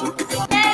Yeah. 0.00 0.67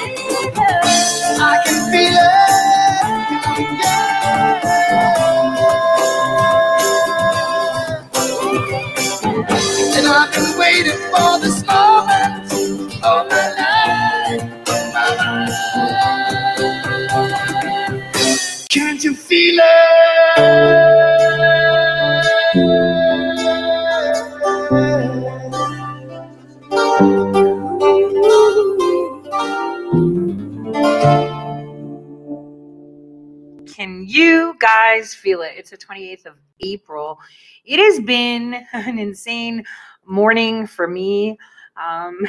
It's 35.64 35.70
the 35.70 35.78
28th 35.78 36.26
of 36.26 36.34
April. 36.60 37.18
It 37.64 37.78
has 37.78 37.98
been 37.98 38.66
an 38.74 38.98
insane 38.98 39.64
morning 40.04 40.66
for 40.66 40.86
me. 40.86 41.38
Um, 41.82 42.20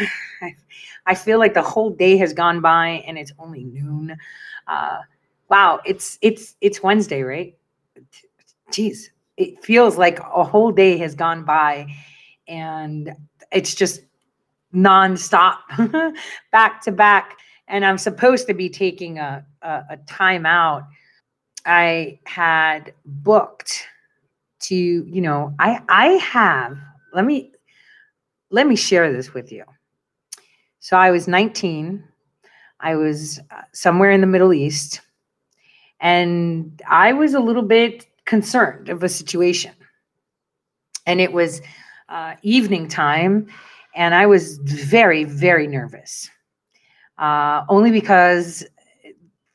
I, 1.05 1.16
feel 1.16 1.38
like 1.38 1.53
the 1.53 1.62
whole 1.62 1.90
day 1.90 2.16
has 2.16 2.31
gone 2.31 2.62
by 2.62 3.03
and 3.05 3.17
it's 3.17 3.34
only 3.38 3.66
noon. 3.66 4.16
Uh, 4.67 4.99
wow, 5.49 5.81
it's 5.85 6.17
it's 6.21 6.55
it's 6.62 6.81
Wednesday, 6.81 7.23
right? 7.23 7.57
Jeez, 8.71 9.09
it 9.35 9.62
feels 9.62 9.98
like 9.98 10.20
a 10.20 10.43
whole 10.45 10.71
day 10.71 10.98
has 10.99 11.13
gone 11.13 11.43
by, 11.43 11.88
and 12.48 13.13
it's 13.52 13.76
just 13.76 13.99
nonstop, 14.73 15.57
back 16.54 16.81
to 16.84 16.91
back. 16.93 17.38
And 17.67 17.84
I'm 17.84 17.98
supposed 17.98 18.48
to 18.48 18.54
be 18.54 18.70
taking 18.70 19.20
a 19.20 19.45
a, 19.62 19.84
a 19.90 19.98
time 20.07 20.45
out 20.45 20.85
I 21.66 22.20
had 22.26 22.94
booked 23.05 23.88
to, 24.62 24.76
you 24.76 25.21
know, 25.21 25.54
I 25.60 25.82
I 25.90 26.07
have 26.07 26.77
let 27.13 27.26
me 27.26 27.52
let 28.52 28.68
me 28.68 28.76
share 28.76 29.12
this 29.12 29.34
with 29.34 29.52
you. 29.52 29.63
So 30.80 30.98
I 30.98 31.12
was 31.12 31.27
19. 31.27 32.04
I 32.80 32.96
was 32.96 33.40
uh, 33.52 33.62
somewhere 33.74 34.12
in 34.12 34.22
the 34.22 34.27
Middle 34.27 34.54
East 34.54 35.02
and 35.99 36.82
I 36.88 37.13
was 37.13 37.34
a 37.34 37.40
little 37.40 37.63
bit 37.63 38.05
concerned 38.26 38.90
of 38.90 39.04
a 39.04 39.10
situation. 39.10 39.74
And 41.07 41.20
it 41.20 41.32
was 41.32 41.62
uh, 42.10 42.35
evening 42.44 42.88
time 42.88 43.48
and 43.96 44.13
I 44.13 44.26
was 44.26 44.57
very 44.60 45.24
very 45.24 45.68
nervous. 45.68 46.29
Uh, 47.18 47.63
only 47.70 47.91
because 47.91 48.66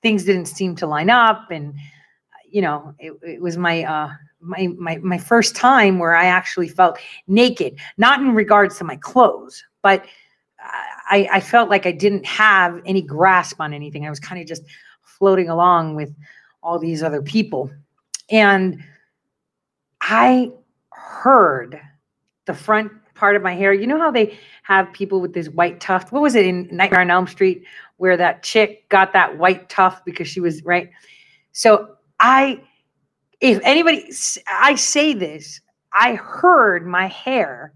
things 0.02 0.24
didn't 0.24 0.46
seem 0.46 0.74
to 0.76 0.86
line 0.86 1.10
up 1.10 1.50
and 1.50 1.74
you 2.50 2.62
know, 2.62 2.94
it, 2.98 3.12
it 3.22 3.40
was 3.40 3.56
my 3.56 3.84
uh 3.84 4.10
my 4.40 4.68
my 4.78 4.96
my 4.98 5.18
first 5.18 5.54
time 5.54 5.98
where 5.98 6.14
I 6.14 6.26
actually 6.26 6.68
felt 6.68 6.98
naked, 7.26 7.78
not 7.96 8.20
in 8.20 8.34
regards 8.34 8.78
to 8.78 8.84
my 8.84 8.96
clothes, 8.96 9.64
but 9.82 10.04
I 11.10 11.28
I 11.32 11.40
felt 11.40 11.70
like 11.70 11.86
I 11.86 11.92
didn't 11.92 12.26
have 12.26 12.80
any 12.84 13.02
grasp 13.02 13.60
on 13.60 13.72
anything. 13.72 14.06
I 14.06 14.10
was 14.10 14.20
kind 14.20 14.40
of 14.40 14.46
just 14.46 14.62
floating 15.02 15.48
along 15.48 15.96
with 15.96 16.14
all 16.62 16.78
these 16.78 17.02
other 17.02 17.22
people. 17.22 17.70
And 18.30 18.82
I 20.00 20.52
heard 20.92 21.80
the 22.46 22.54
front 22.54 22.92
part 23.14 23.36
of 23.36 23.42
my 23.42 23.54
hair. 23.54 23.72
You 23.72 23.86
know 23.86 23.98
how 23.98 24.10
they 24.10 24.38
have 24.62 24.92
people 24.92 25.20
with 25.20 25.34
this 25.34 25.48
white 25.48 25.80
tuft? 25.80 26.12
What 26.12 26.22
was 26.22 26.34
it 26.34 26.46
in 26.46 26.68
Nightmare 26.72 27.00
on 27.00 27.10
Elm 27.10 27.26
Street 27.26 27.64
where 27.98 28.16
that 28.16 28.42
chick 28.42 28.88
got 28.88 29.12
that 29.12 29.36
white 29.36 29.68
tuft 29.68 30.04
because 30.04 30.26
she 30.26 30.40
was 30.40 30.64
right? 30.64 30.90
So 31.52 31.96
I, 32.20 32.60
if 33.40 33.60
anybody, 33.64 34.12
I 34.46 34.74
say 34.76 35.14
this, 35.14 35.60
I 35.92 36.14
heard 36.14 36.86
my 36.86 37.08
hair 37.08 37.72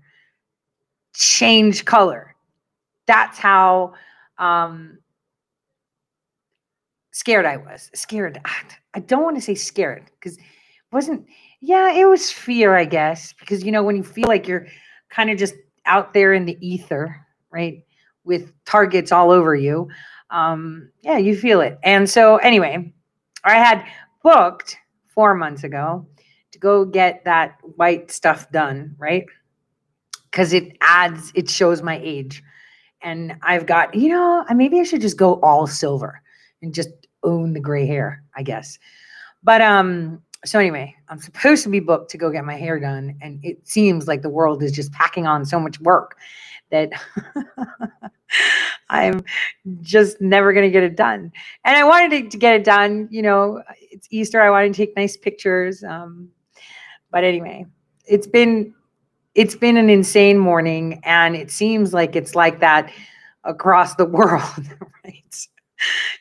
change 1.14 1.84
color. 1.84 2.34
That's 3.06 3.38
how 3.38 3.94
um, 4.38 4.98
scared 7.12 7.46
I 7.46 7.56
was. 7.56 7.90
Scared. 7.94 8.40
I 8.94 9.00
don't 9.00 9.22
want 9.22 9.36
to 9.36 9.42
say 9.42 9.54
scared 9.54 10.04
because 10.18 10.38
wasn't, 10.94 11.26
yeah, 11.60 11.92
it 11.92 12.04
was 12.08 12.30
fear, 12.30 12.76
I 12.76 12.84
guess, 12.84 13.34
because, 13.34 13.64
you 13.64 13.72
know, 13.72 13.82
when 13.82 13.96
you 13.96 14.04
feel 14.04 14.28
like 14.28 14.46
you're 14.46 14.66
kind 15.10 15.28
of 15.28 15.36
just 15.36 15.54
out 15.86 16.14
there 16.14 16.32
in 16.32 16.44
the 16.44 16.56
ether, 16.66 17.20
right, 17.50 17.84
with 18.22 18.52
targets 18.64 19.12
all 19.12 19.30
over 19.30 19.54
you, 19.54 19.88
um, 20.30 20.90
yeah, 21.02 21.18
you 21.18 21.36
feel 21.36 21.60
it. 21.60 21.78
And 21.82 22.08
so, 22.08 22.36
anyway, 22.38 22.92
I 23.44 23.54
had 23.54 23.84
booked 24.24 24.76
four 25.06 25.34
months 25.34 25.62
ago 25.62 26.04
to 26.50 26.58
go 26.58 26.84
get 26.84 27.24
that 27.24 27.58
white 27.76 28.10
stuff 28.10 28.50
done, 28.50 28.96
right? 28.98 29.24
Because 30.30 30.52
it 30.52 30.76
adds, 30.80 31.30
it 31.36 31.48
shows 31.48 31.82
my 31.82 32.00
age. 32.02 32.42
And 33.02 33.36
I've 33.42 33.66
got, 33.66 33.94
you 33.94 34.08
know, 34.08 34.44
maybe 34.52 34.80
I 34.80 34.82
should 34.82 35.02
just 35.02 35.18
go 35.18 35.38
all 35.40 35.68
silver 35.68 36.20
and 36.62 36.74
just 36.74 36.88
own 37.22 37.52
the 37.52 37.60
gray 37.60 37.86
hair, 37.86 38.24
I 38.34 38.42
guess. 38.42 38.78
But 39.44 39.60
um, 39.60 40.22
so 40.44 40.58
anyway, 40.58 40.94
I'm 41.08 41.20
supposed 41.20 41.62
to 41.64 41.68
be 41.68 41.80
booked 41.80 42.10
to 42.10 42.18
go 42.18 42.30
get 42.30 42.44
my 42.44 42.56
hair 42.56 42.80
done, 42.80 43.16
and 43.20 43.40
it 43.44 43.66
seems 43.68 44.08
like 44.08 44.22
the 44.22 44.30
world 44.30 44.62
is 44.62 44.72
just 44.72 44.92
packing 44.92 45.26
on 45.26 45.44
so 45.44 45.60
much 45.60 45.80
work 45.80 46.16
that 46.70 46.92
I'm 48.90 49.24
just 49.80 50.20
never 50.20 50.52
going 50.52 50.66
to 50.66 50.70
get 50.70 50.82
it 50.82 50.96
done. 50.96 51.32
And 51.64 51.76
I 51.76 51.84
wanted 51.84 52.30
to 52.30 52.38
get 52.38 52.56
it 52.56 52.64
done. 52.64 53.08
You 53.10 53.22
know, 53.22 53.62
it's 53.80 54.08
Easter. 54.10 54.40
I 54.40 54.50
wanted 54.50 54.72
to 54.72 54.76
take 54.76 54.96
nice 54.96 55.16
pictures. 55.16 55.82
Um, 55.82 56.30
but 57.10 57.24
anyway, 57.24 57.66
it's 58.06 58.26
been 58.26 58.74
it's 59.34 59.56
been 59.56 59.76
an 59.76 59.90
insane 59.90 60.38
morning, 60.38 61.00
and 61.04 61.34
it 61.34 61.50
seems 61.50 61.92
like 61.92 62.14
it's 62.14 62.34
like 62.34 62.60
that 62.60 62.92
across 63.44 63.94
the 63.94 64.04
world, 64.04 64.42
right? 65.04 65.46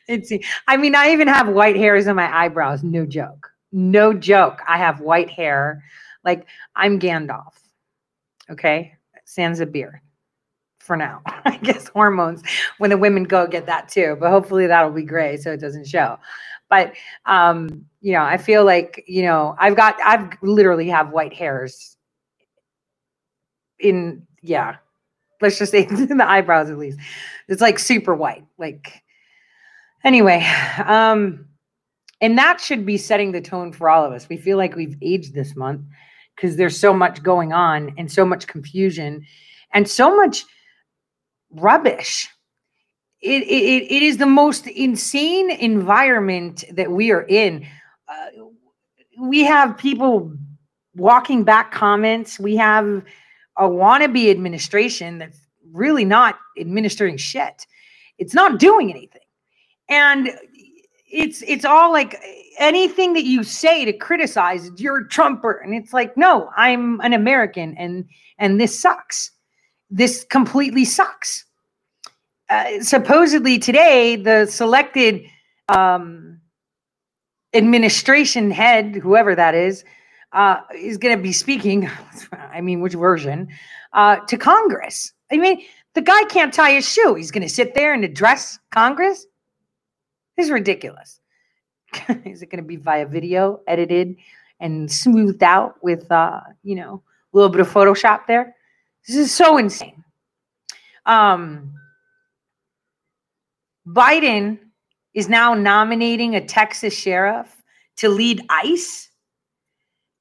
It's. 0.08 0.32
I 0.66 0.76
mean, 0.76 0.94
I 0.94 1.10
even 1.10 1.28
have 1.28 1.48
white 1.48 1.76
hairs 1.76 2.06
on 2.08 2.16
my 2.16 2.34
eyebrows. 2.34 2.82
No 2.82 3.06
joke. 3.06 3.50
No 3.72 4.12
joke. 4.12 4.60
I 4.68 4.78
have 4.78 5.00
white 5.00 5.30
hair. 5.30 5.84
Like 6.24 6.46
I'm 6.74 6.98
Gandalf. 6.98 7.54
Okay, 8.50 8.94
sans 9.24 9.60
a 9.60 9.66
beard 9.66 10.00
for 10.84 10.96
now. 10.96 11.22
I 11.26 11.56
guess 11.56 11.88
hormones 11.88 12.42
when 12.78 12.90
the 12.90 12.98
women 12.98 13.24
go 13.24 13.46
get 13.46 13.66
that 13.66 13.88
too, 13.88 14.16
but 14.20 14.30
hopefully 14.30 14.66
that'll 14.66 14.92
be 14.92 15.02
gray 15.02 15.36
so 15.36 15.52
it 15.52 15.60
doesn't 15.60 15.86
show. 15.86 16.18
But 16.70 16.94
um, 17.26 17.86
you 18.00 18.12
know, 18.12 18.22
I 18.22 18.36
feel 18.36 18.64
like, 18.64 19.04
you 19.06 19.22
know, 19.22 19.54
I've 19.58 19.76
got 19.76 19.96
I've 20.04 20.30
literally 20.42 20.88
have 20.88 21.10
white 21.10 21.32
hairs 21.32 21.96
in 23.78 24.26
yeah. 24.42 24.76
Let's 25.40 25.58
just 25.58 25.72
say 25.72 25.86
in 25.90 26.16
the 26.16 26.28
eyebrows 26.28 26.70
at 26.70 26.78
least. 26.78 26.98
It's 27.48 27.60
like 27.60 27.78
super 27.78 28.14
white. 28.14 28.44
Like 28.58 29.02
anyway, 30.04 30.46
um 30.84 31.46
and 32.20 32.38
that 32.38 32.60
should 32.60 32.86
be 32.86 32.96
setting 32.96 33.32
the 33.32 33.40
tone 33.40 33.72
for 33.72 33.90
all 33.90 34.04
of 34.04 34.12
us. 34.12 34.28
We 34.28 34.36
feel 34.36 34.56
like 34.56 34.76
we've 34.76 34.96
aged 35.02 35.34
this 35.34 35.54
month 35.56 35.82
because 36.34 36.56
there's 36.56 36.78
so 36.78 36.94
much 36.94 37.22
going 37.22 37.52
on 37.52 37.94
and 37.98 38.10
so 38.10 38.24
much 38.24 38.46
confusion 38.46 39.26
and 39.72 39.88
so 39.88 40.16
much 40.16 40.44
rubbish. 41.54 42.28
It, 43.20 43.42
it, 43.42 43.90
it 43.90 44.02
is 44.02 44.18
the 44.18 44.26
most 44.26 44.66
insane 44.66 45.50
environment 45.50 46.64
that 46.72 46.90
we 46.90 47.10
are 47.10 47.22
in. 47.22 47.66
Uh, 48.06 48.44
we 49.18 49.44
have 49.44 49.78
people 49.78 50.32
walking 50.94 51.42
back 51.44 51.72
comments. 51.72 52.38
We 52.38 52.56
have 52.56 53.02
a 53.56 53.64
wannabe 53.64 54.30
administration 54.30 55.18
that's 55.18 55.38
really 55.72 56.04
not 56.04 56.38
administering 56.58 57.16
shit. 57.16 57.66
It's 58.18 58.34
not 58.34 58.58
doing 58.58 58.90
anything. 58.90 59.22
And 59.88 60.30
it's 61.14 61.42
it's 61.42 61.64
all 61.64 61.92
like 61.92 62.20
anything 62.58 63.12
that 63.12 63.24
you 63.24 63.44
say 63.44 63.84
to 63.84 63.92
criticize 63.92 64.70
you're 64.76 64.98
a 64.98 65.08
trumper 65.08 65.52
and 65.52 65.72
it's 65.74 65.92
like 65.92 66.16
no 66.16 66.50
i'm 66.56 67.00
an 67.00 67.12
american 67.12 67.74
and 67.76 68.04
and 68.38 68.60
this 68.60 68.78
sucks 68.78 69.30
this 69.94 70.24
completely 70.24 70.84
sucks. 70.84 71.44
Uh, 72.50 72.82
supposedly 72.82 73.60
today, 73.60 74.16
the 74.16 74.44
selected 74.46 75.22
um, 75.68 76.40
administration 77.54 78.50
head, 78.50 78.96
whoever 78.96 79.36
that 79.36 79.54
is, 79.54 79.84
uh, 80.32 80.56
is 80.76 80.98
going 80.98 81.16
to 81.16 81.22
be 81.22 81.32
speaking. 81.32 81.88
I 82.32 82.60
mean, 82.60 82.80
which 82.80 82.94
version? 82.94 83.48
Uh, 83.92 84.16
to 84.16 84.36
Congress. 84.36 85.12
I 85.30 85.36
mean, 85.36 85.62
the 85.94 86.02
guy 86.02 86.24
can't 86.24 86.52
tie 86.52 86.72
his 86.72 86.92
shoe. 86.92 87.14
He's 87.14 87.30
going 87.30 87.46
to 87.46 87.48
sit 87.48 87.74
there 87.74 87.94
and 87.94 88.04
address 88.04 88.58
Congress. 88.72 89.26
This 90.36 90.46
is 90.46 90.50
ridiculous. 90.50 91.20
is 92.24 92.42
it 92.42 92.50
going 92.50 92.62
to 92.62 92.66
be 92.66 92.76
via 92.76 93.06
video, 93.06 93.60
edited, 93.68 94.16
and 94.58 94.90
smoothed 94.90 95.44
out 95.44 95.76
with, 95.84 96.10
uh, 96.10 96.40
you 96.64 96.74
know, 96.74 97.00
a 97.32 97.36
little 97.36 97.48
bit 97.48 97.60
of 97.60 97.70
Photoshop 97.70 98.26
there? 98.26 98.56
This 99.06 99.16
is 99.16 99.32
so 99.32 99.58
insane. 99.58 100.02
Um, 101.06 101.74
Biden 103.86 104.58
is 105.12 105.28
now 105.28 105.54
nominating 105.54 106.34
a 106.34 106.44
Texas 106.44 106.94
sheriff 106.94 107.54
to 107.96 108.08
lead 108.08 108.42
ICE. 108.48 109.10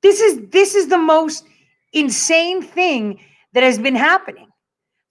This 0.01 0.19
is 0.19 0.49
this 0.49 0.75
is 0.75 0.87
the 0.87 0.97
most 0.97 1.45
insane 1.93 2.61
thing 2.61 3.19
that 3.53 3.63
has 3.63 3.79
been 3.79 3.95
happening. 3.95 4.47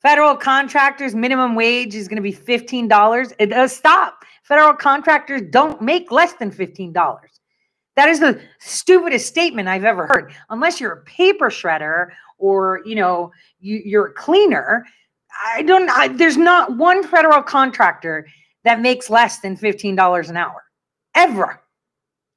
Federal 0.02 0.36
contractors 0.36 1.14
minimum 1.14 1.54
wage 1.54 1.94
is 1.94 2.08
going 2.08 2.16
to 2.16 2.22
be 2.22 2.32
$15. 2.32 3.32
It 3.38 3.46
does 3.46 3.74
stop. 3.74 4.24
Federal 4.42 4.74
contractors 4.74 5.42
don't 5.50 5.80
make 5.80 6.10
less 6.10 6.32
than 6.34 6.50
$15. 6.50 6.92
That 7.94 8.08
is 8.08 8.20
the 8.20 8.40
stupidest 8.58 9.26
statement 9.26 9.68
I've 9.68 9.84
ever 9.84 10.06
heard. 10.08 10.34
Unless 10.50 10.80
you're 10.80 10.92
a 10.92 11.04
paper 11.04 11.50
shredder 11.50 12.08
or, 12.42 12.82
you 12.84 12.96
know, 12.96 13.32
you, 13.60 14.00
are 14.00 14.06
a 14.06 14.12
cleaner, 14.12 14.84
I 15.54 15.62
don't 15.62 15.88
I, 15.88 16.08
there's 16.08 16.36
not 16.36 16.76
one 16.76 17.04
federal 17.04 17.40
contractor 17.40 18.26
that 18.64 18.80
makes 18.80 19.08
less 19.08 19.38
than 19.38 19.56
$15 19.56 20.28
an 20.28 20.36
hour 20.36 20.64
ever. 21.14 21.62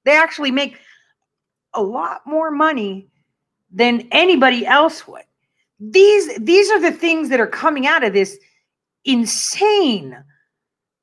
They 0.06 0.16
actually 0.16 0.52
make 0.52 0.78
a 1.74 1.82
lot 1.82 2.22
more 2.26 2.52
money 2.52 3.08
than 3.72 4.08
anybody 4.12 4.66
else 4.66 5.08
would. 5.08 5.24
These 5.80 6.38
these 6.38 6.70
are 6.70 6.80
the 6.80 6.92
things 6.92 7.28
that 7.30 7.42
are 7.42 7.48
coming 7.48 7.86
out 7.88 8.04
of 8.04 8.14
this 8.14 8.38
insane 9.04 10.16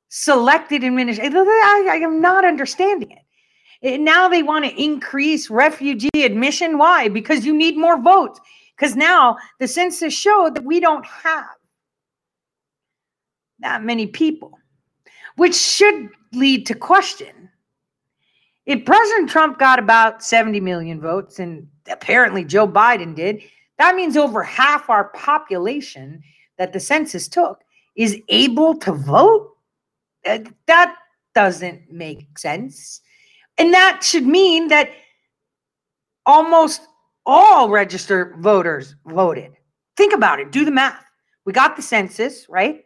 selected 0.07 0.83
administration. 0.83 1.35
I, 1.35 1.89
I 1.91 1.95
am 1.97 2.21
not 2.21 2.45
understanding 2.45 3.11
it. 3.11 3.99
Now 3.99 4.29
they 4.29 4.41
want 4.41 4.63
to 4.65 4.81
increase 4.81 5.49
refugee 5.49 6.09
admission. 6.15 6.77
Why? 6.77 7.09
Because 7.09 7.45
you 7.45 7.53
need 7.55 7.77
more 7.77 8.01
votes. 8.01 8.39
Because 8.75 8.95
now 8.95 9.37
the 9.59 9.67
census 9.67 10.13
showed 10.13 10.55
that 10.55 10.63
we 10.63 10.79
don't 10.79 11.05
have 11.05 11.45
that 13.59 13.83
many 13.83 14.07
people, 14.07 14.57
which 15.35 15.55
should 15.55 16.09
lead 16.33 16.65
to 16.65 16.73
question. 16.75 17.49
If 18.65 18.85
President 18.85 19.29
Trump 19.29 19.59
got 19.59 19.79
about 19.79 20.23
70 20.23 20.59
million 20.59 20.99
votes, 20.99 21.39
and 21.39 21.67
apparently 21.89 22.43
Joe 22.43 22.67
Biden 22.67 23.15
did, 23.15 23.41
that 23.77 23.95
means 23.95 24.17
over 24.17 24.41
half 24.43 24.89
our 24.89 25.09
population 25.09 26.21
that 26.57 26.73
the 26.73 26.79
census 26.79 27.27
took 27.27 27.61
is 27.95 28.19
able 28.29 28.75
to 28.77 28.91
vote. 28.91 29.51
That 30.23 30.95
doesn't 31.35 31.91
make 31.91 32.37
sense. 32.37 33.01
And 33.57 33.73
that 33.73 34.03
should 34.03 34.25
mean 34.25 34.69
that 34.69 34.89
almost 36.25 36.81
all 37.25 37.69
registered 37.69 38.35
voters 38.37 38.95
voted. 39.05 39.53
Think 39.95 40.13
about 40.13 40.39
it, 40.39 40.51
do 40.51 40.65
the 40.65 40.71
math. 40.71 41.05
We 41.45 41.53
got 41.53 41.75
the 41.75 41.81
census, 41.81 42.47
right? 42.49 42.85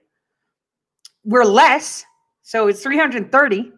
We're 1.23 1.45
less, 1.45 2.05
so 2.41 2.67
it's 2.67 2.81
330. 2.81 3.71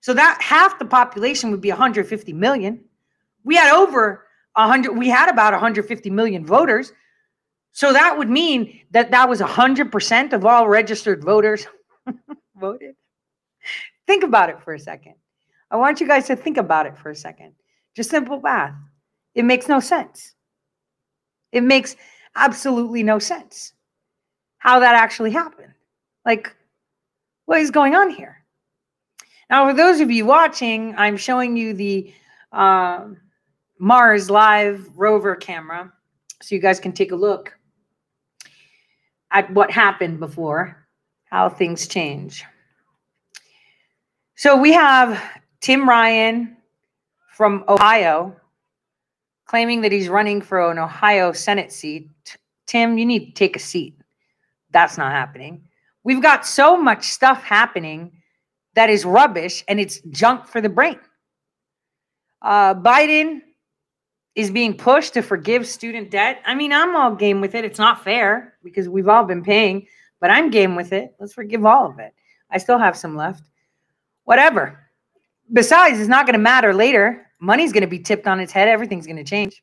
So 0.00 0.14
that 0.14 0.40
half 0.40 0.78
the 0.78 0.84
population 0.84 1.50
would 1.50 1.60
be 1.60 1.70
150 1.70 2.32
million. 2.32 2.84
We 3.44 3.56
had 3.56 3.74
over 3.74 4.26
100 4.54 4.92
we 4.92 5.08
had 5.08 5.30
about 5.30 5.52
150 5.52 6.10
million 6.10 6.44
voters. 6.44 6.92
So 7.72 7.92
that 7.92 8.16
would 8.18 8.28
mean 8.28 8.80
that 8.90 9.10
that 9.12 9.28
was 9.28 9.40
100% 9.40 10.32
of 10.32 10.44
all 10.44 10.68
registered 10.68 11.22
voters 11.22 11.66
voted. 12.56 12.96
Think 14.06 14.24
about 14.24 14.50
it 14.50 14.60
for 14.62 14.74
a 14.74 14.78
second. 14.78 15.14
I 15.70 15.76
want 15.76 16.00
you 16.00 16.08
guys 16.08 16.26
to 16.26 16.36
think 16.36 16.56
about 16.56 16.86
it 16.86 16.98
for 16.98 17.10
a 17.10 17.14
second. 17.14 17.54
Just 17.94 18.10
simple 18.10 18.40
math. 18.40 18.74
It 19.34 19.44
makes 19.44 19.68
no 19.68 19.80
sense. 19.80 20.34
It 21.52 21.62
makes 21.62 21.96
absolutely 22.36 23.02
no 23.02 23.18
sense 23.18 23.72
how 24.58 24.80
that 24.80 24.94
actually 24.94 25.30
happened. 25.30 25.72
Like, 26.24 26.54
what 27.46 27.60
is 27.60 27.70
going 27.70 27.94
on 27.94 28.10
here? 28.10 28.44
Now, 29.48 29.68
for 29.68 29.74
those 29.74 30.00
of 30.00 30.10
you 30.10 30.26
watching, 30.26 30.94
I'm 30.96 31.16
showing 31.16 31.56
you 31.56 31.74
the 31.74 32.12
uh, 32.52 33.08
Mars 33.78 34.30
Live 34.30 34.88
rover 34.94 35.34
camera 35.34 35.92
so 36.42 36.54
you 36.54 36.60
guys 36.60 36.78
can 36.78 36.92
take 36.92 37.12
a 37.12 37.16
look 37.16 37.56
at 39.32 39.50
what 39.52 39.70
happened 39.70 40.20
before, 40.20 40.86
how 41.24 41.48
things 41.48 41.88
change. 41.88 42.44
So 44.36 44.56
we 44.56 44.72
have 44.72 45.22
Tim 45.60 45.88
Ryan 45.88 46.56
from 47.32 47.64
Ohio 47.68 48.36
claiming 49.50 49.80
that 49.80 49.90
he's 49.90 50.08
running 50.08 50.40
for 50.40 50.70
an 50.70 50.78
Ohio 50.78 51.32
Senate 51.32 51.72
seat. 51.72 52.08
Tim, 52.66 52.96
you 52.98 53.04
need 53.04 53.26
to 53.26 53.32
take 53.32 53.56
a 53.56 53.58
seat. 53.58 53.98
That's 54.70 54.96
not 54.96 55.10
happening. 55.10 55.64
We've 56.04 56.22
got 56.22 56.46
so 56.46 56.80
much 56.80 57.06
stuff 57.06 57.42
happening 57.42 58.12
that 58.74 58.90
is 58.90 59.04
rubbish 59.04 59.64
and 59.66 59.80
it's 59.80 60.02
junk 60.12 60.46
for 60.46 60.60
the 60.60 60.68
brain. 60.68 61.00
Uh, 62.40 62.74
Biden 62.74 63.40
is 64.36 64.52
being 64.52 64.76
pushed 64.76 65.14
to 65.14 65.20
forgive 65.20 65.66
student 65.66 66.12
debt. 66.12 66.40
I 66.46 66.54
mean, 66.54 66.72
I'm 66.72 66.94
all 66.94 67.16
game 67.16 67.40
with 67.40 67.56
it. 67.56 67.64
It's 67.64 67.80
not 67.80 68.04
fair 68.04 68.54
because 68.62 68.88
we've 68.88 69.08
all 69.08 69.24
been 69.24 69.42
paying, 69.42 69.88
but 70.20 70.30
I'm 70.30 70.50
game 70.50 70.76
with 70.76 70.92
it. 70.92 71.16
Let's 71.18 71.34
forgive 71.34 71.66
all 71.66 71.90
of 71.90 71.98
it. 71.98 72.14
I 72.52 72.58
still 72.58 72.78
have 72.78 72.96
some 72.96 73.16
left. 73.16 73.42
Whatever 74.22 74.78
besides, 75.52 75.98
it's 75.98 76.08
not 76.08 76.26
going 76.26 76.34
to 76.34 76.38
matter 76.38 76.72
later. 76.72 77.26
Money's 77.40 77.72
going 77.72 77.82
to 77.82 77.86
be 77.86 77.98
tipped 77.98 78.26
on 78.26 78.40
its 78.40 78.52
head. 78.52 78.68
Everything's 78.68 79.06
going 79.06 79.16
to 79.16 79.24
change. 79.24 79.62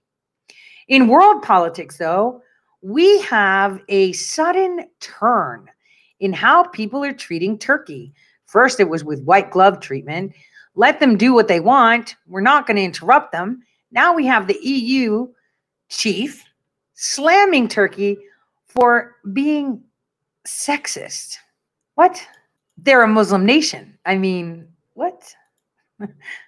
In 0.88 1.08
world 1.08 1.44
politics, 1.44 1.98
though, 1.98 2.42
we 2.82 3.22
have 3.22 3.82
a 3.90 4.12
sudden 4.14 4.88
turn 5.00 5.70
in 6.20 6.34
how 6.34 6.64
people 6.64 7.04
are 7.04 7.14
treating 7.14 7.58
Turkey. 7.58 8.14
First, 8.46 8.80
it 8.80 8.90
was 8.90 9.04
with 9.04 9.24
white 9.24 9.52
glove 9.52 9.80
treatment. 9.80 10.34
Let 10.76 11.00
them 11.00 11.18
do 11.18 11.34
what 11.34 11.48
they 11.48 11.60
want. 11.60 12.16
We're 12.28 12.42
not 12.42 12.66
going 12.66 12.78
to 12.78 12.84
interrupt 12.84 13.32
them. 13.32 13.64
Now 13.92 14.14
we 14.14 14.26
have 14.26 14.48
the 14.48 14.60
EU 14.62 15.28
chief 15.90 16.44
slamming 16.94 17.68
Turkey 17.68 18.18
for 18.66 19.16
being 19.34 19.82
sexist. 20.48 21.38
What? 21.96 22.26
They're 22.78 23.04
a 23.04 23.08
Muslim 23.08 23.46
nation. 23.46 23.98
I 24.06 24.18
mean, 24.18 24.68
what? 24.94 25.34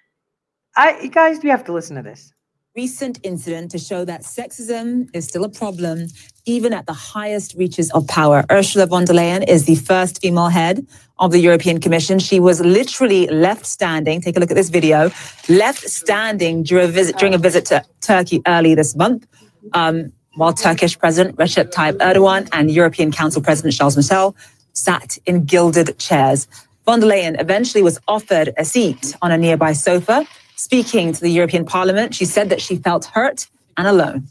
I 0.76 1.08
guys, 1.08 1.42
you 1.42 1.50
have 1.50 1.64
to 1.64 1.72
listen 1.72 1.96
to 1.96 2.02
this. 2.02 2.32
Recent 2.76 3.18
incident 3.24 3.72
to 3.72 3.78
show 3.78 4.04
that 4.04 4.22
sexism 4.22 5.08
is 5.12 5.26
still 5.26 5.42
a 5.42 5.48
problem, 5.48 6.06
even 6.46 6.72
at 6.72 6.86
the 6.86 6.92
highest 6.92 7.54
reaches 7.54 7.90
of 7.90 8.06
power. 8.06 8.44
Ursula 8.50 8.86
von 8.86 9.04
der 9.04 9.14
Leyen 9.14 9.46
is 9.48 9.64
the 9.64 9.74
first 9.74 10.22
female 10.22 10.48
head 10.48 10.86
of 11.18 11.32
the 11.32 11.40
European 11.40 11.80
Commission. 11.80 12.20
She 12.20 12.38
was 12.38 12.60
literally 12.60 13.26
left 13.26 13.66
standing. 13.66 14.20
Take 14.20 14.36
a 14.36 14.40
look 14.40 14.52
at 14.52 14.54
this 14.54 14.70
video. 14.70 15.10
Left 15.48 15.80
standing 15.80 16.62
during 16.62 16.88
a 16.88 16.92
visit, 16.92 17.18
during 17.18 17.34
a 17.34 17.38
visit 17.38 17.66
to 17.66 17.84
Turkey 18.00 18.40
early 18.46 18.76
this 18.76 18.94
month. 18.94 19.26
Um, 19.72 20.12
while 20.36 20.52
Turkish 20.52 20.96
President 20.96 21.36
Recep 21.36 21.72
Tayyip 21.72 21.98
Erdogan 21.98 22.48
and 22.52 22.70
European 22.70 23.10
Council 23.10 23.42
President 23.42 23.74
Charles 23.74 23.96
Michel 23.96 24.36
sat 24.72 25.18
in 25.26 25.44
gilded 25.44 25.98
chairs. 25.98 26.46
Von 26.86 27.00
der 27.00 27.08
Leyen 27.08 27.38
eventually 27.40 27.82
was 27.82 27.98
offered 28.06 28.54
a 28.56 28.64
seat 28.64 29.16
on 29.20 29.32
a 29.32 29.36
nearby 29.36 29.72
sofa. 29.72 30.24
Speaking 30.60 31.14
to 31.14 31.20
the 31.22 31.30
European 31.30 31.64
Parliament, 31.64 32.14
she 32.14 32.26
said 32.26 32.50
that 32.50 32.60
she 32.60 32.76
felt 32.76 33.06
hurt 33.06 33.46
and 33.78 33.88
alone. 33.88 34.28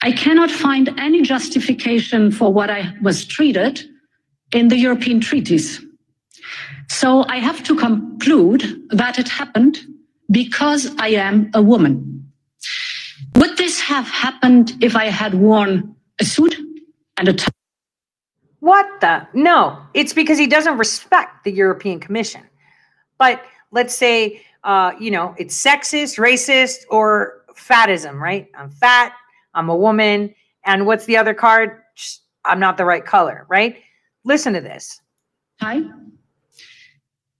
I 0.00 0.12
cannot 0.12 0.48
find 0.48 0.94
any 0.96 1.22
justification 1.22 2.30
for 2.30 2.52
what 2.52 2.70
I 2.70 2.94
was 3.02 3.26
treated 3.26 3.82
in 4.52 4.68
the 4.68 4.76
European 4.76 5.18
treaties. 5.18 5.84
So 6.88 7.24
I 7.28 7.38
have 7.38 7.64
to 7.64 7.74
conclude 7.74 8.62
that 8.90 9.18
it 9.18 9.28
happened 9.28 9.80
because 10.30 10.94
I 10.98 11.08
am 11.08 11.50
a 11.52 11.60
woman. 11.60 12.30
Would 13.34 13.56
this 13.56 13.80
have 13.80 14.06
happened 14.06 14.76
if 14.80 14.94
I 14.94 15.06
had 15.06 15.34
worn 15.34 15.96
a 16.20 16.24
suit 16.24 16.54
and 17.16 17.26
a 17.26 17.32
tie? 17.32 17.50
What 18.60 18.86
the? 19.00 19.26
No, 19.34 19.76
it's 19.94 20.12
because 20.12 20.38
he 20.38 20.46
doesn't 20.46 20.78
respect 20.78 21.42
the 21.42 21.50
European 21.50 21.98
Commission. 21.98 22.42
But 23.18 23.42
let's 23.74 23.94
say, 23.94 24.40
uh, 24.62 24.92
you 24.98 25.10
know, 25.10 25.34
it's 25.36 25.54
sexist, 25.62 26.16
racist, 26.18 26.84
or 26.88 27.44
fatism, 27.54 28.22
right? 28.22 28.48
I'm 28.56 28.70
fat, 28.70 29.12
I'm 29.52 29.68
a 29.68 29.76
woman. 29.76 30.34
And 30.64 30.86
what's 30.86 31.04
the 31.04 31.16
other 31.16 31.34
card? 31.34 31.82
I'm 32.46 32.60
not 32.60 32.76
the 32.78 32.84
right 32.84 33.04
color, 33.04 33.44
right? 33.48 33.76
Listen 34.24 34.54
to 34.54 34.60
this. 34.60 35.00
Hi. 35.60 35.82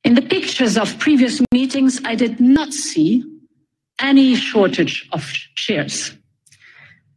In 0.03 0.14
the 0.14 0.23
pictures 0.23 0.76
of 0.76 0.99
previous 0.99 1.41
meetings, 1.53 2.00
I 2.05 2.14
did 2.14 2.41
not 2.41 2.75
see 2.75 3.25
any 4.00 4.35
shortage 4.35 5.09
of 5.12 5.23
chairs. 5.55 6.14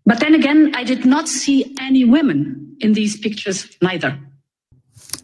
But 0.05 0.21
then 0.21 0.35
again, 0.35 0.71
I 0.73 0.85
did 0.85 1.05
not 1.05 1.27
see 1.27 1.75
any 1.81 2.05
women 2.05 2.77
in 2.79 2.93
these 2.93 3.19
pictures 3.19 3.67
neither. 3.81 4.17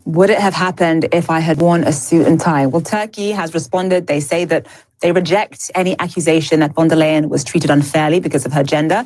Would 0.05 0.29
it 0.29 0.39
have 0.39 0.53
happened 0.53 1.07
if 1.13 1.29
I 1.29 1.39
had 1.39 1.59
worn 1.59 1.83
a 1.85 1.93
suit 1.93 2.27
and 2.27 2.39
tie? 2.39 2.65
Well, 2.65 2.81
Turkey 2.81 3.31
has 3.31 3.53
responded. 3.53 4.07
They 4.07 4.19
say 4.19 4.43
that 4.45 4.67
they 4.99 5.11
reject 5.11 5.71
any 5.75 5.97
accusation 5.99 6.59
that 6.59 6.73
von 6.73 6.89
der 6.89 6.97
Leyen 6.97 7.29
was 7.29 7.43
treated 7.43 7.69
unfairly 7.69 8.19
because 8.19 8.45
of 8.45 8.51
her 8.51 8.63
gender. 8.63 9.05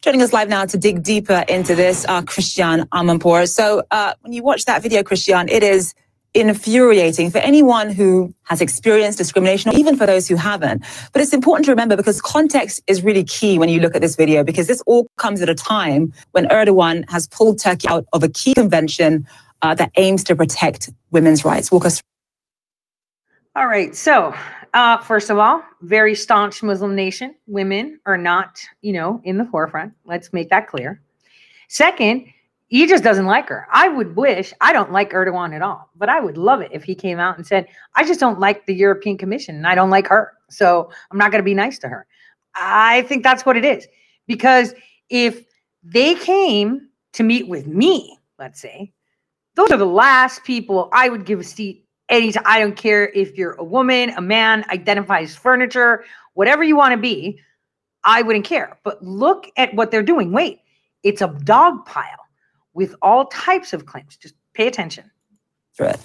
Joining 0.00 0.22
us 0.22 0.32
live 0.32 0.48
now 0.48 0.64
to 0.64 0.78
dig 0.78 1.02
deeper 1.02 1.44
into 1.48 1.74
this, 1.74 2.04
are 2.04 2.22
Christiane 2.22 2.86
Amanpour. 2.90 3.48
So 3.48 3.82
uh, 3.90 4.14
when 4.20 4.32
you 4.32 4.44
watch 4.44 4.64
that 4.66 4.80
video, 4.80 5.02
Christiane, 5.02 5.48
it 5.48 5.64
is 5.64 5.92
infuriating 6.34 7.30
for 7.30 7.38
anyone 7.38 7.90
who 7.90 8.32
has 8.44 8.60
experienced 8.60 9.18
discrimination, 9.18 9.72
or 9.72 9.74
even 9.74 9.96
for 9.96 10.06
those 10.06 10.28
who 10.28 10.36
haven't. 10.36 10.84
But 11.12 11.22
it's 11.22 11.32
important 11.32 11.64
to 11.64 11.72
remember 11.72 11.96
because 11.96 12.20
context 12.20 12.80
is 12.86 13.02
really 13.02 13.24
key 13.24 13.58
when 13.58 13.68
you 13.68 13.80
look 13.80 13.96
at 13.96 14.02
this 14.02 14.14
video, 14.14 14.44
because 14.44 14.68
this 14.68 14.80
all 14.86 15.08
comes 15.16 15.42
at 15.42 15.48
a 15.48 15.54
time 15.54 16.12
when 16.30 16.46
Erdogan 16.46 17.08
has 17.10 17.26
pulled 17.26 17.58
Turkey 17.58 17.88
out 17.88 18.06
of 18.12 18.22
a 18.22 18.28
key 18.28 18.54
convention 18.54 19.26
uh, 19.62 19.74
that 19.74 19.90
aims 19.96 20.24
to 20.24 20.36
protect 20.36 20.90
women's 21.10 21.44
rights. 21.44 21.70
Walk 21.70 21.84
us. 21.84 22.02
All 23.56 23.66
right. 23.66 23.94
So 23.94 24.34
uh, 24.74 24.98
first 24.98 25.30
of 25.30 25.38
all, 25.38 25.62
very 25.82 26.14
staunch 26.14 26.62
Muslim 26.62 26.94
nation. 26.94 27.34
Women 27.46 27.98
are 28.06 28.18
not, 28.18 28.60
you 28.82 28.92
know, 28.92 29.20
in 29.24 29.38
the 29.38 29.44
forefront. 29.46 29.94
Let's 30.04 30.32
make 30.32 30.50
that 30.50 30.68
clear. 30.68 31.02
Second, 31.68 32.26
he 32.68 32.86
just 32.86 33.02
doesn't 33.02 33.26
like 33.26 33.48
her. 33.48 33.66
I 33.72 33.88
would 33.88 34.14
wish, 34.14 34.52
I 34.60 34.72
don't 34.72 34.92
like 34.92 35.12
Erdogan 35.12 35.54
at 35.54 35.62
all, 35.62 35.90
but 35.96 36.08
I 36.08 36.20
would 36.20 36.36
love 36.36 36.60
it 36.60 36.70
if 36.72 36.84
he 36.84 36.94
came 36.94 37.18
out 37.18 37.36
and 37.36 37.46
said, 37.46 37.66
I 37.94 38.04
just 38.04 38.20
don't 38.20 38.38
like 38.38 38.66
the 38.66 38.74
European 38.74 39.16
Commission 39.16 39.56
and 39.56 39.66
I 39.66 39.74
don't 39.74 39.90
like 39.90 40.06
her. 40.08 40.34
So 40.50 40.90
I'm 41.10 41.18
not 41.18 41.30
going 41.30 41.40
to 41.40 41.44
be 41.44 41.54
nice 41.54 41.78
to 41.80 41.88
her. 41.88 42.06
I 42.54 43.02
think 43.02 43.22
that's 43.22 43.46
what 43.46 43.56
it 43.56 43.64
is. 43.64 43.86
Because 44.26 44.74
if 45.08 45.44
they 45.82 46.14
came 46.14 46.88
to 47.14 47.22
meet 47.22 47.48
with 47.48 47.66
me, 47.66 48.18
let's 48.38 48.60
say, 48.60 48.92
those 49.58 49.72
are 49.72 49.76
the 49.76 49.84
last 49.84 50.44
people 50.44 50.88
I 50.92 51.08
would 51.08 51.24
give 51.24 51.40
a 51.40 51.44
seat 51.44 51.84
anytime. 52.08 52.44
I 52.46 52.60
don't 52.60 52.76
care 52.76 53.08
if 53.08 53.36
you're 53.36 53.54
a 53.54 53.64
woman, 53.64 54.10
a 54.10 54.20
man, 54.20 54.64
identifies 54.70 55.34
furniture, 55.34 56.04
whatever 56.34 56.62
you 56.62 56.76
want 56.76 56.92
to 56.92 56.96
be, 56.96 57.40
I 58.04 58.22
wouldn't 58.22 58.44
care. 58.44 58.78
But 58.84 59.02
look 59.02 59.50
at 59.56 59.74
what 59.74 59.90
they're 59.90 60.04
doing. 60.04 60.30
Wait, 60.30 60.60
it's 61.02 61.22
a 61.22 61.36
dog 61.42 61.84
pile 61.86 62.24
with 62.72 62.94
all 63.02 63.26
types 63.26 63.72
of 63.72 63.84
claims. 63.86 64.16
Just 64.16 64.34
pay 64.54 64.68
attention. 64.68 65.10
Right. 65.80 65.98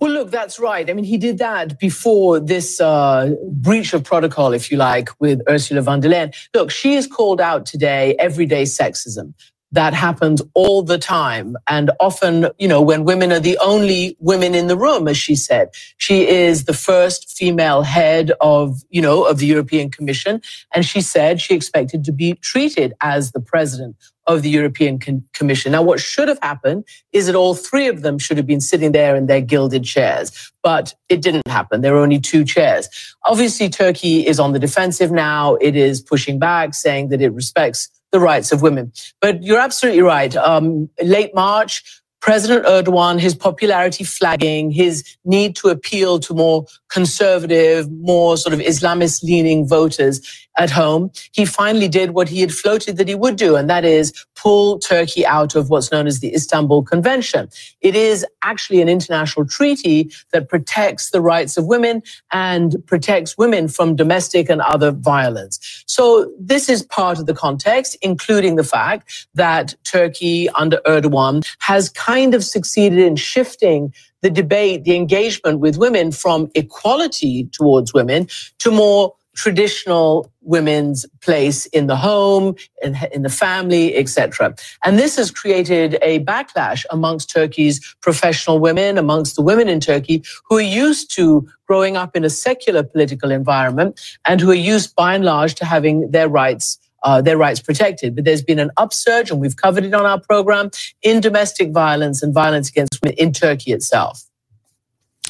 Well, 0.00 0.10
look, 0.10 0.30
that's 0.30 0.58
right. 0.58 0.88
I 0.88 0.94
mean, 0.94 1.04
he 1.04 1.18
did 1.18 1.36
that 1.38 1.78
before 1.78 2.40
this 2.40 2.80
uh, 2.80 3.34
breach 3.52 3.92
of 3.92 4.04
protocol, 4.04 4.54
if 4.54 4.70
you 4.70 4.78
like, 4.78 5.10
with 5.20 5.42
Ursula 5.50 5.82
von 5.82 6.00
der 6.00 6.08
Leyen. 6.08 6.34
Look, 6.54 6.70
she 6.70 6.94
is 6.94 7.06
called 7.06 7.42
out 7.42 7.66
today 7.66 8.16
everyday 8.18 8.62
sexism 8.62 9.34
that 9.74 9.92
happens 9.92 10.40
all 10.54 10.82
the 10.82 10.98
time. 10.98 11.56
And 11.66 11.90
often, 11.98 12.46
you 12.58 12.68
know, 12.68 12.80
when 12.80 13.04
women 13.04 13.32
are 13.32 13.40
the 13.40 13.58
only 13.58 14.16
women 14.20 14.54
in 14.54 14.68
the 14.68 14.76
room, 14.76 15.08
as 15.08 15.16
she 15.16 15.34
said, 15.34 15.70
she 15.96 16.28
is 16.28 16.64
the 16.64 16.72
first 16.72 17.36
female 17.36 17.82
head 17.82 18.32
of, 18.40 18.82
you 18.90 19.02
know, 19.02 19.24
of 19.24 19.38
the 19.38 19.46
European 19.46 19.90
Commission. 19.90 20.40
And 20.72 20.84
she 20.84 21.00
said 21.00 21.40
she 21.40 21.54
expected 21.54 22.04
to 22.04 22.12
be 22.12 22.34
treated 22.34 22.94
as 23.00 23.32
the 23.32 23.40
president 23.40 23.96
of 24.26 24.42
the 24.42 24.48
European 24.48 24.98
Commission. 25.34 25.72
Now, 25.72 25.82
what 25.82 26.00
should 26.00 26.28
have 26.28 26.38
happened 26.40 26.84
is 27.12 27.26
that 27.26 27.34
all 27.34 27.54
three 27.54 27.88
of 27.88 28.02
them 28.02 28.18
should 28.18 28.36
have 28.36 28.46
been 28.46 28.60
sitting 28.60 28.92
there 28.92 29.16
in 29.16 29.26
their 29.26 29.40
gilded 29.40 29.84
chairs, 29.84 30.52
but 30.62 30.94
it 31.08 31.20
didn't 31.20 31.48
happen. 31.48 31.80
There 31.80 31.92
were 31.92 32.00
only 32.00 32.20
two 32.20 32.44
chairs. 32.44 32.88
Obviously, 33.24 33.68
Turkey 33.68 34.26
is 34.26 34.38
on 34.38 34.52
the 34.52 34.58
defensive 34.58 35.10
now. 35.10 35.56
It 35.56 35.76
is 35.76 36.00
pushing 36.00 36.38
back, 36.38 36.74
saying 36.74 37.08
that 37.10 37.20
it 37.20 37.32
respects 37.34 37.90
the 38.14 38.20
rights 38.20 38.52
of 38.52 38.62
women. 38.62 38.92
But 39.20 39.42
you're 39.42 39.58
absolutely 39.58 40.02
right. 40.02 40.34
Um, 40.36 40.88
late 41.02 41.34
March, 41.34 41.82
President 42.20 42.64
Erdogan, 42.64 43.18
his 43.18 43.34
popularity 43.34 44.04
flagging, 44.04 44.70
his 44.70 45.04
need 45.24 45.56
to 45.56 45.68
appeal 45.68 46.20
to 46.20 46.32
more 46.32 46.64
conservative, 46.88 47.90
more 47.90 48.36
sort 48.36 48.54
of 48.54 48.60
Islamist 48.60 49.24
leaning 49.24 49.66
voters 49.68 50.20
at 50.56 50.70
home, 50.70 51.10
he 51.32 51.44
finally 51.46 51.88
did 51.88 52.12
what 52.12 52.28
he 52.28 52.40
had 52.40 52.52
floated 52.52 52.96
that 52.98 53.08
he 53.08 53.14
would 53.14 53.36
do, 53.36 53.56
and 53.56 53.70
that 53.70 53.84
is 53.84 54.12
pull 54.36 54.78
Turkey 54.78 55.26
out 55.26 55.54
of 55.56 55.70
what's 55.70 55.92
known 55.92 56.06
as 56.06 56.20
the 56.20 56.34
Istanbul 56.34 56.82
Convention. 56.84 57.48
It 57.80 57.96
is 57.96 58.26
actually 58.42 58.82
an 58.82 58.88
international 58.88 59.46
treaty 59.46 60.10
that 60.32 60.48
protects 60.48 61.10
the 61.10 61.20
rights 61.20 61.56
of 61.56 61.66
women 61.66 62.02
and 62.32 62.76
protects 62.86 63.38
women 63.38 63.68
from 63.68 63.96
domestic 63.96 64.50
and 64.50 64.60
other 64.62 64.92
violence. 64.92 65.84
So 65.86 66.32
this 66.40 66.68
is 66.68 66.82
part 66.82 67.18
of 67.18 67.26
the 67.26 67.34
context, 67.34 67.96
including 68.02 68.56
the 68.56 68.64
fact 68.64 69.28
that 69.34 69.74
Turkey 69.84 70.48
under 70.50 70.78
Erdogan 70.86 71.46
has 71.60 71.88
kind 71.90 72.34
of 72.34 72.44
succeeded 72.44 72.98
in 72.98 73.16
shifting 73.16 73.94
the 74.22 74.30
debate, 74.30 74.84
the 74.84 74.96
engagement 74.96 75.60
with 75.60 75.76
women 75.78 76.12
from 76.12 76.50
equality 76.54 77.48
towards 77.52 77.94
women 77.94 78.28
to 78.58 78.70
more 78.70 79.14
traditional 79.34 80.30
women's 80.42 81.06
place 81.20 81.66
in 81.66 81.86
the 81.86 81.96
home, 81.96 82.54
in, 82.82 82.96
in 83.12 83.22
the 83.22 83.28
family, 83.28 83.96
etc. 83.96 84.54
And 84.84 84.98
this 84.98 85.16
has 85.16 85.30
created 85.30 85.98
a 86.02 86.20
backlash 86.20 86.84
amongst 86.90 87.30
Turkey's 87.30 87.96
professional 88.00 88.58
women, 88.58 88.98
amongst 88.98 89.36
the 89.36 89.42
women 89.42 89.68
in 89.68 89.80
Turkey 89.80 90.22
who 90.48 90.56
are 90.58 90.62
used 90.62 91.14
to 91.16 91.48
growing 91.66 91.96
up 91.96 92.14
in 92.16 92.24
a 92.24 92.30
secular 92.30 92.82
political 92.82 93.30
environment 93.30 94.00
and 94.26 94.40
who 94.40 94.50
are 94.50 94.54
used 94.54 94.94
by 94.94 95.14
and 95.14 95.24
large 95.24 95.54
to 95.56 95.64
having 95.64 96.10
their 96.10 96.28
rights 96.28 96.78
uh, 97.04 97.20
their 97.20 97.36
rights 97.36 97.60
protected. 97.60 98.14
But 98.14 98.24
there's 98.24 98.42
been 98.42 98.58
an 98.58 98.70
upsurge, 98.78 99.30
and 99.30 99.38
we've 99.38 99.56
covered 99.56 99.84
it 99.84 99.92
on 99.92 100.06
our 100.06 100.18
program, 100.18 100.70
in 101.02 101.20
domestic 101.20 101.70
violence 101.70 102.22
and 102.22 102.32
violence 102.32 102.70
against 102.70 102.98
women 103.02 103.16
in 103.18 103.32
Turkey 103.32 103.72
itself. 103.72 104.24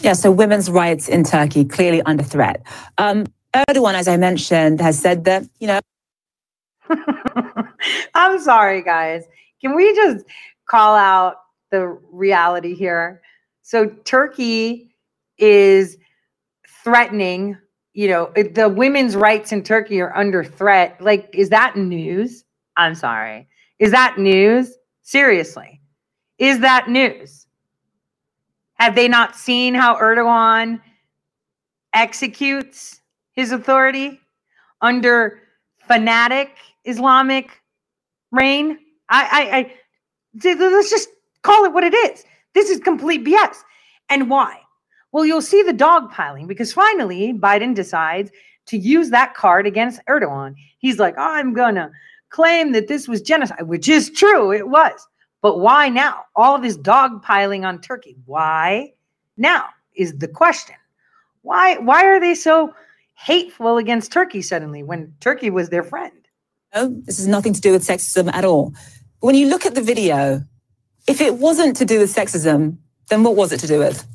Yeah, 0.01 0.15
so 0.15 0.31
women's 0.31 0.71
rights 0.71 1.09
in 1.09 1.25
Turkey 1.25 1.65
clearly 1.65 2.03
under 2.03 2.23
threat. 2.23 2.63
Um, 2.99 3.27
Erdogan, 3.55 3.95
as 3.95 4.09
I 4.09 4.17
mentioned, 4.17 4.81
has 4.81 4.99
said 4.99 5.25
that, 5.25 5.45
you 5.61 5.69
know. 5.69 5.81
I'm 8.15 8.39
sorry, 8.41 8.83
guys. 8.83 9.25
Can 9.61 9.75
we 9.75 9.95
just 9.95 10.25
call 10.67 10.97
out 10.97 11.37
the 11.71 11.99
reality 12.11 12.75
here? 12.75 13.23
So, 13.63 13.87
Turkey 14.05 14.95
is 15.39 15.97
threatening, 16.83 17.57
you 17.93 18.09
know, 18.09 18.33
the 18.35 18.69
women's 18.69 19.17
rights 19.17 19.53
in 19.53 19.63
Turkey 19.63 20.01
are 20.01 20.15
under 20.17 20.45
threat. 20.45 21.01
Like, 21.01 21.31
is 21.33 21.49
that 21.51 21.77
news? 21.77 22.45
I'm 22.77 22.95
sorry. 22.95 23.49
Is 23.79 23.93
that 23.93 24.19
news? 24.19 24.77
Seriously. 25.03 25.81
Is 26.39 26.61
that 26.61 26.89
news? 26.89 27.47
Have 28.75 28.95
they 28.95 29.09
not 29.09 29.37
seen 29.37 29.75
how 29.75 29.97
Erdogan 29.97 30.81
executes 31.95 33.01
his 33.35 33.53
authority 33.53 34.21
under 34.81 35.41
fanatic 35.87 36.51
Islamic 36.85 37.63
reign. 38.31 38.79
I, 39.09 39.29
I, 39.31 39.57
I, 39.59 40.59
let's 40.59 40.91
just 40.91 41.09
call 41.43 41.65
it 41.65 41.73
what 41.73 41.85
it 41.85 41.95
is. 41.95 42.25
This 42.55 42.71
is 42.71 42.81
complete 42.81 43.25
BS. 43.25 43.57
And 44.09 44.31
why? 44.31 44.61
Well, 45.13 45.25
you'll 45.25 45.43
see 45.43 45.63
the 45.63 45.73
dogpiling 45.73 46.47
because 46.47 46.73
finally 46.73 47.33
Biden 47.33 47.75
decides 47.75 48.31
to 48.67 48.77
use 48.77 49.11
that 49.11 49.35
card 49.35 49.67
against 49.67 50.01
Erdogan. 50.09 50.55
He's 50.79 50.99
like, 50.99 51.15
oh, 51.17 51.33
I'm 51.33 51.55
going 51.55 51.75
to 51.77 51.91
claim 52.31 52.73
that 52.73 52.89
this 52.89 53.07
was 53.07 53.23
genocide, 53.23 53.63
which 53.63 53.89
is 53.89 54.11
true. 54.11 54.53
It 54.53 54.69
was. 54.69 55.07
But 55.41 55.61
why 55.61 55.89
now? 55.89 56.25
All 56.35 56.59
this 56.59 56.79
dogpiling 56.79 57.67
on 57.67 57.81
Turkey. 57.81 58.17
Why 58.25 58.93
now 59.37 59.67
is 59.95 60.17
the 60.19 60.29
question. 60.29 60.77
Why, 61.43 61.77
why 61.79 62.05
are 62.07 62.19
they 62.19 62.35
so 62.35 62.75
hateful 63.15 63.79
against 63.79 64.13
Turkey 64.13 64.43
suddenly 64.43 64.83
when 64.83 65.15
Turkey 65.21 65.51
was 65.51 65.71
their 65.71 65.83
friend. 65.83 66.13
No, 66.75 66.89
this 67.05 67.19
has 67.19 67.27
nothing 67.27 67.53
to 67.53 67.61
do 67.61 67.73
with 67.73 67.87
sexism 67.87 68.33
at 68.33 68.45
all. 68.45 68.75
When 69.21 69.35
you 69.35 69.49
look 69.49 69.65
at 69.65 69.75
the 69.75 69.83
video, 69.83 70.43
if 71.07 71.21
it 71.21 71.37
wasn't 71.37 71.77
to 71.77 71.85
do 71.85 72.01
with 72.01 72.15
sexism, 72.15 72.79
then 73.09 73.23
what 73.23 73.37
was 73.37 73.53
it 73.53 73.61
to 73.61 73.67
do 73.67 73.79
with? 73.79 74.07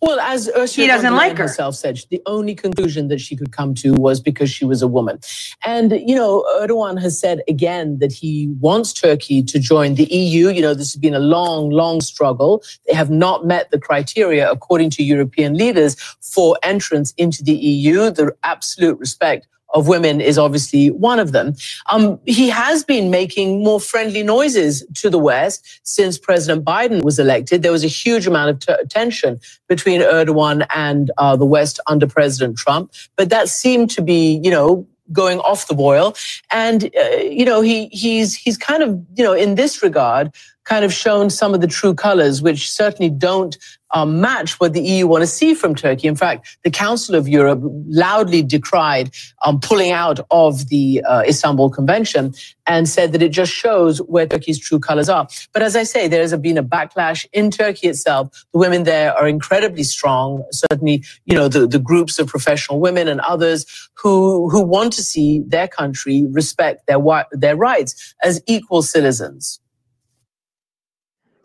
Well, 0.00 0.18
as 0.20 0.48
Ursula 0.56 0.84
he 0.84 0.86
doesn't 0.86 1.14
like 1.14 1.36
her. 1.36 1.44
herself 1.44 1.74
said, 1.74 2.00
the 2.10 2.22
only 2.26 2.54
conclusion 2.54 3.08
that 3.08 3.20
she 3.20 3.36
could 3.36 3.52
come 3.52 3.74
to 3.74 3.92
was 3.94 4.20
because 4.20 4.50
she 4.50 4.64
was 4.64 4.82
a 4.82 4.88
woman. 4.88 5.18
And, 5.64 5.92
you 5.92 6.14
know, 6.14 6.44
Erdogan 6.60 7.00
has 7.00 7.18
said 7.18 7.42
again 7.48 7.98
that 7.98 8.12
he 8.12 8.48
wants 8.60 8.92
Turkey 8.92 9.42
to 9.42 9.58
join 9.58 9.94
the 9.94 10.04
EU. 10.04 10.48
You 10.48 10.62
know, 10.62 10.74
this 10.74 10.92
has 10.92 11.00
been 11.00 11.14
a 11.14 11.20
long, 11.20 11.70
long 11.70 12.00
struggle. 12.00 12.62
They 12.86 12.94
have 12.94 13.10
not 13.10 13.46
met 13.46 13.70
the 13.70 13.78
criteria, 13.78 14.50
according 14.50 14.90
to 14.90 15.02
European 15.02 15.54
leaders, 15.54 15.96
for 16.20 16.58
entrance 16.62 17.12
into 17.16 17.42
the 17.42 17.54
EU, 17.54 18.10
the 18.10 18.34
absolute 18.42 18.98
respect 18.98 19.46
of 19.74 19.88
women 19.88 20.20
is 20.20 20.38
obviously 20.38 20.90
one 20.90 21.18
of 21.18 21.32
them. 21.32 21.54
Um, 21.90 22.18
he 22.26 22.48
has 22.48 22.84
been 22.84 23.10
making 23.10 23.62
more 23.62 23.80
friendly 23.80 24.22
noises 24.22 24.84
to 24.94 25.10
the 25.10 25.18
West 25.18 25.80
since 25.82 26.18
President 26.18 26.64
Biden 26.64 27.02
was 27.02 27.18
elected. 27.18 27.62
There 27.62 27.72
was 27.72 27.84
a 27.84 27.88
huge 27.88 28.26
amount 28.26 28.50
of 28.50 28.58
t- 28.60 28.84
tension 28.88 29.40
between 29.68 30.00
Erdogan 30.00 30.66
and 30.74 31.10
uh, 31.18 31.36
the 31.36 31.46
West 31.46 31.80
under 31.86 32.06
President 32.06 32.56
Trump, 32.56 32.92
but 33.16 33.30
that 33.30 33.48
seemed 33.48 33.90
to 33.90 34.02
be, 34.02 34.40
you 34.42 34.50
know, 34.50 34.86
going 35.12 35.38
off 35.40 35.68
the 35.68 35.74
boil. 35.74 36.14
And 36.50 36.90
uh, 36.96 37.16
you 37.16 37.44
know, 37.44 37.60
he 37.60 37.86
he's 37.86 38.34
he's 38.34 38.56
kind 38.56 38.82
of 38.82 39.00
you 39.14 39.24
know 39.24 39.32
in 39.32 39.54
this 39.54 39.82
regard 39.82 40.32
kind 40.68 40.84
of 40.84 40.92
shown 40.92 41.30
some 41.30 41.54
of 41.54 41.62
the 41.62 41.66
true 41.66 41.94
colors, 41.94 42.42
which 42.42 42.70
certainly 42.70 43.08
don't 43.08 43.56
um, 43.92 44.20
match 44.20 44.60
what 44.60 44.74
the 44.74 44.82
EU 44.82 45.06
want 45.06 45.22
to 45.22 45.26
see 45.26 45.54
from 45.54 45.74
Turkey. 45.74 46.08
In 46.08 46.14
fact, 46.14 46.58
the 46.62 46.70
Council 46.70 47.14
of 47.14 47.26
Europe 47.26 47.60
loudly 47.86 48.42
decried 48.42 49.10
um, 49.46 49.58
pulling 49.60 49.92
out 49.92 50.20
of 50.30 50.68
the 50.68 51.02
uh, 51.08 51.22
Istanbul 51.26 51.70
Convention 51.70 52.34
and 52.66 52.86
said 52.86 53.12
that 53.12 53.22
it 53.22 53.30
just 53.30 53.50
shows 53.50 53.98
where 54.02 54.26
Turkey's 54.26 54.58
true 54.58 54.78
colors 54.78 55.08
are. 55.08 55.26
But 55.54 55.62
as 55.62 55.74
I 55.74 55.84
say, 55.84 56.06
there 56.06 56.20
has 56.20 56.36
been 56.36 56.58
a 56.58 56.62
backlash 56.62 57.24
in 57.32 57.50
Turkey 57.50 57.88
itself. 57.88 58.28
The 58.52 58.58
women 58.58 58.82
there 58.82 59.14
are 59.14 59.26
incredibly 59.26 59.84
strong. 59.84 60.44
Certainly, 60.52 61.02
you 61.24 61.34
know, 61.34 61.48
the, 61.48 61.66
the 61.66 61.78
groups 61.78 62.18
of 62.18 62.26
professional 62.26 62.78
women 62.78 63.08
and 63.08 63.20
others 63.22 63.64
who, 63.94 64.50
who 64.50 64.62
want 64.62 64.92
to 64.94 65.02
see 65.02 65.40
their 65.46 65.66
country 65.66 66.26
respect 66.28 66.86
their, 66.86 66.98
their 67.32 67.56
rights 67.56 68.14
as 68.22 68.42
equal 68.46 68.82
citizens. 68.82 69.60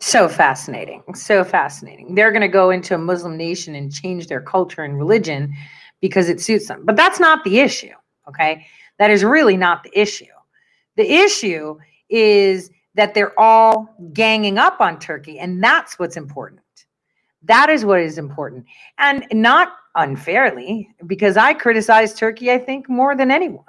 So 0.06 0.28
fascinating. 0.28 1.02
So 1.14 1.42
fascinating. 1.42 2.14
They're 2.14 2.30
going 2.30 2.42
to 2.42 2.46
go 2.46 2.68
into 2.68 2.94
a 2.94 2.98
Muslim 2.98 3.38
nation 3.38 3.74
and 3.74 3.90
change 3.90 4.26
their 4.26 4.42
culture 4.42 4.82
and 4.82 4.98
religion 4.98 5.54
because 6.02 6.28
it 6.28 6.42
suits 6.42 6.68
them. 6.68 6.82
But 6.84 6.94
that's 6.94 7.18
not 7.18 7.42
the 7.42 7.60
issue. 7.60 7.94
Okay. 8.28 8.66
That 8.98 9.10
is 9.10 9.24
really 9.24 9.56
not 9.56 9.82
the 9.82 9.98
issue. 9.98 10.26
The 10.96 11.10
issue 11.10 11.78
is 12.10 12.70
that 12.94 13.14
they're 13.14 13.32
all 13.40 13.96
ganging 14.12 14.58
up 14.58 14.78
on 14.78 14.98
Turkey. 14.98 15.38
And 15.38 15.64
that's 15.64 15.98
what's 15.98 16.18
important. 16.18 16.60
That 17.42 17.70
is 17.70 17.86
what 17.86 18.00
is 18.00 18.18
important. 18.18 18.66
And 18.98 19.26
not 19.32 19.72
unfairly, 19.94 20.86
because 21.06 21.38
I 21.38 21.54
criticize 21.54 22.12
Turkey, 22.12 22.52
I 22.52 22.58
think, 22.58 22.90
more 22.90 23.16
than 23.16 23.30
anyone. 23.30 23.64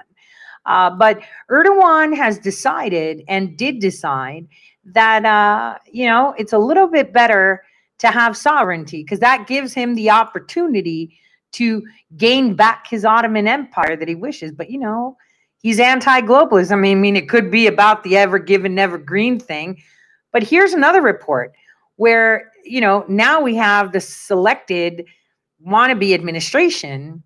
Uh, 0.66 0.90
but 0.90 1.22
Erdogan 1.50 2.14
has 2.14 2.38
decided 2.40 3.24
and 3.30 3.58
did 3.58 3.80
decide 3.80 4.48
that 4.86 5.26
uh, 5.26 5.78
you 5.92 6.06
know 6.06 6.34
it's 6.38 6.54
a 6.54 6.58
little 6.58 6.88
bit 6.88 7.12
better 7.12 7.64
to 8.00 8.08
have 8.08 8.38
sovereignty 8.38 9.04
because 9.04 9.20
that 9.20 9.48
gives 9.48 9.74
him 9.74 9.96
the 9.96 10.10
opportunity 10.10 11.18
to 11.54 11.84
gain 12.18 12.54
back 12.54 12.88
his 12.88 13.06
Ottoman 13.06 13.48
Empire 13.48 13.96
that 13.96 14.08
he 14.08 14.16
wishes. 14.16 14.52
But 14.52 14.70
you 14.70 14.78
know, 14.78 15.18
he's 15.62 15.80
anti-globalist. 15.80 16.72
I 16.72 16.76
mean, 16.76 16.98
I 16.98 17.02
mean, 17.02 17.16
it 17.16 17.30
could 17.30 17.50
be 17.50 17.68
about 17.68 18.04
the 18.04 18.18
ever 18.18 18.38
given, 18.40 18.76
never 18.76 18.98
green 18.98 19.40
thing. 19.40 19.82
But 20.32 20.44
here's 20.44 20.74
another 20.74 21.02
report 21.02 21.54
where 21.96 22.52
you 22.64 22.82
know 22.82 23.06
now 23.08 23.42
we 23.42 23.56
have 23.56 23.92
the 23.92 24.02
selected 24.02 25.06
wannabe 25.66 26.14
administration 26.14 27.24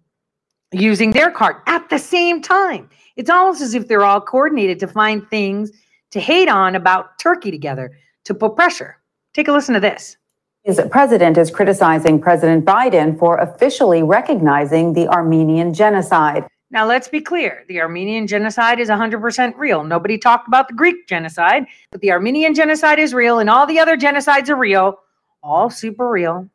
using 0.71 1.11
their 1.11 1.31
card 1.31 1.57
at 1.65 1.89
the 1.89 1.99
same 1.99 2.41
time. 2.41 2.89
It's 3.15 3.29
almost 3.29 3.61
as 3.61 3.73
if 3.73 3.87
they're 3.87 4.05
all 4.05 4.21
coordinated 4.21 4.79
to 4.79 4.87
find 4.87 5.27
things 5.29 5.71
to 6.11 6.19
hate 6.19 6.49
on 6.49 6.75
about 6.75 7.17
Turkey 7.19 7.51
together 7.51 7.91
to 8.25 8.33
put 8.33 8.55
pressure. 8.55 8.97
Take 9.33 9.47
a 9.47 9.51
listen 9.51 9.73
to 9.73 9.79
this. 9.79 10.17
His 10.63 10.81
president 10.91 11.37
is 11.37 11.51
criticizing 11.51 12.19
President 12.19 12.65
Biden 12.65 13.17
for 13.17 13.37
officially 13.37 14.03
recognizing 14.03 14.93
the 14.93 15.07
Armenian 15.07 15.73
genocide. 15.73 16.45
Now, 16.71 16.85
let's 16.85 17.07
be 17.07 17.21
clear 17.21 17.63
the 17.67 17.81
Armenian 17.81 18.27
genocide 18.27 18.79
is 18.79 18.89
100% 18.89 19.57
real. 19.57 19.83
Nobody 19.83 20.17
talked 20.17 20.47
about 20.47 20.67
the 20.67 20.75
Greek 20.75 21.07
genocide, 21.07 21.65
but 21.91 22.01
the 22.01 22.11
Armenian 22.11 22.53
genocide 22.53 22.99
is 22.99 23.13
real, 23.13 23.39
and 23.39 23.49
all 23.49 23.65
the 23.65 23.79
other 23.79 23.97
genocides 23.97 24.49
are 24.49 24.55
real, 24.55 24.99
all 25.41 25.69
super 25.69 26.09
real. 26.09 26.47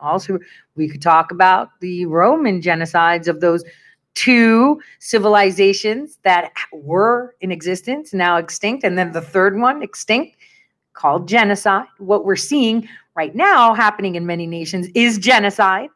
Also, 0.00 0.38
we 0.76 0.88
could 0.88 1.02
talk 1.02 1.30
about 1.30 1.68
the 1.80 2.06
Roman 2.06 2.62
genocides 2.62 3.28
of 3.28 3.40
those 3.40 3.64
two 4.18 4.82
civilizations 4.98 6.18
that 6.24 6.50
were 6.72 7.36
in 7.40 7.52
existence, 7.52 8.12
now 8.12 8.36
extinct, 8.36 8.82
and 8.82 8.98
then 8.98 9.12
the 9.12 9.20
third 9.20 9.56
one 9.56 9.80
extinct 9.80 10.36
called 10.92 11.28
genocide. 11.28 11.86
What 11.98 12.24
we're 12.24 12.34
seeing 12.34 12.88
right 13.14 13.32
now 13.32 13.74
happening 13.74 14.16
in 14.16 14.26
many 14.26 14.44
nations 14.44 14.88
is 14.96 15.18
genocide. 15.18 15.90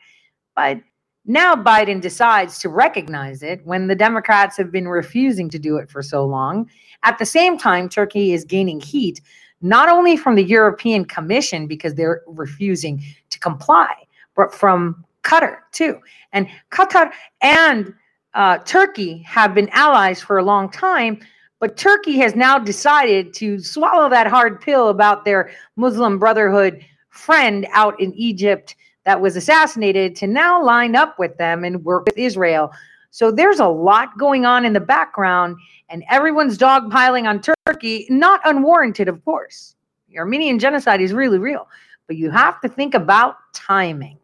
But 0.54 0.78
now 1.24 1.56
Biden 1.56 2.00
decides 2.00 2.60
to 2.60 2.68
recognize 2.68 3.42
it 3.42 3.60
when 3.64 3.88
the 3.88 3.96
Democrats 3.96 4.56
have 4.56 4.70
been 4.70 4.86
refusing 4.86 5.50
to 5.50 5.58
do 5.58 5.76
it 5.76 5.90
for 5.90 6.00
so 6.00 6.24
long. 6.24 6.70
At 7.02 7.18
the 7.18 7.26
same 7.26 7.58
time, 7.58 7.88
Turkey 7.88 8.32
is 8.32 8.44
gaining 8.44 8.80
heat, 8.80 9.20
not 9.62 9.88
only 9.88 10.16
from 10.16 10.36
the 10.36 10.44
European 10.44 11.06
Commission 11.06 11.66
because 11.66 11.96
they're 11.96 12.22
refusing 12.28 13.02
to 13.30 13.40
comply, 13.40 13.92
but 14.36 14.54
from 14.54 15.04
Qatar 15.24 15.56
too. 15.72 15.98
And 16.32 16.46
Qatar 16.70 17.10
and 17.40 17.92
uh, 18.34 18.58
Turkey 18.58 19.18
have 19.22 19.54
been 19.54 19.68
allies 19.70 20.20
for 20.20 20.38
a 20.38 20.44
long 20.44 20.70
time, 20.70 21.20
but 21.60 21.76
Turkey 21.76 22.18
has 22.18 22.34
now 22.34 22.58
decided 22.58 23.32
to 23.34 23.58
swallow 23.60 24.08
that 24.08 24.26
hard 24.26 24.60
pill 24.60 24.88
about 24.88 25.24
their 25.24 25.50
Muslim 25.76 26.18
Brotherhood 26.18 26.84
friend 27.10 27.66
out 27.72 27.98
in 28.00 28.12
Egypt 28.14 28.74
that 29.04 29.20
was 29.20 29.36
assassinated 29.36 30.16
to 30.16 30.26
now 30.26 30.62
line 30.62 30.96
up 30.96 31.18
with 31.18 31.36
them 31.36 31.64
and 31.64 31.84
work 31.84 32.06
with 32.06 32.16
Israel. 32.16 32.72
So 33.10 33.30
there's 33.30 33.60
a 33.60 33.68
lot 33.68 34.16
going 34.16 34.46
on 34.46 34.64
in 34.64 34.72
the 34.72 34.80
background, 34.80 35.56
and 35.90 36.02
everyone's 36.08 36.56
dogpiling 36.56 37.28
on 37.28 37.42
Turkey, 37.66 38.06
not 38.08 38.40
unwarranted, 38.44 39.08
of 39.08 39.22
course. 39.24 39.74
The 40.08 40.18
Armenian 40.18 40.58
genocide 40.58 41.00
is 41.00 41.12
really 41.12 41.38
real, 41.38 41.68
but 42.06 42.16
you 42.16 42.30
have 42.30 42.60
to 42.62 42.68
think 42.68 42.94
about 42.94 43.36
timing. 43.52 44.18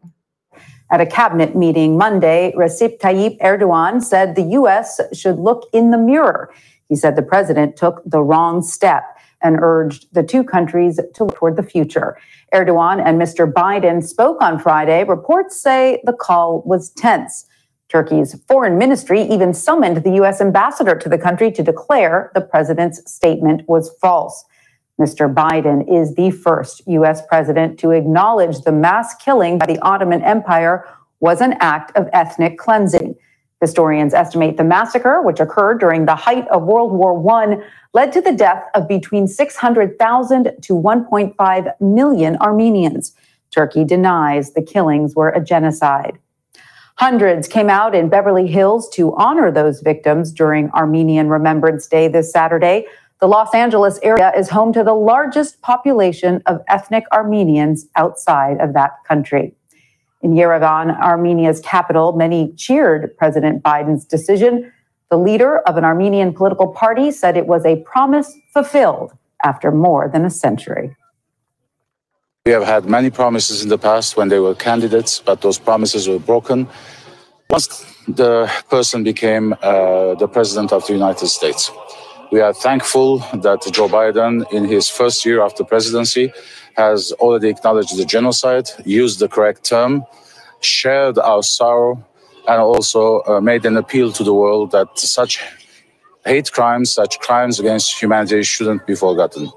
At 0.91 1.01
a 1.01 1.05
cabinet 1.05 1.55
meeting 1.55 1.97
Monday, 1.97 2.51
Recep 2.57 2.99
Tayyip 2.99 3.39
Erdogan 3.41 4.01
said 4.01 4.35
the 4.35 4.49
U.S. 4.59 4.99
should 5.13 5.37
look 5.37 5.69
in 5.71 5.91
the 5.91 5.99
mirror. 5.99 6.51
He 6.87 6.95
said 6.95 7.15
the 7.15 7.21
president 7.21 7.75
took 7.75 8.01
the 8.05 8.21
wrong 8.21 8.63
step 8.63 9.03
and 9.41 9.59
urged 9.61 10.07
the 10.13 10.23
two 10.23 10.43
countries 10.43 10.99
to 11.13 11.23
look 11.23 11.35
toward 11.35 11.57
the 11.57 11.63
future. 11.63 12.17
Erdogan 12.53 13.01
and 13.05 13.21
Mr. 13.21 13.51
Biden 13.51 14.03
spoke 14.03 14.41
on 14.41 14.57
Friday. 14.57 15.03
Reports 15.03 15.61
say 15.61 16.01
the 16.05 16.13
call 16.13 16.63
was 16.65 16.89
tense. 16.89 17.45
Turkey's 17.87 18.35
foreign 18.47 18.77
ministry 18.77 19.21
even 19.21 19.53
summoned 19.53 20.03
the 20.03 20.15
U.S. 20.15 20.41
ambassador 20.41 20.95
to 20.95 21.09
the 21.09 21.17
country 21.17 21.51
to 21.51 21.63
declare 21.63 22.31
the 22.33 22.41
president's 22.41 22.99
statement 23.11 23.61
was 23.67 23.91
false. 24.01 24.43
Mr. 24.99 25.33
Biden 25.33 25.87
is 25.89 26.15
the 26.15 26.29
first 26.29 26.81
U.S. 26.87 27.25
president 27.27 27.79
to 27.79 27.91
acknowledge 27.91 28.61
the 28.61 28.71
mass 28.71 29.15
killing 29.15 29.57
by 29.57 29.65
the 29.65 29.79
Ottoman 29.79 30.21
Empire 30.23 30.85
was 31.21 31.39
an 31.41 31.55
act 31.61 31.95
of 31.95 32.09
ethnic 32.11 32.57
cleansing. 32.57 33.15
Historians 33.61 34.13
estimate 34.13 34.57
the 34.57 34.63
massacre, 34.63 35.21
which 35.21 35.39
occurred 35.39 35.79
during 35.79 36.05
the 36.05 36.15
height 36.15 36.47
of 36.47 36.63
World 36.63 36.91
War 36.91 37.17
I, 37.33 37.57
led 37.93 38.11
to 38.13 38.21
the 38.21 38.33
death 38.33 38.63
of 38.73 38.87
between 38.87 39.27
600,000 39.27 40.43
to 40.61 40.73
1.5 40.73 41.81
million 41.81 42.37
Armenians. 42.37 43.15
Turkey 43.51 43.83
denies 43.83 44.53
the 44.53 44.61
killings 44.61 45.15
were 45.15 45.29
a 45.29 45.43
genocide. 45.43 46.19
Hundreds 46.95 47.47
came 47.47 47.69
out 47.69 47.95
in 47.95 48.09
Beverly 48.09 48.47
Hills 48.47 48.89
to 48.89 49.15
honor 49.15 49.51
those 49.51 49.81
victims 49.81 50.31
during 50.31 50.69
Armenian 50.71 51.29
Remembrance 51.29 51.87
Day 51.87 52.09
this 52.09 52.31
Saturday. 52.31 52.85
The 53.21 53.27
Los 53.27 53.53
Angeles 53.53 53.99
area 54.01 54.31
is 54.37 54.49
home 54.49 54.71
to 54.71 54.81
the 54.81 54.93
largest 54.93 55.61
population 55.61 56.41
of 56.45 56.61
ethnic 56.69 57.03
Armenians 57.11 57.85
outside 57.97 58.61
of 58.61 58.71
that 58.73 59.03
country. 59.05 59.53
In 60.21 60.31
Yerevan, 60.31 60.97
Armenia's 61.01 61.59
capital, 61.59 62.13
many 62.13 62.53
cheered 62.53 63.15
President 63.17 63.61
Biden's 63.61 64.05
decision. 64.05 64.71
The 65.11 65.17
leader 65.17 65.59
of 65.67 65.75
an 65.75 65.83
Armenian 65.83 66.33
political 66.33 66.67
party 66.67 67.11
said 67.11 67.35
it 67.35 67.47
was 67.47 67.65
a 67.65 67.77
promise 67.83 68.33
fulfilled 68.53 69.11
after 69.43 69.69
more 69.69 70.07
than 70.07 70.23
a 70.23 70.29
century. 70.29 70.95
We 72.45 72.53
have 72.53 72.63
had 72.63 72.85
many 72.85 73.09
promises 73.09 73.63
in 73.63 73.67
the 73.67 73.77
past 73.77 74.15
when 74.15 74.29
they 74.29 74.39
were 74.39 74.55
candidates, 74.55 75.19
but 75.19 75.41
those 75.41 75.59
promises 75.59 76.07
were 76.07 76.19
broken 76.19 76.69
once 77.49 77.85
the 78.07 78.49
person 78.69 79.03
became 79.03 79.53
uh, 79.61 80.15
the 80.15 80.27
president 80.27 80.71
of 80.71 80.87
the 80.87 80.93
United 80.93 81.27
States. 81.27 81.69
We 82.31 82.41
are 82.41 82.53
thankful 82.53 83.19
that 83.33 83.61
Joe 83.73 83.89
Biden, 83.89 84.51
in 84.53 84.65
his 84.65 84.89
first 84.89 85.25
year 85.25 85.41
after 85.41 85.63
presidency, 85.65 86.31
has 86.77 87.11
already 87.13 87.49
acknowledged 87.49 87.97
the 87.97 88.05
genocide, 88.05 88.69
used 88.85 89.19
the 89.19 89.29
correct 89.29 89.65
term, 89.65 90.05
shared 90.61 91.17
our 91.19 91.43
sorrow, 91.43 92.05
and 92.47 92.61
also 92.61 93.21
uh, 93.27 93.41
made 93.41 93.65
an 93.65 93.77
appeal 93.77 94.11
to 94.13 94.23
the 94.23 94.33
world 94.33 94.71
that 94.71 94.99
such 94.99 95.43
hate 96.25 96.51
crimes, 96.51 96.91
such 96.91 97.19
crimes 97.19 97.59
against 97.59 98.01
humanity 98.01 98.43
shouldn't 98.43 98.87
be 98.87 98.95
forgotten. 98.95 99.49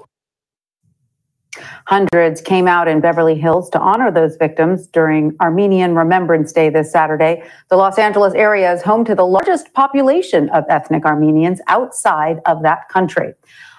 Hundreds 1.85 2.39
came 2.41 2.67
out 2.67 2.87
in 2.87 3.01
Beverly 3.01 3.35
Hills 3.35 3.69
to 3.71 3.79
honor 3.79 4.09
those 4.09 4.37
victims 4.37 4.87
during 4.87 5.35
Armenian 5.41 5.95
Remembrance 5.95 6.53
Day 6.53 6.69
this 6.69 6.91
Saturday. 6.91 7.43
The 7.69 7.75
Los 7.75 7.97
Angeles 7.97 8.33
area 8.35 8.73
is 8.73 8.81
home 8.81 9.03
to 9.05 9.15
the 9.15 9.25
largest 9.25 9.73
population 9.73 10.49
of 10.49 10.63
ethnic 10.69 11.05
Armenians 11.05 11.59
outside 11.67 12.39
of 12.45 12.63
that 12.63 12.87
country. 12.89 13.33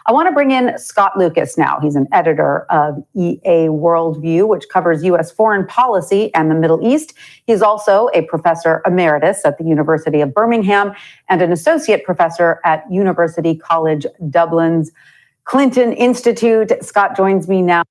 I 0.06 0.12
want 0.12 0.28
to 0.28 0.32
bring 0.32 0.50
in 0.50 0.76
Scott 0.76 1.16
Lucas 1.16 1.56
now. 1.56 1.80
He's 1.80 1.96
an 1.96 2.06
editor 2.12 2.70
of 2.70 3.02
EA 3.14 3.68
Worldview, 3.68 4.46
which 4.46 4.68
covers 4.68 5.02
U.S. 5.04 5.30
foreign 5.30 5.66
policy 5.66 6.32
and 6.34 6.50
the 6.50 6.54
Middle 6.54 6.86
East. 6.86 7.14
He's 7.46 7.62
also 7.62 8.10
a 8.12 8.20
professor 8.26 8.82
emeritus 8.86 9.46
at 9.46 9.56
the 9.56 9.64
University 9.64 10.20
of 10.20 10.34
Birmingham 10.34 10.92
and 11.30 11.40
an 11.40 11.52
associate 11.52 12.04
professor 12.04 12.60
at 12.66 12.84
University 12.92 13.56
College 13.56 14.04
Dublin's 14.28 14.92
Clinton 15.44 15.94
Institute. 15.94 16.72
Scott 16.84 17.16
joins 17.16 17.48
me 17.48 17.62
now. 17.62 17.82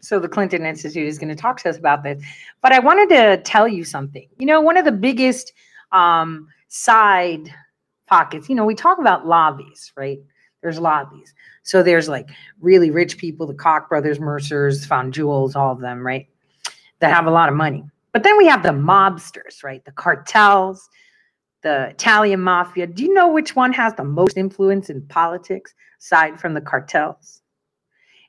So 0.00 0.18
the 0.18 0.28
Clinton 0.28 0.64
Institute 0.64 1.06
is 1.06 1.18
going 1.18 1.28
to 1.28 1.40
talk 1.40 1.60
to 1.62 1.68
us 1.68 1.78
about 1.78 2.02
this. 2.02 2.22
But 2.62 2.72
I 2.72 2.78
wanted 2.78 3.08
to 3.10 3.42
tell 3.44 3.68
you 3.68 3.84
something. 3.84 4.26
You 4.38 4.46
know, 4.46 4.60
one 4.60 4.76
of 4.76 4.84
the 4.84 4.92
biggest 4.92 5.52
um, 5.92 6.48
side 6.68 7.52
pockets, 8.06 8.48
you 8.48 8.54
know, 8.54 8.64
we 8.64 8.74
talk 8.74 8.98
about 8.98 9.26
lobbies, 9.26 9.92
right? 9.96 10.18
There's 10.62 10.78
lobbies. 10.78 11.34
So 11.64 11.82
there's 11.82 12.08
like 12.08 12.28
really 12.60 12.90
rich 12.90 13.18
people, 13.18 13.46
the 13.46 13.54
Koch 13.54 13.88
brothers, 13.88 14.20
Mercers, 14.20 14.84
found 14.86 15.12
jewels, 15.12 15.56
all 15.56 15.72
of 15.72 15.80
them, 15.80 16.04
right? 16.04 16.26
That 17.00 17.12
have 17.12 17.26
a 17.26 17.30
lot 17.30 17.48
of 17.48 17.54
money. 17.54 17.84
But 18.12 18.22
then 18.22 18.36
we 18.36 18.46
have 18.46 18.62
the 18.62 18.70
mobsters, 18.70 19.64
right? 19.64 19.84
The 19.84 19.92
cartels, 19.92 20.88
the 21.62 21.88
Italian 21.88 22.40
mafia. 22.40 22.86
Do 22.86 23.02
you 23.02 23.14
know 23.14 23.28
which 23.28 23.56
one 23.56 23.72
has 23.72 23.94
the 23.94 24.04
most 24.04 24.36
influence 24.36 24.90
in 24.90 25.02
politics 25.06 25.74
aside 26.00 26.40
from 26.40 26.54
the 26.54 26.60
cartels? 26.60 27.41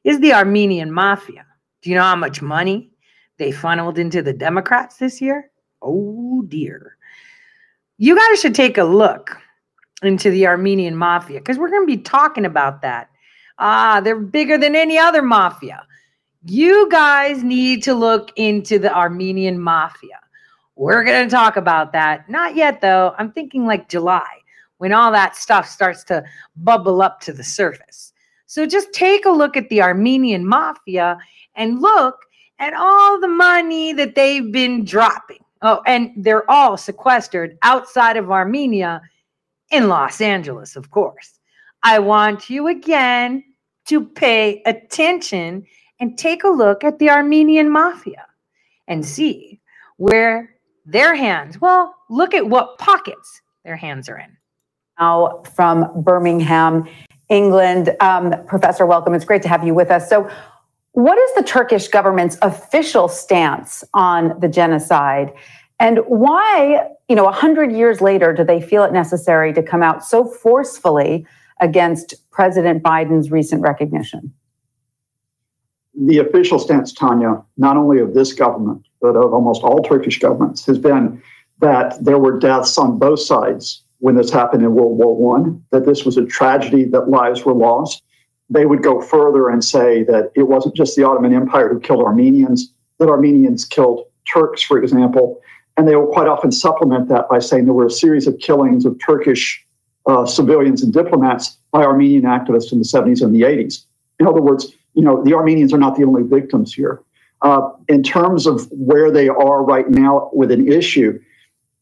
Is 0.04 0.20
the 0.20 0.34
Armenian 0.34 0.92
mafia. 0.92 1.46
Do 1.82 1.90
you 1.90 1.96
know 1.96 2.04
how 2.04 2.16
much 2.16 2.42
money 2.42 2.92
they 3.38 3.52
funneled 3.52 3.98
into 3.98 4.22
the 4.22 4.34
Democrats 4.34 4.98
this 4.98 5.22
year? 5.22 5.50
Oh 5.82 6.44
dear. 6.48 6.98
You 7.98 8.18
guys 8.18 8.42
should 8.42 8.56
take 8.56 8.78
a 8.78 8.84
look 8.84 9.38
into 10.02 10.30
the 10.30 10.48
Armenian 10.48 10.96
mafia 10.96 11.40
because 11.40 11.58
we're 11.58 11.70
going 11.70 11.88
to 11.88 11.96
be 11.96 12.02
talking 12.02 12.46
about 12.46 12.82
that. 12.82 13.10
Ah, 13.60 14.02
they're 14.04 14.20
bigger 14.20 14.58
than 14.58 14.76
any 14.76 14.98
other 14.98 15.22
mafia. 15.22 15.86
You 16.46 16.90
guys 16.90 17.44
need 17.44 17.84
to 17.84 17.94
look 17.94 18.32
into 18.36 18.80
the 18.80 18.94
Armenian 18.94 19.60
mafia. 19.60 20.20
We're 20.76 21.04
going 21.04 21.28
to 21.28 21.34
talk 21.34 21.56
about 21.56 21.94
that. 21.94 22.28
Not 22.30 22.56
yet, 22.56 22.82
though. 22.82 23.14
I'm 23.18 23.32
thinking 23.32 23.66
like 23.66 23.90
July 23.90 24.28
when 24.80 24.92
all 24.92 25.12
that 25.12 25.36
stuff 25.36 25.68
starts 25.70 26.04
to 26.06 26.24
bubble 26.58 27.02
up 27.02 27.22
to 27.22 27.32
the 27.32 27.44
surface. 27.44 28.13
So 28.54 28.68
just 28.68 28.94
take 28.94 29.26
a 29.26 29.32
look 29.32 29.58
at 29.58 29.68
the 29.70 29.82
Armenian 29.82 30.46
mafia 30.46 31.18
and 31.56 31.82
look 31.82 32.20
at 32.60 32.76
all 32.76 33.20
the 33.20 33.28
money 33.28 33.94
that 33.94 34.14
they've 34.14 34.52
been 34.52 34.86
dropping. 34.86 35.40
Oh, 35.64 35.82
and 35.88 36.12
they're 36.16 36.48
all 36.52 36.78
sequestered 36.78 37.58
outside 37.64 38.16
of 38.16 38.30
Armenia 38.30 39.02
in 39.72 39.88
Los 39.88 40.22
Angeles, 40.22 40.76
of 40.76 40.92
course. 40.92 41.40
I 41.82 41.98
want 41.98 42.48
you 42.48 42.68
again 42.68 43.44
to 43.88 44.06
pay 44.06 44.62
attention 44.68 45.66
and 46.00 46.16
take 46.16 46.44
a 46.44 46.50
look 46.50 46.84
at 46.84 47.00
the 47.00 47.10
Armenian 47.10 47.72
mafia 47.72 48.24
and 48.88 49.04
see 49.04 49.60
where 49.98 50.54
their 50.86 51.16
hands, 51.16 51.60
well, 51.60 51.96
look 52.08 52.36
at 52.36 52.48
what 52.48 52.78
pockets 52.78 53.42
their 53.66 53.78
hands 53.78 54.08
are 54.10 54.20
in. 54.20 54.38
Now 55.00 55.42
from 55.56 56.04
Birmingham, 56.04 56.88
England. 57.30 57.96
Um, 58.00 58.34
Professor, 58.46 58.86
welcome. 58.86 59.14
It's 59.14 59.26
great 59.26 59.42
to 59.44 59.50
have 59.50 59.66
you 59.66 59.74
with 59.74 59.92
us. 59.92 60.10
So, 60.10 60.30
what 60.92 61.18
is 61.18 61.34
the 61.36 61.44
Turkish 61.44 61.88
government's 61.88 62.38
official 62.44 63.08
stance 63.08 63.84
on 63.96 64.40
the 64.40 64.48
genocide? 64.48 65.34
And 65.80 66.00
why, 66.06 66.88
you 67.10 67.16
know, 67.16 67.24
100 67.24 67.72
years 67.72 68.00
later, 68.00 68.32
do 68.32 68.44
they 68.44 68.62
feel 68.62 68.84
it 68.84 68.94
necessary 68.94 69.54
to 69.54 69.64
come 69.64 69.82
out 69.82 70.06
so 70.06 70.24
forcefully 70.24 71.26
against 71.60 72.14
President 72.32 72.84
Biden's 72.84 73.32
recent 73.32 73.62
recognition? 73.62 74.32
The 76.00 76.20
official 76.20 76.60
stance, 76.60 76.94
Tanya, 76.94 77.44
not 77.58 77.76
only 77.76 78.00
of 78.00 78.14
this 78.14 78.34
government, 78.34 78.86
but 79.02 79.16
of 79.16 79.34
almost 79.34 79.64
all 79.64 79.82
Turkish 79.82 80.20
governments, 80.20 80.66
has 80.66 80.78
been 80.78 81.22
that 81.60 82.04
there 82.04 82.20
were 82.20 82.38
deaths 82.38 82.78
on 82.78 83.00
both 83.00 83.20
sides 83.20 83.84
when 84.04 84.18
this 84.18 84.30
happened 84.30 84.62
in 84.62 84.74
World 84.74 84.98
War 84.98 85.16
One, 85.16 85.64
that 85.72 85.86
this 85.86 86.04
was 86.04 86.18
a 86.18 86.26
tragedy 86.26 86.84
that 86.84 87.08
lives 87.08 87.46
were 87.46 87.54
lost. 87.54 88.04
They 88.50 88.66
would 88.66 88.84
go 88.84 89.00
further 89.00 89.48
and 89.48 89.64
say 89.64 90.04
that 90.04 90.30
it 90.36 90.44
wasn't 90.44 90.76
just 90.76 90.98
the 90.98 91.06
Ottoman 91.06 91.34
Empire 91.34 91.70
who 91.70 91.80
killed 91.80 92.04
Armenians, 92.04 92.74
that 93.00 93.08
Armenians 93.08 93.64
killed 93.64 94.08
Turks, 94.28 94.62
for 94.62 94.78
example. 94.84 95.40
And 95.78 95.88
they 95.88 95.96
will 95.96 96.12
quite 96.12 96.28
often 96.28 96.52
supplement 96.52 97.08
that 97.08 97.30
by 97.30 97.40
saying 97.40 97.64
there 97.64 97.74
were 97.74 97.86
a 97.86 97.90
series 97.90 98.28
of 98.28 98.38
killings 98.40 98.84
of 98.84 99.00
Turkish 99.00 99.66
uh, 100.06 100.26
civilians 100.26 100.84
and 100.84 100.92
diplomats 100.92 101.58
by 101.72 101.86
Armenian 101.86 102.24
activists 102.24 102.74
in 102.74 102.80
the 102.80 102.86
70s 102.86 103.24
and 103.24 103.34
the 103.34 103.44
80s. 103.44 103.86
In 104.20 104.28
other 104.28 104.42
words, 104.42 104.74
you 104.96 105.02
know, 105.02 105.24
the 105.24 105.34
Armenians 105.34 105.74
are 105.74 105.78
not 105.78 105.96
the 105.96 106.04
only 106.04 106.24
victims 106.24 106.74
here. 106.74 107.02
Uh, 107.42 107.70
in 107.88 108.04
terms 108.04 108.48
of 108.48 108.70
where 108.70 109.10
they 109.10 109.30
are 109.30 109.64
right 109.64 109.90
now 109.90 110.30
with 110.34 110.52
an 110.52 110.70
issue, 110.70 111.18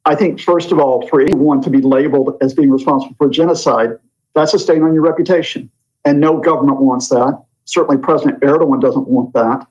I 0.06 0.16
think, 0.16 0.40
first 0.40 0.72
of 0.72 0.80
all, 0.80 1.08
for 1.08 1.22
anyone 1.22 1.62
to 1.62 1.70
be 1.70 1.82
labeled 1.82 2.38
as 2.42 2.54
being 2.54 2.72
responsible 2.72 3.16
for 3.18 3.30
genocide, 3.30 4.00
that's 4.34 4.54
a 4.54 4.60
stain 4.60 4.82
on 4.84 4.94
your 4.94 5.04
reputation. 5.04 5.70
And 6.06 6.20
no 6.20 6.40
government 6.40 6.82
wants 6.82 7.10
that. 7.10 7.40
Certainly, 7.66 8.02
President 8.02 8.40
Erdogan 8.42 8.82
doesn't 8.82 9.08
want 9.08 9.34
that. 9.34 9.68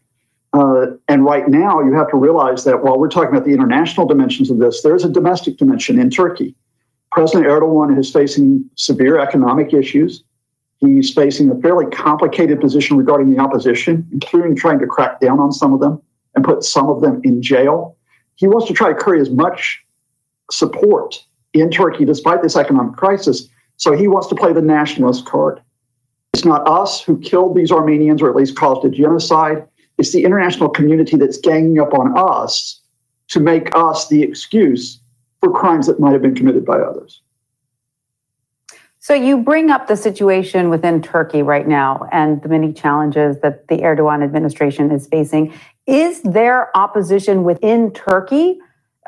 Uh, 0.53 0.87
and 1.09 1.25
right 1.25 1.49
now, 1.49 1.81
you 1.81 1.93
have 1.95 2.09
to 2.11 2.17
realize 2.17 2.65
that 2.65 2.83
while 2.83 2.99
we're 2.99 3.09
talking 3.09 3.31
about 3.31 3.45
the 3.45 3.53
international 3.53 4.07
dimensions 4.07 4.51
of 4.51 4.59
this, 4.59 4.83
there's 4.83 5.05
a 5.05 5.09
domestic 5.09 5.57
dimension 5.57 5.99
in 5.99 6.11
Turkey. 6.11 6.55
President 7.13 7.47
Erdogan 7.47 7.99
is 7.99 8.11
facing 8.13 8.69
severe 8.77 9.19
economic 9.19 9.73
issues. 9.73 10.23
He's 10.79 11.13
facing 11.13 11.51
a 11.51 11.61
fairly 11.61 11.87
complicated 11.87 12.61
position 12.61 12.97
regarding 12.97 13.33
the 13.33 13.39
opposition, 13.39 14.09
including 14.13 14.57
trying 14.57 14.79
to 14.79 14.87
crack 14.87 15.21
down 15.21 15.39
on 15.39 15.53
some 15.53 15.75
of 15.75 15.81
them 15.81 16.01
and 16.35 16.45
put 16.45 16.63
some 16.63 16.89
of 16.89 17.01
them 17.01 17.21
in 17.25 17.43
jail. 17.43 17.97
He 18.37 18.47
wants 18.47 18.67
to 18.69 18.75
try 18.75 18.89
to 18.89 18.95
curry 18.95 19.21
as 19.21 19.31
much 19.31 19.85
support 20.51 21.23
in 21.53 21.71
Turkey 21.71 22.05
despite 22.05 22.43
this 22.43 22.57
economic 22.57 22.97
crisis. 22.97 23.49
So 23.77 23.97
he 23.97 24.09
wants 24.09 24.29
to 24.29 24.35
play 24.35 24.53
the 24.53 24.63
nationalist 24.63 25.27
card. 25.27 25.61
It's 26.35 26.45
not 26.45 26.69
us 26.69 27.03
who 27.03 27.19
killed 27.19 27.57
these 27.57 27.73
Armenians 27.73 28.23
or 28.23 28.31
at 28.31 28.37
least 28.37 28.57
caused 28.57 28.85
a 28.85 28.91
genocide. 28.91 29.67
It's 29.99 30.13
the 30.13 30.25
international 30.25 30.69
community 30.69 31.17
that's 31.17 31.39
ganging 31.39 31.81
up 31.81 31.93
on 31.95 32.17
us 32.17 32.81
to 33.29 33.41
make 33.41 33.75
us 33.75 34.09
the 34.09 34.23
excuse 34.23 35.01
for 35.41 35.53
crimes 35.53 35.87
that 35.87 35.99
might 35.99 36.13
have 36.13 36.23
been 36.23 36.35
committed 36.35 36.65
by 36.65 36.79
others. 36.79 37.21
So 39.03 39.15
you 39.15 39.39
bring 39.39 39.71
up 39.71 39.87
the 39.87 39.97
situation 39.97 40.69
within 40.69 41.01
Turkey 41.01 41.43
right 41.43 41.67
now 41.67 42.07
and 42.13 42.43
the 42.43 42.51
many 42.51 42.73
challenges 42.73 43.41
that 43.41 43.67
the 43.69 43.79
Erdogan 43.79 44.23
administration 44.23 44.91
is 44.91 45.07
facing. 45.07 45.55
Is 45.87 46.21
there 46.23 46.77
opposition 46.77 47.43
within 47.43 47.93
Turkey 47.93 48.61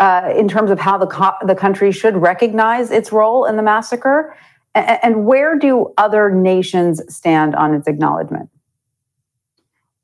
uh, 0.03 0.35
in 0.37 0.49
terms 0.49 0.69
of 0.73 0.81
how 0.81 0.99
the, 0.99 1.07
co- 1.07 1.37
the 1.47 1.55
country 1.55 1.93
should 1.93 2.17
recognize 2.17 2.91
its 2.91 3.13
role 3.13 3.45
in 3.45 3.57
the 3.57 3.63
massacre? 3.63 4.37
A- 4.75 5.05
and 5.07 5.27
where 5.27 5.57
do 5.57 5.95
other 5.97 6.29
nations 6.29 7.01
stand 7.09 7.55
on 7.55 7.73
its 7.73 7.87
acknowledgement? 7.87 8.51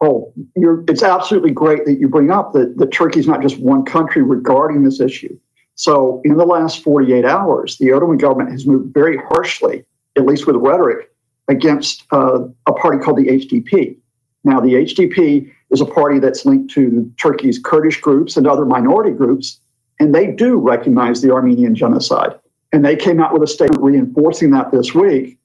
Oh, 0.00 0.32
it's 0.54 1.02
absolutely 1.02 1.50
great 1.50 1.84
that 1.84 1.98
you 1.98 2.08
bring 2.08 2.30
up 2.30 2.52
that, 2.52 2.78
that 2.78 2.92
Turkey 2.92 3.18
is 3.18 3.26
not 3.26 3.42
just 3.42 3.58
one 3.58 3.84
country 3.84 4.22
regarding 4.22 4.84
this 4.84 5.00
issue. 5.00 5.36
So, 5.74 6.22
in 6.24 6.36
the 6.36 6.44
last 6.44 6.84
48 6.84 7.24
hours, 7.24 7.78
the 7.78 7.86
Erdogan 7.86 8.20
government 8.20 8.52
has 8.52 8.66
moved 8.66 8.94
very 8.94 9.16
harshly, 9.16 9.84
at 10.16 10.24
least 10.24 10.46
with 10.46 10.54
rhetoric, 10.54 11.10
against 11.48 12.04
uh, 12.12 12.46
a 12.66 12.72
party 12.72 12.98
called 12.98 13.18
the 13.18 13.26
HDP. 13.26 13.96
Now, 14.44 14.60
the 14.60 14.74
HDP 14.74 15.52
is 15.70 15.80
a 15.80 15.86
party 15.86 16.20
that's 16.20 16.44
linked 16.44 16.72
to 16.74 17.12
Turkey's 17.20 17.58
Kurdish 17.58 18.00
groups 18.00 18.36
and 18.36 18.46
other 18.46 18.64
minority 18.64 19.10
groups 19.10 19.60
and 20.00 20.14
they 20.14 20.28
do 20.28 20.56
recognize 20.56 21.20
the 21.20 21.32
Armenian 21.32 21.74
genocide. 21.74 22.38
And 22.72 22.84
they 22.84 22.96
came 22.96 23.20
out 23.20 23.32
with 23.32 23.42
a 23.42 23.46
statement 23.46 23.82
reinforcing 23.82 24.50
that 24.50 24.70
this 24.70 24.94
week. 24.94 25.38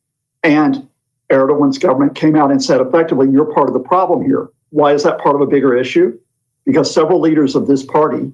And 0.43 0.87
Erdogan's 1.29 1.77
government 1.77 2.15
came 2.15 2.35
out 2.35 2.51
and 2.51 2.63
said, 2.63 2.81
effectively, 2.81 3.29
you're 3.29 3.53
part 3.53 3.67
of 3.67 3.73
the 3.73 3.79
problem 3.79 4.23
here. 4.23 4.49
Why 4.69 4.93
is 4.93 5.03
that 5.03 5.19
part 5.19 5.35
of 5.35 5.41
a 5.41 5.47
bigger 5.47 5.75
issue? 5.75 6.17
Because 6.65 6.93
several 6.93 7.19
leaders 7.19 7.55
of 7.55 7.67
this 7.67 7.83
party, 7.83 8.31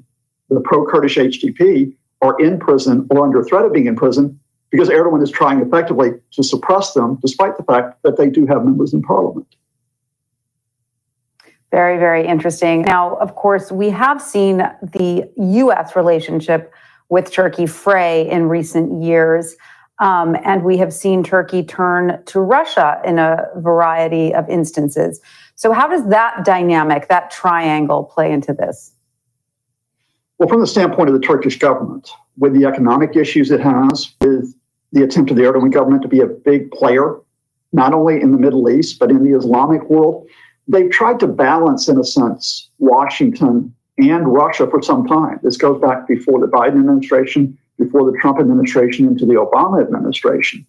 the 0.49 0.61
pro 0.61 0.85
Kurdish 0.85 1.17
HDP, 1.17 1.93
are 2.21 2.39
in 2.39 2.59
prison 2.59 3.07
or 3.11 3.23
under 3.23 3.43
threat 3.43 3.65
of 3.65 3.73
being 3.73 3.87
in 3.87 3.95
prison 3.95 4.39
because 4.71 4.89
Erdogan 4.89 5.23
is 5.23 5.31
trying 5.31 5.61
effectively 5.61 6.11
to 6.31 6.43
suppress 6.43 6.93
them, 6.93 7.17
despite 7.21 7.57
the 7.57 7.63
fact 7.63 8.01
that 8.03 8.17
they 8.17 8.29
do 8.29 8.45
have 8.45 8.65
members 8.65 8.93
in 8.93 9.01
parliament. 9.01 9.47
Very, 11.71 11.99
very 11.99 12.25
interesting. 12.25 12.81
Now, 12.81 13.15
of 13.17 13.35
course, 13.35 13.71
we 13.71 13.89
have 13.91 14.21
seen 14.21 14.57
the 14.81 15.29
U.S. 15.37 15.95
relationship 15.95 16.73
with 17.09 17.31
Turkey 17.31 17.67
fray 17.67 18.29
in 18.29 18.49
recent 18.49 19.03
years. 19.03 19.55
Um, 19.99 20.37
and 20.45 20.63
we 20.63 20.77
have 20.77 20.93
seen 20.93 21.23
Turkey 21.23 21.61
turn 21.61 22.23
to 22.25 22.39
Russia 22.39 23.01
in 23.03 23.19
a 23.19 23.47
variety 23.57 24.33
of 24.33 24.49
instances. 24.49 25.19
So, 25.55 25.73
how 25.73 25.87
does 25.87 26.07
that 26.07 26.45
dynamic, 26.45 27.09
that 27.09 27.29
triangle, 27.31 28.05
play 28.05 28.31
into 28.31 28.53
this? 28.53 28.93
Well, 30.37 30.47
from 30.47 30.61
the 30.61 30.67
standpoint 30.67 31.09
of 31.09 31.13
the 31.13 31.19
Turkish 31.19 31.59
government, 31.59 32.09
with 32.37 32.53
the 32.53 32.65
economic 32.65 33.17
issues 33.17 33.51
it 33.51 33.59
has, 33.59 34.13
with 34.21 34.55
the 34.93 35.03
attempt 35.03 35.31
of 35.31 35.37
the 35.37 35.43
Erdogan 35.43 35.71
government 35.71 36.01
to 36.03 36.07
be 36.07 36.21
a 36.21 36.27
big 36.27 36.71
player, 36.71 37.17
not 37.73 37.93
only 37.93 38.21
in 38.21 38.31
the 38.31 38.37
Middle 38.37 38.69
East, 38.69 38.99
but 38.99 39.11
in 39.11 39.29
the 39.29 39.37
Islamic 39.37 39.83
world, 39.89 40.27
they've 40.69 40.89
tried 40.89 41.19
to 41.19 41.27
balance, 41.27 41.89
in 41.89 41.99
a 41.99 42.03
sense, 42.03 42.69
Washington 42.77 43.73
and 43.97 44.31
Russia 44.31 44.67
for 44.69 44.81
some 44.81 45.05
time. 45.05 45.39
This 45.43 45.57
goes 45.57 45.81
back 45.81 46.07
before 46.07 46.39
the 46.39 46.47
Biden 46.47 46.79
administration, 46.79 47.57
before 47.77 48.09
the 48.09 48.17
Trump 48.19 48.39
administration, 48.39 49.05
into 49.05 49.25
the 49.25 49.33
Obama 49.33 49.81
administration. 49.81 50.65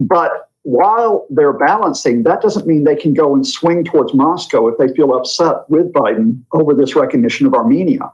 But 0.00 0.48
while 0.62 1.26
they're 1.28 1.52
balancing, 1.52 2.22
that 2.22 2.40
doesn't 2.40 2.66
mean 2.66 2.84
they 2.84 2.96
can 2.96 3.14
go 3.14 3.34
and 3.34 3.46
swing 3.46 3.84
towards 3.84 4.14
Moscow 4.14 4.68
if 4.68 4.78
they 4.78 4.88
feel 4.94 5.14
upset 5.14 5.68
with 5.68 5.92
Biden 5.92 6.40
over 6.52 6.72
this 6.72 6.96
recognition 6.96 7.46
of 7.46 7.54
Armenia. 7.54 8.10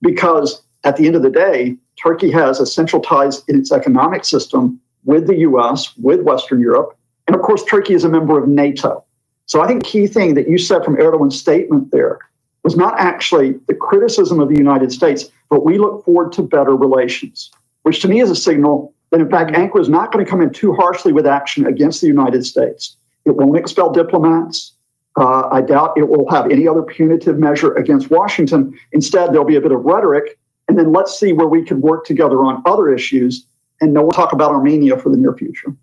Because 0.00 0.62
at 0.84 0.96
the 0.96 1.06
end 1.06 1.16
of 1.16 1.22
the 1.22 1.30
day, 1.30 1.76
Turkey 2.02 2.30
has 2.30 2.60
essential 2.60 3.00
ties 3.00 3.42
in 3.48 3.58
its 3.58 3.72
economic 3.72 4.24
system 4.24 4.80
with 5.04 5.26
the 5.26 5.38
US, 5.38 5.96
with 5.96 6.22
Western 6.22 6.60
Europe, 6.60 6.96
and 7.26 7.36
of 7.36 7.42
course, 7.42 7.64
Turkey 7.64 7.94
is 7.94 8.04
a 8.04 8.08
member 8.08 8.42
of 8.42 8.48
NATO. 8.48 9.04
So 9.52 9.60
I 9.60 9.66
think 9.66 9.84
key 9.84 10.06
thing 10.06 10.32
that 10.36 10.48
you 10.48 10.56
said 10.56 10.82
from 10.82 10.96
Erdogan's 10.96 11.38
statement 11.38 11.90
there 11.90 12.20
was 12.64 12.74
not 12.74 12.98
actually 12.98 13.52
the 13.68 13.74
criticism 13.74 14.40
of 14.40 14.48
the 14.48 14.56
United 14.56 14.90
States, 14.90 15.30
but 15.50 15.62
we 15.62 15.76
look 15.76 16.06
forward 16.06 16.32
to 16.32 16.42
better 16.42 16.74
relations, 16.74 17.50
which 17.82 18.00
to 18.00 18.08
me 18.08 18.20
is 18.20 18.30
a 18.30 18.34
signal 18.34 18.94
that 19.10 19.20
in 19.20 19.28
fact 19.28 19.50
Ankara 19.50 19.82
is 19.82 19.90
not 19.90 20.10
going 20.10 20.24
to 20.24 20.30
come 20.30 20.40
in 20.40 20.54
too 20.54 20.72
harshly 20.72 21.12
with 21.12 21.26
action 21.26 21.66
against 21.66 22.00
the 22.00 22.06
United 22.06 22.46
States. 22.46 22.96
It 23.26 23.36
won't 23.36 23.58
expel 23.58 23.92
diplomats. 23.92 24.72
Uh, 25.18 25.46
I 25.52 25.60
doubt 25.60 25.98
it 25.98 26.08
will 26.08 26.30
have 26.30 26.50
any 26.50 26.66
other 26.66 26.80
punitive 26.80 27.38
measure 27.38 27.74
against 27.74 28.08
Washington. 28.10 28.72
Instead, 28.92 29.32
there'll 29.32 29.44
be 29.44 29.56
a 29.56 29.60
bit 29.60 29.72
of 29.72 29.84
rhetoric, 29.84 30.38
and 30.68 30.78
then 30.78 30.92
let's 30.92 31.20
see 31.20 31.34
where 31.34 31.46
we 31.46 31.62
can 31.62 31.82
work 31.82 32.06
together 32.06 32.42
on 32.42 32.62
other 32.64 32.88
issues. 32.88 33.44
And 33.82 33.92
no 33.92 34.00
one 34.00 34.14
talk 34.14 34.32
about 34.32 34.52
Armenia 34.52 34.96
for 34.96 35.10
the 35.10 35.18
near 35.18 35.34
future. 35.34 35.74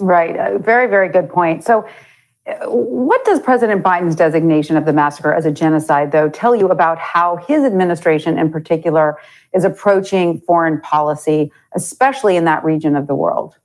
Right. 0.00 0.36
Uh, 0.36 0.58
very, 0.58 0.86
very 0.86 1.08
good 1.08 1.30
point. 1.30 1.64
So, 1.64 1.86
what 2.66 3.24
does 3.24 3.40
President 3.40 3.82
Biden's 3.82 4.16
designation 4.16 4.76
of 4.76 4.84
the 4.84 4.92
massacre 4.92 5.32
as 5.32 5.44
a 5.44 5.50
genocide, 5.50 6.12
though, 6.12 6.28
tell 6.28 6.54
you 6.54 6.68
about 6.68 6.98
how 6.98 7.36
his 7.36 7.64
administration 7.64 8.38
in 8.38 8.50
particular 8.50 9.18
is 9.54 9.64
approaching 9.64 10.40
foreign 10.40 10.80
policy, 10.80 11.52
especially 11.74 12.36
in 12.36 12.44
that 12.44 12.64
region 12.64 12.96
of 12.96 13.06
the 13.06 13.14
world? 13.14 13.56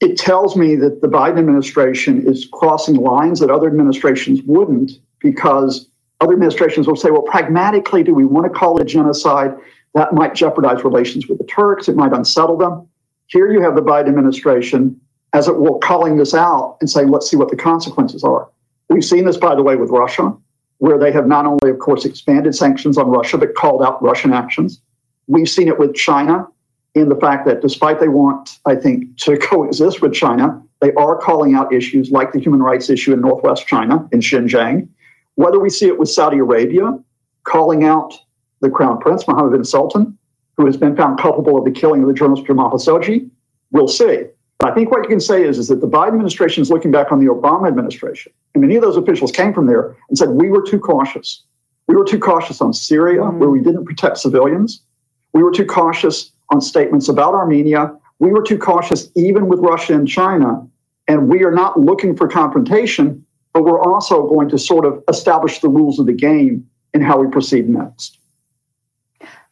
It 0.00 0.18
tells 0.18 0.56
me 0.56 0.76
that 0.76 1.00
the 1.00 1.08
Biden 1.08 1.38
administration 1.38 2.26
is 2.26 2.46
crossing 2.52 2.96
lines 2.96 3.40
that 3.40 3.50
other 3.50 3.66
administrations 3.66 4.42
wouldn't 4.42 4.92
because 5.20 5.88
other 6.20 6.32
administrations 6.32 6.86
will 6.86 6.96
say, 6.96 7.10
well, 7.10 7.22
pragmatically, 7.22 8.02
do 8.02 8.14
we 8.14 8.24
want 8.24 8.44
to 8.44 8.50
call 8.50 8.78
it 8.80 8.84
genocide? 8.84 9.54
That 9.94 10.12
might 10.12 10.34
jeopardize 10.34 10.84
relations 10.84 11.26
with 11.26 11.38
the 11.38 11.44
Turks, 11.44 11.88
it 11.88 11.96
might 11.96 12.12
unsettle 12.12 12.58
them. 12.58 12.86
Here 13.28 13.50
you 13.50 13.60
have 13.62 13.74
the 13.74 13.82
Biden 13.82 14.08
administration, 14.08 15.00
as 15.36 15.48
it 15.48 15.56
were, 15.58 15.78
calling 15.80 16.16
this 16.16 16.32
out 16.32 16.78
and 16.80 16.88
saying, 16.88 17.10
let's 17.10 17.30
see 17.30 17.36
what 17.36 17.50
the 17.50 17.56
consequences 17.56 18.24
are. 18.24 18.48
We've 18.88 19.04
seen 19.04 19.26
this, 19.26 19.36
by 19.36 19.54
the 19.54 19.62
way, 19.62 19.76
with 19.76 19.90
Russia, 19.90 20.34
where 20.78 20.98
they 20.98 21.12
have 21.12 21.26
not 21.26 21.44
only, 21.44 21.70
of 21.70 21.78
course, 21.78 22.06
expanded 22.06 22.54
sanctions 22.54 22.96
on 22.96 23.08
Russia, 23.08 23.36
but 23.36 23.54
called 23.54 23.82
out 23.82 24.02
Russian 24.02 24.32
actions. 24.32 24.80
We've 25.26 25.48
seen 25.48 25.68
it 25.68 25.78
with 25.78 25.94
China 25.94 26.46
in 26.94 27.10
the 27.10 27.16
fact 27.16 27.46
that 27.46 27.60
despite 27.60 28.00
they 28.00 28.08
want, 28.08 28.58
I 28.64 28.76
think, 28.76 29.18
to 29.18 29.36
coexist 29.50 30.00
with 30.00 30.14
China, 30.14 30.62
they 30.80 30.92
are 30.94 31.18
calling 31.18 31.54
out 31.54 31.70
issues 31.70 32.10
like 32.10 32.32
the 32.32 32.40
human 32.40 32.62
rights 32.62 32.88
issue 32.88 33.12
in 33.12 33.20
Northwest 33.20 33.66
China, 33.66 34.08
in 34.12 34.20
Xinjiang. 34.20 34.88
Whether 35.34 35.58
we 35.58 35.68
see 35.68 35.86
it 35.86 35.98
with 35.98 36.08
Saudi 36.08 36.38
Arabia 36.38 36.98
calling 37.44 37.84
out 37.84 38.14
the 38.60 38.70
crown 38.70 38.98
prince, 39.00 39.28
Mohammed 39.28 39.52
bin 39.52 39.64
Sultan, 39.64 40.16
who 40.56 40.64
has 40.64 40.78
been 40.78 40.96
found 40.96 41.18
culpable 41.18 41.58
of 41.58 41.66
the 41.66 41.70
killing 41.70 42.00
of 42.00 42.08
the 42.08 42.14
journalist 42.14 42.46
Jamal 42.46 42.70
Khashoggi? 42.70 43.28
We'll 43.70 43.88
see. 43.88 44.24
I 44.60 44.70
think 44.70 44.90
what 44.90 45.02
you 45.02 45.08
can 45.08 45.20
say 45.20 45.44
is, 45.44 45.58
is 45.58 45.68
that 45.68 45.80
the 45.80 45.88
Biden 45.88 46.08
administration 46.08 46.62
is 46.62 46.70
looking 46.70 46.90
back 46.90 47.12
on 47.12 47.18
the 47.18 47.26
Obama 47.26 47.68
administration. 47.68 48.32
And 48.54 48.62
many 48.62 48.76
of 48.76 48.82
those 48.82 48.96
officials 48.96 49.30
came 49.30 49.52
from 49.52 49.66
there 49.66 49.96
and 50.08 50.16
said, 50.16 50.30
we 50.30 50.48
were 50.48 50.62
too 50.62 50.78
cautious. 50.78 51.42
We 51.88 51.94
were 51.94 52.04
too 52.04 52.18
cautious 52.18 52.60
on 52.60 52.72
Syria, 52.72 53.20
mm-hmm. 53.20 53.38
where 53.38 53.50
we 53.50 53.60
didn't 53.60 53.84
protect 53.84 54.18
civilians. 54.18 54.82
We 55.34 55.42
were 55.42 55.52
too 55.52 55.66
cautious 55.66 56.32
on 56.50 56.60
statements 56.60 57.08
about 57.08 57.34
Armenia. 57.34 57.94
We 58.18 58.30
were 58.30 58.42
too 58.42 58.58
cautious 58.58 59.10
even 59.14 59.48
with 59.48 59.60
Russia 59.60 59.94
and 59.94 60.08
China. 60.08 60.66
And 61.06 61.28
we 61.28 61.44
are 61.44 61.52
not 61.52 61.78
looking 61.78 62.16
for 62.16 62.26
confrontation, 62.26 63.24
but 63.52 63.62
we're 63.62 63.80
also 63.80 64.26
going 64.26 64.48
to 64.48 64.58
sort 64.58 64.86
of 64.86 65.04
establish 65.08 65.60
the 65.60 65.68
rules 65.68 65.98
of 65.98 66.06
the 66.06 66.12
game 66.12 66.66
in 66.94 67.02
how 67.02 67.18
we 67.18 67.28
proceed 67.28 67.68
next. 67.68 68.15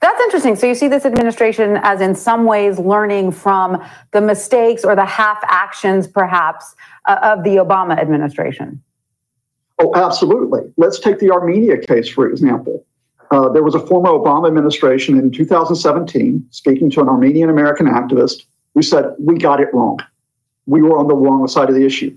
That's 0.05 0.21
interesting. 0.21 0.55
So 0.55 0.67
you 0.67 0.75
see 0.75 0.87
this 0.87 1.07
administration 1.07 1.79
as 1.83 2.03
in 2.03 2.15
some 2.15 2.45
ways 2.45 2.79
learning 2.79 3.33
from 3.33 3.83
the 4.11 4.21
mistakes 4.21 4.85
or 4.85 4.95
the 4.95 5.07
half 5.07 5.39
actions, 5.45 6.07
perhaps, 6.07 6.75
uh, 7.07 7.17
of 7.23 7.43
the 7.43 7.57
Obama 7.57 7.99
administration. 7.99 8.83
Oh, 9.79 9.95
absolutely. 9.95 10.61
Let's 10.77 11.01
take 11.01 11.21
the 11.21 11.31
Armenia 11.31 11.79
case, 11.79 12.07
for 12.07 12.29
example. 12.29 12.85
Uh, 13.31 13.49
there 13.49 13.63
was 13.63 13.75
a 13.75 13.81
former 13.81 14.11
Obama 14.11 14.47
administration 14.47 15.19
in 15.19 15.31
2017 15.31 16.49
speaking 16.51 16.91
to 16.91 17.01
an 17.01 17.09
Armenian 17.09 17.49
American 17.49 17.87
activist 17.87 18.43
who 18.75 18.83
said, 18.83 19.07
We 19.19 19.39
got 19.39 19.59
it 19.59 19.73
wrong. 19.73 20.01
We 20.67 20.83
were 20.83 20.99
on 20.99 21.09
the 21.09 21.17
wrong 21.17 21.49
side 21.49 21.71
of 21.71 21.75
the 21.75 21.87
issue. 21.87 22.15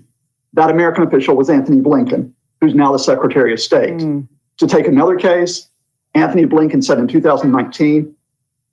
That 0.52 0.68
American 0.68 1.04
official 1.04 1.36
was 1.36 1.48
Antony 1.48 1.80
Blinken, 1.80 2.32
who's 2.60 2.74
now 2.74 2.92
the 2.92 2.98
Secretary 2.98 3.50
of 3.54 3.60
State. 3.60 3.94
Mm. 3.94 4.28
To 4.58 4.66
take 4.66 4.86
another 4.86 5.16
case, 5.16 5.70
Antony 6.14 6.44
Blinken 6.44 6.82
said 6.82 6.98
in 6.98 7.08
2019, 7.08 8.14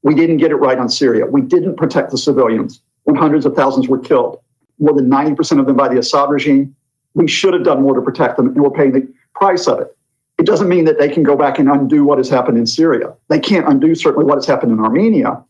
we 0.03 0.13
didn't 0.13 0.37
get 0.37 0.51
it 0.51 0.55
right 0.55 0.77
on 0.77 0.89
Syria. 0.89 1.25
We 1.25 1.41
didn't 1.41 1.77
protect 1.77 2.11
the 2.11 2.17
civilians 2.17 2.81
when 3.03 3.15
hundreds 3.15 3.45
of 3.45 3.55
thousands 3.55 3.87
were 3.87 3.99
killed, 3.99 4.39
more 4.79 4.93
than 4.93 5.09
90% 5.09 5.59
of 5.59 5.65
them 5.65 5.75
by 5.75 5.87
the 5.87 5.99
Assad 5.99 6.29
regime. 6.29 6.75
We 7.13 7.27
should 7.27 7.53
have 7.53 7.63
done 7.63 7.81
more 7.81 7.95
to 7.95 8.01
protect 8.01 8.37
them, 8.37 8.47
and 8.47 8.61
we're 8.61 8.69
paying 8.69 8.91
the 8.91 9.07
price 9.33 9.67
of 9.67 9.79
it. 9.79 9.95
It 10.37 10.45
doesn't 10.45 10.67
mean 10.67 10.85
that 10.85 10.99
they 10.99 11.09
can 11.09 11.23
go 11.23 11.35
back 11.35 11.59
and 11.59 11.69
undo 11.69 12.03
what 12.03 12.17
has 12.17 12.29
happened 12.29 12.57
in 12.57 12.65
Syria. 12.65 13.13
They 13.29 13.39
can't 13.39 13.67
undo 13.67 13.95
certainly 13.95 14.25
what 14.25 14.35
has 14.35 14.45
happened 14.45 14.73
in 14.73 14.79
Armenia. 14.79 15.41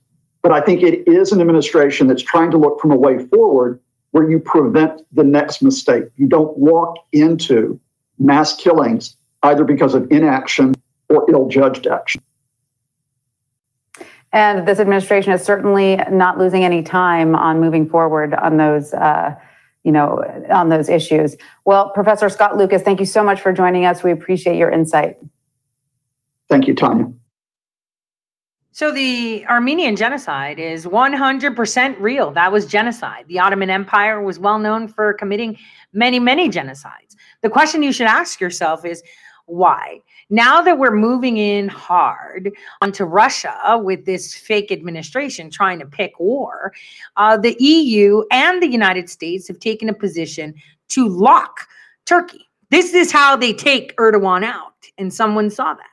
But 0.42 0.52
I 0.52 0.62
think 0.62 0.84
it 0.84 1.08
is 1.08 1.32
an 1.32 1.42
administration 1.42 2.08
that's 2.08 2.22
trying 2.22 2.52
to 2.52 2.58
look 2.58 2.80
from 2.80 2.92
a 2.92 2.96
way 2.96 3.18
forward 3.18 3.80
where 4.12 4.30
you 4.30 4.40
prevent 4.40 5.02
the 5.12 5.24
next 5.24 5.64
mistake. 5.64 6.06
You 6.18 6.28
don't 6.28 6.56
walk 6.58 6.98
into 7.12 7.80
mass 8.20 8.56
killings 8.56 9.18
either 9.44 9.64
because 9.64 9.96
of 9.96 10.10
inaction 10.12 10.76
or 11.10 11.30
ill 11.30 11.48
judged 11.48 11.88
action. 11.88 12.22
And 14.32 14.68
this 14.68 14.80
administration 14.80 15.32
is 15.32 15.42
certainly 15.42 15.96
not 16.12 16.38
losing 16.38 16.66
any 16.66 16.84
time 16.84 17.36
on 17.36 17.62
moving 17.62 17.88
forward 17.88 18.34
on 18.34 18.58
those, 18.58 18.94
uh, 18.94 19.34
you 19.84 19.94
know, 19.94 20.24
on 20.50 20.68
those 20.70 20.90
issues. 20.90 21.38
Well, 21.64 21.92
Professor 21.92 22.28
Scott 22.30 22.58
Lucas, 22.58 22.82
thank 22.82 23.00
you 23.00 23.06
so 23.06 23.24
much 23.24 23.40
for 23.40 23.54
joining 23.54 23.86
us. 23.86 24.04
We 24.04 24.12
appreciate 24.12 24.58
your 24.58 24.70
insight. 24.70 25.18
Thank 26.50 26.68
you, 26.68 26.76
Tanya. 26.76 27.12
So 28.76 28.92
the 28.92 29.46
Armenian 29.48 29.96
genocide 29.96 30.60
is 30.60 30.86
100% 30.86 31.96
real. 32.02 32.32
That 32.32 32.52
was 32.52 32.66
genocide. 32.66 33.24
The 33.30 33.40
Ottoman 33.40 33.70
Empire 33.70 34.22
was 34.22 34.38
well 34.38 34.60
known 34.60 34.90
for 34.90 35.14
committing 35.14 35.58
many, 35.94 36.20
many 36.20 36.50
genocides. 36.50 37.16
The 37.42 37.50
question 37.50 37.84
you 37.84 37.94
should 37.94 38.08
ask 38.08 38.42
yourself 38.42 38.84
is 38.84 39.02
why? 39.46 40.02
Now 40.32 40.62
that 40.64 40.80
we're 40.80 40.96
moving 40.96 41.38
in 41.38 41.68
hard 41.68 42.52
onto 42.82 43.04
Russia 43.04 43.80
with 43.84 44.06
this 44.06 44.34
fake 44.34 44.72
administration 44.72 45.52
trying 45.52 45.78
to 45.80 45.86
pick 45.86 46.20
war, 46.20 46.74
uh, 47.16 47.38
the 47.38 47.56
EU 47.60 48.24
and 48.32 48.62
the 48.62 48.68
United 48.68 49.08
States 49.08 49.48
have 49.48 49.60
taken 49.60 49.88
a 49.88 49.94
position 49.94 50.56
to 50.90 51.08
lock 51.08 51.68
Turkey. 52.06 52.48
This 52.72 52.96
is 52.96 53.12
how 53.12 53.36
they 53.36 53.54
take 53.54 53.96
Erdogan 53.98 54.44
out. 54.44 54.74
And 54.98 55.14
someone 55.14 55.52
saw 55.52 55.76
that. 55.76 55.86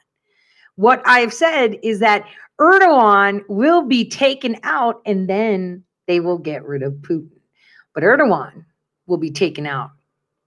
What 0.76 1.02
I've 1.04 1.34
said 1.34 1.76
is 1.82 1.98
that 1.98 2.24
Erdogan 2.58 3.42
will 3.48 3.82
be 3.82 4.08
taken 4.08 4.56
out 4.62 5.02
and 5.04 5.28
then 5.28 5.84
they 6.06 6.20
will 6.20 6.38
get 6.38 6.64
rid 6.64 6.82
of 6.82 6.94
Putin. 6.94 7.28
But 7.94 8.02
Erdogan 8.02 8.64
will 9.06 9.18
be 9.18 9.30
taken 9.30 9.66
out 9.66 9.90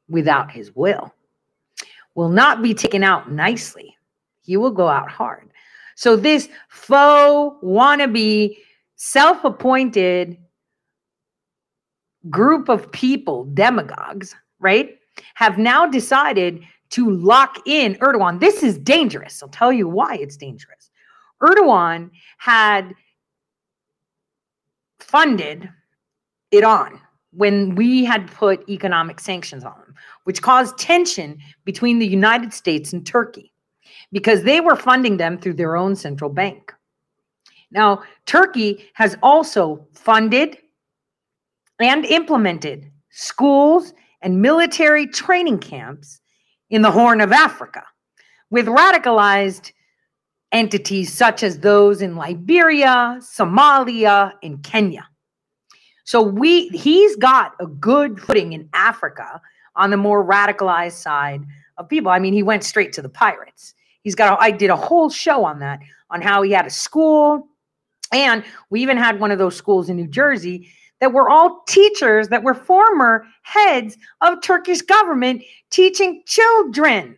without 0.09 0.49
his 0.51 0.75
will 0.75 1.13
will 2.15 2.29
not 2.29 2.61
be 2.61 2.73
taken 2.73 3.03
out 3.03 3.31
nicely. 3.31 3.95
He 4.41 4.57
will 4.57 4.71
go 4.71 4.87
out 4.87 5.09
hard. 5.09 5.51
So 5.95 6.15
this 6.15 6.49
faux 6.69 7.57
wannabe 7.63 8.57
self-appointed 8.95 10.37
group 12.29 12.69
of 12.69 12.91
people, 12.91 13.45
demagogues, 13.53 14.35
right, 14.59 14.97
have 15.35 15.57
now 15.57 15.85
decided 15.85 16.61
to 16.89 17.09
lock 17.09 17.59
in 17.65 17.95
Erdogan. 17.95 18.39
This 18.39 18.63
is 18.63 18.77
dangerous. 18.77 19.41
I'll 19.43 19.49
tell 19.49 19.71
you 19.71 19.87
why 19.87 20.15
it's 20.15 20.37
dangerous. 20.37 20.89
Erdogan 21.41 22.09
had 22.37 22.93
funded 24.99 25.69
Iran 26.51 26.99
when 27.31 27.75
we 27.75 28.05
had 28.05 28.31
put 28.31 28.67
economic 28.69 29.19
sanctions 29.19 29.63
on 29.63 29.84
which 30.25 30.41
caused 30.41 30.77
tension 30.77 31.39
between 31.63 31.99
the 31.99 32.07
United 32.07 32.53
States 32.53 32.93
and 32.93 33.05
Turkey 33.05 33.53
because 34.11 34.43
they 34.43 34.59
were 34.59 34.75
funding 34.75 35.17
them 35.17 35.37
through 35.37 35.53
their 35.53 35.75
own 35.75 35.95
central 35.95 36.29
bank. 36.29 36.73
Now, 37.71 38.03
Turkey 38.25 38.89
has 38.93 39.17
also 39.23 39.87
funded 39.93 40.57
and 41.79 42.05
implemented 42.05 42.91
schools 43.09 43.93
and 44.21 44.41
military 44.41 45.07
training 45.07 45.59
camps 45.59 46.19
in 46.69 46.81
the 46.81 46.91
Horn 46.91 47.21
of 47.21 47.31
Africa 47.31 47.83
with 48.49 48.65
radicalized 48.65 49.71
entities 50.51 51.13
such 51.13 51.43
as 51.43 51.59
those 51.59 52.01
in 52.01 52.15
Liberia, 52.15 53.19
Somalia, 53.19 54.33
and 54.41 54.63
Kenya. 54.63 55.07
So 56.05 56.21
we 56.21 56.69
he's 56.69 57.15
got 57.15 57.53
a 57.59 57.67
good 57.67 58.19
footing 58.19 58.53
in 58.53 58.69
Africa 58.73 59.41
on 59.75 59.89
the 59.89 59.97
more 59.97 60.25
radicalized 60.25 60.93
side 60.93 61.43
of 61.77 61.89
people. 61.89 62.11
I 62.11 62.19
mean, 62.19 62.33
he 62.33 62.43
went 62.43 62.63
straight 62.63 62.93
to 62.93 63.01
the 63.01 63.09
pirates. 63.09 63.73
He's 64.03 64.15
got 64.15 64.39
a, 64.39 64.41
I 64.41 64.51
did 64.51 64.69
a 64.69 64.75
whole 64.75 65.09
show 65.09 65.43
on 65.45 65.59
that 65.59 65.79
on 66.09 66.21
how 66.21 66.41
he 66.41 66.51
had 66.51 66.65
a 66.65 66.69
school 66.69 67.49
and 68.11 68.43
we 68.69 68.81
even 68.81 68.97
had 68.97 69.19
one 69.19 69.31
of 69.31 69.39
those 69.39 69.55
schools 69.55 69.89
in 69.89 69.97
New 69.97 70.07
Jersey 70.07 70.69
that 70.99 71.11
were 71.11 71.29
all 71.29 71.63
teachers 71.67 72.29
that 72.29 72.43
were 72.43 72.53
former 72.53 73.25
heads 73.41 73.97
of 74.21 74.41
Turkish 74.41 74.81
government 74.81 75.43
teaching 75.69 76.23
children, 76.25 77.17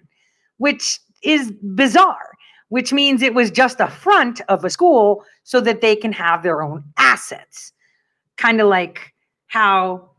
which 0.57 0.99
is 1.23 1.51
bizarre, 1.75 2.31
which 2.69 2.91
means 2.91 3.21
it 3.21 3.35
was 3.35 3.51
just 3.51 3.79
a 3.79 3.87
front 3.87 4.41
of 4.49 4.65
a 4.65 4.69
school 4.69 5.23
so 5.43 5.61
that 5.61 5.81
they 5.81 5.95
can 5.95 6.11
have 6.11 6.41
their 6.41 6.61
own 6.61 6.83
assets. 6.97 7.71
Kind 8.37 8.59
of 8.59 8.67
like 8.67 9.13
how 9.47 10.09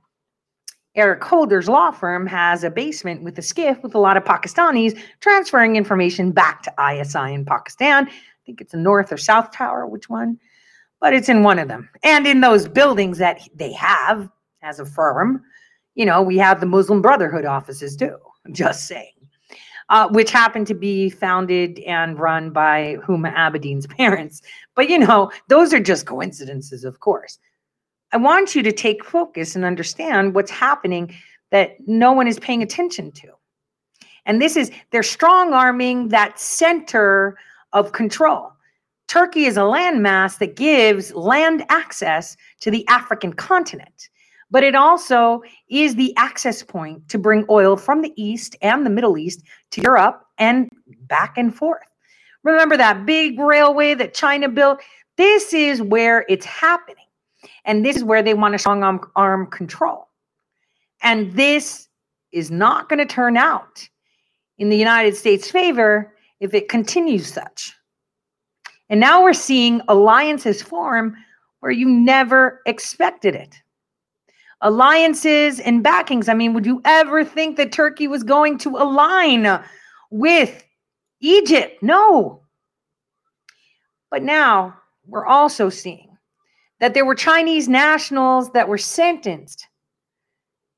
Eric 0.99 1.23
Holder's 1.23 1.69
law 1.69 1.93
firm 1.93 2.27
has 2.27 2.65
a 2.65 2.71
basement 2.71 3.23
with 3.23 3.39
a 3.39 3.41
SCIF 3.41 3.81
with 3.85 3.95
a 3.95 4.01
lot 4.01 4.17
of 4.17 4.25
Pakistanis 4.25 5.01
transferring 5.21 5.77
information 5.77 6.33
back 6.33 6.65
to 6.65 6.75
ISI 6.77 7.33
in 7.33 7.45
Pakistan. 7.45 8.09
I 8.09 8.13
think 8.45 8.61
it's 8.61 8.75
a 8.75 8.79
North 8.79 9.13
or 9.13 9.17
South 9.17 9.53
Tower, 9.53 9.87
which 9.87 10.11
one? 10.11 10.41
But 11.01 11.15
it's 11.15 11.29
in 11.29 11.45
one 11.45 11.61
of 11.61 11.69
them. 11.69 11.89
And 12.03 12.27
in 12.27 12.41
those 12.41 12.67
buildings 12.67 13.19
that 13.19 13.49
they 13.55 13.73
have 13.75 14.29
as 14.63 14.81
a 14.81 14.85
firm, 14.85 15.45
you 15.95 16.05
know, 16.05 16.21
we 16.21 16.37
have 16.39 16.59
the 16.59 16.67
Muslim 16.67 17.01
Brotherhood 17.01 17.45
offices 17.45 17.95
too, 17.95 18.17
just 18.51 18.89
saying, 18.89 19.13
uh, 19.91 20.09
which 20.09 20.33
happened 20.33 20.67
to 20.67 20.75
be 20.75 21.11
founded 21.11 21.79
and 21.81 22.19
run 22.19 22.51
by 22.51 22.97
Huma 23.07 23.33
Abedin's 23.37 23.87
parents. 23.99 24.43
But, 24.75 24.91
you 24.91 24.99
know, 24.99 25.31
those 25.47 25.73
are 25.73 25.81
just 25.81 26.07
coincidences, 26.07 26.83
of 26.83 26.99
course. 26.99 27.39
I 28.13 28.17
want 28.17 28.55
you 28.55 28.63
to 28.63 28.73
take 28.73 29.05
focus 29.05 29.55
and 29.55 29.65
understand 29.65 30.35
what's 30.35 30.51
happening 30.51 31.15
that 31.51 31.77
no 31.87 32.13
one 32.13 32.27
is 32.27 32.39
paying 32.39 32.63
attention 32.63 33.13
to. 33.13 33.29
And 34.25 34.41
this 34.41 34.57
is 34.57 34.71
they're 34.91 35.03
strong 35.03 35.53
arming 35.53 36.09
that 36.09 36.39
center 36.39 37.37
of 37.73 37.93
control. 37.93 38.53
Turkey 39.09 39.47
is 39.47 39.57
a 39.57 39.61
landmass 39.61 40.39
that 40.39 40.57
gives 40.57 41.15
land 41.15 41.65
access 41.71 42.37
to 42.61 42.71
the 42.71 42.87
African 42.89 43.33
continent, 43.33 44.11
but 44.51 44.63
it 44.63 44.75
also 44.75 45.43
is 45.71 45.95
the 45.95 46.15
access 46.17 46.63
point 46.63 47.09
to 47.09 47.19
bring 47.19 47.47
oil 47.49 47.77
from 47.77 48.03
the 48.03 48.13
East 48.23 48.55
and 48.61 48.85
the 48.85 48.91
Middle 48.91 49.17
East 49.17 49.43
to 49.71 49.81
Europe 49.81 50.25
and 50.37 50.69
back 51.09 51.39
and 51.39 51.55
forth. 51.55 51.87
Remember 52.43 52.77
that 52.77 53.07
big 53.07 53.39
railway 53.39 53.95
that 53.95 54.15
China 54.15 54.49
built? 54.49 54.81
This 55.17 55.55
is 55.55 55.81
where 55.81 56.27
it's 56.29 56.47
happening. 56.47 57.08
And 57.65 57.85
this 57.85 57.97
is 57.97 58.05
where 58.05 58.23
they 58.23 58.35
want 58.35 58.55
a 58.55 58.59
strong 58.59 58.83
arm, 58.83 59.01
arm 59.17 59.47
control. 59.47 60.09
And 61.03 61.33
this 61.33 61.89
is 62.33 62.51
not 62.51 62.89
going 62.89 62.99
to 62.99 63.07
turn 63.07 63.37
out 63.37 63.89
in 64.59 64.69
the 64.69 64.77
United 64.77 65.17
States' 65.17 65.51
favor 65.51 66.15
if 66.41 66.55
it 66.55 66.69
continues 66.69 67.33
such. 67.33 67.75
And 68.91 69.01
now 69.01 69.23
we're 69.23 69.33
seeing 69.33 69.81
alliances 69.89 70.63
form 70.63 71.17
where 71.61 71.73
you 71.73 71.89
never 71.89 72.63
expected 72.67 73.35
it. 73.35 73.61
Alliances 74.61 75.61
and 75.61 75.83
backings. 75.83 76.29
I 76.29 76.35
mean, 76.35 76.53
would 76.53 76.67
you 76.67 76.81
ever 76.85 77.25
think 77.25 77.57
that 77.57 77.73
Turkey 77.73 78.09
was 78.09 78.25
going 78.25 78.59
to 78.59 78.77
align 78.77 79.63
with 80.11 80.65
Egypt? 81.21 81.83
No. 81.83 82.43
But 84.11 84.23
now 84.23 84.77
we're 85.07 85.27
also 85.27 85.69
seeing 85.69 86.08
that 86.81 86.95
there 86.95 87.05
were 87.05 87.15
Chinese 87.15 87.69
nationals 87.69 88.51
that 88.53 88.69
were 88.69 88.79
sentenced 88.79 89.67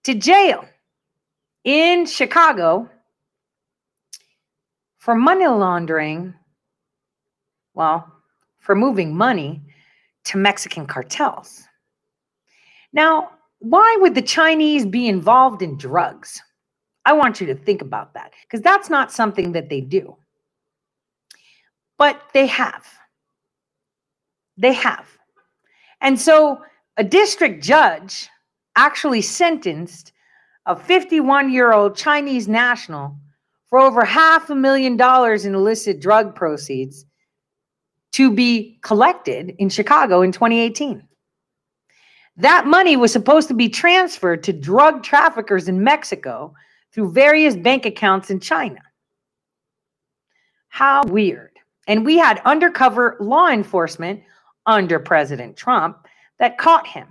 to 0.05 0.15
jail 0.15 0.65
in 1.65 2.07
Chicago 2.07 2.89
for 4.99 5.15
money 5.15 5.47
laundering, 5.47 6.35
well, 7.75 8.11
for 8.59 8.75
moving 8.75 9.17
money 9.17 9.61
to 10.25 10.39
Mexican 10.39 10.87
cartels. 10.87 11.63
Now, 12.93 13.31
why 13.61 13.97
would 14.01 14.15
the 14.15 14.23
Chinese 14.23 14.87
be 14.87 15.09
involved 15.09 15.63
in 15.63 15.77
drugs? 15.77 16.43
I 17.05 17.13
want 17.13 17.41
you 17.41 17.47
to 17.47 17.55
think 17.55 17.83
about 17.83 18.15
that 18.15 18.33
because 18.43 18.63
that's 18.63 18.91
not 18.91 19.13
something 19.13 19.53
that 19.53 19.69
they 19.69 19.81
do. 19.81 20.17
But 21.99 22.21
they 22.33 22.47
have. 22.47 22.87
They 24.57 24.73
have. 24.73 25.07
And 26.01 26.21
so 26.21 26.63
a 26.97 27.05
district 27.05 27.63
judge 27.63 28.29
actually 28.77 29.23
sentenced 29.23 30.13
a 30.67 30.77
51 30.77 31.53
year 31.53 31.73
old 31.73 31.97
Chinese 31.97 32.49
national 32.49 33.17
for 33.69 33.79
over 33.79 34.05
half 34.05 34.51
a 34.51 34.55
million 34.55 34.97
dollars 34.97 35.45
in 35.45 35.55
illicit 35.55 36.01
drug 36.01 36.35
proceeds 36.35 37.07
to 38.13 38.33
be 38.33 38.79
collected 38.83 39.55
in 39.59 39.69
Chicago 39.69 40.23
in 40.23 40.33
2018. 40.33 41.07
That 42.37 42.67
money 42.67 42.97
was 42.97 43.13
supposed 43.13 43.49
to 43.49 43.55
be 43.55 43.69
transferred 43.69 44.43
to 44.45 44.53
drug 44.53 45.03
traffickers 45.03 45.69
in 45.69 45.85
Mexico 45.85 46.55
through 46.93 47.13
various 47.13 47.55
bank 47.55 47.87
accounts 47.87 48.31
in 48.31 48.41
China. 48.41 48.81
How 50.69 51.03
weird. 51.05 51.51
And 51.87 52.05
we 52.05 52.19
had 52.19 52.41
undercover 52.45 53.17
law 53.21 53.49
enforcement 53.49 54.23
under 54.71 55.01
President 55.01 55.57
Trump 55.57 56.07
that 56.39 56.57
caught 56.57 56.87
him. 56.87 57.09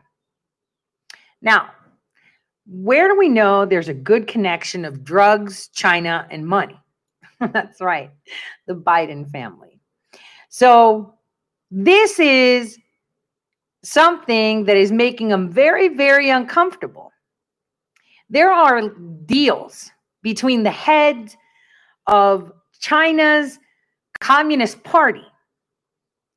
Now, 1.41 1.69
where 2.65 3.09
do 3.09 3.17
we 3.17 3.27
know 3.27 3.65
there's 3.65 3.89
a 3.89 3.93
good 3.93 4.27
connection 4.27 4.85
of 4.85 5.03
drugs, 5.03 5.67
China, 5.73 6.25
and 6.31 6.47
money? 6.47 6.79
That's 7.39 7.81
right, 7.81 8.11
the 8.65 8.75
Biden 8.75 9.29
family. 9.29 9.79
So, 10.47 11.13
this 11.69 12.17
is 12.19 12.79
something 13.83 14.63
that 14.65 14.77
is 14.77 14.91
making 14.91 15.27
them 15.27 15.51
very, 15.51 15.89
very 15.89 16.29
uncomfortable. 16.29 17.11
There 18.29 18.51
are 18.51 18.89
deals 19.25 19.91
between 20.23 20.63
the 20.63 20.71
heads 20.71 21.35
of 22.07 22.51
China's 22.79 23.59
Communist 24.19 24.83
Party, 24.83 25.25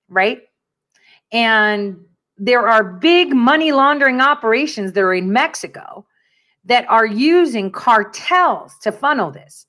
right? 0.08 0.42
And 1.32 1.96
there 2.36 2.68
are 2.68 2.84
big 2.84 3.34
money 3.34 3.72
laundering 3.72 4.20
operations 4.20 4.92
that 4.92 5.00
are 5.00 5.14
in 5.14 5.32
Mexico 5.32 6.06
that 6.64 6.88
are 6.88 7.06
using 7.06 7.70
cartels 7.70 8.74
to 8.82 8.92
funnel 8.92 9.30
this. 9.30 9.66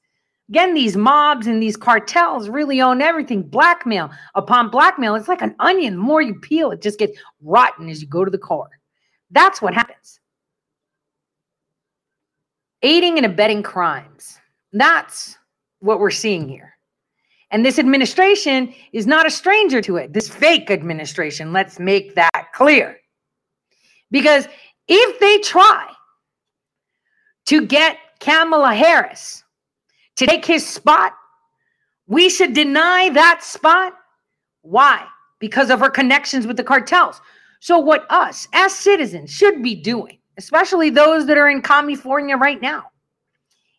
Again, 0.50 0.74
these 0.74 0.98
mobs 0.98 1.48
and 1.48 1.64
these 1.64 1.78
cartels 1.78 2.50
really 2.50 2.82
own 2.82 3.02
everything. 3.02 3.44
Blackmail 3.44 4.12
upon 4.36 4.70
blackmail, 4.70 5.16
it's 5.16 5.28
like 5.28 5.42
an 5.42 5.56
onion. 5.60 5.96
The 5.96 6.02
more 6.02 6.22
you 6.22 6.36
peel, 6.36 6.72
it 6.72 6.82
just 6.82 7.00
gets 7.00 7.18
rotten 7.42 7.90
as 7.90 8.02
you 8.02 8.08
go 8.08 8.26
to 8.26 8.32
the 8.32 8.38
core. 8.38 8.70
That's 9.32 9.62
what 9.62 9.74
happens. 9.74 10.20
Aiding 12.82 13.18
and 13.18 13.26
abetting 13.26 13.64
crimes. 13.64 14.38
That's 14.74 15.38
what 15.80 16.00
we're 16.00 16.12
seeing 16.12 16.48
here. 16.50 16.74
And 17.54 17.64
this 17.64 17.78
administration 17.78 18.74
is 18.94 19.06
not 19.06 19.28
a 19.28 19.30
stranger 19.30 19.80
to 19.82 19.98
it. 19.98 20.12
This 20.12 20.28
fake 20.28 20.72
administration, 20.72 21.54
let's 21.54 21.80
make 21.80 22.16
that 22.16 22.48
clear. 22.52 22.98
Because 24.10 24.48
if 24.88 25.20
they 25.20 25.38
try 25.38 25.88
to 27.46 27.64
get 27.64 28.00
Kamala 28.20 28.74
Harris 28.74 29.44
to 30.16 30.26
take 30.26 30.44
his 30.44 30.66
spot, 30.66 31.14
we 32.08 32.28
should 32.28 32.54
deny 32.54 33.10
that 33.12 33.44
spot. 33.44 33.94
Why? 34.64 35.06
Because 35.38 35.70
of 35.70 35.80
her 35.80 35.92
connections 35.92 36.48
with 36.48 36.58
the 36.58 36.64
cartels. 36.64 37.22
So, 37.60 37.78
what 37.78 38.08
us 38.10 38.48
as 38.54 38.74
citizens 38.74 39.30
should 39.30 39.62
be 39.62 39.76
doing, 39.76 40.18
especially 40.38 40.90
those 40.90 41.28
that 41.28 41.38
are 41.38 41.50
in 41.50 41.62
California 41.62 42.36
right 42.36 42.62
now, 42.62 42.86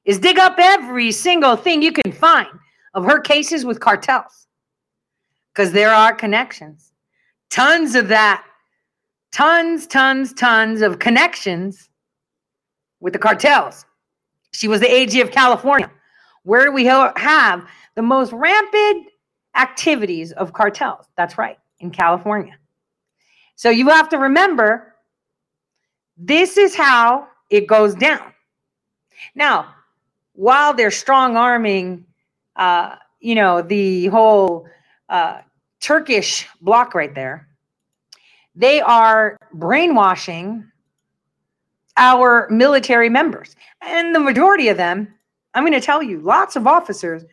is 0.05 0.21
dig 0.21 0.39
up 0.39 0.55
every 0.59 1.11
single 1.11 1.57
thing 1.57 1.83
you 1.83 1.91
can 1.91 2.13
find 2.13 2.49
of 2.95 3.05
her 3.05 3.21
cases 3.21 3.65
with 3.65 3.81
cartels 3.81 4.47
because 5.53 5.73
there 5.73 5.91
are 5.91 6.15
connections. 6.15 6.93
Tons 7.51 7.95
of 7.95 8.09
that. 8.09 8.45
Tons, 9.33 9.87
tons, 9.87 10.33
tons 10.33 10.81
of 10.81 11.01
connections 11.01 11.89
with 13.01 13.13
the 13.13 13.19
cartels. 13.19 13.85
She 14.53 14.69
was 14.69 14.81
the 14.81 14.93
AG 14.93 15.21
of 15.21 15.33
California. 15.33 15.91
Where 16.45 16.71
we 16.71 16.85
have 16.85 17.67
the 17.97 18.03
most 18.03 18.33
rampant 18.33 19.09
activities 19.57 20.33
of 20.33 20.53
cartels? 20.53 21.07
That's 21.17 21.37
right, 21.37 21.59
in 21.81 21.91
California. 21.91 22.57
So 23.57 23.71
you 23.71 23.89
have 23.89 24.09
to 24.11 24.19
remember 24.19 24.95
this 26.17 26.57
is 26.57 26.77
how 26.77 27.27
it 27.51 27.67
goes 27.67 27.95
down. 27.95 28.33
Now, 29.35 29.75
while 30.35 30.75
they're 30.75 30.91
strong 30.91 31.37
arming 31.37 32.05
uh, 32.57 32.97
you 33.21 33.35
know, 33.35 33.63
the 33.63 34.07
whole 34.07 34.67
uh, 35.09 35.41
Turkish 35.81 36.47
block 36.61 36.95
right 36.95 37.15
there, 37.15 37.49
they 38.55 38.81
are 38.81 39.37
brainwashing 39.53 40.65
our 41.97 42.49
military 42.51 43.09
members. 43.09 43.57
And 43.83 44.15
the 44.15 44.21
majority 44.21 44.69
of 44.69 44.77
them, 44.77 45.09
I'm 45.55 45.63
going 45.63 45.73
to 45.73 45.81
tell 45.81 46.03
you, 46.03 46.21
lots 46.21 46.57
of 46.57 46.67
officers 46.67 47.25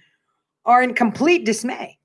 are 0.66 0.84
in 0.84 0.94
complete 0.94 1.46
dismay. 1.46 1.98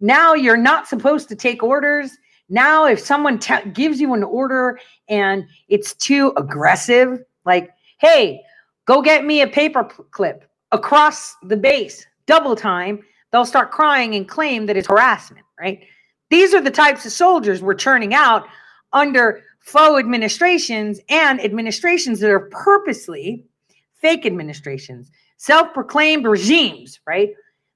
Now 0.00 0.34
you're 0.34 0.56
not 0.56 0.88
supposed 0.88 1.28
to 1.28 1.36
take 1.36 1.62
orders. 1.62 2.10
Now, 2.48 2.86
if 2.86 3.00
someone 3.00 3.40
gives 3.72 4.00
you 4.00 4.14
an 4.14 4.22
order 4.22 4.78
and 5.08 5.46
it's 5.68 5.94
too 5.94 6.32
aggressive, 6.36 7.22
like, 7.46 7.70
hey, 8.00 8.42
go 8.86 9.00
get 9.00 9.24
me 9.24 9.40
a 9.40 9.46
paper 9.46 9.84
clip 9.84 10.48
across 10.72 11.36
the 11.42 11.56
base, 11.56 12.06
double 12.26 12.56
time, 12.56 13.00
they'll 13.32 13.44
start 13.44 13.70
crying 13.70 14.14
and 14.14 14.28
claim 14.28 14.66
that 14.66 14.76
it's 14.76 14.88
harassment, 14.88 15.44
right? 15.58 15.84
These 16.30 16.54
are 16.54 16.60
the 16.60 16.70
types 16.70 17.04
of 17.04 17.12
soldiers 17.12 17.62
we're 17.62 17.74
churning 17.74 18.14
out 18.14 18.46
under 18.92 19.42
faux 19.60 19.98
administrations 19.98 21.00
and 21.08 21.42
administrations 21.42 22.20
that 22.20 22.30
are 22.30 22.48
purposely 22.50 23.44
fake 24.00 24.26
administrations, 24.26 25.10
self 25.36 25.72
proclaimed 25.72 26.26
regimes, 26.26 27.00
right? 27.06 27.30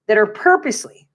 That 0.06 0.18
are 0.18 0.26
purposely 0.26 1.08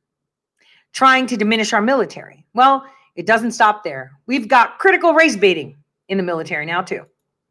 trying 0.91 1.25
to 1.27 1.37
diminish 1.37 1.73
our 1.73 1.81
military. 1.81 2.45
Well, 2.53 2.85
it 3.15 3.25
doesn't 3.25 3.51
stop 3.51 3.83
there. 3.83 4.11
We've 4.25 4.47
got 4.47 4.79
critical 4.79 5.13
race 5.13 5.35
baiting 5.35 5.77
in 6.09 6.17
the 6.17 6.23
military 6.23 6.65
now, 6.65 6.81
too. 6.81 7.05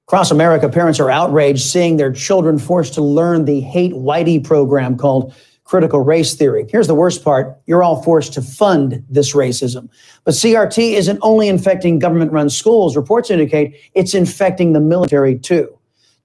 Across 0.08 0.30
America, 0.30 0.68
parents 0.68 1.00
are 1.00 1.10
outraged 1.10 1.62
seeing 1.62 1.96
their 1.96 2.12
children 2.12 2.58
forced 2.58 2.94
to 2.94 3.02
learn 3.02 3.44
the 3.44 3.60
Hate 3.60 3.92
Whitey 3.92 4.42
program 4.42 4.96
called 4.96 5.34
critical 5.72 6.00
race 6.00 6.34
theory. 6.34 6.66
Here's 6.68 6.86
the 6.86 6.94
worst 6.94 7.24
part 7.24 7.58
you're 7.64 7.82
all 7.82 8.02
forced 8.02 8.34
to 8.34 8.42
fund 8.42 9.02
this 9.08 9.32
racism. 9.32 9.88
But 10.24 10.34
CRT 10.34 10.92
isn't 10.92 11.18
only 11.22 11.48
infecting 11.48 11.98
government 11.98 12.30
run 12.30 12.50
schools, 12.50 12.94
reports 12.94 13.30
indicate 13.30 13.74
it's 13.94 14.12
infecting 14.12 14.74
the 14.74 14.80
military 14.80 15.38
too. 15.38 15.74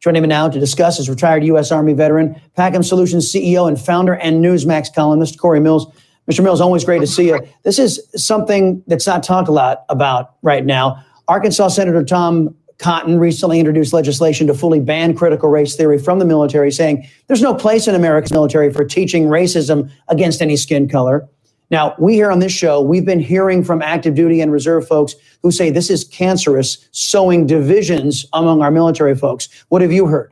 Joining 0.02 0.24
me 0.24 0.28
now 0.28 0.50
to 0.50 0.60
discuss 0.60 1.00
is 1.00 1.10
retired 1.10 1.45
U.S. 1.45 1.72
Army 1.72 1.93
veteran, 1.93 2.36
PACEM 2.58 2.84
Solutions 2.84 3.34
CEO 3.34 3.70
and 3.70 3.80
founder 3.80 4.16
and 4.16 4.43
Newsmax 4.43 4.93
columnist 4.93 5.39
Corey 5.39 5.62
Mills. 5.62 5.88
Mr. 6.30 6.43
Mills, 6.43 6.60
always 6.60 6.84
great 6.84 7.00
to 7.00 7.08
see 7.08 7.30
you. 7.30 7.39
This 7.64 7.80
is 7.80 8.06
something 8.18 8.84
that's 8.88 9.08
not 9.08 9.24
talked 9.24 9.48
a 9.48 9.54
lot 9.54 9.86
about 9.88 10.36
right 10.41 10.66
now. 10.66 11.02
Arkansas 11.30 11.70
Senator 11.70 12.04
Tom 12.04 12.54
Cotton 12.80 13.18
recently 13.20 13.60
introduced 13.60 13.92
legislation 13.92 14.46
to 14.48 14.54
fully 14.54 14.80
ban 14.80 15.16
critical 15.16 15.50
race 15.50 15.76
theory 15.76 15.98
from 15.98 16.20
the 16.20 16.26
military, 16.26 16.72
saying 16.72 17.08
there's 17.28 17.42
no 17.42 17.54
place 17.54 17.88
in 17.88 17.96
America's 17.96 18.32
military 18.32 18.72
for 18.72 18.86
teaching 18.86 19.26
racism 19.26 19.90
against 20.10 20.42
any 20.42 20.56
skin 20.56 20.88
color. 20.88 21.28
Now, 21.70 21.96
we 22.00 22.14
here 22.14 22.32
on 22.32 22.40
this 22.40 22.54
show, 22.54 22.80
we've 22.82 23.06
been 23.06 23.20
hearing 23.20 23.64
from 23.64 23.82
active 23.82 24.16
duty 24.16 24.40
and 24.40 24.52
reserve 24.52 24.88
folks 24.88 25.16
who 25.42 25.52
say 25.52 25.70
this 25.70 25.90
is 25.90 26.06
cancerous, 26.06 26.88
sowing 26.92 27.46
divisions 27.46 28.26
among 28.32 28.62
our 28.62 28.72
military 28.72 29.16
folks. 29.16 29.50
What 29.70 29.82
have 29.82 29.92
you 29.92 30.06
heard? 30.06 30.32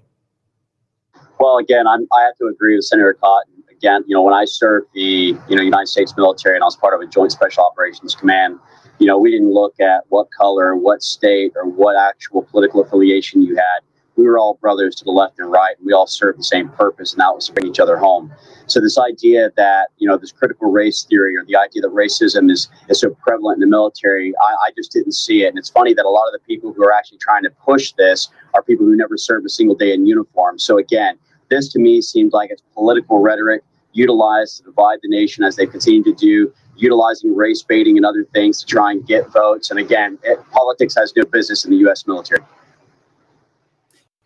Well, 1.40 1.58
again, 1.58 1.88
I'm, 1.88 2.08
I 2.14 2.22
have 2.22 2.38
to 2.38 2.46
agree 2.46 2.76
with 2.76 2.86
Senator 2.86 3.14
Cotton. 3.14 3.54
Again, 3.70 4.06
you 4.08 4.16
know, 4.16 4.22
when 4.22 4.34
I 4.34 4.46
served 4.46 4.88
the 4.94 5.02
you 5.50 5.56
know 5.56 5.62
United 5.62 5.88
States 5.88 6.14
military 6.16 6.56
and 6.56 6.64
I 6.64 6.68
was 6.68 6.78
part 6.78 6.94
of 6.94 7.02
a 7.02 7.12
Joint 7.12 7.34
Special 7.34 7.66
Operations 7.66 8.16
Command, 8.16 8.58
you 9.00 9.08
know, 9.08 9.18
we 9.18 9.32
didn't 9.32 9.54
look 9.54 9.80
at 9.80 10.04
what 10.10 10.32
color, 10.32 10.76
what 10.76 11.04
state, 11.04 11.54
or 11.56 11.66
what 11.66 11.98
actual 11.98 12.44
political 12.44 12.82
affiliation 12.82 13.42
you 13.42 13.56
had. 13.56 13.80
We 14.16 14.24
were 14.24 14.38
all 14.38 14.58
brothers 14.62 14.96
to 14.96 15.04
the 15.04 15.12
left 15.12 15.40
and 15.40 15.52
right. 15.52 15.76
And 15.78 15.86
we 15.86 15.92
all 15.92 16.08
served 16.08 16.40
the 16.40 16.44
same 16.44 16.70
purpose, 16.70 17.12
and 17.12 17.20
that 17.20 17.36
was 17.36 17.48
to 17.48 17.54
bring 17.54 17.68
each 17.68 17.82
other 17.82 17.98
home. 17.98 18.32
So 18.68 18.80
this 18.80 18.98
idea 18.98 19.52
that 19.58 19.90
you 19.98 20.08
know 20.08 20.18
this 20.18 20.32
critical 20.32 20.72
race 20.72 21.04
theory 21.04 21.36
or 21.36 21.44
the 21.44 21.58
idea 21.58 21.82
that 21.82 21.92
racism 21.92 22.50
is 22.50 22.70
is 22.88 23.02
so 23.02 23.10
prevalent 23.10 23.58
in 23.58 23.60
the 23.62 23.68
military, 23.68 24.34
I, 24.42 24.68
I 24.68 24.72
just 24.76 24.94
didn't 24.94 25.12
see 25.12 25.44
it. 25.44 25.50
And 25.50 25.58
it's 25.58 25.70
funny 25.70 25.94
that 25.94 26.06
a 26.06 26.10
lot 26.10 26.28
of 26.28 26.34
the 26.34 26.40
people 26.48 26.72
who 26.72 26.84
are 26.86 26.94
actually 26.94 27.18
trying 27.18 27.44
to 27.44 27.50
push 27.50 27.92
this 27.98 28.30
are 28.54 28.64
people 28.64 28.86
who 28.86 28.96
never 28.96 29.18
served 29.18 29.46
a 29.46 29.50
single 29.50 29.76
day 29.76 29.94
in 29.94 30.06
uniform. 30.06 30.60
So 30.60 30.78
again, 30.78 31.18
this 31.50 31.68
to 31.74 31.80
me 31.80 32.02
seems 32.02 32.32
like 32.32 32.52
it's 32.52 32.64
political 32.74 33.20
rhetoric 33.20 33.64
utilized 33.92 34.58
to 34.58 34.64
divide 34.64 35.00
the 35.02 35.10
nation 35.10 35.44
as 35.44 35.56
they 35.56 35.66
continue 35.66 36.04
to 36.04 36.14
do 36.14 36.54
utilizing 36.78 37.36
race 37.36 37.64
baiting 37.64 37.98
and 37.98 38.06
other 38.06 38.26
things 38.34 38.60
to 38.62 38.66
try 38.66 38.92
and 38.92 39.06
get 39.06 39.32
votes. 39.32 39.70
And 39.72 39.80
again, 39.80 40.18
it, 40.24 40.40
politics 40.52 40.96
has 40.96 41.14
no 41.16 41.26
business 41.26 41.66
in 41.66 41.72
the 41.72 41.78
U.S. 41.78 42.06
military. 42.08 42.42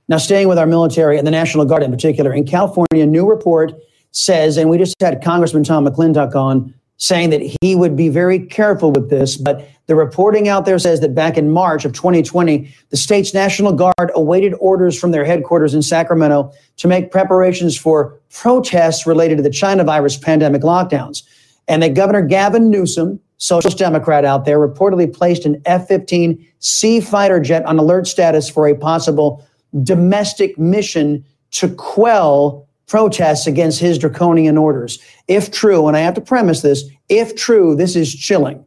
Now, 0.08 0.18
staying 0.18 0.48
with 0.48 0.58
our 0.58 0.66
military 0.66 1.18
and 1.18 1.28
the 1.28 1.32
National 1.32 1.66
Guard 1.66 1.84
in 1.84 1.92
particular, 1.92 2.34
in 2.34 2.46
California, 2.46 3.04
a 3.04 3.06
new 3.06 3.30
report 3.30 3.74
says, 4.12 4.58
and 4.58 4.70
we 4.70 4.78
just 4.78 4.96
had 5.00 5.24
Congressman 5.24 5.64
Tom 5.64 5.86
McClintock 5.86 6.36
on 6.36 6.74
saying 6.98 7.30
that 7.30 7.42
he 7.62 7.76
would 7.76 7.96
be 7.96 8.10
very 8.10 8.40
careful 8.40 8.92
with 8.92 9.10
this, 9.10 9.38
but 9.38 9.70
the 9.86 9.96
reporting 9.96 10.50
out 10.50 10.66
there 10.66 10.78
says 10.78 11.00
that 11.00 11.16
back 11.16 11.38
in 11.38 11.50
March 11.50 11.86
of 11.86 11.94
2020, 11.94 12.70
the 12.90 12.98
state's 12.98 13.34
National 13.34 13.72
Guard 13.72 14.12
awaited 14.16 14.54
orders 14.60 15.00
from 15.00 15.12
their 15.12 15.24
headquarters 15.24 15.74
in 15.74 15.82
Sacramento 15.82 16.52
to 16.78 16.88
make 16.88 17.10
preparations 17.10 17.78
for 17.78 18.20
protests 18.30 19.08
related 19.08 19.38
to 19.38 19.44
the 19.44 19.50
China 19.50 19.84
virus 19.84 20.18
pandemic 20.18 20.62
lockdowns 20.62 21.24
and 21.70 21.84
that 21.84 21.94
Governor 21.94 22.24
Gavin 22.24 22.70
Newsom, 22.70 23.20
socialist 23.38 23.78
Democrat 23.78 24.26
out 24.26 24.44
there, 24.44 24.60
reportedly 24.60 25.12
placed 25.12 25.46
an 25.46 25.62
F 25.66 25.88
15 25.88 26.46
C 26.58 27.00
fighter 27.00 27.40
jet 27.40 27.64
on 27.66 27.78
alert 27.78 28.08
status 28.08 28.50
for 28.50 28.68
a 28.68 28.76
possible 28.76 29.46
domestic 29.84 30.58
mission 30.58 31.24
to 31.52 31.70
quell 31.76 32.68
protests 32.88 33.46
against 33.46 33.80
his 33.80 34.00
draconian 34.00 34.58
orders. 34.58 35.00
If 35.28 35.52
true, 35.52 35.88
and 35.88 35.96
I 35.96 36.00
have 36.02 36.16
to 36.16 36.22
premise 36.22 36.62
this, 36.62 36.84
if 37.08 37.36
true, 37.36 37.76
this 37.76 37.96
is 37.96 38.14
chilling. 38.14 38.66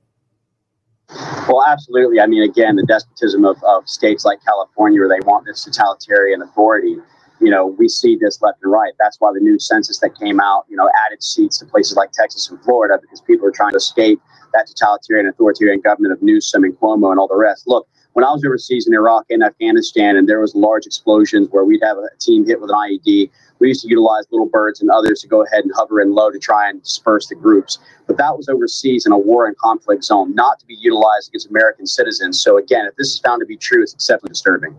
Well, 1.48 1.64
absolutely. 1.68 2.20
I 2.20 2.26
mean, 2.26 2.42
again, 2.42 2.76
the 2.76 2.86
despotism 2.86 3.44
of, 3.44 3.62
of 3.64 3.86
states 3.88 4.24
like 4.24 4.38
California, 4.44 5.00
where 5.00 5.08
they 5.08 5.20
want 5.26 5.44
this 5.44 5.64
totalitarian 5.64 6.40
authority 6.40 6.96
you 7.42 7.50
know, 7.50 7.66
we 7.66 7.88
see 7.88 8.16
this 8.16 8.40
left 8.40 8.62
and 8.62 8.72
right. 8.72 8.92
That's 8.98 9.16
why 9.20 9.32
the 9.34 9.40
new 9.40 9.58
census 9.58 9.98
that 9.98 10.18
came 10.18 10.40
out, 10.40 10.64
you 10.68 10.76
know, 10.76 10.88
added 11.06 11.22
seats 11.22 11.58
to 11.58 11.66
places 11.66 11.96
like 11.96 12.12
Texas 12.12 12.48
and 12.48 12.62
Florida 12.62 12.98
because 13.00 13.20
people 13.20 13.46
are 13.46 13.52
trying 13.52 13.72
to 13.72 13.78
escape 13.78 14.20
that 14.52 14.66
totalitarian 14.68 15.26
authoritarian 15.26 15.80
government 15.80 16.12
of 16.12 16.22
Newsom 16.22 16.62
and 16.64 16.78
Cuomo 16.78 17.10
and 17.10 17.18
all 17.18 17.28
the 17.28 17.36
rest. 17.36 17.64
Look, 17.66 17.88
when 18.12 18.24
I 18.24 18.30
was 18.30 18.44
overseas 18.44 18.86
in 18.86 18.94
Iraq 18.94 19.24
and 19.30 19.42
Afghanistan, 19.42 20.16
and 20.16 20.28
there 20.28 20.40
was 20.40 20.54
large 20.54 20.84
explosions 20.84 21.48
where 21.50 21.64
we'd 21.64 21.82
have 21.82 21.96
a 21.96 22.08
team 22.20 22.46
hit 22.46 22.60
with 22.60 22.70
an 22.70 22.76
IED, 22.76 23.30
we 23.58 23.68
used 23.68 23.82
to 23.82 23.88
utilize 23.88 24.24
little 24.30 24.48
birds 24.48 24.82
and 24.82 24.90
others 24.90 25.22
to 25.22 25.28
go 25.28 25.42
ahead 25.44 25.64
and 25.64 25.72
hover 25.74 26.00
in 26.00 26.14
low 26.14 26.30
to 26.30 26.38
try 26.38 26.68
and 26.68 26.82
disperse 26.82 27.28
the 27.28 27.34
groups. 27.34 27.78
But 28.06 28.18
that 28.18 28.36
was 28.36 28.48
overseas 28.48 29.06
in 29.06 29.12
a 29.12 29.18
war 29.18 29.46
and 29.46 29.56
conflict 29.56 30.04
zone, 30.04 30.34
not 30.34 30.60
to 30.60 30.66
be 30.66 30.74
utilized 30.74 31.28
against 31.28 31.48
American 31.48 31.86
citizens. 31.86 32.42
So 32.42 32.58
again, 32.58 32.84
if 32.86 32.94
this 32.96 33.08
is 33.08 33.18
found 33.20 33.40
to 33.40 33.46
be 33.46 33.56
true, 33.56 33.82
it's 33.82 33.94
exceptionally 33.94 34.32
disturbing. 34.32 34.76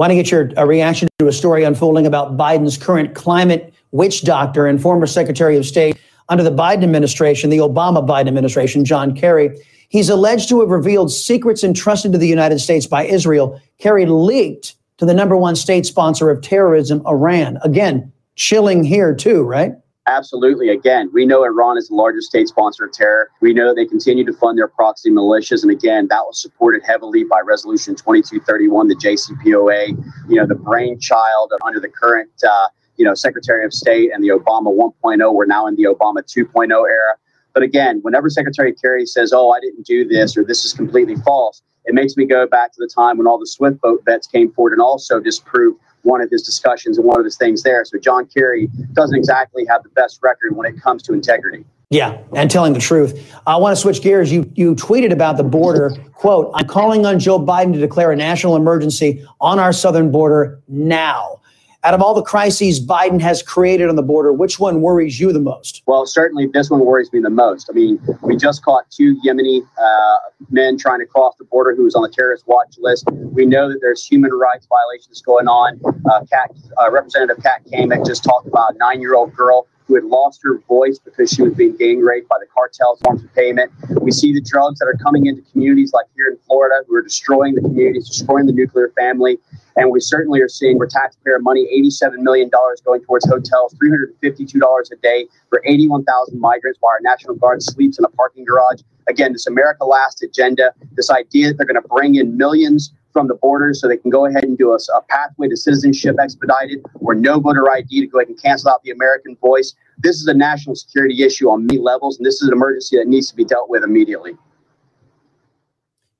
Want 0.00 0.12
to 0.12 0.14
get 0.14 0.30
your 0.30 0.50
uh, 0.56 0.64
reaction 0.64 1.10
to 1.18 1.28
a 1.28 1.32
story 1.32 1.62
unfolding 1.62 2.06
about 2.06 2.38
Biden's 2.38 2.78
current 2.78 3.14
climate 3.14 3.74
witch 3.90 4.22
doctor 4.22 4.66
and 4.66 4.80
former 4.80 5.06
Secretary 5.06 5.58
of 5.58 5.66
State 5.66 5.98
under 6.30 6.42
the 6.42 6.50
Biden 6.50 6.82
administration, 6.84 7.50
the 7.50 7.58
Obama 7.58 8.08
Biden 8.08 8.26
administration, 8.26 8.86
John 8.86 9.14
Kerry. 9.14 9.54
He's 9.90 10.08
alleged 10.08 10.48
to 10.48 10.60
have 10.60 10.70
revealed 10.70 11.12
secrets 11.12 11.62
entrusted 11.62 12.12
to 12.12 12.18
the 12.18 12.26
United 12.26 12.60
States 12.60 12.86
by 12.86 13.04
Israel. 13.04 13.60
Kerry 13.76 14.06
leaked 14.06 14.74
to 14.96 15.04
the 15.04 15.12
number 15.12 15.36
one 15.36 15.54
state 15.54 15.84
sponsor 15.84 16.30
of 16.30 16.40
terrorism, 16.40 17.06
Iran. 17.06 17.58
Again, 17.62 18.10
chilling 18.36 18.82
here 18.82 19.14
too, 19.14 19.42
right? 19.42 19.72
Absolutely. 20.10 20.70
Again, 20.70 21.08
we 21.12 21.24
know 21.24 21.44
Iran 21.44 21.78
is 21.78 21.86
the 21.86 21.94
largest 21.94 22.30
state 22.30 22.48
sponsor 22.48 22.84
of 22.84 22.92
terror. 22.92 23.30
We 23.40 23.54
know 23.54 23.72
they 23.72 23.86
continue 23.86 24.24
to 24.24 24.32
fund 24.32 24.58
their 24.58 24.66
proxy 24.66 25.08
militias. 25.08 25.62
And 25.62 25.70
again, 25.70 26.08
that 26.08 26.22
was 26.26 26.42
supported 26.42 26.82
heavily 26.84 27.22
by 27.22 27.38
Resolution 27.44 27.94
2231, 27.94 28.88
the 28.88 28.96
JCPOA, 28.96 29.88
you 30.28 30.34
know, 30.34 30.46
the 30.46 30.56
brainchild 30.56 31.52
under 31.64 31.78
the 31.78 31.88
current, 31.88 32.32
uh, 32.42 32.66
you 32.96 33.04
know, 33.04 33.14
Secretary 33.14 33.64
of 33.64 33.72
State 33.72 34.10
and 34.12 34.24
the 34.24 34.30
Obama 34.30 34.76
1.0. 34.76 35.32
We're 35.32 35.46
now 35.46 35.68
in 35.68 35.76
the 35.76 35.84
Obama 35.84 36.24
2.0 36.24 36.70
era. 36.72 37.14
But 37.54 37.62
again, 37.62 38.00
whenever 38.02 38.28
Secretary 38.30 38.72
Kerry 38.72 39.06
says, 39.06 39.32
oh, 39.32 39.50
I 39.50 39.60
didn't 39.60 39.86
do 39.86 40.04
this 40.04 40.36
or 40.36 40.42
this 40.42 40.64
is 40.64 40.72
completely 40.72 41.14
false, 41.24 41.62
it 41.84 41.94
makes 41.94 42.16
me 42.16 42.24
go 42.24 42.46
back 42.46 42.72
to 42.72 42.78
the 42.78 42.90
time 42.92 43.18
when 43.18 43.26
all 43.26 43.38
the 43.38 43.46
Swift 43.46 43.80
Boat 43.80 44.02
vets 44.04 44.26
came 44.26 44.52
forward 44.52 44.72
and 44.72 44.82
also 44.82 45.20
disproved 45.20 45.80
one 46.02 46.20
of 46.20 46.30
his 46.30 46.42
discussions 46.42 46.98
and 46.98 47.06
one 47.06 47.18
of 47.18 47.24
his 47.24 47.36
things 47.36 47.62
there. 47.62 47.84
So 47.84 47.98
John 47.98 48.26
Kerry 48.26 48.68
doesn't 48.92 49.16
exactly 49.16 49.64
have 49.66 49.82
the 49.82 49.90
best 49.90 50.20
record 50.22 50.56
when 50.56 50.66
it 50.66 50.80
comes 50.80 51.02
to 51.04 51.12
integrity. 51.12 51.64
Yeah, 51.90 52.18
and 52.36 52.48
telling 52.48 52.72
the 52.72 52.78
truth. 52.78 53.34
I 53.48 53.56
want 53.56 53.74
to 53.74 53.80
switch 53.80 54.00
gears. 54.00 54.30
You 54.30 54.50
you 54.54 54.76
tweeted 54.76 55.12
about 55.12 55.36
the 55.36 55.42
border. 55.42 55.90
Quote, 56.14 56.52
I'm 56.54 56.68
calling 56.68 57.04
on 57.04 57.18
Joe 57.18 57.38
Biden 57.40 57.72
to 57.72 57.80
declare 57.80 58.12
a 58.12 58.16
national 58.16 58.54
emergency 58.54 59.26
on 59.40 59.58
our 59.58 59.72
southern 59.72 60.12
border 60.12 60.62
now. 60.68 61.39
Out 61.82 61.94
of 61.94 62.02
all 62.02 62.12
the 62.12 62.22
crises 62.22 62.78
Biden 62.78 63.22
has 63.22 63.42
created 63.42 63.88
on 63.88 63.96
the 63.96 64.02
border, 64.02 64.34
which 64.34 64.60
one 64.60 64.82
worries 64.82 65.18
you 65.18 65.32
the 65.32 65.40
most? 65.40 65.82
Well, 65.86 66.04
certainly 66.04 66.46
this 66.46 66.68
one 66.68 66.80
worries 66.80 67.10
me 67.10 67.20
the 67.20 67.30
most. 67.30 67.70
I 67.70 67.72
mean, 67.72 67.98
we 68.20 68.36
just 68.36 68.62
caught 68.62 68.90
two 68.90 69.16
Yemeni 69.24 69.62
uh, 69.62 70.16
men 70.50 70.76
trying 70.76 70.98
to 70.98 71.06
cross 71.06 71.36
the 71.38 71.44
border 71.44 71.74
who 71.74 71.84
was 71.84 71.94
on 71.94 72.02
the 72.02 72.10
terrorist 72.10 72.46
watch 72.46 72.74
list. 72.78 73.08
We 73.10 73.46
know 73.46 73.70
that 73.70 73.78
there's 73.80 74.06
human 74.06 74.30
rights 74.30 74.66
violations 74.66 75.22
going 75.22 75.48
on. 75.48 75.80
Uh, 75.86 76.26
Kat, 76.30 76.50
uh, 76.78 76.90
Representative 76.90 77.42
Kat 77.42 77.62
Cammack 77.72 78.04
just 78.04 78.24
talked 78.24 78.46
about 78.46 78.74
a 78.74 78.76
nine-year-old 78.76 79.34
girl 79.34 79.66
who 79.86 79.94
had 79.94 80.04
lost 80.04 80.40
her 80.44 80.58
voice 80.68 80.98
because 80.98 81.32
she 81.32 81.40
was 81.40 81.54
being 81.54 81.74
gang 81.76 82.00
raped 82.00 82.28
by 82.28 82.36
the 82.38 82.46
cartels 82.54 83.00
forms 83.00 83.24
of 83.24 83.34
payment. 83.34 83.72
We 84.02 84.12
see 84.12 84.34
the 84.34 84.42
drugs 84.42 84.78
that 84.80 84.86
are 84.86 84.98
coming 85.02 85.26
into 85.26 85.42
communities 85.50 85.94
like 85.94 86.06
here 86.14 86.28
in 86.28 86.36
Florida 86.46 86.84
who 86.86 86.94
are 86.94 87.02
destroying 87.02 87.54
the 87.54 87.62
communities, 87.62 88.06
destroying 88.06 88.44
the 88.44 88.52
nuclear 88.52 88.92
family. 88.96 89.38
And 89.76 89.90
we 89.90 90.00
certainly 90.00 90.40
are 90.40 90.48
seeing 90.48 90.78
where 90.78 90.88
taxpayer 90.88 91.38
money, 91.38 91.68
$87 91.74 92.18
million 92.18 92.50
going 92.84 93.02
towards 93.02 93.28
hotels, 93.28 93.74
$352 93.74 94.92
a 94.92 94.96
day 94.96 95.26
for 95.48 95.62
81,000 95.64 96.40
migrants 96.40 96.78
while 96.80 96.92
our 96.92 97.00
National 97.02 97.34
Guard 97.34 97.62
sleeps 97.62 97.98
in 97.98 98.04
a 98.04 98.08
parking 98.08 98.44
garage. 98.44 98.80
Again, 99.08 99.32
this 99.32 99.46
America 99.46 99.84
Last 99.84 100.22
agenda, 100.22 100.72
this 100.92 101.10
idea 101.10 101.48
that 101.48 101.56
they're 101.56 101.66
going 101.66 101.80
to 101.80 101.88
bring 101.88 102.16
in 102.16 102.36
millions 102.36 102.92
from 103.12 103.28
the 103.28 103.34
borders 103.34 103.80
so 103.80 103.88
they 103.88 103.96
can 103.96 104.10
go 104.10 104.26
ahead 104.26 104.44
and 104.44 104.56
do 104.56 104.72
a, 104.72 104.78
a, 104.96 105.02
pathway 105.08 105.48
to 105.48 105.56
citizenship 105.56 106.16
expedited 106.20 106.84
or 106.94 107.14
no 107.14 107.40
voter 107.40 107.70
ID 107.70 108.00
to 108.00 108.06
go 108.06 108.18
ahead 108.18 108.28
and 108.28 108.40
cancel 108.40 108.70
out 108.70 108.82
the 108.84 108.90
American 108.90 109.36
voice. 109.36 109.74
This 109.98 110.20
is 110.20 110.26
a 110.26 110.34
national 110.34 110.76
security 110.76 111.22
issue 111.22 111.50
on 111.50 111.66
many 111.66 111.78
levels, 111.78 112.18
and 112.18 112.26
this 112.26 112.40
is 112.40 112.48
an 112.48 112.52
emergency 112.52 112.96
that 112.98 113.08
needs 113.08 113.28
to 113.30 113.36
be 113.36 113.44
dealt 113.44 113.68
with 113.68 113.82
immediately. 113.82 114.36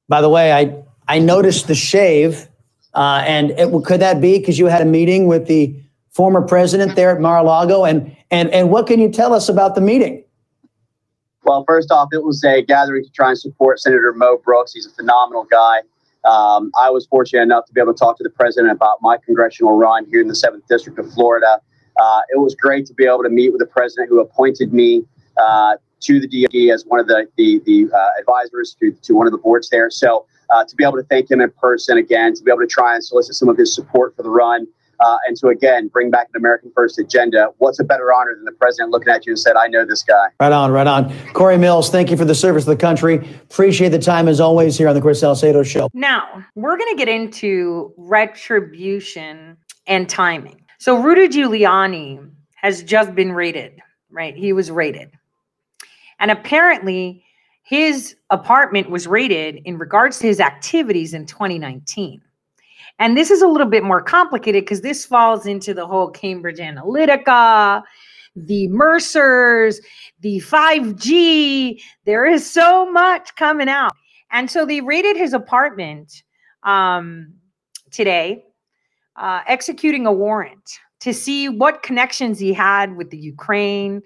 By 0.09 0.20
the 0.20 0.28
way, 0.28 0.53
I, 0.53 0.82
I 1.07 1.20
noticed 1.20 1.68
the 1.68 1.74
shave, 1.74 2.48
uh, 2.95 3.22
and 3.26 3.51
it, 3.53 3.70
could 3.84 4.01
that 4.01 4.20
be 4.20 4.38
because 4.38 4.59
you 4.59 4.66
had 4.66 4.82
a 4.82 4.86
meeting 4.86 5.26
with 5.26 5.47
the 5.47 5.74
former 6.11 6.43
president 6.43 6.97
there 6.97 7.14
at 7.14 7.20
Mar-a-Lago? 7.20 7.84
And, 7.84 8.16
and, 8.30 8.51
and 8.51 8.70
what 8.70 8.86
can 8.86 9.01
you 9.01 9.09
tell 9.09 9.32
us 9.32 9.49
about 9.49 9.74
the 9.74 9.80
meeting? 9.80 10.24
Well, 11.45 11.64
first 11.66 11.91
off, 11.91 12.09
it 12.12 12.22
was 12.22 12.45
a 12.45 12.62
gathering 12.62 13.05
to 13.05 13.11
try 13.11 13.30
and 13.30 13.38
support 13.38 13.80
Senator 13.80 14.12
Mo 14.12 14.38
Brooks. 14.45 14.72
He's 14.74 14.86
a 14.86 14.91
phenomenal 14.91 15.45
guy. 15.45 15.78
Um, 16.24 16.70
I 16.78 16.91
was 16.91 17.07
fortunate 17.07 17.43
enough 17.43 17.64
to 17.66 17.72
be 17.72 17.80
able 17.80 17.95
to 17.95 17.99
talk 17.99 18.18
to 18.18 18.22
the 18.22 18.30
president 18.30 18.72
about 18.72 18.99
my 19.01 19.16
congressional 19.16 19.76
run 19.76 20.05
here 20.07 20.20
in 20.20 20.28
the 20.28 20.34
7th 20.34 20.66
District 20.68 20.99
of 20.99 21.11
Florida. 21.12 21.61
Uh, 21.99 22.20
it 22.30 22.38
was 22.38 22.55
great 22.55 22.86
to 22.86 22.95
be 22.95 23.07
able 23.07 23.22
to 23.22 23.30
meet 23.30 23.51
with 23.51 23.61
the 23.61 23.66
president 23.66 24.09
who 24.09 24.20
appointed 24.20 24.72
me 24.72 25.03
uh, 25.38 25.76
to 26.01 26.20
the 26.20 26.26
DOD 26.26 26.74
as 26.74 26.84
one 26.86 27.01
of 27.01 27.07
the, 27.07 27.26
the, 27.36 27.61
the 27.64 27.91
uh, 27.95 28.20
advisors 28.20 28.76
to, 28.80 28.93
to 29.03 29.14
one 29.14 29.26
of 29.26 29.32
the 29.32 29.38
boards 29.38 29.70
there. 29.70 29.91
So 29.91 30.26
uh, 30.53 30.64
to 30.64 30.76
be 30.76 30.84
able 30.84 30.96
to 30.96 31.05
thank 31.05 31.30
him 31.30 31.40
in 31.40 31.51
person 31.53 31.98
again, 31.98 32.34
to 32.34 32.42
be 32.42 32.51
able 32.51 32.61
to 32.61 32.66
try 32.66 32.94
and 32.94 33.05
solicit 33.05 33.34
some 33.34 33.48
of 33.48 33.57
his 33.57 33.74
support 33.74 34.14
for 34.16 34.22
the 34.22 34.30
run, 34.30 34.66
uh, 35.01 35.16
and 35.26 35.36
to 35.38 35.48
again 35.48 35.88
bring 35.88 36.11
back 36.11 36.28
an 36.34 36.38
American 36.38 36.70
First 36.74 36.98
agenda. 36.98 37.48
What's 37.59 37.80
a 37.80 37.84
better 37.84 38.12
honor 38.12 38.34
than 38.34 38.44
the 38.44 38.53
president 38.53 38.90
looking 38.90 39.09
at 39.09 39.26
you 39.26 39.32
and 39.32 39.38
said, 39.38 39.57
"I 39.57 39.66
know 39.68 39.84
this 39.84 40.03
guy." 40.03 40.26
Right 40.40 40.53
on, 40.53 40.70
right 40.72 40.86
on. 40.86 41.14
Corey 41.32 41.57
Mills, 41.57 41.90
thank 41.90 42.11
you 42.11 42.16
for 42.16 42.24
the 42.24 42.34
service 42.34 42.64
to 42.64 42.70
the 42.70 42.76
country. 42.76 43.16
Appreciate 43.51 43.90
the 43.90 43.98
time 43.98 44.28
as 44.28 44.40
always 44.40 44.76
here 44.76 44.88
on 44.88 44.94
the 44.94 45.01
Chris 45.01 45.20
Salcedo 45.20 45.62
Show. 45.62 45.88
Now 45.94 46.44
we're 46.55 46.76
going 46.76 46.90
to 46.90 46.98
get 46.98 47.09
into 47.09 47.94
retribution 47.96 49.57
and 49.86 50.09
timing. 50.09 50.61
So 50.78 50.96
Rudy 51.01 51.28
Giuliani 51.28 52.30
has 52.57 52.82
just 52.82 53.14
been 53.14 53.32
raided. 53.32 53.80
Right, 54.11 54.36
he 54.36 54.53
was 54.53 54.70
raided, 54.70 55.12
and 56.18 56.30
apparently. 56.30 57.24
His 57.70 58.16
apartment 58.30 58.90
was 58.90 59.06
raided 59.06 59.60
in 59.64 59.78
regards 59.78 60.18
to 60.18 60.26
his 60.26 60.40
activities 60.40 61.14
in 61.14 61.24
2019. 61.24 62.20
And 62.98 63.16
this 63.16 63.30
is 63.30 63.42
a 63.42 63.46
little 63.46 63.68
bit 63.68 63.84
more 63.84 64.02
complicated 64.02 64.64
because 64.64 64.80
this 64.80 65.06
falls 65.06 65.46
into 65.46 65.72
the 65.72 65.86
whole 65.86 66.10
Cambridge 66.10 66.58
Analytica, 66.58 67.80
the 68.34 68.66
Mercers, 68.66 69.80
the 70.18 70.40
5G. 70.40 71.80
There 72.06 72.26
is 72.26 72.50
so 72.50 72.90
much 72.90 73.36
coming 73.36 73.68
out. 73.68 73.92
And 74.32 74.50
so 74.50 74.66
they 74.66 74.80
raided 74.80 75.16
his 75.16 75.32
apartment 75.32 76.24
um, 76.64 77.32
today, 77.92 78.46
uh, 79.14 79.42
executing 79.46 80.06
a 80.06 80.12
warrant 80.12 80.80
to 80.98 81.14
see 81.14 81.48
what 81.48 81.84
connections 81.84 82.40
he 82.40 82.52
had 82.52 82.96
with 82.96 83.10
the 83.10 83.18
Ukraine. 83.18 84.02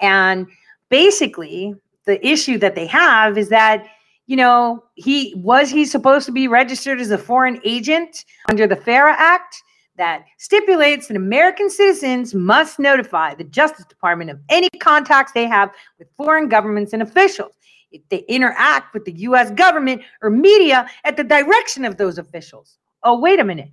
And 0.00 0.46
basically, 0.88 1.74
the 2.08 2.26
issue 2.26 2.56
that 2.58 2.74
they 2.74 2.86
have 2.86 3.38
is 3.38 3.50
that 3.50 3.86
you 4.26 4.36
know, 4.36 4.84
he 4.94 5.32
was 5.36 5.70
he 5.70 5.86
supposed 5.86 6.26
to 6.26 6.32
be 6.32 6.48
registered 6.48 7.00
as 7.00 7.10
a 7.10 7.16
foreign 7.16 7.60
agent 7.64 8.26
under 8.50 8.66
the 8.66 8.76
FARA 8.76 9.14
Act 9.16 9.62
that 9.96 10.26
stipulates 10.36 11.08
that 11.08 11.16
American 11.16 11.70
citizens 11.70 12.34
must 12.34 12.78
notify 12.78 13.34
the 13.34 13.44
Justice 13.44 13.86
Department 13.86 14.30
of 14.30 14.38
any 14.50 14.68
contacts 14.80 15.32
they 15.32 15.46
have 15.46 15.70
with 15.98 16.08
foreign 16.16 16.46
governments 16.46 16.92
and 16.92 17.02
officials 17.02 17.54
if 17.90 18.02
they 18.10 18.18
interact 18.28 18.92
with 18.92 19.06
the 19.06 19.12
US 19.12 19.50
government 19.52 20.02
or 20.20 20.28
media 20.28 20.86
at 21.04 21.16
the 21.16 21.24
direction 21.24 21.86
of 21.86 21.96
those 21.96 22.18
officials. 22.18 22.76
Oh, 23.04 23.18
wait 23.18 23.40
a 23.40 23.44
minute. 23.44 23.70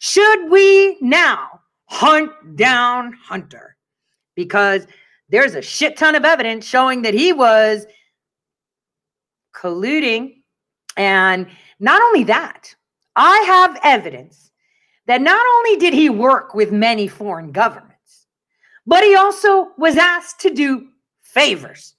Should 0.00 0.50
we 0.50 0.98
now 1.00 1.60
hunt 1.86 2.30
down 2.56 3.14
Hunter? 3.14 3.74
Because 4.36 4.86
there's 5.28 5.54
a 5.54 5.62
shit 5.62 5.96
ton 5.96 6.14
of 6.14 6.24
evidence 6.24 6.66
showing 6.66 7.02
that 7.02 7.14
he 7.14 7.32
was 7.32 7.86
colluding. 9.54 10.42
And 10.96 11.46
not 11.80 12.02
only 12.02 12.24
that, 12.24 12.74
I 13.16 13.38
have 13.46 13.78
evidence 13.82 14.50
that 15.06 15.20
not 15.20 15.44
only 15.56 15.76
did 15.76 15.94
he 15.94 16.10
work 16.10 16.54
with 16.54 16.72
many 16.72 17.08
foreign 17.08 17.52
governments, 17.52 18.26
but 18.86 19.02
he 19.02 19.14
also 19.14 19.68
was 19.76 19.96
asked 19.96 20.40
to 20.40 20.50
do 20.50 20.88
favors. 21.22 21.94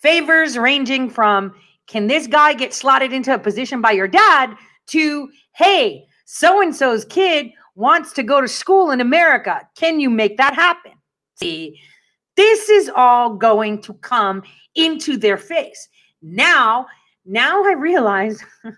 Favors 0.00 0.56
ranging 0.56 1.10
from 1.10 1.54
can 1.86 2.06
this 2.06 2.26
guy 2.26 2.54
get 2.54 2.72
slotted 2.72 3.12
into 3.12 3.34
a 3.34 3.38
position 3.38 3.80
by 3.80 3.92
your 3.92 4.08
dad 4.08 4.56
to 4.88 5.28
hey, 5.54 6.06
so 6.24 6.62
and 6.62 6.74
so's 6.74 7.04
kid 7.04 7.50
wants 7.74 8.12
to 8.14 8.22
go 8.22 8.40
to 8.40 8.48
school 8.48 8.90
in 8.90 9.00
America. 9.00 9.60
Can 9.76 10.00
you 10.00 10.08
make 10.10 10.36
that 10.38 10.54
happen? 10.54 10.92
See, 11.34 11.80
this 12.36 12.68
is 12.68 12.90
all 12.94 13.34
going 13.34 13.80
to 13.82 13.94
come 13.94 14.42
into 14.74 15.16
their 15.16 15.36
face. 15.36 15.88
Now, 16.22 16.86
now 17.24 17.64
I 17.64 17.72
realize 17.72 18.42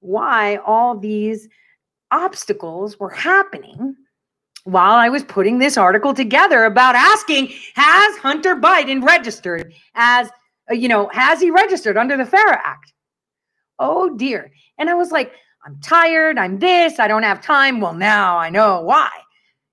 why 0.00 0.56
all 0.58 0.96
these 0.96 1.48
obstacles 2.10 2.98
were 3.00 3.10
happening 3.10 3.96
while 4.64 4.94
I 4.94 5.08
was 5.08 5.22
putting 5.24 5.58
this 5.58 5.76
article 5.76 6.12
together 6.12 6.64
about 6.64 6.94
asking 6.96 7.52
has 7.74 8.16
Hunter 8.16 8.56
Biden 8.56 9.02
registered 9.02 9.72
as 9.94 10.28
uh, 10.70 10.74
you 10.74 10.88
know 10.88 11.08
has 11.12 11.40
he 11.40 11.50
registered 11.50 11.96
under 11.96 12.16
the 12.16 12.26
FARA 12.26 12.60
Act? 12.64 12.92
Oh 13.78 14.16
dear. 14.16 14.50
And 14.78 14.90
I 14.90 14.94
was 14.94 15.10
like, 15.10 15.32
I'm 15.64 15.78
tired, 15.80 16.38
I'm 16.38 16.58
this, 16.58 16.98
I 16.98 17.08
don't 17.08 17.22
have 17.22 17.40
time. 17.40 17.80
Well, 17.80 17.94
now 17.94 18.38
I 18.38 18.50
know 18.50 18.80
why. 18.80 19.10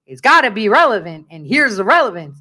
It's 0.05 0.21
got 0.21 0.41
to 0.41 0.51
be 0.51 0.69
relevant 0.69 1.27
and 1.31 1.45
here's 1.45 1.77
the 1.77 1.83
relevance. 1.83 2.37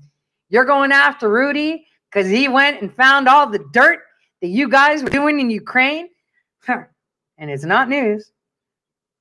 You're 0.53 0.67
going 0.67 0.93
after 0.93 1.31
Rudy 1.31 1.87
cuz 2.13 2.29
he 2.29 2.47
went 2.47 2.83
and 2.83 2.95
found 2.95 3.27
all 3.27 3.49
the 3.49 3.65
dirt 3.73 4.01
that 4.43 4.49
you 4.49 4.69
guys 4.69 5.03
were 5.03 5.09
doing 5.09 5.41
in 5.41 5.49
Ukraine, 5.49 6.11
and 6.69 7.51
it's 7.51 7.65
not 7.65 7.89
news. 7.89 8.31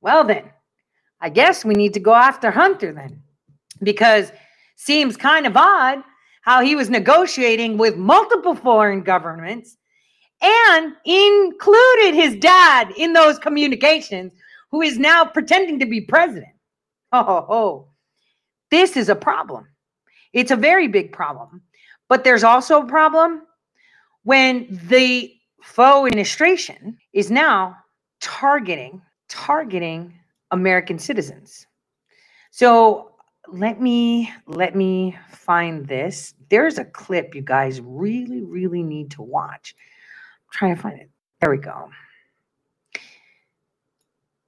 Well, 0.01 0.25
then, 0.25 0.51
I 1.21 1.29
guess 1.29 1.63
we 1.63 1.73
need 1.73 1.93
to 1.93 2.01
go 2.01 2.13
after 2.13 2.51
Hunter 2.51 2.91
then, 2.91 3.23
because 3.81 4.33
seems 4.75 5.15
kind 5.15 5.47
of 5.47 5.55
odd 5.55 6.03
how 6.41 6.61
he 6.61 6.75
was 6.75 6.89
negotiating 6.89 7.77
with 7.77 7.95
multiple 7.95 8.55
foreign 8.55 9.01
governments 9.01 9.77
and 10.41 10.93
included 11.05 12.13
his 12.13 12.35
dad 12.35 12.91
in 12.97 13.13
those 13.13 13.39
communications, 13.39 14.33
who 14.71 14.81
is 14.81 14.97
now 14.97 15.23
pretending 15.23 15.79
to 15.79 15.85
be 15.85 16.01
president. 16.01 16.51
Oh, 17.13 17.25
oh, 17.25 17.45
oh. 17.49 17.87
this 18.69 18.97
is 18.97 19.07
a 19.07 19.15
problem. 19.15 19.67
It's 20.33 20.51
a 20.51 20.55
very 20.55 20.87
big 20.87 21.11
problem. 21.11 21.61
But 22.07 22.23
there's 22.23 22.43
also 22.43 22.81
a 22.81 22.85
problem 22.85 23.43
when 24.23 24.67
the 24.87 25.33
faux 25.61 26.07
administration 26.07 26.97
is 27.13 27.31
now 27.31 27.77
targeting 28.19 29.01
targeting 29.29 30.13
American 30.51 30.99
citizens. 30.99 31.65
So 32.51 33.15
let 33.47 33.81
me 33.81 34.31
let 34.45 34.75
me 34.75 35.17
find 35.29 35.87
this. 35.87 36.33
There's 36.49 36.77
a 36.77 36.85
clip 36.85 37.33
you 37.33 37.41
guys 37.41 37.79
really 37.81 38.41
really 38.41 38.83
need 38.83 39.11
to 39.11 39.21
watch. 39.21 39.73
I'm 40.47 40.51
trying 40.51 40.75
to 40.75 40.81
find 40.81 40.99
it. 40.99 41.09
There 41.39 41.49
we 41.49 41.57
go. 41.57 41.89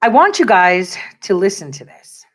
I 0.02 0.08
want 0.08 0.38
you 0.38 0.44
guys 0.44 0.98
to 1.22 1.34
listen 1.34 1.72
to 1.72 1.84
this. 1.84 2.26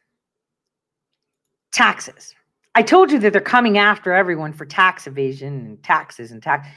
Taxes. 1.72 2.34
I 2.76 2.84
told 2.84 3.12
you 3.12 3.20
that 3.20 3.34
they're 3.34 3.42
coming 3.42 3.78
after 3.78 4.14
everyone 4.14 4.54
for 4.54 4.66
tax 4.66 5.08
evasion 5.08 5.54
and 5.54 5.84
taxes 5.84 6.32
and 6.32 6.42
tax 6.42 6.68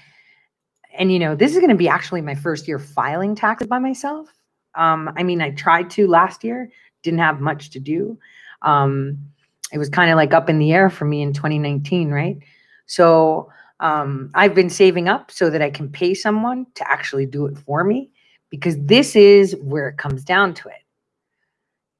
and 0.99 1.11
you 1.13 1.19
know, 1.19 1.35
this 1.35 1.53
is 1.53 1.59
going 1.59 1.71
to 1.71 1.77
be 1.77 1.89
actually 1.89 2.21
my 2.21 2.35
first 2.35 2.69
year 2.69 2.79
filing 2.79 3.35
taxes 3.35 3.69
by 3.69 3.79
myself. 3.79 4.29
Um, 4.75 5.11
I 5.17 5.23
mean, 5.23 5.41
I 5.41 5.51
tried 5.51 5.91
to 5.91 6.07
last 6.07 6.45
year, 6.45 6.71
didn't 7.03 7.21
have 7.21 7.41
much 7.41 7.71
to 7.71 7.81
do. 7.81 8.19
Um, 8.63 9.19
it 9.73 9.79
was 9.79 9.89
kind 9.89 10.11
of 10.11 10.17
like 10.17 10.35
up 10.35 10.51
in 10.51 10.59
the 10.59 10.73
air 10.73 10.91
for 10.91 11.05
me 11.05 11.23
in 11.23 11.33
2019, 11.33 12.11
right? 12.11 12.39
So 12.87 13.51
um, 13.81 14.31
I've 14.35 14.55
been 14.55 14.71
saving 14.71 15.09
up 15.09 15.31
so 15.31 15.51
that 15.51 15.63
I 15.63 15.71
can 15.71 15.89
pay 15.89 16.15
someone 16.15 16.67
to 16.75 16.91
actually 16.91 17.27
do 17.27 17.47
it 17.47 17.57
for 17.59 17.85
me 17.85 18.11
because 18.51 18.77
this 18.79 19.17
is 19.17 19.57
where 19.57 19.89
it 19.89 19.97
comes 19.97 20.25
down 20.25 20.55
to 20.55 20.69
it. 20.69 20.75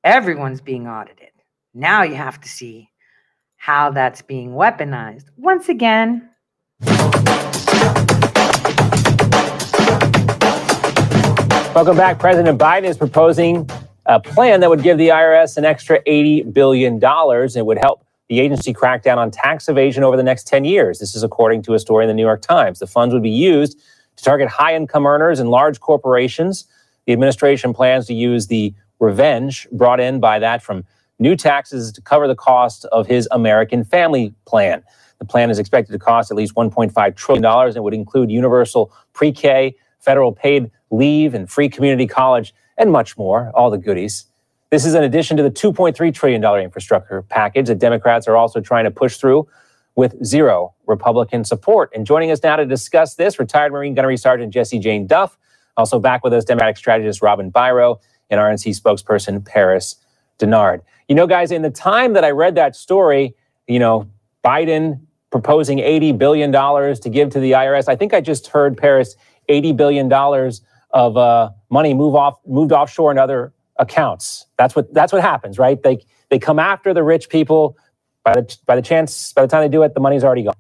Everyone's 0.05 0.61
being 0.61 0.87
audited. 0.87 1.31
Now 1.73 2.03
you 2.03 2.15
have 2.15 2.41
to 2.43 2.49
see 2.49 2.91
how 3.63 3.89
that's 3.91 4.23
being 4.23 4.51
weaponized. 4.51 5.27
Once 5.37 5.69
again, 5.69 6.29
Welcome 11.73 11.97
back. 11.97 12.19
President 12.19 12.59
Biden 12.59 12.83
is 12.83 12.99
proposing 12.99 13.71
a 14.07 14.19
plan 14.19 14.59
that 14.61 14.69
would 14.69 14.83
give 14.83 14.99
the 14.99 15.11
IRS 15.11 15.57
an 15.57 15.65
extra 15.65 16.03
$80 16.03 16.53
billion. 16.53 17.01
It 17.01 17.65
would 17.65 17.79
help 17.79 18.05
the 18.29 18.41
agency 18.41 18.73
crack 18.73 19.05
down 19.05 19.19
on 19.21 19.31
tax 19.31 19.69
evasion 19.69 20.03
over 20.03 20.17
the 20.17 20.25
next 20.25 20.49
10 20.49 20.65
years. 20.65 20.99
This 20.99 21.15
is 21.15 21.23
according 21.23 21.63
to 21.63 21.75
a 21.75 21.79
story 21.79 22.05
in 22.05 22.09
the 22.09 22.15
New 22.15 22.25
York 22.25 22.43
Times. 22.43 22.81
The 22.81 22.89
funds 22.89 23.15
would 23.15 23.23
be 23.23 23.31
used 23.31 23.79
to 24.17 24.25
target 24.25 24.49
high 24.49 24.75
income 24.75 25.07
earners 25.07 25.39
and 25.39 25.51
large 25.51 25.79
corporations. 25.79 26.67
The 27.07 27.13
administration 27.13 27.73
plans 27.73 28.07
to 28.09 28.15
use 28.15 28.49
the 28.49 28.75
revenge 28.99 29.69
brought 29.71 30.01
in 30.01 30.19
by 30.19 30.41
that 30.41 30.63
from 30.65 30.85
new 31.23 31.37
taxes 31.37 31.93
to 31.93 32.03
cover 32.03 32.29
the 32.29 32.37
cost 32.37 32.85
of 32.87 33.07
his 33.07 33.29
American 33.33 33.85
Family 33.85 34.35
Plan. 34.47 34.83
The 35.21 35.27
plan 35.27 35.51
is 35.51 35.59
expected 35.59 35.93
to 35.93 36.01
cost 36.01 36.31
at 36.31 36.37
least 36.37 36.55
$1.5 36.57 37.17
trillion 37.17 37.45
and 37.47 37.85
would 37.85 37.95
include 37.95 38.31
universal 38.31 38.93
pre 39.15 39.33
K, 39.33 39.77
federal 40.01 40.33
paid 40.33 40.71
leave, 40.91 41.35
and 41.35 41.51
free 41.51 41.71
community 41.71 42.07
college, 42.07 42.55
and 42.79 42.93
much 42.93 43.17
more, 43.17 43.53
all 43.55 43.71
the 43.71 43.79
goodies. 43.79 44.27
This 44.71 44.85
is 44.85 44.95
in 44.95 45.05
addition 45.05 45.37
to 45.39 45.43
the 45.45 45.51
$2.3 45.51 46.15
trillion 46.15 46.45
infrastructure 46.63 47.23
package 47.23 47.69
that 47.69 47.79
Democrats 47.79 48.29
are 48.29 48.37
also 48.37 48.61
trying 48.61 48.85
to 48.85 48.91
push 48.91 49.19
through 49.19 49.49
with 49.97 50.25
zero 50.25 50.75
Republican 50.87 51.45
support. 51.45 51.91
And 51.95 52.07
joining 52.07 52.31
us 52.31 52.43
now 52.43 52.57
to 52.57 52.67
discuss 52.67 53.15
this, 53.15 53.39
retired 53.39 53.73
Marine 53.73 53.95
Gunnery 53.95 54.17
Sergeant 54.17 54.53
Jesse 54.53 54.79
Jane 54.79 55.07
Duff. 55.07 55.39
Also 55.77 56.01
back 56.01 56.25
with 56.25 56.33
us, 56.33 56.45
Democratic 56.45 56.79
strategist 56.79 57.23
Robin 57.23 57.53
Biro 57.53 58.01
and 58.31 58.41
RNC 58.41 58.81
spokesperson 58.81 59.45
Paris 59.45 59.97
Dennard. 60.39 60.81
You 61.13 61.17
know, 61.17 61.27
guys, 61.27 61.53
in 61.53 61.61
the 61.61 61.69
time 61.69 62.15
that 62.15 62.25
I 62.25 62.31
read 62.31 62.55
that 62.55 62.75
story, 62.75 63.37
you 63.67 63.79
know, 63.79 64.09
Biden 64.43 64.99
proposing 65.31 65.77
$80 65.77 66.17
billion 66.17 66.51
to 66.51 67.11
give 67.11 67.29
to 67.29 67.39
the 67.39 67.53
IRS, 67.53 67.87
I 67.87 67.97
think 67.97 68.15
I 68.15 68.23
just 68.23 68.47
heard 68.47 68.79
Paris 68.79 69.15
$80 69.47 69.77
billion 69.77 70.11
of 70.91 71.17
uh, 71.19 71.51
money 71.69 71.93
move 71.93 72.15
off, 72.15 72.39
moved 72.47 72.73
offshore 72.73 73.11
in 73.11 73.19
other 73.19 73.53
accounts. 73.77 74.47
That's 74.57 74.75
what 74.75 74.95
that's 74.95 75.13
what 75.13 75.21
happens, 75.21 75.59
right? 75.59 75.83
They 75.83 76.03
they 76.31 76.39
come 76.39 76.59
after 76.59 76.95
the 76.95 77.03
rich 77.03 77.29
people. 77.29 77.77
By 78.25 78.33
the 78.33 78.57
by 78.65 78.75
the 78.75 78.81
chance, 78.81 79.35
by 79.35 79.43
the 79.43 79.49
time 79.49 79.61
they 79.61 79.69
do 79.69 79.83
it, 79.83 79.93
the 79.93 80.01
money's 80.01 80.25
already 80.25 80.45
gone. 80.45 80.55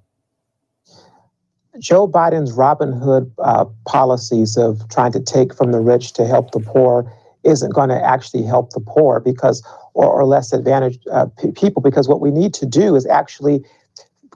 Joe 1.78 2.06
Biden's 2.06 2.52
Robin 2.52 2.92
Hood 2.92 3.32
uh, 3.38 3.64
policies 3.86 4.58
of 4.58 4.86
trying 4.90 5.12
to 5.12 5.20
take 5.20 5.54
from 5.54 5.72
the 5.72 5.80
rich 5.80 6.12
to 6.12 6.26
help 6.26 6.50
the 6.50 6.60
poor 6.60 7.10
isn't 7.42 7.70
going 7.72 7.88
to 7.88 8.04
actually 8.04 8.42
help 8.42 8.74
the 8.74 8.80
poor 8.80 9.18
because 9.18 9.66
or, 9.94 10.06
or 10.06 10.24
less 10.24 10.52
advantaged 10.52 11.06
uh, 11.10 11.26
p- 11.38 11.52
people 11.52 11.82
because 11.82 12.08
what 12.08 12.20
we 12.20 12.30
need 12.30 12.54
to 12.54 12.66
do 12.66 12.96
is 12.96 13.06
actually 13.06 13.64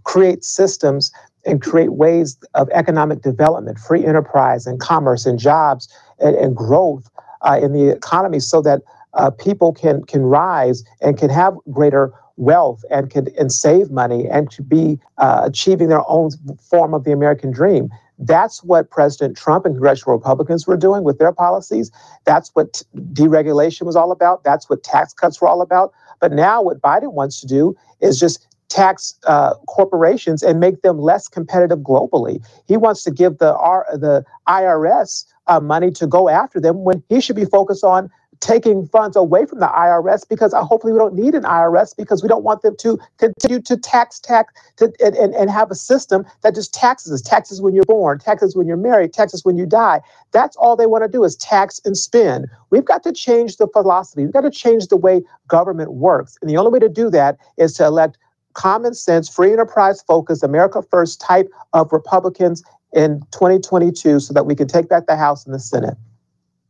create 0.04 0.44
systems 0.44 1.10
and 1.44 1.62
create 1.62 1.92
ways 1.92 2.38
of 2.54 2.68
economic 2.70 3.22
development, 3.22 3.78
free 3.78 4.04
enterprise 4.04 4.66
and 4.66 4.80
commerce 4.80 5.26
and 5.26 5.38
jobs 5.38 5.88
and, 6.18 6.34
and 6.36 6.56
growth 6.56 7.08
uh, 7.42 7.58
in 7.62 7.72
the 7.72 7.88
economy 7.90 8.40
so 8.40 8.60
that 8.62 8.82
uh, 9.14 9.30
people 9.30 9.72
can 9.72 10.04
can 10.04 10.22
rise 10.22 10.84
and 11.00 11.16
can 11.18 11.30
have 11.30 11.54
greater 11.72 12.12
wealth 12.36 12.84
and 12.90 13.10
can 13.10 13.28
and 13.38 13.50
save 13.50 13.90
money 13.90 14.28
and 14.28 14.50
to 14.50 14.62
be 14.62 14.98
uh, 15.18 15.42
achieving 15.44 15.88
their 15.88 16.08
own 16.08 16.30
form 16.60 16.92
of 16.92 17.04
the 17.04 17.12
American 17.12 17.50
dream. 17.50 17.88
That's 18.18 18.64
what 18.64 18.90
President 18.90 19.36
Trump 19.36 19.66
and 19.66 19.74
congressional 19.74 20.16
Republicans 20.16 20.66
were 20.66 20.76
doing 20.76 21.04
with 21.04 21.18
their 21.18 21.32
policies. 21.32 21.90
That's 22.24 22.50
what 22.54 22.82
deregulation 22.96 23.82
was 23.82 23.96
all 23.96 24.12
about. 24.12 24.44
That's 24.44 24.70
what 24.70 24.84
tax 24.84 25.14
cuts 25.14 25.40
were 25.40 25.48
all 25.48 25.62
about. 25.62 25.92
But 26.20 26.32
now, 26.32 26.62
what 26.62 26.80
Biden 26.82 27.12
wants 27.14 27.40
to 27.42 27.46
do 27.46 27.76
is 28.00 28.18
just 28.20 28.46
tax 28.68 29.14
uh, 29.26 29.54
corporations 29.68 30.42
and 30.42 30.60
make 30.60 30.82
them 30.82 30.98
less 31.00 31.28
competitive 31.28 31.80
globally. 31.80 32.44
He 32.66 32.76
wants 32.76 33.04
to 33.04 33.12
give 33.12 33.38
the 33.38 33.56
R, 33.56 33.86
the 33.92 34.24
IRS 34.48 35.26
uh, 35.48 35.60
money 35.60 35.90
to 35.92 36.06
go 36.06 36.28
after 36.28 36.60
them 36.60 36.84
when 36.84 37.02
he 37.08 37.20
should 37.20 37.36
be 37.36 37.44
focused 37.46 37.84
on 37.84 38.10
taking 38.40 38.86
funds 38.88 39.16
away 39.16 39.46
from 39.46 39.60
the 39.60 39.66
IRS 39.66 40.28
because 40.28 40.52
uh, 40.52 40.62
hopefully 40.64 40.92
we 40.92 40.98
don't 40.98 41.14
need 41.14 41.34
an 41.34 41.42
IRS 41.42 41.96
because 41.96 42.22
we 42.22 42.28
don't 42.28 42.44
want 42.44 42.62
them 42.62 42.76
to 42.78 42.98
continue 43.18 43.60
to 43.60 43.76
tax 43.76 44.18
tax 44.20 44.52
to, 44.76 44.92
and, 45.04 45.14
and, 45.16 45.34
and 45.34 45.50
have 45.50 45.70
a 45.70 45.74
system 45.74 46.24
that 46.42 46.54
just 46.54 46.74
taxes 46.74 47.22
taxes 47.22 47.60
when 47.60 47.74
you're 47.74 47.84
born 47.84 48.18
taxes 48.18 48.56
when 48.56 48.66
you're 48.66 48.76
married 48.76 49.12
taxes 49.12 49.44
when 49.44 49.56
you 49.56 49.66
die. 49.66 50.00
That's 50.32 50.56
all 50.56 50.76
they 50.76 50.86
want 50.86 51.04
to 51.04 51.08
do 51.08 51.24
is 51.24 51.36
tax 51.36 51.80
and 51.84 51.96
spend. 51.96 52.46
We've 52.70 52.84
got 52.84 53.02
to 53.04 53.12
change 53.12 53.56
the 53.56 53.68
philosophy. 53.68 54.24
We've 54.24 54.32
got 54.32 54.42
to 54.42 54.50
change 54.50 54.88
the 54.88 54.96
way 54.96 55.22
government 55.48 55.92
works. 55.92 56.38
And 56.40 56.50
the 56.50 56.56
only 56.56 56.70
way 56.70 56.78
to 56.80 56.88
do 56.88 57.10
that 57.10 57.38
is 57.56 57.74
to 57.74 57.86
elect 57.86 58.18
common 58.56 58.94
sense 58.94 59.28
free 59.28 59.52
enterprise 59.52 60.00
focused 60.00 60.42
america 60.42 60.80
first 60.90 61.20
type 61.20 61.46
of 61.74 61.92
republicans 61.92 62.64
in 62.94 63.20
2022 63.32 64.18
so 64.18 64.32
that 64.32 64.46
we 64.46 64.54
can 64.54 64.66
take 64.66 64.88
back 64.88 65.04
the 65.04 65.14
house 65.14 65.44
and 65.44 65.54
the 65.54 65.58
senate 65.58 65.94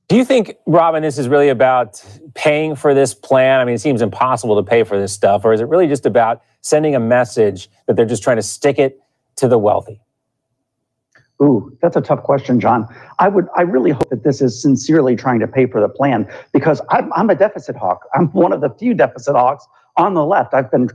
do 0.09 0.17
you 0.17 0.25
think, 0.25 0.57
Robin, 0.67 1.03
this 1.03 1.19
is 1.19 1.29
really 1.29 1.49
about 1.49 2.03
paying 2.35 2.77
for 2.77 2.95
this 2.95 3.13
plan? 3.13 3.61
I 3.61 3.65
mean, 3.65 3.75
it 3.75 3.81
seems 3.81 4.03
impossible 4.03 4.57
to 4.57 4.63
pay 4.63 4.85
for 4.85 4.99
this 4.99 5.13
stuff. 5.13 5.45
Or 5.45 5.53
is 5.53 5.61
it 5.61 5.69
really 5.69 5.89
just 5.89 6.07
about 6.07 6.43
sending 6.61 6.95
a 6.95 7.01
message 7.01 7.69
that 7.87 7.97
they're 7.97 8.07
just 8.07 8.23
trying 8.23 8.37
to 8.37 8.43
stick 8.43 8.79
it 8.79 9.01
to 9.37 9.49
the 9.49 9.59
wealthy? 9.59 10.01
Ooh, 11.43 11.77
that's 11.83 11.97
a 11.97 12.01
tough 12.01 12.23
question, 12.23 12.61
John. 12.61 12.87
I 13.19 13.29
would, 13.29 13.47
I 13.57 13.63
really 13.63 13.91
hope 13.91 14.09
that 14.11 14.23
this 14.23 14.41
is 14.41 14.61
sincerely 14.61 15.17
trying 15.17 15.41
to 15.41 15.49
pay 15.49 15.67
for 15.67 15.81
the 15.81 15.89
plan 15.89 16.31
because 16.53 16.81
I'm, 16.91 17.13
I'm 17.13 17.29
a 17.29 17.35
deficit 17.35 17.77
hawk. 17.77 18.07
I'm 18.15 18.29
one 18.29 18.53
of 18.53 18.61
the 18.61 18.71
few 18.71 18.95
deficit 18.95 19.35
hawks 19.35 19.67
on 19.97 20.15
the 20.15 20.25
left. 20.25 20.55
I've 20.55 20.71
been 20.71 20.91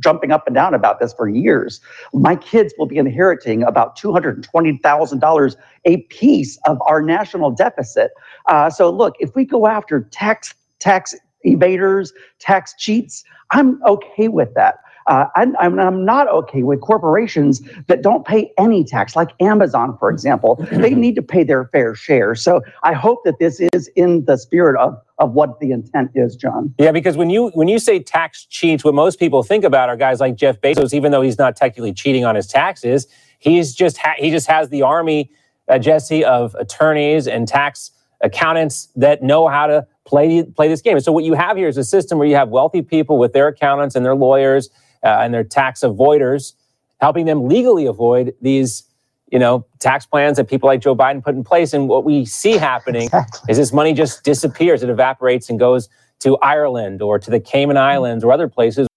jumping 0.00 0.30
up 0.30 0.46
and 0.46 0.54
down 0.54 0.74
about 0.74 1.00
this 1.00 1.12
for 1.12 1.28
years. 1.28 1.80
My 2.12 2.36
kids 2.36 2.74
will 2.78 2.86
be 2.86 2.98
inheriting 2.98 3.62
about 3.62 3.98
$220,000 3.98 5.56
a 5.84 5.96
piece 6.02 6.58
of 6.66 6.78
our 6.86 7.02
national 7.02 7.50
deficit. 7.50 8.12
Uh, 8.46 8.70
so 8.70 8.90
look, 8.90 9.14
if 9.18 9.34
we 9.34 9.44
go 9.44 9.66
after 9.66 10.02
tax 10.12 10.54
tax 10.78 11.14
evaders, 11.46 12.10
tax 12.38 12.74
cheats, 12.78 13.24
I'm 13.52 13.82
okay 13.84 14.28
with 14.28 14.54
that. 14.54 14.76
Uh, 15.06 15.26
I'm, 15.36 15.54
I'm 15.58 16.04
not 16.04 16.28
okay 16.28 16.62
with 16.62 16.80
corporations 16.80 17.60
that 17.88 18.02
don't 18.02 18.26
pay 18.26 18.52
any 18.58 18.84
tax, 18.84 19.14
like 19.14 19.30
Amazon, 19.40 19.96
for 19.98 20.10
example. 20.10 20.56
They 20.72 20.94
need 20.94 21.14
to 21.16 21.22
pay 21.22 21.44
their 21.44 21.66
fair 21.66 21.94
share. 21.94 22.34
So 22.34 22.62
I 22.82 22.94
hope 22.94 23.24
that 23.24 23.38
this 23.38 23.60
is 23.72 23.88
in 23.96 24.24
the 24.24 24.36
spirit 24.36 24.78
of 24.80 25.00
of 25.18 25.32
what 25.32 25.60
the 25.60 25.70
intent 25.70 26.10
is, 26.14 26.34
John. 26.34 26.74
Yeah, 26.78 26.90
because 26.90 27.16
when 27.16 27.30
you 27.30 27.50
when 27.50 27.68
you 27.68 27.78
say 27.78 28.00
tax 28.00 28.44
cheats, 28.46 28.82
what 28.82 28.94
most 28.94 29.18
people 29.18 29.42
think 29.42 29.64
about 29.64 29.88
are 29.88 29.96
guys 29.96 30.20
like 30.20 30.34
Jeff 30.36 30.60
Bezos. 30.60 30.92
Even 30.92 31.12
though 31.12 31.22
he's 31.22 31.38
not 31.38 31.56
technically 31.56 31.92
cheating 31.92 32.24
on 32.24 32.34
his 32.34 32.46
taxes, 32.46 33.06
he's 33.38 33.74
just 33.74 33.98
ha- 33.98 34.16
he 34.18 34.30
just 34.30 34.48
has 34.48 34.70
the 34.70 34.82
army, 34.82 35.30
uh, 35.68 35.78
Jesse, 35.78 36.24
of 36.24 36.54
attorneys 36.56 37.28
and 37.28 37.46
tax 37.46 37.92
accountants 38.22 38.88
that 38.96 39.22
know 39.22 39.46
how 39.46 39.66
to 39.66 39.86
play 40.04 40.42
play 40.42 40.68
this 40.68 40.80
game. 40.80 40.96
And 40.96 41.04
so 41.04 41.12
what 41.12 41.24
you 41.24 41.34
have 41.34 41.56
here 41.56 41.68
is 41.68 41.76
a 41.76 41.84
system 41.84 42.18
where 42.18 42.26
you 42.26 42.36
have 42.36 42.48
wealthy 42.48 42.82
people 42.82 43.18
with 43.18 43.32
their 43.32 43.48
accountants 43.48 43.94
and 43.94 44.04
their 44.04 44.16
lawyers 44.16 44.70
uh, 45.04 45.18
and 45.20 45.32
their 45.32 45.44
tax 45.44 45.80
avoiders, 45.80 46.54
helping 47.00 47.26
them 47.26 47.48
legally 47.48 47.86
avoid 47.86 48.34
these, 48.40 48.84
you 49.30 49.38
know, 49.38 49.66
tax 49.78 50.06
plans 50.06 50.36
that 50.36 50.48
people 50.48 50.66
like 50.66 50.80
Joe 50.80 50.96
Biden 50.96 51.22
put 51.22 51.34
in 51.34 51.44
place. 51.44 51.72
And 51.72 51.88
what 51.88 52.04
we 52.04 52.24
see 52.24 52.52
happening 52.52 53.04
exactly. 53.04 53.50
is 53.50 53.58
this 53.58 53.72
money 53.72 53.92
just 53.92 54.24
disappears. 54.24 54.82
It 54.82 54.90
evaporates 54.90 55.50
and 55.50 55.58
goes 55.58 55.88
to 56.20 56.36
Ireland 56.38 57.02
or 57.02 57.18
to 57.18 57.30
the 57.30 57.40
Cayman 57.40 57.76
Islands 57.76 58.24
or 58.24 58.32
other 58.32 58.48
places 58.48 58.88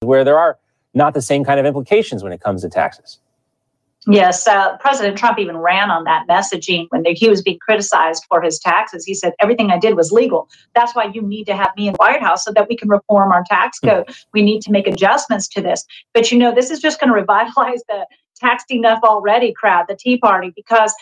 where 0.00 0.24
there 0.24 0.38
are 0.38 0.58
not 0.94 1.14
the 1.14 1.22
same 1.22 1.44
kind 1.44 1.60
of 1.60 1.66
implications 1.66 2.22
when 2.22 2.32
it 2.32 2.40
comes 2.40 2.62
to 2.62 2.68
taxes. 2.68 3.18
Yes, 4.06 4.46
uh, 4.46 4.76
President 4.78 5.16
Trump 5.16 5.38
even 5.38 5.56
ran 5.56 5.90
on 5.90 6.04
that 6.04 6.26
messaging 6.28 6.86
when 6.90 7.04
he 7.06 7.28
was 7.28 7.42
being 7.42 7.58
criticized 7.58 8.24
for 8.28 8.42
his 8.42 8.58
taxes. 8.58 9.04
He 9.04 9.14
said, 9.14 9.32
Everything 9.40 9.70
I 9.70 9.78
did 9.78 9.96
was 9.96 10.12
legal. 10.12 10.48
That's 10.74 10.94
why 10.94 11.10
you 11.12 11.22
need 11.22 11.44
to 11.44 11.56
have 11.56 11.70
me 11.76 11.88
in 11.88 11.94
the 11.94 11.98
White 11.98 12.20
House 12.20 12.44
so 12.44 12.52
that 12.52 12.68
we 12.68 12.76
can 12.76 12.88
reform 12.88 13.32
our 13.32 13.44
tax 13.48 13.78
hmm. 13.80 13.88
code. 13.88 14.08
We 14.32 14.42
need 14.42 14.60
to 14.62 14.72
make 14.72 14.86
adjustments 14.86 15.48
to 15.48 15.62
this. 15.62 15.84
But 16.12 16.30
you 16.30 16.38
know, 16.38 16.54
this 16.54 16.70
is 16.70 16.80
just 16.80 17.00
going 17.00 17.08
to 17.08 17.14
revitalize 17.14 17.82
the 17.88 18.06
taxed 18.36 18.70
enough 18.70 19.00
already 19.02 19.52
crowd, 19.52 19.86
the 19.88 19.96
Tea 19.96 20.18
Party, 20.18 20.52
because 20.54 20.94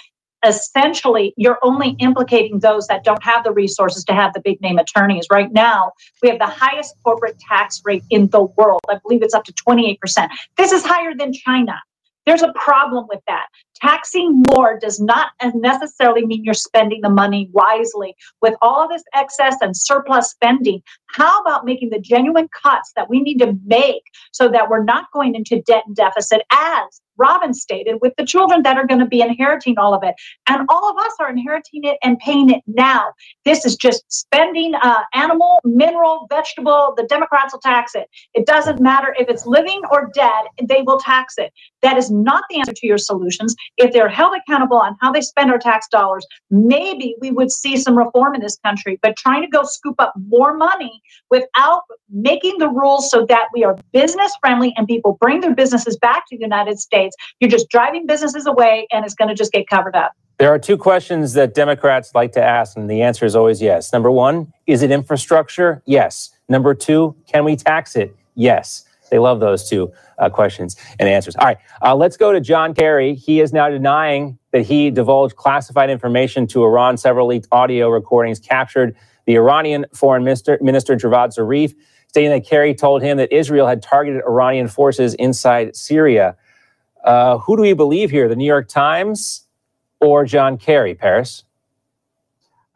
essentially 0.47 1.33
you're 1.37 1.59
only 1.63 1.91
implicating 1.99 2.59
those 2.61 2.87
that 2.89 3.05
don't 3.05 3.23
have 3.23 3.45
the 3.45 3.53
resources 3.53 4.05
to 4.05 4.15
have 4.15 4.33
the 4.33 4.41
big 4.41 4.61
name 4.61 4.79
attorneys. 4.79 5.27
Right 5.31 5.53
now, 5.53 5.93
we 6.23 6.29
have 6.29 6.39
the 6.39 6.47
highest 6.47 6.95
corporate 7.05 7.39
tax 7.39 7.81
rate 7.85 8.03
in 8.11 8.29
the 8.29 8.43
world. 8.43 8.81
I 8.89 8.99
believe 9.03 9.23
it's 9.23 9.35
up 9.35 9.45
to 9.45 9.53
28%. 9.53 9.99
This 10.57 10.73
is 10.73 10.85
higher 10.85 11.15
than 11.17 11.33
China. 11.33 11.81
There's 12.27 12.43
a 12.43 12.53
problem 12.55 13.07
with 13.09 13.21
that. 13.27 13.47
Taxing 13.77 14.43
more 14.47 14.79
does 14.79 15.01
not 15.01 15.31
necessarily 15.55 16.25
mean 16.25 16.45
you're 16.45 16.55
spending 16.55 17.01
the 17.01 17.11
money 17.11 17.49
wisely. 17.53 18.15
With 18.41 18.55
all 18.63 18.85
of 18.85 18.91
this 18.91 19.03
excess 19.13 19.57
and 19.61 19.77
surplus 19.77 20.31
spending, 20.31 20.83
how 21.07 21.41
about 21.41 21.65
making 21.65 21.91
the 21.91 21.99
genuine 21.99 22.49
cuts 22.63 22.93
that 22.95 23.11
we 23.11 23.21
need 23.21 23.39
to 23.39 23.59
make 23.65 24.03
so 24.31 24.49
that 24.49 24.71
we're 24.71 24.85
not 24.85 25.11
going 25.13 25.35
into 25.35 25.63
debt 25.63 25.83
and 25.87 25.97
deficit 25.97 26.43
as 26.53 27.01
Robin 27.19 27.55
stated, 27.55 27.99
with 28.01 28.15
the 28.17 28.25
children 28.25 28.63
that 28.63 28.77
are 28.77 28.87
going 28.87 28.99
to 29.01 29.07
be 29.07 29.21
inheriting 29.21 29.79
all 29.79 29.95
of 29.95 30.03
it. 30.03 30.15
And 30.49 30.67
all 30.69 30.91
of 30.91 30.97
us 31.05 31.13
are 31.21 31.31
inheriting 31.31 31.85
it 31.85 31.99
and 32.03 32.19
paying 32.19 32.51
it 32.51 32.63
now. 32.67 33.13
This 33.45 33.65
is 33.65 33.77
just 33.77 34.05
spending 34.09 34.75
uh, 34.75 35.03
animal, 35.15 35.61
mineral, 35.65 36.27
vegetable. 36.31 36.95
The 36.97 37.05
Democrats 37.05 37.53
will 37.53 37.61
tax 37.61 37.95
it. 37.95 38.09
It 38.35 38.47
doesn't 38.47 38.81
matter 38.81 39.15
if 39.19 39.29
it's 39.29 39.47
living 39.47 39.83
or 39.91 40.11
dead, 40.15 40.45
they 40.63 40.83
will 40.83 40.99
tax 40.99 41.35
it. 41.39 41.53
That 41.83 41.97
is 41.99 42.11
not 42.11 42.45
the 42.49 42.59
answer 42.59 42.73
to 42.73 42.87
your 42.87 42.99
solutions. 42.99 43.55
If 43.77 43.93
they're 43.93 44.09
held 44.09 44.35
accountable 44.37 44.77
on 44.77 44.97
how 45.01 45.13
they 45.13 45.21
spend 45.21 45.51
our 45.51 45.59
tax 45.59 45.89
dollars, 45.89 46.27
maybe 46.51 47.17
we 47.21 47.31
would 47.31 47.51
see 47.51 47.77
some 47.77 47.97
reform 47.97 48.35
in 48.35 48.41
this 48.41 48.57
country. 48.65 48.99
But 49.03 49.17
trying 49.17 49.43
to 49.43 49.49
go 49.49 49.65
scoop 49.65 49.97
up 49.99 50.15
more 50.29 50.57
money 50.57 51.03
without 51.31 51.83
making 52.11 52.59
the 52.59 52.69
rules 52.69 53.11
so 53.11 53.27
that 53.27 53.49
we 53.53 53.65
are 53.65 53.77
business 53.93 54.33
friendly 54.41 54.73
and 54.77 54.87
people 54.87 55.19
bring 55.21 55.41
their 55.41 55.55
businesses 55.55 55.97
back 55.97 56.25
to 56.29 56.37
the 56.37 56.43
United 56.43 56.79
States, 56.79 57.17
you're 57.41 57.51
just 57.51 57.69
driving 57.69 58.07
businesses 58.07 58.47
away 58.47 58.87
and 58.93 59.05
it's 59.05 59.15
going 59.15 59.29
to 59.29 59.35
just 59.35 59.53
get 59.53 59.69
covered 59.69 59.97
up. 59.97 60.13
There 60.39 60.53
are 60.53 60.59
two 60.59 60.77
questions 60.77 61.35
that 61.35 61.55
Democrats 61.55 62.15
like 62.15 62.33
to 62.33 62.43
ask, 62.43 62.77
and 62.77 62.91
the 62.91 63.03
answer 63.03 63.25
is 63.25 63.37
always 63.37 63.63
yes. 63.63 63.93
Number 63.93 64.11
one, 64.11 64.53
is 64.67 64.83
it 64.83 64.91
infrastructure? 64.91 65.83
Yes. 65.87 66.31
Number 66.49 66.75
two, 66.75 67.15
can 67.29 67.45
we 67.45 67.55
tax 67.55 67.95
it? 67.95 68.17
Yes. 68.35 68.85
They 69.13 69.19
love 69.19 69.41
those 69.41 69.69
two 69.69 69.93
uh, 70.19 70.31
questions 70.31 70.75
and 70.99 71.07
answers. 71.07 71.37
All 71.37 71.45
right, 71.45 71.59
uh, 71.83 71.95
let's 71.95 72.17
go 72.17 72.33
to 72.33 72.41
John 72.41 72.73
Kerry. 72.73 73.15
He 73.15 73.41
is 73.41 73.53
now 73.53 73.69
denying 73.69 74.39
that 74.53 74.63
he 74.63 74.91
divulged 74.91 75.37
classified 75.37 75.91
information 75.91 76.47
to 76.47 76.65
Iran. 76.65 76.97
Several 76.97 77.27
leaked 77.27 77.47
audio 77.53 77.91
recordings 77.91 78.41
captured 78.41 78.97
the 79.27 79.35
Iranian 79.35 79.85
Foreign 79.93 80.25
Minister, 80.25 80.59
Minister 80.63 80.97
Javad 80.97 81.37
Zarif, 81.37 81.75
stating 82.09 82.31
that 82.31 82.47
Kerry 82.47 82.75
told 82.75 83.03
him 83.03 83.19
that 83.19 83.31
Israel 83.31 83.67
had 83.67 83.83
targeted 83.83 84.23
Iranian 84.27 84.67
forces 84.67 85.13
inside 85.15 85.77
Syria. 85.77 86.35
Uh, 87.05 87.37
who 87.37 87.55
do 87.57 87.63
we 87.63 87.75
believe 87.75 88.11
here, 88.11 88.29
the 88.29 88.37
New 88.37 88.47
York 88.47 88.67
Times 88.67 89.47
or 90.01 90.25
John 90.25 90.57
Kerry, 90.57 90.95
Paris? 90.95 91.45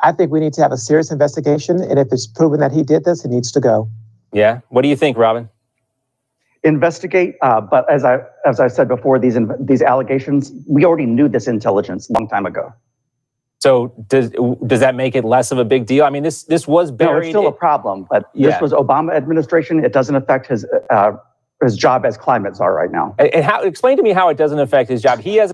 I 0.03 0.13
think 0.13 0.31
we 0.31 0.41
need 0.41 0.53
to 0.53 0.61
have 0.61 0.73
a 0.73 0.77
serious 0.77 1.11
investigation, 1.11 1.81
and 1.81 1.99
if 1.99 2.09
it's 2.13 2.27
proven 2.27 2.61
that 2.61 2.73
he 2.73 2.83
did 2.83 3.05
this, 3.05 3.25
it 3.25 3.31
needs 3.31 3.51
to 3.53 3.61
go. 3.61 3.89
Yeah. 4.35 4.61
What 4.69 4.83
do 4.83 4.89
you 4.89 4.97
think, 4.97 5.17
Robin? 5.17 5.49
Investigate, 6.67 7.37
uh, 7.43 7.61
but 7.61 7.89
as 7.89 8.05
I 8.05 8.19
as 8.45 8.59
I 8.59 8.67
said 8.67 8.89
before, 8.89 9.21
these 9.21 9.37
in- 9.37 9.55
these 9.61 9.83
allegations, 9.83 10.53
we 10.69 10.85
already 10.85 11.07
knew 11.07 11.29
this 11.29 11.47
intelligence 11.47 12.11
a 12.11 12.15
long 12.15 12.29
time 12.29 12.45
ago. 12.45 12.73
So 13.61 13.93
does 14.09 14.33
does 14.67 14.81
that 14.81 14.95
make 14.97 15.15
it 15.15 15.25
less 15.25 15.53
of 15.53 15.59
a 15.59 15.65
big 15.65 15.87
deal? 15.87 16.05
I 16.05 16.11
mean, 16.11 16.25
this 16.25 16.43
this 16.43 16.67
was 16.67 16.91
No, 16.91 17.17
it's 17.19 17.29
still 17.29 17.47
a 17.47 17.53
problem, 17.53 18.07
but 18.11 18.31
Yeah. 18.35 18.51
this 18.51 18.61
was 18.61 18.73
Obama 18.73 19.15
administration. 19.15 19.85
It 19.85 19.93
doesn't 19.93 20.17
affect 20.17 20.49
his 20.49 20.67
uh, 20.91 21.13
his 21.63 21.77
job 21.77 22.05
as 22.05 22.19
climate 22.19 22.57
czar 22.57 22.75
right 22.75 22.91
now. 22.91 23.15
and 23.19 23.45
how 23.45 23.63
explain 23.63 23.97
to 23.97 24.03
me 24.03 24.13
how 24.13 24.29
it 24.29 24.37
doesn't 24.37 24.59
affect 24.59 24.91
his 24.91 25.01
job. 25.01 25.21
He 25.21 25.37
has 25.37 25.53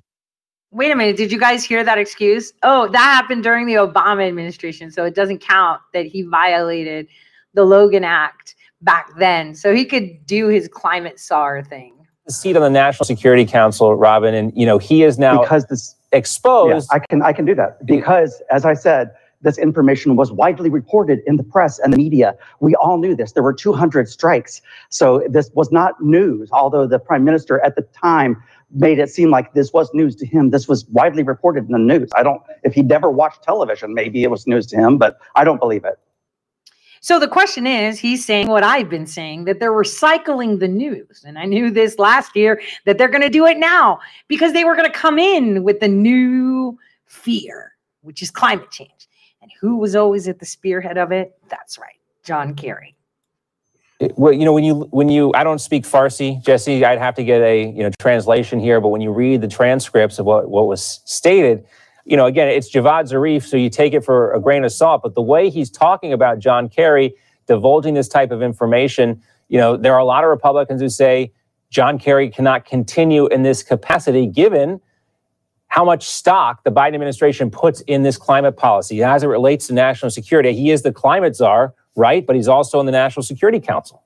Wait 0.73 0.91
a 0.91 0.97
minute. 0.97 1.19
Did 1.19 1.31
you 1.31 1.39
guys 1.39 1.63
hear 1.63 1.85
that 1.85 1.99
excuse? 1.99 2.55
Oh, 2.63 2.89
that 2.89 2.99
happened 3.17 3.43
during 3.45 3.67
the 3.67 3.75
Obama 3.75 4.27
administration. 4.27 4.91
So 4.91 5.05
it 5.05 5.15
doesn't 5.15 5.41
count 5.43 5.83
that 5.93 6.07
he 6.07 6.23
violated 6.23 7.07
the 7.53 7.65
Logan 7.65 8.05
Act 8.05 8.55
back 8.83 9.09
then. 9.19 9.55
So 9.55 9.75
he 9.75 9.85
could 9.85 10.27
do 10.27 10.49
his 10.49 10.69
climate 10.69 11.19
czar 11.19 11.63
thing. 11.63 11.95
a 12.27 12.33
seat 12.33 12.57
on 12.57 12.63
the 12.63 12.71
National 12.71 13.05
Security 13.05 13.45
Council, 13.45 13.95
Robin, 13.95 14.35
and 14.35 14.53
you 14.55 14.67
know 14.67 14.79
he 14.79 15.03
is 15.03 15.19
now 15.19 15.41
because 15.41 15.67
this 15.67 15.97
exposed. 16.13 16.89
Yeah, 16.91 16.97
I 16.97 16.99
can 17.01 17.23
I 17.23 17.33
can 17.33 17.45
do 17.45 17.55
that 17.55 17.85
because, 17.87 18.43
as 18.51 18.65
I 18.65 18.75
said, 18.75 19.11
this 19.41 19.59
information 19.59 20.15
was 20.17 20.31
widely 20.31 20.71
reported 20.71 21.21
in 21.27 21.37
the 21.37 21.43
press 21.43 21.79
and 21.81 21.93
the 21.93 21.97
media. 21.97 22.35
We 22.61 22.75
all 22.77 22.99
knew 22.99 23.17
this. 23.17 23.33
There 23.33 23.43
were 23.43 23.53
200 23.53 24.09
strikes, 24.09 24.63
so 24.89 25.27
this 25.29 25.51
was 25.55 25.73
not 25.73 26.01
news. 26.01 26.49
Although 26.53 26.87
the 26.87 26.99
prime 26.99 27.25
minister 27.25 27.65
at 27.65 27.75
the 27.75 27.83
time 27.83 28.43
made 28.75 28.99
it 28.99 29.11
seem 29.11 29.31
like 29.31 29.53
this 29.53 29.73
was 29.73 29.91
news 29.93 30.17
to 30.17 30.27
him, 30.27 30.51
this 30.51 30.67
was 30.67 30.87
widely 30.87 31.23
reported 31.23 31.67
in 31.67 31.73
the 31.73 31.79
news. 31.79 32.11
I 32.15 32.23
don't. 32.23 32.43
If 32.63 32.73
he 32.73 32.83
never 32.83 33.11
watched 33.11 33.43
television, 33.43 33.95
maybe 33.95 34.23
it 34.23 34.31
was 34.31 34.47
news 34.47 34.67
to 34.69 34.77
him, 34.77 34.97
but 34.97 35.19
I 35.35 35.45
don't 35.45 35.59
believe 35.59 35.85
it. 35.85 35.99
So 37.03 37.19
the 37.19 37.27
question 37.27 37.67
is, 37.67 37.99
he's 37.99 38.25
saying 38.25 38.47
what 38.47 38.63
I've 38.63 38.89
been 38.89 39.09
saying 39.09 39.45
that 39.47 39.59
they're 39.59 39.73
recycling 39.73 40.61
the 40.61 40.69
news. 40.69 41.25
And 41.27 41.37
I 41.37 41.47
knew 41.47 41.69
this 41.69 41.99
last 41.99 42.37
year 42.37 42.63
that 42.87 42.97
they're 42.97 43.09
going 43.09 43.23
to 43.23 43.29
do 43.29 43.45
it 43.45 43.59
now 43.59 43.99
because 44.29 44.53
they 44.53 44.63
were 44.63 44.77
going 44.77 44.91
to 44.91 44.99
come 44.99 45.19
in 45.19 45.65
with 45.65 45.81
the 45.81 45.89
new 45.89 46.79
fear, 47.07 47.73
which 48.03 48.23
is 48.23 48.31
climate 48.31 48.71
change. 48.71 49.09
And 49.43 49.51
who 49.61 49.79
was 49.79 49.97
always 49.97 50.29
at 50.29 50.39
the 50.39 50.47
spearhead 50.47 50.97
of 50.97 51.11
it? 51.11 51.37
That's 51.49 51.77
right, 51.77 51.99
John 52.23 52.55
Kerry. 52.55 52.95
Well, 54.17 54.33
you 54.33 54.45
know, 54.45 54.53
when 54.53 54.63
you 54.63 54.89
when 54.93 55.09
you 55.09 55.33
I 55.35 55.43
don't 55.43 55.61
speak 55.61 55.85
Farsi, 55.85 56.43
Jesse. 56.45 56.85
I'd 56.85 56.99
have 56.99 57.15
to 57.17 57.25
get 57.25 57.41
a 57.41 57.67
you 57.67 57.83
know 57.83 57.91
translation 57.99 58.61
here. 58.61 58.81
But 58.81 58.89
when 58.89 59.01
you 59.01 59.13
read 59.13 59.41
the 59.41 59.49
transcripts 59.49 60.21
of 60.21 60.27
what 60.27 60.49
what 60.51 60.67
was 60.67 61.01
stated, 61.05 61.65
you 62.05 62.17
know, 62.17 62.27
again, 62.27 62.49
it's 62.49 62.71
Javad 62.71 63.11
Zarif, 63.11 63.45
so 63.45 63.57
you 63.57 63.71
take 63.71 63.95
it 63.95 64.05
for 64.05 64.33
a 64.33 64.41
grain 64.41 64.65
of 64.65 64.73
salt. 64.73 65.03
But 65.03 65.15
the 65.15 65.23
way 65.23 65.51
he's 65.51 65.71
talking 65.71 66.13
about 66.13 66.39
John 66.39 66.69
Kerry 66.69 67.15
divulging 67.47 67.95
this 67.95 68.09
type 68.09 68.31
of 68.31 68.43
information, 68.43 69.23
you 69.49 69.59
know, 69.59 69.77
there 69.77 69.95
are 69.95 70.01
a 70.01 70.05
lot 70.05 70.25
of 70.25 70.31
Republicans 70.31 70.81
who 70.81 70.89
say 70.89 71.33
John 71.71 71.99
Kerry 71.99 72.29
cannot 72.29 72.65
continue 72.65 73.27
in 73.29 73.43
this 73.43 73.63
capacity 73.63 74.27
given 74.27 74.81
how 75.69 75.85
much 75.87 76.07
stock 76.07 76.65
the 76.65 76.71
Biden 76.71 76.95
administration 76.95 77.51
puts 77.51 77.81
in 77.83 78.03
this 78.03 78.19
climate 78.19 78.59
policy 78.59 79.03
as 79.03 79.23
it 79.23 79.29
relates 79.29 79.69
to 79.69 79.73
national 79.73 80.11
security. 80.11 80.53
He 80.53 80.71
is 80.71 80.83
the 80.83 80.93
climate 80.93 81.35
czar, 81.35 81.75
right? 81.97 82.27
But 82.27 82.37
he's 82.37 82.49
also 82.49 82.79
in 82.79 82.85
the 82.85 82.93
National 82.93 83.23
Security 83.23 83.59
Council. 83.59 84.03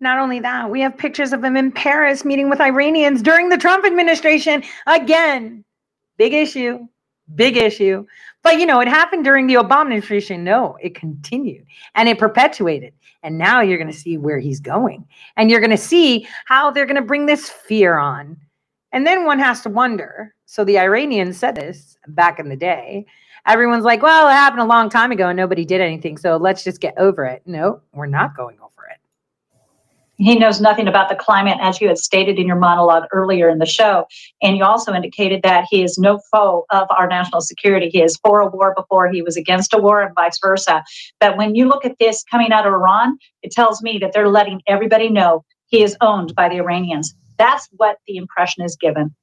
Not 0.00 0.18
only 0.18 0.40
that, 0.40 0.68
we 0.68 0.80
have 0.80 0.96
pictures 0.96 1.32
of 1.32 1.44
him 1.44 1.56
in 1.56 1.70
Paris 1.70 2.24
meeting 2.24 2.50
with 2.50 2.60
Iranians 2.60 3.22
during 3.22 3.50
the 3.50 3.56
Trump 3.56 3.84
administration. 3.84 4.64
Again, 4.86 5.64
big 6.18 6.34
issue, 6.34 6.86
big 7.34 7.56
issue. 7.56 8.04
But 8.42 8.58
you 8.58 8.66
know, 8.66 8.80
it 8.80 8.88
happened 8.88 9.24
during 9.24 9.46
the 9.46 9.54
Obama 9.54 9.82
administration. 9.82 10.44
No, 10.44 10.76
it 10.80 10.94
continued 10.94 11.66
and 11.94 12.08
it 12.08 12.18
perpetuated. 12.18 12.92
And 13.22 13.36
now 13.36 13.62
you're 13.62 13.78
going 13.78 13.92
to 13.92 13.98
see 13.98 14.16
where 14.16 14.38
he's 14.38 14.60
going. 14.60 15.04
And 15.36 15.50
you're 15.50 15.60
going 15.60 15.70
to 15.70 15.76
see 15.76 16.28
how 16.44 16.70
they're 16.70 16.86
going 16.86 16.96
to 16.96 17.02
bring 17.02 17.26
this 17.26 17.48
fear 17.48 17.98
on. 17.98 18.36
And 18.92 19.06
then 19.06 19.24
one 19.24 19.38
has 19.38 19.60
to 19.62 19.70
wonder. 19.70 20.34
So 20.46 20.64
the 20.64 20.78
Iranians 20.78 21.36
said 21.36 21.56
this 21.56 21.96
back 22.08 22.38
in 22.38 22.48
the 22.48 22.56
day. 22.56 23.06
Everyone's 23.46 23.84
like, 23.84 24.02
well, 24.02 24.28
it 24.28 24.32
happened 24.32 24.62
a 24.62 24.66
long 24.66 24.88
time 24.88 25.10
ago 25.10 25.28
and 25.28 25.36
nobody 25.36 25.64
did 25.64 25.80
anything. 25.80 26.16
So 26.16 26.36
let's 26.36 26.64
just 26.64 26.80
get 26.80 26.94
over 26.96 27.24
it. 27.24 27.42
No, 27.44 27.80
we're 27.92 28.06
not 28.06 28.36
going 28.36 28.58
over 28.60 28.88
it. 28.90 28.98
He 30.18 30.36
knows 30.36 30.60
nothing 30.60 30.88
about 30.88 31.08
the 31.08 31.14
climate, 31.14 31.58
as 31.60 31.80
you 31.80 31.86
had 31.86 31.96
stated 31.96 32.38
in 32.38 32.46
your 32.46 32.56
monologue 32.56 33.04
earlier 33.12 33.48
in 33.48 33.58
the 33.58 33.66
show. 33.66 34.06
And 34.42 34.56
you 34.56 34.64
also 34.64 34.92
indicated 34.92 35.42
that 35.44 35.66
he 35.70 35.84
is 35.84 35.96
no 35.96 36.18
foe 36.30 36.66
of 36.70 36.88
our 36.90 37.06
national 37.06 37.40
security. 37.40 37.88
He 37.88 38.02
is 38.02 38.16
for 38.16 38.40
a 38.40 38.48
war 38.48 38.74
before 38.76 39.08
he 39.10 39.22
was 39.22 39.36
against 39.36 39.72
a 39.72 39.78
war, 39.78 40.02
and 40.02 40.12
vice 40.14 40.38
versa. 40.40 40.82
But 41.20 41.36
when 41.36 41.54
you 41.54 41.68
look 41.68 41.84
at 41.84 41.98
this 42.00 42.24
coming 42.30 42.50
out 42.50 42.66
of 42.66 42.72
Iran, 42.72 43.16
it 43.42 43.52
tells 43.52 43.80
me 43.80 43.98
that 43.98 44.12
they're 44.12 44.28
letting 44.28 44.60
everybody 44.66 45.08
know 45.08 45.44
he 45.66 45.82
is 45.82 45.96
owned 46.00 46.34
by 46.34 46.48
the 46.48 46.56
Iranians. 46.56 47.14
That's 47.38 47.68
what 47.76 47.98
the 48.08 48.16
impression 48.16 48.64
is 48.64 48.76
given. 48.76 49.14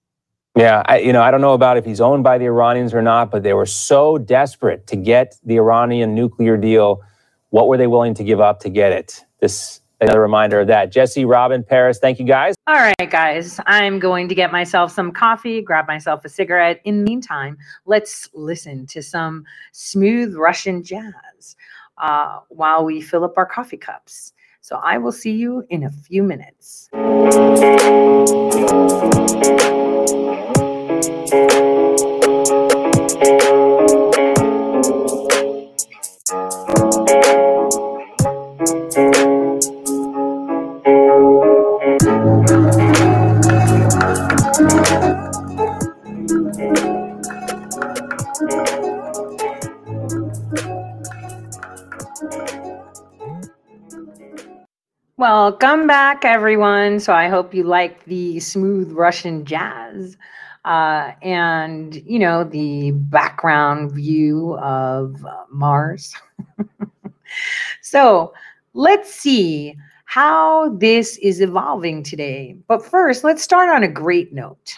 Yeah, 0.55 0.83
I, 0.85 0.99
you 0.99 1.11
know, 1.11 1.21
I 1.21 1.31
don't 1.31 1.41
know 1.41 1.53
about 1.53 1.75
if 1.75 1.83
he's 1.83 1.99
owned 1.99 2.23
by 2.23 2.37
the 2.37 2.45
Iranians 2.45 2.93
or 2.93 3.01
not, 3.01 3.29
but 3.29 3.43
they 3.43 3.53
were 3.53 3.65
so 3.65 4.17
desperate 4.17 4.87
to 4.87 4.95
get 4.95 5.35
the 5.43 5.57
Iranian 5.57 6.15
nuclear 6.15 6.55
deal. 6.55 7.01
What 7.49 7.67
were 7.67 7.75
they 7.75 7.87
willing 7.87 8.13
to 8.13 8.23
give 8.23 8.39
up 8.39 8.61
to 8.61 8.69
get 8.69 8.93
it? 8.93 9.25
This 9.41 9.81
another 10.01 10.21
reminder 10.21 10.59
of 10.59 10.67
that. 10.67 10.91
Jesse, 10.91 11.25
Robin, 11.25 11.63
Paris, 11.63 11.99
thank 11.99 12.19
you 12.19 12.25
guys. 12.25 12.55
All 12.67 12.75
right, 12.75 13.09
guys, 13.09 13.59
I'm 13.65 13.99
going 13.99 14.27
to 14.27 14.35
get 14.35 14.51
myself 14.51 14.91
some 14.91 15.11
coffee, 15.11 15.61
grab 15.61 15.87
myself 15.87 16.25
a 16.25 16.29
cigarette. 16.29 16.81
In 16.83 17.03
the 17.03 17.09
meantime, 17.09 17.57
let's 17.85 18.29
listen 18.33 18.85
to 18.87 19.01
some 19.01 19.45
smooth 19.71 20.35
Russian 20.35 20.83
jazz 20.83 21.55
uh, 21.97 22.39
while 22.49 22.83
we 22.83 23.01
fill 23.01 23.23
up 23.23 23.37
our 23.37 23.45
coffee 23.45 23.77
cups. 23.77 24.33
So 24.61 24.77
I 24.77 24.97
will 24.97 25.11
see 25.11 25.33
you 25.33 25.63
in 25.69 25.83
a 25.83 25.91
few 25.91 26.23
minutes. 26.23 26.89
Welcome 55.17 55.87
back, 55.87 56.25
everyone. 56.25 56.99
So 56.99 57.13
I 57.13 57.29
hope 57.29 57.53
you 57.53 57.63
like 57.63 58.03
the 58.03 58.37
smooth 58.41 58.91
Russian 58.91 59.45
jazz 59.45 60.17
uh, 60.65 61.13
and, 61.21 61.95
you 62.05 62.19
know, 62.19 62.43
the 62.43 62.91
background 62.91 63.93
view 63.93 64.57
of 64.57 65.25
Mars. 65.49 66.13
so 67.81 68.33
let's 68.73 69.09
see 69.15 69.77
how 70.03 70.75
this 70.75 71.15
is 71.19 71.39
evolving 71.39 72.03
today. 72.03 72.57
But 72.67 72.85
first, 72.85 73.23
let's 73.23 73.41
start 73.41 73.69
on 73.69 73.83
a 73.83 73.87
great 73.87 74.33
note. 74.33 74.75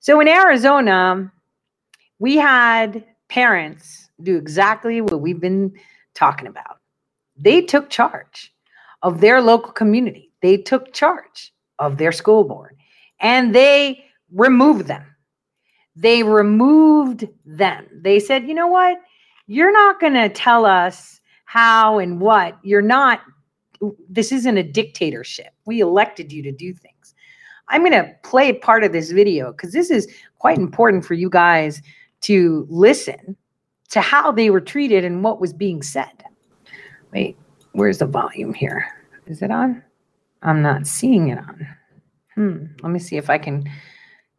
So 0.00 0.20
in 0.20 0.28
Arizona, 0.28 1.32
we 2.18 2.36
had 2.36 3.02
parents 3.28 4.10
do 4.22 4.36
exactly 4.36 5.00
what 5.00 5.22
we've 5.22 5.40
been 5.40 5.72
talking 6.12 6.48
about. 6.48 6.80
They 7.38 7.62
took 7.62 7.88
charge 7.88 8.52
of 9.02 9.20
their 9.20 9.40
local 9.40 9.72
community. 9.72 10.32
They 10.42 10.56
took 10.56 10.92
charge 10.92 11.52
of 11.78 11.98
their 11.98 12.12
school 12.12 12.44
board 12.44 12.76
and 13.20 13.54
they 13.54 14.04
removed 14.32 14.86
them. 14.86 15.04
They 15.96 16.22
removed 16.22 17.28
them. 17.44 17.86
They 17.92 18.20
said, 18.20 18.46
you 18.46 18.54
know 18.54 18.68
what? 18.68 18.98
You're 19.46 19.72
not 19.72 20.00
going 20.00 20.14
to 20.14 20.28
tell 20.28 20.64
us 20.64 21.20
how 21.44 21.98
and 21.98 22.20
what. 22.20 22.56
You're 22.62 22.82
not, 22.82 23.22
this 24.08 24.30
isn't 24.30 24.56
a 24.56 24.62
dictatorship. 24.62 25.52
We 25.64 25.80
elected 25.80 26.32
you 26.32 26.42
to 26.42 26.52
do 26.52 26.72
things. 26.72 27.14
I'm 27.68 27.82
going 27.82 27.92
to 27.92 28.14
play 28.22 28.52
part 28.52 28.84
of 28.84 28.92
this 28.92 29.10
video 29.10 29.52
because 29.52 29.72
this 29.72 29.90
is 29.90 30.06
quite 30.38 30.58
important 30.58 31.04
for 31.04 31.14
you 31.14 31.28
guys 31.28 31.82
to 32.22 32.66
listen 32.70 33.36
to 33.90 34.00
how 34.00 34.30
they 34.30 34.50
were 34.50 34.60
treated 34.60 35.04
and 35.04 35.24
what 35.24 35.40
was 35.40 35.52
being 35.52 35.82
said. 35.82 36.24
Wait, 37.12 37.36
where's 37.78 37.98
the 37.98 38.06
volume 38.06 38.52
here? 38.52 38.86
Is 39.26 39.40
it 39.40 39.50
on? 39.50 39.82
I'm 40.42 40.62
not 40.62 40.86
seeing 40.86 41.28
it 41.28 41.38
on. 41.38 41.68
Hmm. 42.34 42.66
Let 42.82 42.90
me 42.90 42.98
see 42.98 43.16
if 43.16 43.30
I 43.30 43.38
can 43.38 43.70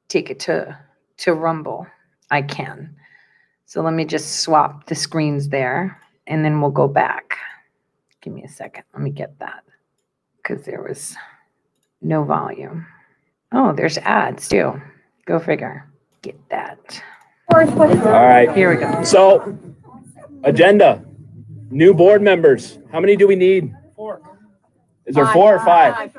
take 0.09 0.29
it 0.29 0.39
to 0.41 0.77
to 1.19 1.33
Rumble. 1.33 1.87
I 2.31 2.41
can. 2.41 2.95
So 3.65 3.81
let 3.81 3.93
me 3.93 4.05
just 4.05 4.41
swap 4.41 4.85
the 4.87 4.95
screens 4.95 5.49
there 5.49 5.99
and 6.27 6.43
then 6.43 6.61
we'll 6.61 6.71
go 6.71 6.87
back. 6.87 7.37
Give 8.21 8.33
me 8.33 8.43
a 8.43 8.49
second. 8.49 8.83
Let 8.93 9.01
me 9.01 9.09
get 9.09 9.37
that 9.39 9.63
because 10.37 10.65
there 10.65 10.83
was 10.83 11.15
no 12.01 12.23
volume. 12.23 12.85
Oh, 13.51 13.73
there's 13.73 13.97
ads 13.99 14.47
too. 14.47 14.79
Go 15.25 15.39
figure. 15.39 15.89
Get 16.21 16.37
that. 16.49 17.01
All 17.51 17.59
right. 17.59 18.51
Here 18.55 18.73
we 18.73 18.79
go. 18.79 19.03
So, 19.03 19.57
agenda. 20.43 21.03
New 21.71 21.93
board 21.93 22.21
members. 22.21 22.79
How 22.91 22.99
many 22.99 23.15
do 23.15 23.27
we 23.27 23.35
need? 23.35 23.73
Four. 23.95 24.21
Is 25.05 25.15
there 25.15 25.27
four 25.27 25.55
or 25.55 25.65
five? 25.65 26.11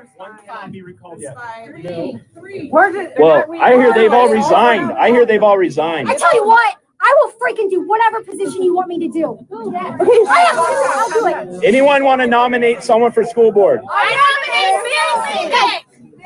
Well, 3.18 3.46
I 3.60 3.72
hear 3.74 3.92
they've 3.92 4.12
all 4.12 4.28
resigned. 4.28 4.92
I 4.92 5.10
hear 5.10 5.26
they've 5.26 5.42
all 5.42 5.58
resigned. 5.58 6.08
I 6.08 6.14
tell 6.16 6.34
you 6.34 6.46
what, 6.46 6.76
I 7.00 7.14
will 7.20 7.32
freaking 7.32 7.70
do 7.70 7.86
whatever 7.86 8.22
position 8.22 8.62
you 8.62 8.74
want 8.74 8.88
me 8.88 8.98
to 9.00 9.08
do. 9.08 9.46
I 9.52 10.40
have 10.40 10.56
to. 10.56 10.64
I'll 10.88 11.10
do 11.10 11.26
it. 11.60 11.64
Anyone 11.64 12.04
want 12.04 12.20
to 12.20 12.26
nominate 12.26 12.82
someone 12.82 13.12
for 13.12 13.24
school 13.24 13.52
board? 13.52 13.80
I 13.88 14.30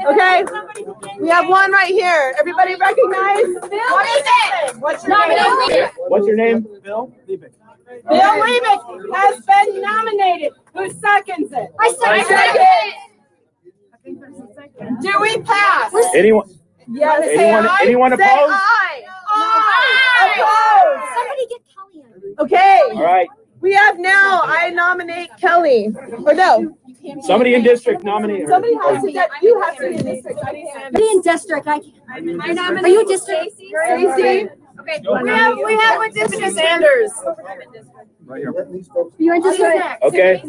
Okay, 0.07 0.45
we 1.18 1.29
have 1.31 1.49
one 1.49 1.72
right 1.72 1.91
here. 1.91 2.35
Everybody 2.39 2.75
recognize? 2.75 3.47
What 3.47 4.07
is 4.07 4.27
it? 4.27 4.77
What's 4.77 5.07
your 5.07 5.29
name? 5.29 5.89
What's 6.09 6.27
your 6.27 6.37
name? 6.37 6.66
Bill 6.83 7.11
Levick 8.03 9.14
has 9.14 9.45
been 9.47 9.80
nominated. 9.82 10.53
Who 10.74 10.90
seconds 10.90 11.53
it? 11.53 11.70
I 11.80 11.92
second 11.92 12.26
second. 12.26 12.66
Do 15.01 15.20
we 15.20 15.38
pass? 15.42 15.92
Anyone? 16.14 16.49
Yes. 16.88 17.24
Say 17.24 17.36
Anyone- 17.49 17.66
aye. 17.66 17.78
anyone 17.82 18.11
Say 18.11 18.16
opposed? 18.24 18.53
aye. 18.55 19.03
Aye. 19.36 21.11
Somebody 21.16 21.47
get 21.49 21.62
Kelly. 21.74 22.03
Okay. 22.40 22.80
All 22.95 23.03
right. 23.03 23.28
We 23.61 23.72
have 23.72 23.99
now, 23.99 24.42
I 24.45 24.68
nominate 24.70 25.30
Kelly, 25.40 25.88
or 26.26 26.34
no, 26.34 26.76
Somebody 27.22 27.55
in 27.55 27.62
district 27.62 28.03
nominate 28.05 28.42
her. 28.42 28.49
somebody 28.49 28.74
has 28.74 29.03
to, 29.03 29.11
get- 29.12 29.30
you 29.40 29.59
have 29.62 29.76
to 29.78 29.88
be 29.88 29.95
in 29.97 30.05
district. 30.05 30.38
I 30.45 30.53
can't. 30.53 30.99
In 30.99 31.20
district. 31.22 31.66
I 31.66 31.78
can't. 31.80 32.84
Are 32.84 32.88
you 32.88 33.07
district? 33.07 33.53
Stacy? 33.55 34.49
Okay. 34.85 35.01
We 35.22 35.30
have, 35.30 35.57
we 35.57 35.74
have 35.76 36.01
a 36.03 36.11
district. 36.11 36.55
Sanders. 36.55 37.11
You're 39.18 39.35
in 39.35 39.43
district. 39.43 40.03
Okay. 40.03 40.43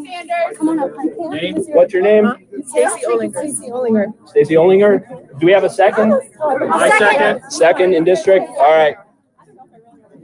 Come 0.58 0.70
on 0.70 0.80
up. 0.80 0.92
What's 0.94 1.94
your 1.94 2.02
name? 2.02 2.32
Stacy 2.66 3.06
Olinger. 3.08 3.32
Stacy 3.32 3.70
Olinger. 3.70 4.30
Stacy 4.30 4.54
Olinger. 4.56 5.40
Do 5.40 5.46
we 5.46 5.52
have 5.52 5.64
a 5.64 5.70
second? 5.70 6.14
Oh, 6.40 6.70
I 6.72 6.98
second. 6.98 7.52
Second 7.52 7.94
in 7.94 8.04
district. 8.04 8.48
All 8.50 8.74
right. 8.74 8.98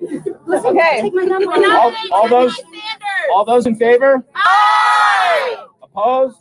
Okay. 0.04 1.02
Take 1.02 1.14
my 1.14 1.24
number. 1.24 1.52
All, 1.52 1.94
all 2.12 2.28
those, 2.28 2.60
all 3.34 3.46
those 3.46 3.66
in 3.66 3.76
favor? 3.76 4.26
Aye. 4.36 5.66
Opposed? 5.84 6.38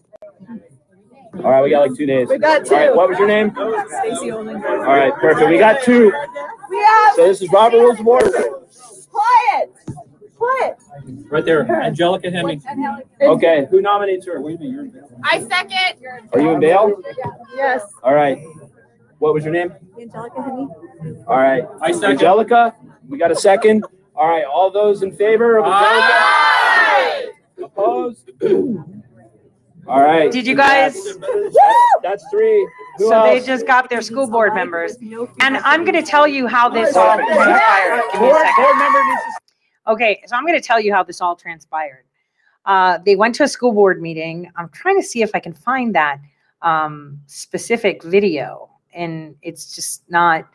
All 1.34 1.50
right, 1.50 1.62
we 1.62 1.70
got 1.70 1.88
like 1.88 1.96
two 1.96 2.06
days. 2.06 2.28
We 2.28 2.38
got 2.38 2.66
two. 2.66 2.74
All 2.74 2.80
right, 2.80 2.88
two. 2.88 2.96
what 2.96 3.08
was 3.08 3.18
your 3.18 3.28
name? 3.28 3.50
Stacy 3.50 4.28
Olinger. 4.28 4.86
All 4.86 4.94
right, 4.94 5.14
perfect. 5.14 5.48
We 5.48 5.58
got 5.58 5.82
two. 5.82 6.12
We 6.68 6.76
have. 6.76 7.14
So 7.14 7.26
this 7.28 7.40
is 7.40 7.50
Robert 7.50 7.78
Rules 7.78 8.00
of 8.00 8.06
Order. 8.06 8.30
Quiet. 9.10 9.72
Quiet. 10.36 10.76
Right 11.30 11.44
there, 11.44 11.70
Angelica 11.82 12.30
Hemming. 12.30 12.62
Okay, 13.20 13.66
who 13.70 13.80
nominates 13.80 14.26
her? 14.26 14.40
Wait 14.40 14.56
a 14.56 14.58
minute, 14.58 14.72
you're 14.72 14.84
in 14.84 14.90
Vail. 14.90 15.20
I 15.22 15.40
second. 15.40 16.04
Are 16.32 16.40
you 16.40 16.50
in 16.50 16.60
Vail? 16.60 17.00
Yes. 17.54 17.82
All 18.02 18.14
right. 18.14 18.42
What 19.18 19.34
was 19.34 19.44
your 19.44 19.52
name? 19.52 19.72
Angelica 19.98 20.42
Henry. 20.42 20.66
All 21.26 21.36
right. 21.36 21.64
I 21.80 21.92
second. 21.92 22.10
Angelica, 22.12 22.74
we 23.08 23.18
got 23.18 23.30
a 23.30 23.36
second. 23.36 23.84
All 24.16 24.28
right, 24.28 24.44
all 24.44 24.70
those 24.70 25.02
in 25.02 25.16
favor 25.16 25.58
of 25.58 25.64
Angelica? 25.64 27.32
Opposed? 27.62 28.30
All 29.90 30.02
right. 30.02 30.30
Did 30.30 30.46
you 30.46 30.54
guys? 30.54 30.94
That's 32.00 32.24
three. 32.30 32.68
Who 32.98 33.08
So 33.08 33.24
they 33.24 33.40
just 33.40 33.66
got 33.66 33.90
their 33.90 34.02
school 34.02 34.28
board 34.28 34.54
members. 34.54 34.96
And 35.40 35.56
I'm 35.56 35.84
going 35.84 35.96
to 35.96 36.02
tell 36.02 36.28
you 36.28 36.46
how 36.46 36.68
this 36.68 36.94
all 36.94 37.16
transpired. 37.16 38.02
Give 38.12 38.20
me 38.20 38.30
a 38.30 38.34
second. 38.34 38.62
board 38.62 38.78
member 38.78 39.04
needs 39.04 39.20
to 39.24 39.92
Okay, 39.92 40.22
so 40.26 40.36
I'm 40.36 40.46
going 40.46 40.58
to 40.58 40.64
tell 40.64 40.78
you 40.78 40.94
how 40.94 41.02
this 41.02 41.20
all 41.20 41.34
transpired. 41.34 42.04
Uh, 42.66 42.98
they 43.04 43.16
went 43.16 43.34
to 43.34 43.42
a 43.42 43.48
school 43.48 43.72
board 43.72 44.00
meeting. 44.00 44.48
I'm 44.54 44.68
trying 44.68 45.00
to 45.00 45.02
see 45.02 45.22
if 45.22 45.32
I 45.34 45.40
can 45.40 45.54
find 45.54 45.92
that 45.96 46.20
um, 46.62 47.18
specific 47.26 48.04
video, 48.04 48.70
and 48.94 49.34
it's 49.42 49.74
just 49.74 50.08
not 50.08 50.46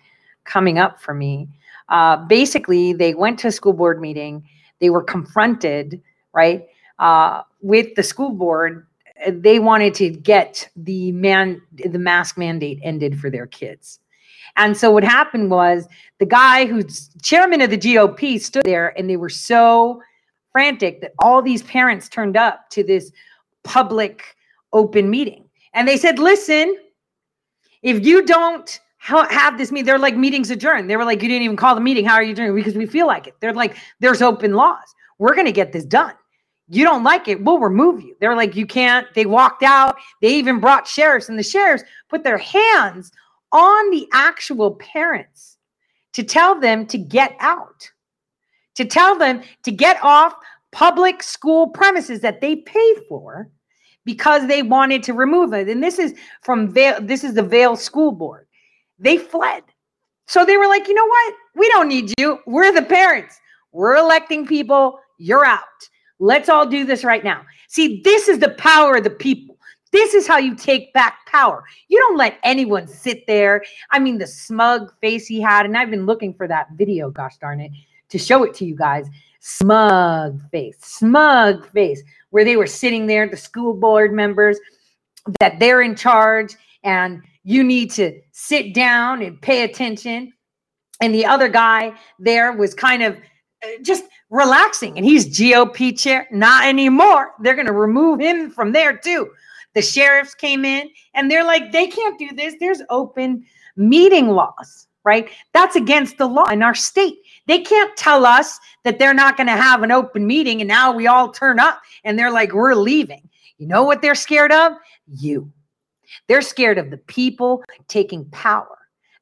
coming 0.45 0.77
up 0.77 1.01
for 1.01 1.13
me. 1.13 1.49
Uh, 1.89 2.15
basically, 2.15 2.93
they 2.93 3.13
went 3.13 3.37
to 3.39 3.47
a 3.47 3.51
school 3.51 3.73
board 3.73 3.99
meeting. 3.99 4.47
They 4.79 4.89
were 4.89 5.03
confronted, 5.03 6.01
right, 6.31 6.67
uh, 6.99 7.41
with 7.59 7.95
the 7.95 8.03
school 8.03 8.29
board. 8.29 8.87
They 9.27 9.59
wanted 9.59 9.93
to 9.95 10.09
get 10.09 10.69
the 10.75 11.11
man 11.13 11.61
the 11.73 11.99
mask 11.99 12.37
mandate 12.37 12.79
ended 12.83 13.19
for 13.19 13.29
their 13.29 13.47
kids. 13.47 13.99
And 14.57 14.77
so 14.77 14.91
what 14.91 15.03
happened 15.03 15.51
was 15.51 15.87
the 16.19 16.25
guy 16.25 16.65
who's 16.65 17.09
chairman 17.21 17.61
of 17.61 17.69
the 17.69 17.77
GOP 17.77 18.39
stood 18.39 18.65
there 18.65 18.97
and 18.97 19.09
they 19.09 19.17
were 19.17 19.29
so 19.29 20.01
frantic 20.51 21.01
that 21.01 21.13
all 21.19 21.41
these 21.41 21.63
parents 21.63 22.07
turned 22.07 22.37
up 22.37 22.69
to 22.69 22.83
this 22.83 23.11
public 23.63 24.23
open 24.71 25.09
meeting. 25.09 25.43
And 25.73 25.87
they 25.87 25.97
said, 25.97 26.19
listen, 26.19 26.77
if 27.81 28.05
you 28.05 28.25
don't 28.25 28.79
have 28.99 29.57
this 29.57 29.71
meeting, 29.71 29.85
they're 29.85 29.99
like 29.99 30.15
meetings 30.15 30.49
adjourned. 30.49 30.89
They 30.89 30.95
were 30.95 31.05
like, 31.05 31.21
you 31.21 31.27
didn't 31.27 31.43
even 31.43 31.57
call 31.57 31.75
the 31.75 31.81
meeting. 31.81 32.05
How 32.05 32.15
are 32.15 32.23
you 32.23 32.33
doing? 32.33 32.55
Because 32.55 32.75
we 32.75 32.85
feel 32.85 33.07
like 33.07 33.27
it. 33.27 33.35
They're 33.41 33.53
like, 33.53 33.75
there's 33.99 34.21
open 34.21 34.53
laws. 34.53 34.95
We're 35.17 35.35
going 35.35 35.45
to 35.45 35.51
get 35.51 35.73
this 35.73 35.85
done. 35.85 36.13
You 36.67 36.83
don't 36.83 37.03
like 37.03 37.27
it, 37.27 37.43
we'll 37.43 37.59
remove 37.59 38.01
you. 38.01 38.15
They're 38.19 38.35
like, 38.35 38.55
you 38.55 38.65
can't. 38.65 39.07
They 39.13 39.25
walked 39.25 39.61
out. 39.61 39.97
They 40.21 40.33
even 40.35 40.59
brought 40.59 40.87
sheriffs, 40.87 41.29
and 41.29 41.37
the 41.37 41.43
sheriffs 41.43 41.83
put 42.09 42.23
their 42.23 42.39
hands 42.39 43.11
on 43.51 43.91
the 43.91 44.07
actual 44.13 44.75
parents 44.75 45.57
to 46.13 46.23
tell 46.23 46.59
them 46.59 46.87
to 46.87 46.97
get 46.97 47.35
out, 47.39 47.89
to 48.75 48.85
tell 48.85 49.17
them 49.17 49.43
to 49.63 49.71
get 49.71 50.03
off 50.03 50.33
public 50.71 51.21
school 51.21 51.69
premises 51.69 52.21
that 52.21 52.41
they 52.41 52.57
pay 52.57 52.95
for 53.07 53.49
because 54.03 54.47
they 54.47 54.61
wanted 54.61 55.03
to 55.03 55.13
remove 55.13 55.53
it. 55.53 55.69
And 55.69 55.83
this 55.83 55.99
is 55.99 56.13
from 56.41 56.73
Vail, 56.73 56.99
this 57.01 57.23
is 57.23 57.33
the 57.33 57.43
Vail 57.43 57.75
School 57.75 58.11
Board. 58.11 58.47
They 58.99 59.17
fled. 59.17 59.63
So 60.27 60.45
they 60.45 60.57
were 60.57 60.67
like, 60.67 60.87
you 60.87 60.93
know 60.93 61.05
what? 61.05 61.33
We 61.55 61.69
don't 61.69 61.87
need 61.87 62.13
you. 62.17 62.39
We're 62.45 62.73
the 62.73 62.81
parents. 62.81 63.39
We're 63.71 63.95
electing 63.95 64.47
people. 64.47 64.99
You're 65.17 65.45
out. 65.45 65.61
Let's 66.19 66.49
all 66.49 66.65
do 66.65 66.85
this 66.85 67.03
right 67.03 67.23
now. 67.23 67.45
See, 67.67 68.01
this 68.03 68.27
is 68.27 68.39
the 68.39 68.51
power 68.51 68.97
of 68.97 69.03
the 69.03 69.09
people. 69.09 69.57
This 69.91 70.13
is 70.13 70.27
how 70.27 70.37
you 70.37 70.55
take 70.55 70.91
back 70.93 71.25
power. 71.25 71.63
You 71.87 71.99
don't 71.99 72.17
let 72.17 72.39
anyone 72.43 72.87
sit 72.87 73.25
there. 73.27 73.63
I 73.91 73.99
mean, 73.99 74.17
the 74.17 74.27
smug 74.27 74.93
face 74.99 75.25
he 75.25 75.39
had, 75.39 75.65
and 75.65 75.77
I've 75.77 75.89
been 75.89 76.05
looking 76.05 76.33
for 76.33 76.47
that 76.47 76.67
video, 76.75 77.09
gosh 77.09 77.37
darn 77.37 77.61
it, 77.61 77.71
to 78.09 78.17
show 78.17 78.43
it 78.43 78.53
to 78.55 78.65
you 78.65 78.75
guys. 78.75 79.07
Smug 79.39 80.41
face, 80.49 80.77
smug 80.81 81.71
face, 81.71 82.01
where 82.31 82.43
they 82.43 82.57
were 82.57 82.67
sitting 82.67 83.07
there, 83.07 83.27
the 83.29 83.37
school 83.37 83.73
board 83.73 84.11
members, 84.11 84.59
that 85.39 85.59
they're 85.59 85.81
in 85.81 85.95
charge 85.95 86.55
and 86.83 87.21
you 87.43 87.63
need 87.63 87.91
to 87.91 88.19
sit 88.31 88.73
down 88.73 89.21
and 89.21 89.41
pay 89.41 89.63
attention. 89.63 90.33
And 91.01 91.13
the 91.13 91.25
other 91.25 91.47
guy 91.49 91.93
there 92.19 92.53
was 92.53 92.73
kind 92.73 93.03
of 93.03 93.17
just 93.81 94.05
relaxing 94.29 94.97
and 94.97 95.05
he's 95.05 95.27
GOP 95.27 95.97
chair. 95.97 96.27
Not 96.31 96.65
anymore. 96.65 97.33
They're 97.41 97.55
going 97.55 97.67
to 97.67 97.73
remove 97.73 98.19
him 98.19 98.49
from 98.49 98.71
there 98.71 98.97
too. 98.97 99.31
The 99.73 99.81
sheriffs 99.81 100.33
came 100.33 100.65
in 100.65 100.89
and 101.13 101.29
they're 101.29 101.45
like, 101.45 101.71
they 101.71 101.87
can't 101.87 102.17
do 102.17 102.29
this. 102.35 102.55
There's 102.59 102.81
open 102.89 103.45
meeting 103.75 104.29
laws, 104.29 104.87
right? 105.03 105.29
That's 105.53 105.75
against 105.75 106.17
the 106.17 106.27
law 106.27 106.45
in 106.45 106.63
our 106.63 106.75
state. 106.75 107.17
They 107.47 107.59
can't 107.59 107.95
tell 107.97 108.25
us 108.25 108.57
that 108.83 108.99
they're 108.99 109.13
not 109.13 109.37
going 109.37 109.47
to 109.47 109.53
have 109.53 109.83
an 109.83 109.91
open 109.91 110.25
meeting 110.25 110.61
and 110.61 110.67
now 110.67 110.93
we 110.93 111.07
all 111.07 111.31
turn 111.31 111.59
up 111.59 111.81
and 112.03 112.17
they're 112.17 112.31
like, 112.31 112.53
we're 112.53 112.73
leaving. 112.73 113.29
You 113.57 113.67
know 113.67 113.83
what 113.83 114.01
they're 114.01 114.15
scared 114.15 114.51
of? 114.51 114.73
You. 115.07 115.51
They're 116.27 116.41
scared 116.41 116.77
of 116.77 116.89
the 116.89 116.97
people 116.97 117.63
taking 117.87 118.25
power. 118.25 118.77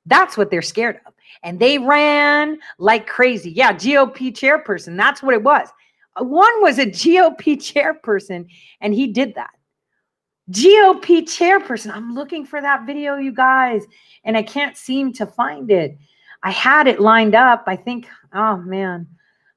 That's 0.05 0.37
what 0.37 0.51
they're 0.51 0.61
scared 0.61 0.99
of. 1.05 1.12
And 1.43 1.59
they 1.59 1.77
ran 1.77 2.57
like 2.79 3.05
crazy. 3.05 3.51
Yeah, 3.51 3.73
GOP 3.73 4.31
chairperson. 4.31 4.95
That's 4.97 5.21
what 5.21 5.33
it 5.33 5.43
was. 5.43 5.67
Uh, 6.19 6.23
One 6.23 6.61
was 6.61 6.79
a 6.79 6.85
GOP 6.85 7.57
chairperson, 7.57 8.47
and 8.81 8.93
he 8.93 9.07
did 9.07 9.35
that. 9.35 9.51
GOP 10.51 11.21
chairperson. 11.23 11.93
I'm 11.93 12.13
looking 12.13 12.45
for 12.45 12.61
that 12.61 12.85
video, 12.85 13.17
you 13.17 13.31
guys, 13.31 13.83
and 14.23 14.35
I 14.35 14.43
can't 14.43 14.75
seem 14.75 15.13
to 15.13 15.25
find 15.25 15.71
it. 15.71 15.97
I 16.43 16.51
had 16.51 16.87
it 16.87 16.99
lined 16.99 17.35
up. 17.35 17.63
I 17.67 17.75
think, 17.75 18.07
oh 18.33 18.57
man, 18.57 19.07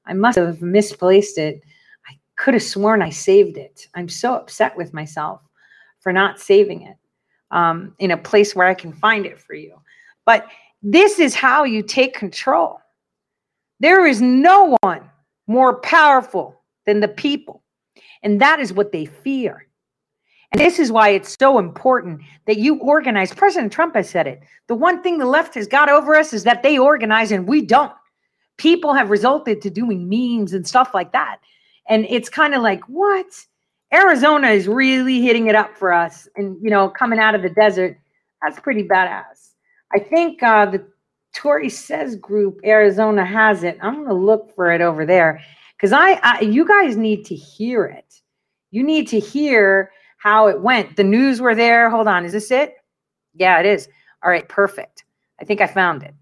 I 0.05 0.13
must 0.13 0.37
have 0.37 0.61
misplaced 0.61 1.37
it. 1.37 1.61
I 2.09 2.17
could 2.37 2.53
have 2.53 2.63
sworn 2.63 3.01
I 3.01 3.09
saved 3.09 3.57
it. 3.57 3.87
I'm 3.95 4.07
so 4.07 4.35
upset 4.35 4.75
with 4.77 4.93
myself 4.93 5.41
for 5.99 6.13
not 6.13 6.39
saving 6.39 6.83
it 6.83 6.95
um, 7.51 7.93
in 7.99 8.11
a 8.11 8.17
place 8.17 8.55
where 8.55 8.67
I 8.67 8.73
can 8.73 8.93
find 8.93 9.25
it 9.25 9.39
for 9.39 9.53
you. 9.53 9.75
But 10.25 10.47
this 10.93 11.19
is 11.19 11.35
how 11.35 11.65
you 11.65 11.83
take 11.83 12.13
control. 12.13 12.79
There 13.81 14.07
is 14.07 14.21
no 14.21 14.77
one 14.81 15.01
more 15.45 15.81
powerful 15.81 16.61
than 16.85 17.01
the 17.01 17.09
people. 17.09 17.61
And 18.23 18.39
that 18.39 18.61
is 18.61 18.71
what 18.71 18.93
they 18.93 19.05
fear. 19.05 19.67
And 20.53 20.61
this 20.61 20.79
is 20.79 20.89
why 20.89 21.09
it's 21.09 21.35
so 21.37 21.59
important 21.59 22.21
that 22.45 22.57
you 22.57 22.79
organize. 22.79 23.33
President 23.33 23.73
Trump 23.73 23.95
has 23.95 24.09
said 24.09 24.27
it. 24.27 24.41
The 24.67 24.75
one 24.75 25.03
thing 25.03 25.17
the 25.17 25.25
left 25.25 25.55
has 25.55 25.67
got 25.67 25.89
over 25.89 26.15
us 26.15 26.31
is 26.31 26.45
that 26.45 26.63
they 26.63 26.77
organize 26.77 27.33
and 27.33 27.45
we 27.45 27.65
don't. 27.65 27.91
People 28.55 28.93
have 28.93 29.09
resulted 29.09 29.61
to 29.63 29.69
doing 29.69 30.07
memes 30.07 30.53
and 30.53 30.65
stuff 30.65 30.93
like 30.93 31.11
that. 31.11 31.39
And 31.89 32.05
it's 32.09 32.29
kind 32.29 32.53
of 32.53 32.61
like, 32.61 32.81
what? 32.87 33.27
Arizona 33.93 34.51
is 34.51 34.69
really 34.69 35.21
hitting 35.21 35.47
it 35.47 35.55
up 35.55 35.75
for 35.75 35.91
us. 35.91 36.29
And, 36.37 36.57
you 36.61 36.69
know, 36.69 36.87
coming 36.87 37.19
out 37.19 37.35
of 37.35 37.41
the 37.41 37.49
desert, 37.49 37.99
that's 38.41 38.59
pretty 38.61 38.83
badass. 38.83 39.49
I 39.93 39.99
think 39.99 40.43
uh, 40.43 40.65
the 40.65 40.85
Tory 41.33 41.69
Says 41.69 42.15
group, 42.15 42.59
Arizona 42.65 43.25
has 43.25 43.63
it. 43.63 43.77
I'm 43.81 43.95
going 43.95 44.07
to 44.07 44.13
look 44.13 44.53
for 44.55 44.71
it 44.71 44.81
over 44.81 45.05
there 45.05 45.41
because 45.75 45.91
I, 45.91 46.19
I, 46.23 46.41
you 46.41 46.67
guys 46.67 46.97
need 46.97 47.25
to 47.25 47.35
hear 47.35 47.85
it. 47.85 48.21
You 48.71 48.83
need 48.83 49.07
to 49.09 49.19
hear 49.19 49.91
how 50.17 50.47
it 50.47 50.61
went. 50.61 50.95
The 50.95 51.03
news 51.03 51.39
were 51.39 51.55
there. 51.55 51.89
Hold 51.89 52.07
on. 52.07 52.25
Is 52.25 52.33
this 52.33 52.51
it? 52.51 52.75
Yeah, 53.35 53.59
it 53.59 53.65
is. 53.65 53.87
All 54.23 54.31
right, 54.31 54.47
perfect. 54.49 55.03
I 55.39 55.45
think 55.45 55.61
I 55.61 55.67
found 55.67 56.03
it. 56.03 56.13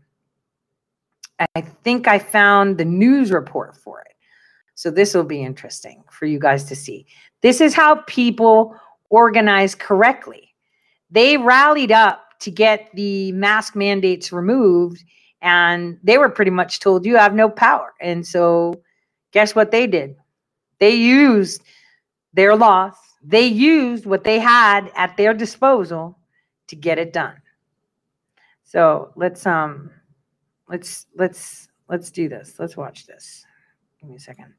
I 1.56 1.62
think 1.62 2.08
I 2.08 2.20
found 2.20 2.78
the 2.78 2.86
news 2.86 3.32
report 3.32 3.76
for 3.76 4.02
it. 4.02 4.14
So 4.76 4.92
this 4.92 5.14
will 5.14 5.24
be 5.24 5.42
interesting 5.42 6.04
for 6.12 6.26
you 6.26 6.40
guys 6.40 6.66
to 6.66 6.76
see. 6.76 7.06
This 7.42 7.62
is 7.62 7.74
how 7.74 7.96
people 8.08 8.76
organize 9.10 9.76
correctly. 9.76 10.54
They 11.10 11.38
rallied 11.38 11.92
up 11.92 12.25
to 12.42 12.52
get 12.52 12.90
the 12.94 13.32
mask 13.34 13.76
mandates 13.76 14.32
removed, 14.32 15.04
and 15.42 15.98
they 16.04 16.18
were 16.18 16.30
pretty 16.30 16.52
much 16.52 16.80
told 16.80 17.06
you 17.06 17.18
have 17.18 17.34
no 17.34 17.50
power. 17.50 17.94
And 18.02 18.26
so, 18.26 18.82
guess 19.32 19.56
what 19.56 19.72
they 19.72 19.88
did? 19.88 20.16
They 20.80 20.96
used 20.96 21.62
their 22.34 22.56
loss, 22.56 22.96
they 23.24 23.46
used 23.46 24.06
what 24.06 24.24
they 24.24 24.40
had 24.40 24.92
at 24.96 25.18
their 25.18 25.34
disposal 25.34 26.18
to 26.68 26.76
get 26.76 27.00
it 27.00 27.14
done. 27.14 27.36
So 28.64 29.12
let's 29.16 29.46
um 29.46 29.90
let's 30.68 31.06
let's 31.16 31.70
let's 31.88 32.12
do 32.12 32.28
this. 32.30 32.56
Let's 32.60 32.76
watch 32.76 33.06
this. 33.06 33.46
Give 34.00 34.10
me 34.10 34.16
a 34.16 34.20
second. 34.20 34.54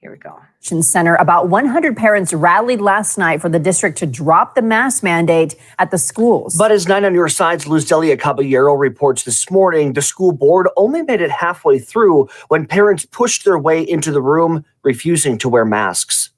Here 0.00 0.12
we 0.12 0.18
go. 0.18 0.40
Center. 0.60 1.14
About 1.16 1.48
100 1.48 1.96
parents 1.96 2.32
rallied 2.32 2.80
last 2.80 3.18
night 3.18 3.40
for 3.40 3.48
the 3.48 3.58
district 3.58 3.98
to 3.98 4.06
drop 4.06 4.54
the 4.54 4.62
mask 4.62 5.02
mandate 5.02 5.54
at 5.78 5.90
the 5.90 5.98
schools. 5.98 6.54
But 6.56 6.70
as 6.70 6.86
Nine 6.86 7.04
on 7.04 7.14
Your 7.14 7.28
Side's 7.28 7.66
Luz 7.66 7.84
Delia 7.84 8.16
Caballero 8.16 8.74
reports 8.74 9.24
this 9.24 9.50
morning, 9.50 9.94
the 9.94 10.02
school 10.02 10.32
board 10.32 10.68
only 10.76 11.02
made 11.02 11.20
it 11.20 11.30
halfway 11.30 11.78
through 11.78 12.28
when 12.48 12.66
parents 12.66 13.06
pushed 13.06 13.44
their 13.44 13.58
way 13.58 13.80
into 13.82 14.12
the 14.12 14.20
room, 14.20 14.64
refusing 14.82 15.38
to 15.38 15.48
wear 15.48 15.64
masks. 15.64 16.30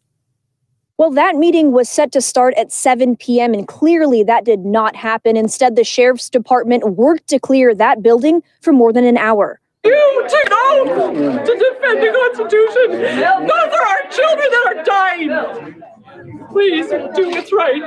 Well, 0.96 1.10
that 1.10 1.36
meeting 1.36 1.72
was 1.72 1.88
set 1.88 2.10
to 2.12 2.20
start 2.20 2.54
at 2.54 2.72
7 2.72 3.16
p.m., 3.16 3.54
and 3.54 3.68
clearly 3.68 4.22
that 4.24 4.44
did 4.44 4.60
not 4.60 4.96
happen. 4.96 5.36
Instead, 5.36 5.76
the 5.76 5.84
sheriff's 5.84 6.28
department 6.28 6.96
worked 6.96 7.28
to 7.28 7.38
clear 7.38 7.74
that 7.74 8.02
building 8.02 8.42
for 8.60 8.72
more 8.72 8.92
than 8.92 9.04
an 9.04 9.16
hour. 9.16 9.60
You 9.84 10.26
take 10.28 10.50
oath 10.52 11.46
to 11.46 11.52
defend 11.56 12.02
the 12.02 12.10
Constitution. 12.12 13.00
Those 13.46 13.72
are 13.74 13.86
our 13.86 14.02
children 14.10 14.48
that 14.50 14.64
are 14.76 14.84
dying. 14.84 15.84
Please 16.50 16.88
do 16.88 17.30
what's 17.30 17.52
right. 17.52 17.82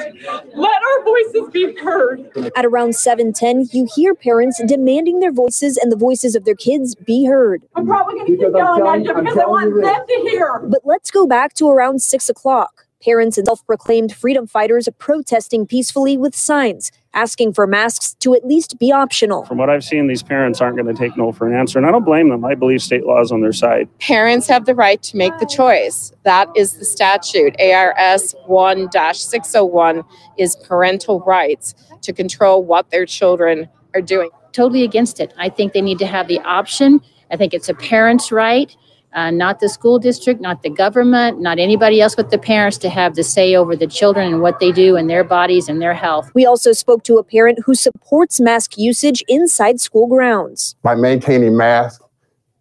Let 0.56 0.82
our 0.84 1.04
voices 1.04 1.50
be 1.52 1.76
heard. 1.82 2.32
At 2.56 2.66
around 2.66 2.96
7:10, 2.96 3.74
you 3.74 3.88
hear 3.94 4.16
parents 4.16 4.62
demanding 4.66 5.20
their 5.20 5.32
voices 5.32 5.78
and 5.78 5.92
the 5.92 5.98
voices 5.98 6.36
of 6.36 6.46
their 6.46 6.56
kids 6.56 6.96
be 6.96 7.26
heard. 7.26 7.64
I'm 7.76 7.86
probably 7.86 8.16
going 8.16 8.26
to 8.26 8.32
keep 8.32 8.56
yelling 8.56 8.88
at 8.88 9.04
you 9.04 9.14
because 9.14 9.38
I 9.38 9.46
want 9.46 9.74
them 9.82 10.06
to 10.08 10.30
hear. 10.30 10.60
But 10.64 10.82
let's 10.86 11.12
go 11.12 11.28
back 11.28 11.54
to 11.56 11.70
around 11.70 12.02
6 12.02 12.30
o'clock. 12.30 12.88
Parents 13.04 13.38
and 13.38 13.47
self 13.47 13.66
proclaimed 13.66 14.14
freedom 14.14 14.45
fighters 14.45 14.88
protesting 14.99 15.66
peacefully 15.66 16.18
with 16.18 16.36
signs, 16.36 16.91
asking 17.14 17.54
for 17.54 17.66
masks 17.66 18.14
to 18.16 18.36
at 18.36 18.45
least 18.45 18.78
be 18.78 18.91
optional. 18.91 19.43
From 19.45 19.58
what 19.58 19.70
I've 19.70 19.84
seen, 19.84 20.06
these 20.08 20.22
parents 20.22 20.62
aren't 20.62 20.78
going 20.78 20.93
to 20.93 20.93
take 20.93 21.18
no 21.18 21.32
for 21.32 21.47
an 21.47 21.56
answer, 21.56 21.80
and 21.80 21.88
I 21.88 21.91
don't 21.91 22.06
blame 22.06 22.30
them. 22.30 22.45
I 22.45 22.54
believe 22.54 22.82
state 22.82 23.06
law 23.06 23.20
is 23.22 23.32
on 23.32 23.41
their 23.41 23.54
side. 23.54 23.89
Parents 23.99 24.47
have 24.47 24.66
the 24.66 24.76
right 24.76 25.02
to 25.04 25.18
make 25.18 25.36
the 25.39 25.47
choice. 25.47 26.14
That 26.24 26.49
is 26.56 26.74
the 26.74 26.86
statute. 26.86 27.60
ARS 27.60 28.36
1 28.45 28.89
601 28.91 30.04
is 30.38 30.56
parental 30.58 31.22
rights 31.22 31.74
to 32.02 32.14
control 32.14 32.64
what 32.64 32.91
their 32.91 33.06
children 33.06 33.68
are 33.95 34.02
doing. 34.02 34.30
totally 34.52 34.84
against 34.84 35.20
it. 35.20 35.34
I 35.38 35.49
think 35.49 35.74
they 35.74 35.82
need 35.82 35.97
to 35.99 36.06
have 36.06 36.28
the 36.28 36.39
option. 36.41 36.99
I 37.32 37.38
think 37.38 37.54
it's 37.54 37.70
a 37.70 37.74
parent's 37.74 38.32
right, 38.32 38.76
uh, 39.14 39.32
not 39.32 39.59
the 39.59 39.70
school 39.70 39.99
district, 39.99 40.41
not 40.41 40.64
the 40.64 40.70
government, 40.70 41.41
not 41.41 41.59
anybody 41.59 42.01
else 42.01 42.16
but 42.16 42.30
the 42.30 42.38
parents 42.38 42.78
to 42.80 42.89
have 42.89 43.16
the 43.16 43.24
say 43.24 43.55
over 43.55 43.76
the 43.76 43.88
children 43.88 44.32
and 44.32 44.41
what 44.41 44.59
they 44.59 44.72
do 44.72 44.95
and 44.95 45.09
their 45.09 45.24
bodies 45.24 45.68
and 45.68 45.82
their 45.82 45.93
health. 45.93 46.32
We 46.34 46.45
also 46.45 46.72
spoke 46.72 47.03
to 47.03 47.18
a 47.18 47.24
parent 47.24 47.59
who 47.66 47.76
supports 47.76 48.39
mask 48.39 48.78
usage 48.78 49.24
inside 49.28 49.82
school 49.82 50.07
grounds. 50.07 50.76
by 50.82 50.95
maintaining 50.95 51.57
masks, 51.57 52.03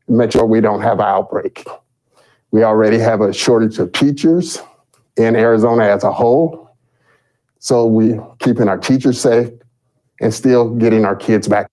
make 0.09 0.33
sure 0.33 0.45
we 0.45 0.61
don't 0.61 0.83
have 0.83 0.99
an 0.99 1.07
outbreak. 1.07 1.65
We 2.51 2.65
already 2.65 2.99
have 2.99 3.21
a 3.21 3.33
shortage 3.33 3.79
of 3.79 3.93
teachers 3.93 4.61
in 5.17 5.37
Arizona 5.37 5.85
as 5.85 6.03
a 6.03 6.13
whole. 6.13 6.69
So 7.61 7.87
we 7.87 8.19
keeping 8.41 8.69
our 8.69 8.79
teachers 8.79 9.21
safe 9.21 9.51
and 10.21 10.35
still 10.35 10.75
getting 10.75 11.05
our 11.05 11.15
kids 11.15 11.47
back. 11.47 11.69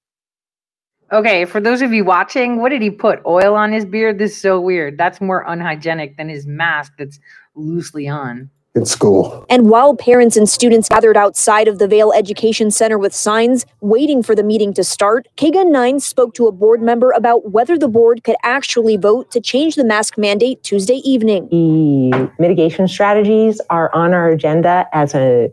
Okay, 1.12 1.46
for 1.46 1.62
those 1.62 1.82
of 1.82 1.94
you 1.94 2.04
watching, 2.04 2.58
what 2.62 2.70
did 2.70 2.82
he 2.82 2.90
put? 2.90 3.22
Oil 3.26 3.56
on 3.56 3.72
his 3.72 3.86
beard? 3.86 4.18
This 4.20 4.32
is 4.34 4.42
so 4.42 4.60
weird. 4.60 4.98
That's 4.98 5.22
more 5.22 5.46
unhygienic 5.48 6.18
than 6.18 6.28
his 6.28 6.46
mask 6.46 6.94
that's 6.98 7.20
loosely 7.56 8.08
on. 8.10 8.50
in 8.76 8.86
school. 8.86 9.46
And 9.50 9.70
while 9.70 9.96
parents 9.96 10.38
and 10.38 10.48
students 10.48 10.90
gathered 10.90 11.18
outside 11.18 11.68
of 11.68 11.80
the 11.80 11.88
Vail 11.88 12.12
Education 12.14 12.70
Center 12.70 12.98
with 12.98 13.16
signs, 13.16 13.66
waiting 13.82 14.22
for 14.22 14.36
the 14.36 14.44
meeting 14.44 14.74
to 14.76 14.84
start, 14.84 15.28
KGUN 15.38 15.72
9 15.72 16.00
spoke 16.00 16.36
to 16.36 16.46
a 16.46 16.52
board 16.52 16.82
member 16.82 17.12
about 17.12 17.52
whether 17.52 17.78
the 17.78 17.88
board 17.88 18.24
could 18.24 18.36
actually 18.44 18.98
vote 18.98 19.32
to 19.32 19.42
change 19.42 19.76
the 19.76 19.84
mask 19.86 20.18
mandate 20.18 20.62
Tuesday 20.62 21.02
evening. 21.04 21.48
The 21.50 22.32
mitigation 22.38 22.88
strategies 22.88 23.60
are 23.72 23.90
on 23.96 24.14
our 24.14 24.30
agenda 24.30 24.86
as 24.94 25.16
a 25.16 25.52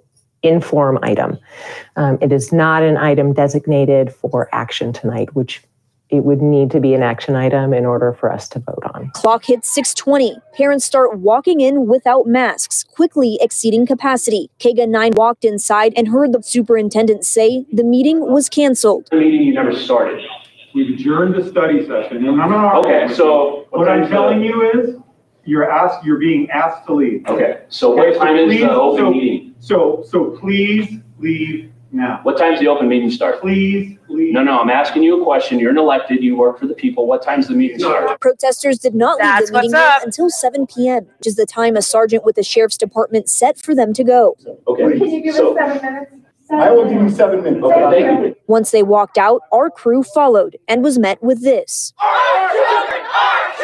inform 0.55 0.99
item. 1.03 1.39
Um, 1.97 2.19
it 2.21 2.31
is 2.31 2.53
not 2.53 2.83
an 2.83 2.97
item 2.97 3.33
designated 3.33 4.15
for 4.15 4.49
action 4.53 4.93
tonight, 4.93 5.35
which 5.35 5.63
it 6.11 6.23
would 6.23 6.43
need 6.43 6.71
to 6.71 6.81
be 6.81 6.93
an 6.95 7.03
action 7.03 7.35
item 7.35 7.73
in 7.73 7.87
order 7.87 8.13
for 8.13 8.31
us 8.31 8.49
to 8.51 8.59
vote 8.61 8.83
on. 8.95 9.11
Clock 9.15 9.47
hits 9.47 9.73
620. 9.75 10.37
Parents 10.57 10.85
start 10.85 11.19
walking 11.19 11.61
in 11.61 11.87
without 11.87 12.27
masks, 12.27 12.85
quickly 12.85 13.39
exceeding 13.41 13.87
capacity. 13.87 14.51
KGUN 14.61 14.91
9 14.91 15.13
walked 15.17 15.45
inside 15.45 15.93
and 15.97 16.09
heard 16.09 16.33
the 16.33 16.43
superintendent 16.43 17.25
say 17.25 17.65
the 17.73 17.83
meeting 17.83 18.21
was 18.31 18.49
canceled. 18.51 19.09
The 19.11 19.17
meeting 19.17 19.43
you 19.43 19.55
never 19.55 19.75
started. 19.75 20.21
We've 20.75 20.95
adjourned 20.95 21.35
the 21.37 21.49
study 21.51 21.87
session. 21.87 22.19
and 22.29 22.41
I'm 22.41 22.51
not 22.51 22.85
Okay, 22.85 23.13
so. 23.15 23.67
What 23.71 23.89
I'm 23.89 24.01
time's 24.01 24.11
the- 24.11 24.15
telling 24.17 24.43
you 24.43 24.71
is, 24.73 24.97
you're 25.47 25.69
asked, 25.71 26.05
you're 26.05 26.19
being 26.19 26.49
asked 26.51 26.87
to 26.87 26.95
leave. 26.95 27.27
Okay, 27.27 27.61
so 27.69 27.95
what 27.95 28.17
time 28.19 28.37
is 28.37 28.47
please- 28.47 28.61
the 28.61 28.71
open 28.73 29.05
so- 29.05 29.11
meeting? 29.11 29.44
So, 29.65 30.05
so 30.07 30.37
please 30.39 30.99
leave 31.19 31.73
now. 31.91 32.21
What 32.23 32.37
time's 32.37 32.61
the 32.61 32.69
open 32.69 32.87
meeting 32.87 33.11
start? 33.11 33.41
Please 33.41 33.97
leave. 34.09 34.35
No, 34.35 34.43
no, 34.43 34.61
I'm 34.61 34.69
asking 34.69 35.05
you 35.05 35.23
a 35.23 35.25
question. 35.25 35.59
You're 35.59 35.71
an 35.71 35.79
elected, 35.79 36.23
you 36.23 36.37
work 36.37 36.59
for 36.59 36.67
the 36.67 36.75
people. 36.75 37.07
What 37.07 37.23
time's 37.23 37.49
the 37.49 37.55
meeting 37.55 37.79
start? 37.79 38.21
Protesters 38.21 38.79
did 38.79 38.95
not 38.95 39.17
leave 39.17 39.23
That's 39.23 39.51
the 39.51 39.57
meeting 39.57 39.73
what's 39.73 39.83
room 39.83 39.97
up. 39.97 40.03
until 40.03 40.29
7 40.29 40.67
p.m., 40.67 41.07
which 41.19 41.27
is 41.27 41.37
the 41.37 41.47
time 41.47 41.77
a 41.77 41.83
sergeant 41.83 42.27
with 42.27 42.37
the 42.37 42.43
sheriff's 42.43 42.77
department 42.77 43.31
set 43.31 43.57
for 43.57 43.75
them 43.75 43.95
to 43.95 44.05
go. 44.05 44.37
Okay, 44.69 45.33
so, 45.33 45.55
seven 45.57 45.83
minutes? 45.83 46.13
I 46.51 46.71
will 46.71 46.85
give 46.85 47.01
you 47.01 47.09
seven 47.09 47.43
minutes. 47.43 47.65
okay, 47.65 48.03
thank 48.03 48.27
you. 48.27 48.37
Once 48.47 48.71
they 48.71 48.83
walked 48.83 49.17
out, 49.17 49.41
our 49.51 49.71
crew 49.71 50.03
followed 50.03 50.59
and 50.69 50.85
was 50.85 50.99
met 50.99 51.23
with 51.23 51.43
this. 51.43 51.95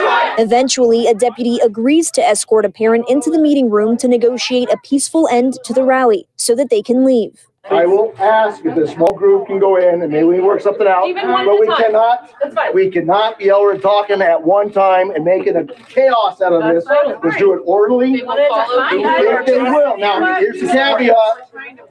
Our 0.00 0.20
children, 0.20 0.38
our 0.38 0.40
Eventually, 0.40 1.06
a 1.06 1.14
deputy 1.14 1.58
agrees 1.58 2.10
to 2.12 2.22
escort 2.22 2.64
a 2.64 2.70
parent 2.70 3.04
into 3.08 3.30
the 3.30 3.38
meeting 3.38 3.70
room 3.70 3.96
to 3.98 4.08
negotiate 4.08 4.70
a 4.70 4.76
peaceful 4.84 5.28
end 5.28 5.58
to 5.64 5.72
the 5.72 5.84
rally 5.84 6.26
so 6.36 6.54
that 6.54 6.70
they 6.70 6.82
can 6.82 7.04
leave. 7.04 7.46
I 7.70 7.84
will 7.84 8.14
ask 8.18 8.64
if 8.64 8.74
the 8.74 8.88
small 8.88 9.12
group 9.12 9.46
can 9.46 9.58
go 9.58 9.76
in 9.76 10.00
and 10.02 10.10
maybe 10.10 10.24
we 10.24 10.40
work 10.40 10.62
something 10.62 10.86
out, 10.86 11.06
Even 11.06 11.28
one 11.28 11.44
but 11.44 11.60
we 11.60 11.66
time. 11.66 11.76
cannot, 11.76 12.74
we 12.74 12.90
cannot 12.90 13.38
be 13.38 13.50
over 13.50 13.76
talking 13.76 14.22
at 14.22 14.42
one 14.42 14.72
time 14.72 15.10
and 15.10 15.24
making 15.24 15.56
a 15.56 15.66
chaos 15.66 16.40
out 16.40 16.54
of 16.54 16.62
this. 16.74 16.84
Let's 17.22 17.36
do 17.36 17.52
it 17.52 17.60
orderly. 17.64 18.16
They 18.16 18.22
will 18.24 18.48
follow 18.48 18.88
If 18.90 19.46
they 19.46 19.58
will, 19.58 19.98
now, 19.98 20.40
here's 20.40 20.60
the 20.60 20.68
caveat, 20.68 21.16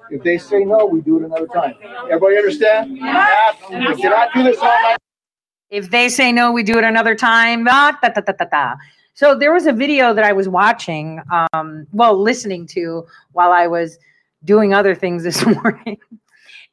if 0.10 0.24
they 0.24 0.38
say 0.39 0.66
no, 0.66 0.86
we 0.86 1.01
do 1.01 1.20
it 1.20 1.26
another 1.26 1.47
time. 1.47 1.76
Everybody 2.05 2.38
understand? 2.38 2.93
We 2.93 4.01
cannot 4.01 4.34
do 4.34 4.43
this 4.43 4.57
all 4.57 4.82
night. 4.82 4.97
If 5.70 5.91
they 5.91 6.09
say 6.09 6.32
no, 6.32 6.51
we 6.51 6.63
do 6.63 6.78
it 6.78 6.84
another 6.84 7.15
time. 7.15 7.67
Ah, 7.70 7.97
da, 8.01 8.09
da, 8.09 8.22
da, 8.22 8.34
da, 8.34 8.45
da. 8.45 8.76
So 9.13 9.38
there 9.38 9.53
was 9.53 9.67
a 9.67 9.74
video 9.74 10.13
that 10.13 10.24
I 10.24 10.34
was 10.34 10.47
watching, 10.47 11.22
um, 11.32 11.86
well, 11.91 12.17
listening 12.20 12.65
to 12.67 13.05
while 13.34 13.51
I 13.51 13.67
was 13.67 13.99
doing 14.45 14.74
other 14.74 14.95
things 14.95 15.24
this 15.30 15.45
morning. 15.45 15.97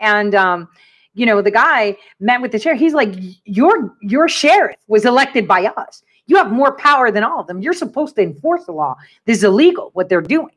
And 0.01 0.35
um, 0.35 0.69
you 1.15 1.27
know, 1.27 1.43
the 1.43 1.51
guy 1.51 1.97
met 2.21 2.41
with 2.41 2.53
the 2.53 2.59
sheriff. 2.59 2.79
He's 2.79 2.95
like, 2.95 3.15
Your 3.45 3.97
your 4.01 4.29
sheriff 4.29 4.77
was 4.87 5.05
elected 5.05 5.49
by 5.49 5.67
us. 5.67 6.03
You 6.27 6.37
have 6.37 6.51
more 6.51 6.77
power 6.77 7.11
than 7.11 7.25
all 7.25 7.41
of 7.41 7.47
them. 7.47 7.63
You're 7.63 7.73
supposed 7.73 8.17
to 8.17 8.23
enforce 8.23 8.65
the 8.65 8.73
law. 8.73 8.97
This 9.25 9.39
is 9.39 9.45
illegal, 9.45 9.91
what 9.93 10.09
they're 10.09 10.21
doing. 10.21 10.51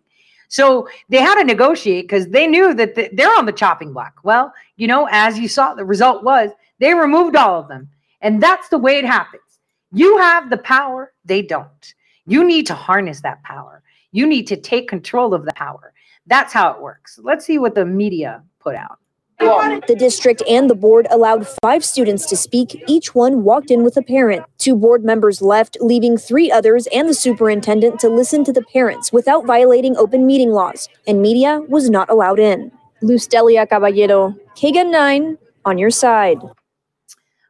So 0.48 0.90
they 1.10 1.20
had 1.20 1.36
to 1.36 1.44
negotiate 1.44 2.06
because 2.06 2.28
they 2.28 2.48
knew 2.48 2.74
that 2.74 2.96
they're 3.14 3.38
on 3.38 3.46
the 3.46 3.52
chopping 3.52 3.94
block. 3.94 4.20
Well, 4.24 4.52
you 4.78 4.88
know, 4.88 5.08
as 5.12 5.38
you 5.38 5.48
saw, 5.48 5.76
the 5.76 5.86
result 5.86 6.24
was 6.24 6.50
they 6.80 6.94
removed 6.94 7.36
all 7.36 7.60
of 7.60 7.68
them. 7.68 7.88
And 8.22 8.42
that's 8.42 8.70
the 8.70 8.78
way 8.78 8.98
it 8.98 9.06
happens. 9.06 9.44
You 9.92 10.18
have 10.18 10.50
the 10.50 10.58
power, 10.58 11.14
they 11.26 11.42
don't. 11.42 11.94
You 12.26 12.44
need 12.44 12.68
to 12.68 12.76
harness 12.76 13.22
that 13.22 13.42
power. 13.44 13.82
You 14.12 14.28
need 14.28 14.48
to 14.48 14.56
take 14.56 14.88
control 14.88 15.34
of 15.34 15.46
the 15.46 15.54
power. 15.54 15.94
That's 16.28 16.54
how 16.54 16.72
it 16.72 16.82
works. 16.82 17.20
Let's 17.24 17.46
see 17.46 17.58
what 17.58 17.76
the 17.76 17.86
media 17.86 18.44
put 18.60 18.76
out. 18.76 19.00
The 19.40 19.96
district 19.98 20.44
and 20.50 20.70
the 20.70 20.76
board 20.76 21.08
allowed 21.12 21.48
five 21.62 21.86
students 21.86 22.26
to 22.26 22.36
speak. 22.36 22.84
Each 22.88 23.16
one 23.16 23.44
walked 23.44 23.72
in 23.72 23.84
with 23.84 23.96
a 23.96 24.02
parent. 24.02 24.44
Two 24.58 24.76
board 24.76 25.06
members 25.06 25.42
left, 25.42 25.78
leaving 25.80 26.18
three 26.18 26.52
others 26.52 26.88
and 26.94 27.08
the 27.08 27.14
superintendent 27.14 28.02
to 28.02 28.10
listen 28.10 28.44
to 28.44 28.52
the 28.52 28.64
parents 28.74 29.14
without 29.14 29.46
violating 29.46 29.96
open 29.96 30.28
meeting 30.28 30.52
laws. 30.52 30.90
And 31.08 31.22
media 31.22 31.62
was 31.70 31.90
not 31.90 32.10
allowed 32.10 32.40
in. 32.40 32.72
Luz 33.02 33.28
Delia 33.28 33.66
Caballero, 33.66 34.36
KGUN 34.58 34.92
9, 34.92 35.38
on 35.64 35.78
your 35.78 35.90
side. 35.90 36.40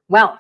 Well, 0.10 0.40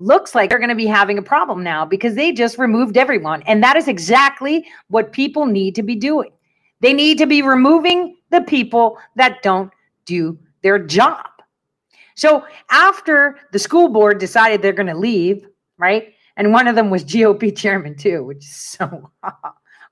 looks 0.00 0.34
like 0.34 0.50
they're 0.50 0.58
going 0.58 0.70
to 0.70 0.74
be 0.74 0.86
having 0.86 1.18
a 1.18 1.22
problem 1.22 1.62
now 1.62 1.84
because 1.84 2.14
they 2.14 2.32
just 2.32 2.58
removed 2.58 2.96
everyone. 2.96 3.42
And 3.42 3.62
that 3.62 3.76
is 3.76 3.86
exactly 3.86 4.66
what 4.88 5.12
people 5.12 5.46
need 5.46 5.74
to 5.76 5.82
be 5.82 5.94
doing. 5.94 6.30
They 6.80 6.92
need 6.92 7.18
to 7.18 7.26
be 7.26 7.42
removing 7.42 8.16
the 8.30 8.40
people 8.40 8.98
that 9.16 9.42
don't 9.42 9.70
do 10.06 10.38
their 10.62 10.78
job. 10.78 11.26
So 12.16 12.44
after 12.70 13.38
the 13.52 13.58
school 13.58 13.88
board 13.88 14.18
decided 14.18 14.60
they're 14.60 14.72
going 14.72 14.86
to 14.86 14.96
leave, 14.96 15.46
right? 15.78 16.14
And 16.36 16.52
one 16.52 16.66
of 16.66 16.74
them 16.74 16.90
was 16.90 17.04
GOP 17.04 17.56
chairman 17.56 17.96
too, 17.96 18.24
which 18.24 18.44
is 18.44 18.54
so 18.54 19.10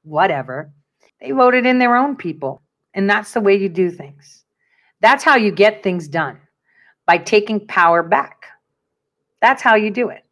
whatever. 0.03 0.73
They 1.21 1.33
voted 1.33 1.67
in 1.67 1.79
their 1.79 1.97
own 1.97 2.17
people. 2.17 2.63
And 2.95 3.09
that's 3.09 3.33
the 3.33 3.41
way 3.41 3.57
you 3.57 3.69
do 3.69 3.91
things. 3.91 4.45
That's 5.01 5.23
how 5.23 5.37
you 5.37 5.53
get 5.53 5.83
things 5.83 6.09
done 6.09 6.41
by 7.07 7.19
taking 7.19 7.67
power 7.67 8.03
back. 8.03 8.38
That's 9.41 9.63
how 9.63 9.75
you 9.75 9.91
do 9.91 10.09
it. 10.09 10.25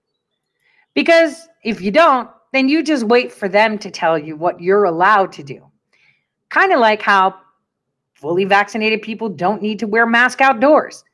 Because 0.94 1.48
if 1.62 1.80
you 1.80 1.90
don't, 1.90 2.28
then 2.52 2.68
you 2.68 2.82
just 2.82 3.04
wait 3.04 3.32
for 3.32 3.48
them 3.48 3.78
to 3.78 3.90
tell 3.90 4.18
you 4.18 4.36
what 4.36 4.60
you're 4.60 4.84
allowed 4.84 5.32
to 5.32 5.42
do. 5.42 5.62
Kind 6.48 6.72
of 6.72 6.80
like 6.80 7.02
how 7.02 7.34
fully 8.14 8.44
vaccinated 8.44 9.02
people 9.02 9.28
don't 9.28 9.60
need 9.60 9.78
to 9.80 9.86
wear 9.86 10.06
mask 10.06 10.40
outdoors. 10.40 11.04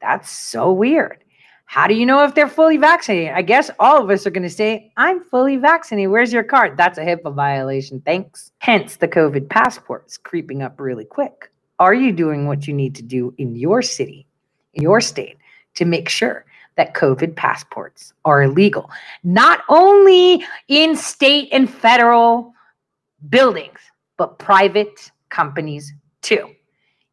That's 0.00 0.30
so 0.30 0.72
weird. 0.72 1.24
How 1.66 1.86
do 1.86 1.94
you 1.94 2.04
know 2.04 2.22
if 2.24 2.34
they're 2.34 2.48
fully 2.48 2.76
vaccinated? 2.76 3.32
I 3.32 3.42
guess 3.42 3.70
all 3.78 4.02
of 4.02 4.10
us 4.10 4.26
are 4.26 4.30
going 4.30 4.42
to 4.42 4.50
say, 4.50 4.92
I'm 4.98 5.24
fully 5.24 5.56
vaccinated. 5.56 6.10
Where's 6.10 6.32
your 6.32 6.44
card? 6.44 6.76
That's 6.76 6.98
a 6.98 7.04
HIPAA 7.04 7.34
violation. 7.34 8.02
Thanks. 8.02 8.52
Hence 8.58 8.96
the 8.96 9.08
COVID 9.08 9.48
passports 9.48 10.18
creeping 10.18 10.62
up 10.62 10.78
really 10.78 11.06
quick. 11.06 11.50
Are 11.78 11.94
you 11.94 12.12
doing 12.12 12.46
what 12.46 12.68
you 12.68 12.74
need 12.74 12.94
to 12.96 13.02
do 13.02 13.34
in 13.38 13.56
your 13.56 13.80
city, 13.80 14.26
in 14.74 14.82
your 14.82 15.00
state, 15.00 15.38
to 15.74 15.84
make 15.84 16.08
sure 16.08 16.44
that 16.76 16.94
COVID 16.94 17.36
passports 17.36 18.12
are 18.24 18.42
illegal? 18.42 18.90
Not 19.22 19.62
only 19.68 20.44
in 20.68 20.96
state 20.96 21.48
and 21.52 21.68
federal 21.68 22.52
buildings, 23.28 23.78
but 24.16 24.38
private 24.38 25.10
companies 25.30 25.92
too. 26.22 26.50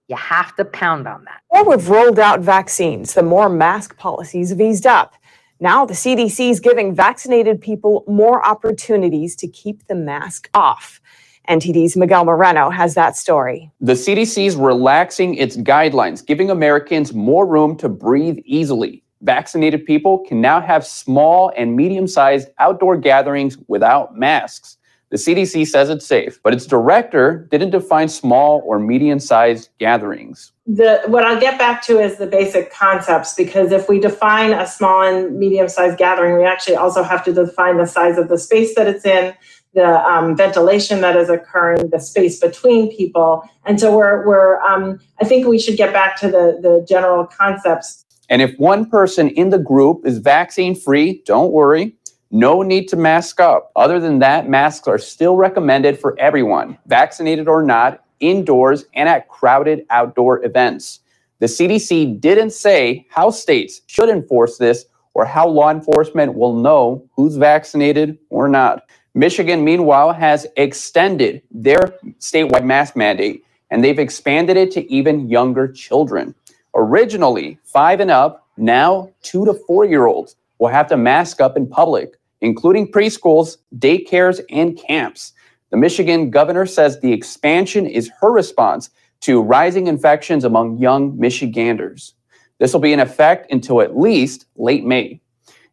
You 0.07 0.15
have 0.17 0.55
to 0.57 0.65
pound 0.65 1.07
on 1.07 1.23
that. 1.25 1.41
more 1.49 1.67
we've 1.67 1.87
rolled 1.87 2.19
out 2.19 2.41
vaccines, 2.41 3.13
the 3.13 3.23
more 3.23 3.49
mask 3.49 3.97
policies 3.97 4.49
have 4.49 4.59
eased 4.59 4.85
up. 4.85 5.15
Now 5.61 5.85
the 5.85 5.93
CDC 5.93 6.49
is 6.49 6.59
giving 6.59 6.93
vaccinated 6.93 7.61
people 7.61 8.03
more 8.07 8.45
opportunities 8.45 9.35
to 9.37 9.47
keep 9.47 9.87
the 9.87 9.95
mask 9.95 10.49
off. 10.53 10.99
NTD's 11.47 11.95
Miguel 11.95 12.25
Moreno 12.25 12.69
has 12.69 12.93
that 12.95 13.15
story. 13.15 13.71
The 13.79 13.93
CDC 13.93 14.45
is 14.47 14.55
relaxing 14.55 15.35
its 15.35 15.57
guidelines, 15.57 16.25
giving 16.25 16.49
Americans 16.49 17.13
more 17.13 17.45
room 17.45 17.75
to 17.77 17.89
breathe 17.89 18.39
easily. 18.43 19.03
Vaccinated 19.21 19.85
people 19.85 20.19
can 20.19 20.41
now 20.41 20.59
have 20.59 20.85
small 20.85 21.51
and 21.55 21.75
medium 21.75 22.07
sized 22.07 22.49
outdoor 22.59 22.97
gatherings 22.97 23.57
without 23.67 24.17
masks. 24.17 24.77
The 25.11 25.17
CDC 25.17 25.67
says 25.67 25.89
it's 25.89 26.05
safe, 26.05 26.39
but 26.41 26.53
its 26.53 26.65
director 26.65 27.45
didn't 27.51 27.71
define 27.71 28.07
small 28.07 28.63
or 28.65 28.79
medium 28.79 29.19
sized 29.19 29.69
gatherings. 29.77 30.53
the 30.65 31.01
what 31.07 31.25
I'll 31.25 31.39
get 31.39 31.59
back 31.59 31.83
to 31.87 31.99
is 31.99 32.17
the 32.17 32.27
basic 32.27 32.71
concepts 32.71 33.33
because 33.33 33.73
if 33.73 33.89
we 33.89 33.99
define 33.99 34.53
a 34.53 34.65
small 34.65 35.03
and 35.03 35.37
medium 35.37 35.67
sized 35.67 35.97
gathering, 35.97 36.37
we 36.37 36.45
actually 36.45 36.77
also 36.77 37.03
have 37.03 37.25
to 37.25 37.33
define 37.33 37.77
the 37.77 37.85
size 37.85 38.17
of 38.17 38.29
the 38.29 38.37
space 38.37 38.73
that 38.75 38.87
it's 38.87 39.05
in, 39.05 39.33
the 39.73 39.99
um, 40.09 40.37
ventilation 40.37 41.01
that 41.01 41.17
is 41.17 41.29
occurring, 41.29 41.89
the 41.89 41.99
space 41.99 42.39
between 42.39 42.95
people, 42.95 43.43
and 43.65 43.81
so 43.81 43.95
we're 43.95 44.25
we're 44.25 44.61
um, 44.61 44.97
I 45.21 45.25
think 45.25 45.45
we 45.45 45.59
should 45.59 45.75
get 45.75 45.91
back 45.91 46.17
to 46.21 46.27
the 46.27 46.57
the 46.61 46.85
general 46.87 47.25
concepts. 47.25 48.00
And 48.31 48.41
if 48.41 48.57
one 48.57 48.89
person 48.89 49.27
in 49.31 49.49
the 49.49 49.59
group 49.59 50.05
is 50.05 50.17
vaccine 50.17 50.73
free, 50.73 51.21
don't 51.25 51.51
worry. 51.51 51.97
No 52.31 52.61
need 52.61 52.87
to 52.87 52.95
mask 52.95 53.41
up. 53.41 53.73
Other 53.75 53.99
than 53.99 54.19
that, 54.19 54.47
masks 54.47 54.87
are 54.87 54.97
still 54.97 55.35
recommended 55.35 55.99
for 55.99 56.17
everyone, 56.17 56.77
vaccinated 56.85 57.49
or 57.49 57.61
not, 57.61 58.05
indoors 58.21 58.85
and 58.93 59.09
at 59.09 59.27
crowded 59.27 59.85
outdoor 59.89 60.45
events. 60.45 61.01
The 61.39 61.47
CDC 61.47 62.21
didn't 62.21 62.51
say 62.51 63.05
how 63.09 63.31
states 63.31 63.81
should 63.87 64.07
enforce 64.07 64.57
this 64.57 64.85
or 65.13 65.25
how 65.25 65.49
law 65.49 65.69
enforcement 65.69 66.33
will 66.33 66.53
know 66.53 67.03
who's 67.13 67.35
vaccinated 67.35 68.17
or 68.29 68.47
not. 68.47 68.83
Michigan, 69.13 69.61
meanwhile, 69.65 70.13
has 70.13 70.47
extended 70.55 71.41
their 71.51 71.95
statewide 72.21 72.63
mask 72.63 72.95
mandate 72.95 73.43
and 73.71 73.83
they've 73.83 73.99
expanded 73.99 74.55
it 74.55 74.71
to 74.71 74.89
even 74.89 75.29
younger 75.29 75.67
children. 75.67 76.33
Originally, 76.75 77.57
five 77.63 77.99
and 77.99 78.11
up, 78.11 78.47
now 78.57 79.11
two 79.21 79.45
to 79.45 79.53
four 79.53 79.85
year 79.85 80.05
olds 80.05 80.35
will 80.59 80.69
have 80.69 80.87
to 80.87 80.97
mask 80.97 81.41
up 81.41 81.57
in 81.57 81.67
public, 81.67 82.17
including 82.41 82.91
preschools, 82.91 83.57
daycares, 83.77 84.39
and 84.49 84.77
camps. 84.77 85.33
The 85.71 85.77
Michigan 85.77 86.29
governor 86.29 86.65
says 86.65 86.99
the 86.99 87.13
expansion 87.13 87.85
is 87.85 88.11
her 88.19 88.31
response 88.31 88.89
to 89.21 89.41
rising 89.41 89.87
infections 89.87 90.43
among 90.43 90.77
young 90.77 91.17
Michiganders. 91.17 92.13
This 92.59 92.73
will 92.73 92.79
be 92.79 92.93
in 92.93 92.99
effect 92.99 93.51
until 93.51 93.81
at 93.81 93.97
least 93.97 94.45
late 94.55 94.83
May. 94.83 95.21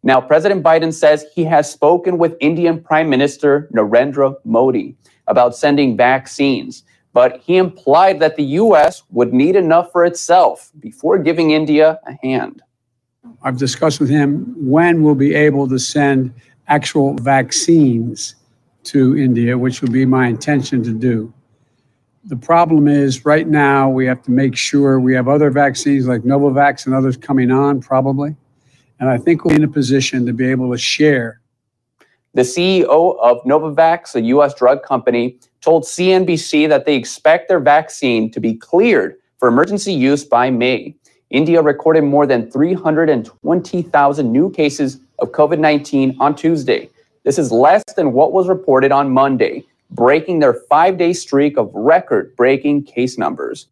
Now, 0.02 0.20
President 0.20 0.62
Biden 0.62 0.92
says 0.92 1.26
he 1.34 1.44
has 1.44 1.70
spoken 1.70 2.18
with 2.18 2.36
Indian 2.40 2.80
Prime 2.80 3.10
Minister 3.10 3.68
Narendra 3.74 4.36
Modi 4.44 4.96
about 5.26 5.56
sending 5.56 5.96
vaccines, 5.96 6.84
but 7.18 7.42
he 7.44 7.56
implied 7.56 8.20
that 8.20 8.36
the 8.36 8.44
U.S. 8.62 9.02
would 9.10 9.32
need 9.34 9.56
enough 9.56 9.90
for 9.90 10.04
itself 10.04 10.70
before 10.78 11.18
giving 11.18 11.50
India 11.50 11.98
a 12.06 12.16
hand. 12.24 12.62
I've 13.42 13.58
discussed 13.58 13.98
with 13.98 14.08
him 14.08 14.54
when 14.56 15.02
we'll 15.02 15.16
be 15.16 15.34
able 15.34 15.66
to 15.66 15.80
send 15.80 16.32
actual 16.68 17.14
vaccines 17.14 18.36
to 18.84 19.18
India, 19.18 19.58
which 19.58 19.82
will 19.82 19.90
be 19.90 20.06
my 20.06 20.28
intention 20.28 20.80
to 20.84 20.92
do. 20.92 21.34
The 22.26 22.36
problem 22.36 22.86
is 22.86 23.24
right 23.24 23.48
now 23.48 23.90
we 23.90 24.06
have 24.06 24.22
to 24.22 24.30
make 24.30 24.56
sure 24.56 25.00
we 25.00 25.12
have 25.16 25.26
other 25.26 25.50
vaccines 25.50 26.06
like 26.06 26.22
Novavax 26.22 26.86
and 26.86 26.94
others 26.94 27.16
coming 27.16 27.50
on 27.50 27.80
probably. 27.80 28.36
And 29.00 29.10
I 29.10 29.18
think 29.18 29.44
we'll 29.44 29.56
be 29.56 29.62
in 29.64 29.68
a 29.68 29.72
position 29.72 30.24
to 30.26 30.32
be 30.32 30.48
able 30.48 30.70
to 30.70 30.78
share 30.78 31.40
The 32.34 32.42
CEO 32.42 33.18
of 33.20 33.42
Novavax, 33.42 34.14
a 34.14 34.20
U.S. 34.36 34.54
drug 34.54 34.84
company, 34.84 35.40
told 35.60 35.84
CNBC 35.84 36.68
that 36.68 36.86
they 36.86 36.94
expect 36.94 37.48
their 37.48 37.60
vaccine 37.60 38.30
to 38.30 38.40
be 38.40 38.54
cleared 38.54 39.16
for 39.38 39.48
emergency 39.48 39.92
use 39.92 40.24
by 40.24 40.50
May. 40.50 40.94
India 41.30 41.60
recorded 41.60 42.02
more 42.02 42.26
than 42.26 42.50
320,000 42.50 44.32
new 44.32 44.50
cases 44.50 44.98
of 45.18 45.32
COVID 45.32 45.58
19 45.58 46.16
on 46.20 46.34
Tuesday. 46.34 46.88
This 47.24 47.38
is 47.38 47.52
less 47.52 47.82
than 47.96 48.12
what 48.12 48.32
was 48.32 48.48
reported 48.48 48.92
on 48.92 49.10
Monday, 49.10 49.64
breaking 49.90 50.38
their 50.38 50.54
five 50.54 50.96
day 50.96 51.12
streak 51.12 51.58
of 51.58 51.70
record 51.74 52.34
breaking 52.36 52.84
case 52.84 53.18
numbers. 53.18 53.68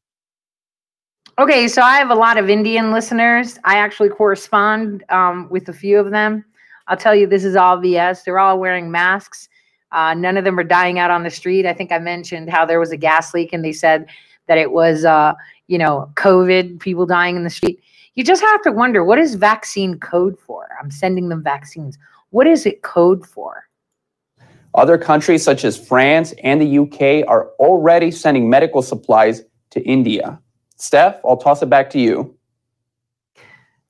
Okay, 1.38 1.68
so 1.68 1.82
I 1.82 1.96
have 1.98 2.10
a 2.10 2.14
lot 2.14 2.38
of 2.38 2.48
Indian 2.48 2.92
listeners. 2.92 3.58
I 3.64 3.76
actually 3.76 4.08
correspond 4.08 5.04
um, 5.10 5.48
with 5.50 5.68
a 5.68 5.72
few 5.72 5.98
of 5.98 6.10
them. 6.10 6.44
I'll 6.88 6.96
tell 6.96 7.14
you, 7.14 7.26
this 7.26 7.44
is 7.44 7.56
all 7.56 7.76
BS. 7.76 8.24
They're 8.24 8.38
all 8.38 8.58
wearing 8.58 8.90
masks. 8.90 9.48
Uh, 9.96 10.12
none 10.12 10.36
of 10.36 10.44
them 10.44 10.58
are 10.58 10.64
dying 10.64 10.98
out 10.98 11.10
on 11.10 11.22
the 11.22 11.30
street. 11.30 11.64
I 11.64 11.72
think 11.72 11.90
I 11.90 11.98
mentioned 11.98 12.50
how 12.50 12.66
there 12.66 12.78
was 12.78 12.92
a 12.92 12.98
gas 12.98 13.32
leak 13.32 13.54
and 13.54 13.64
they 13.64 13.72
said 13.72 14.06
that 14.46 14.58
it 14.58 14.70
was, 14.70 15.06
uh, 15.06 15.32
you 15.68 15.78
know, 15.78 16.12
COVID, 16.16 16.80
people 16.80 17.06
dying 17.06 17.34
in 17.34 17.44
the 17.44 17.50
street. 17.50 17.80
You 18.14 18.22
just 18.22 18.42
have 18.42 18.60
to 18.62 18.72
wonder 18.72 19.02
what 19.02 19.18
is 19.18 19.36
vaccine 19.36 19.98
code 19.98 20.38
for? 20.38 20.68
I'm 20.78 20.90
sending 20.90 21.30
them 21.30 21.42
vaccines. 21.42 21.96
What 22.28 22.46
is 22.46 22.66
it 22.66 22.82
code 22.82 23.26
for? 23.26 23.66
Other 24.74 24.98
countries 24.98 25.42
such 25.42 25.64
as 25.64 25.78
France 25.78 26.34
and 26.44 26.60
the 26.60 26.78
UK 26.78 27.26
are 27.26 27.48
already 27.58 28.10
sending 28.10 28.50
medical 28.50 28.82
supplies 28.82 29.44
to 29.70 29.80
India. 29.80 30.38
Steph, 30.76 31.18
I'll 31.24 31.38
toss 31.38 31.62
it 31.62 31.70
back 31.70 31.88
to 31.90 31.98
you. 31.98 32.35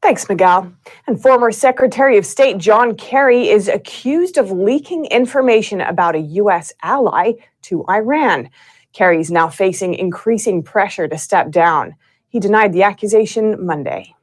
Thanks, 0.06 0.28
Miguel. 0.28 0.72
And 1.08 1.20
former 1.20 1.50
Secretary 1.50 2.16
of 2.16 2.24
State 2.24 2.58
John 2.58 2.94
Kerry 2.94 3.48
is 3.48 3.66
accused 3.66 4.38
of 4.38 4.52
leaking 4.52 5.06
information 5.06 5.80
about 5.80 6.14
a 6.14 6.20
U.S. 6.20 6.72
ally 6.84 7.32
to 7.62 7.84
Iran. 7.90 8.48
Kerry 8.92 9.18
is 9.18 9.32
now 9.32 9.48
facing 9.48 9.94
increasing 9.94 10.62
pressure 10.62 11.08
to 11.08 11.18
step 11.18 11.50
down. 11.50 11.96
He 12.28 12.38
denied 12.38 12.72
the 12.72 12.84
accusation 12.84 13.66
Monday. 13.66 14.14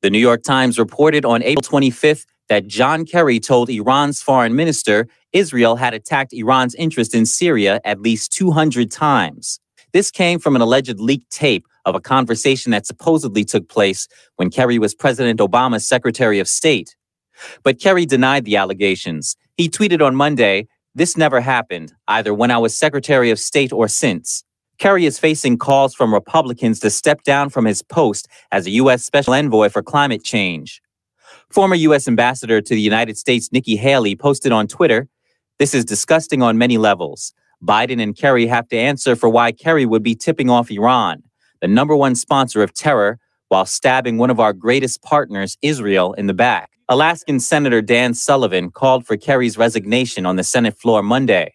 The 0.00 0.10
New 0.10 0.20
York 0.20 0.44
Times 0.44 0.78
reported 0.78 1.24
on 1.24 1.42
April 1.42 1.64
25th 1.64 2.26
that 2.48 2.68
John 2.68 3.04
Kerry 3.04 3.40
told 3.40 3.68
Iran's 3.68 4.22
foreign 4.22 4.54
minister 4.54 5.08
Israel 5.32 5.74
had 5.74 5.92
attacked 5.92 6.32
Iran's 6.32 6.76
interest 6.76 7.16
in 7.16 7.26
Syria 7.26 7.80
at 7.84 8.00
least 8.00 8.30
200 8.30 8.92
times. 8.92 9.58
This 9.92 10.12
came 10.12 10.38
from 10.38 10.54
an 10.54 10.62
alleged 10.62 11.00
leaked 11.00 11.32
tape 11.32 11.66
of 11.84 11.94
a 11.94 12.00
conversation 12.00 12.72
that 12.72 12.86
supposedly 12.86 13.44
took 13.44 13.68
place 13.68 14.08
when 14.36 14.50
Kerry 14.50 14.78
was 14.78 14.94
President 14.94 15.40
Obama's 15.40 15.86
Secretary 15.86 16.38
of 16.38 16.48
State. 16.48 16.96
But 17.62 17.80
Kerry 17.80 18.06
denied 18.06 18.44
the 18.44 18.56
allegations. 18.56 19.36
He 19.56 19.68
tweeted 19.68 20.04
on 20.04 20.14
Monday, 20.14 20.68
This 20.94 21.16
never 21.16 21.40
happened, 21.40 21.94
either 22.08 22.34
when 22.34 22.50
I 22.50 22.58
was 22.58 22.76
Secretary 22.76 23.30
of 23.30 23.38
State 23.38 23.72
or 23.72 23.88
since. 23.88 24.44
Kerry 24.78 25.04
is 25.04 25.18
facing 25.18 25.58
calls 25.58 25.94
from 25.94 26.14
Republicans 26.14 26.80
to 26.80 26.90
step 26.90 27.22
down 27.22 27.50
from 27.50 27.66
his 27.66 27.82
post 27.82 28.28
as 28.50 28.66
a 28.66 28.70
U.S. 28.70 29.04
Special 29.04 29.34
Envoy 29.34 29.68
for 29.68 29.82
Climate 29.82 30.24
Change. 30.24 30.80
Former 31.50 31.74
U.S. 31.74 32.08
Ambassador 32.08 32.62
to 32.62 32.74
the 32.74 32.80
United 32.80 33.18
States 33.18 33.52
Nikki 33.52 33.76
Haley 33.76 34.16
posted 34.16 34.52
on 34.52 34.66
Twitter, 34.66 35.08
This 35.58 35.74
is 35.74 35.84
disgusting 35.84 36.42
on 36.42 36.56
many 36.56 36.78
levels. 36.78 37.34
Biden 37.62 38.02
and 38.02 38.16
Kerry 38.16 38.46
have 38.46 38.68
to 38.68 38.76
answer 38.76 39.14
for 39.14 39.28
why 39.28 39.52
Kerry 39.52 39.84
would 39.84 40.02
be 40.02 40.14
tipping 40.14 40.48
off 40.48 40.70
Iran 40.70 41.22
the 41.60 41.68
number 41.68 41.94
one 41.94 42.14
sponsor 42.14 42.62
of 42.62 42.74
terror, 42.74 43.18
while 43.48 43.66
stabbing 43.66 44.16
one 44.16 44.30
of 44.30 44.38
our 44.40 44.52
greatest 44.52 45.02
partners, 45.02 45.58
Israel, 45.62 46.12
in 46.14 46.26
the 46.26 46.34
back. 46.34 46.70
Alaskan 46.88 47.40
Senator 47.40 47.82
Dan 47.82 48.14
Sullivan 48.14 48.70
called 48.70 49.06
for 49.06 49.16
Kerry's 49.16 49.56
resignation 49.56 50.26
on 50.26 50.36
the 50.36 50.44
Senate 50.44 50.76
floor 50.78 51.02
Monday. 51.02 51.54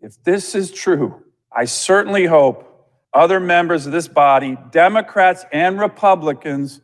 If 0.00 0.22
this 0.24 0.54
is 0.54 0.70
true, 0.70 1.22
I 1.50 1.64
certainly 1.64 2.26
hope 2.26 2.88
other 3.12 3.40
members 3.40 3.86
of 3.86 3.92
this 3.92 4.08
body, 4.08 4.56
Democrats 4.70 5.44
and 5.52 5.78
Republicans, 5.78 6.80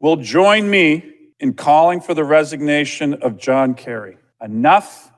will 0.00 0.16
join 0.16 0.68
me 0.68 1.14
in 1.38 1.54
calling 1.54 2.00
for 2.00 2.12
the 2.12 2.24
resignation 2.24 3.14
of 3.14 3.38
John 3.38 3.74
Kerry. 3.74 4.18
Enough 4.42 5.10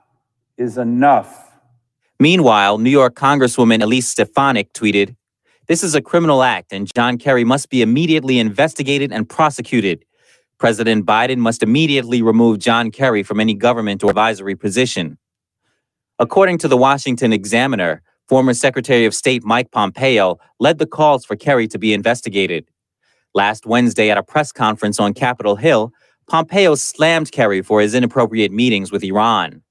is 0.56 0.78
enough. 0.78 1.50
Meanwhile, 2.20 2.78
New 2.78 2.90
York 2.90 3.14
Congresswoman 3.16 3.82
Elise 3.82 4.08
Stefanik 4.08 4.72
tweeted, 4.72 5.16
this 5.68 5.84
is 5.84 5.94
a 5.94 6.02
criminal 6.02 6.42
act, 6.42 6.72
and 6.72 6.92
John 6.94 7.18
Kerry 7.18 7.44
must 7.44 7.70
be 7.70 7.82
immediately 7.82 8.38
investigated 8.38 9.12
and 9.12 9.28
prosecuted. 9.28 10.04
President 10.58 11.06
Biden 11.06 11.38
must 11.38 11.62
immediately 11.62 12.20
remove 12.20 12.58
John 12.58 12.90
Kerry 12.90 13.22
from 13.22 13.40
any 13.40 13.54
government 13.54 14.02
or 14.02 14.10
advisory 14.10 14.56
position. 14.56 15.18
According 16.18 16.58
to 16.58 16.68
the 16.68 16.76
Washington 16.76 17.32
Examiner, 17.32 18.02
former 18.28 18.54
Secretary 18.54 19.04
of 19.04 19.14
State 19.14 19.44
Mike 19.44 19.70
Pompeo 19.70 20.38
led 20.58 20.78
the 20.78 20.86
calls 20.86 21.24
for 21.24 21.36
Kerry 21.36 21.68
to 21.68 21.78
be 21.78 21.92
investigated. 21.92 22.66
Last 23.34 23.64
Wednesday 23.64 24.10
at 24.10 24.18
a 24.18 24.22
press 24.22 24.52
conference 24.52 25.00
on 25.00 25.14
Capitol 25.14 25.56
Hill, 25.56 25.92
Pompeo 26.28 26.74
slammed 26.74 27.32
Kerry 27.32 27.62
for 27.62 27.80
his 27.80 27.94
inappropriate 27.94 28.52
meetings 28.52 28.92
with 28.92 29.02
Iran. 29.02 29.62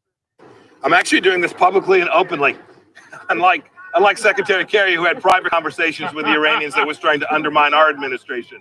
I'm 0.83 0.93
actually 0.93 1.21
doing 1.21 1.41
this 1.41 1.53
publicly 1.53 2.01
and 2.01 2.09
openly, 2.09 2.57
unlike 3.29 3.71
unlike 3.95 4.17
Secretary 4.17 4.65
Kerry, 4.65 4.95
who 4.95 5.05
had 5.05 5.21
private 5.21 5.49
conversations 5.49 6.13
with 6.13 6.25
the 6.25 6.31
Iranians 6.31 6.75
that 6.75 6.87
was 6.87 6.97
trying 6.97 7.19
to 7.19 7.33
undermine 7.33 7.73
our 7.73 7.89
administration. 7.89 8.59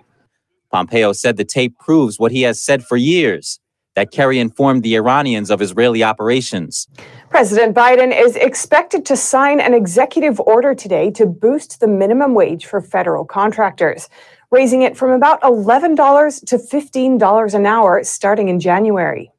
Pompeo 0.70 1.12
said 1.12 1.36
the 1.36 1.44
tape 1.44 1.78
proves 1.78 2.18
what 2.18 2.32
he 2.32 2.42
has 2.42 2.62
said 2.62 2.84
for 2.84 2.96
years 2.96 3.60
that 3.96 4.12
Kerry 4.12 4.38
informed 4.38 4.82
the 4.82 4.94
Iranians 4.94 5.50
of 5.50 5.60
Israeli 5.60 6.02
operations. 6.02 6.86
President 7.28 7.74
Biden 7.74 8.18
is 8.18 8.36
expected 8.36 9.04
to 9.06 9.16
sign 9.16 9.60
an 9.60 9.74
executive 9.74 10.38
order 10.40 10.74
today 10.74 11.10
to 11.10 11.26
boost 11.26 11.80
the 11.80 11.88
minimum 11.88 12.34
wage 12.34 12.66
for 12.66 12.80
federal 12.80 13.24
contractors, 13.24 14.08
raising 14.50 14.82
it 14.82 14.96
from 14.96 15.10
about 15.10 15.40
$11 15.42 16.44
to 16.46 16.56
$15 16.56 17.54
an 17.54 17.66
hour 17.66 18.04
starting 18.04 18.48
in 18.48 18.60
January. 18.60 19.32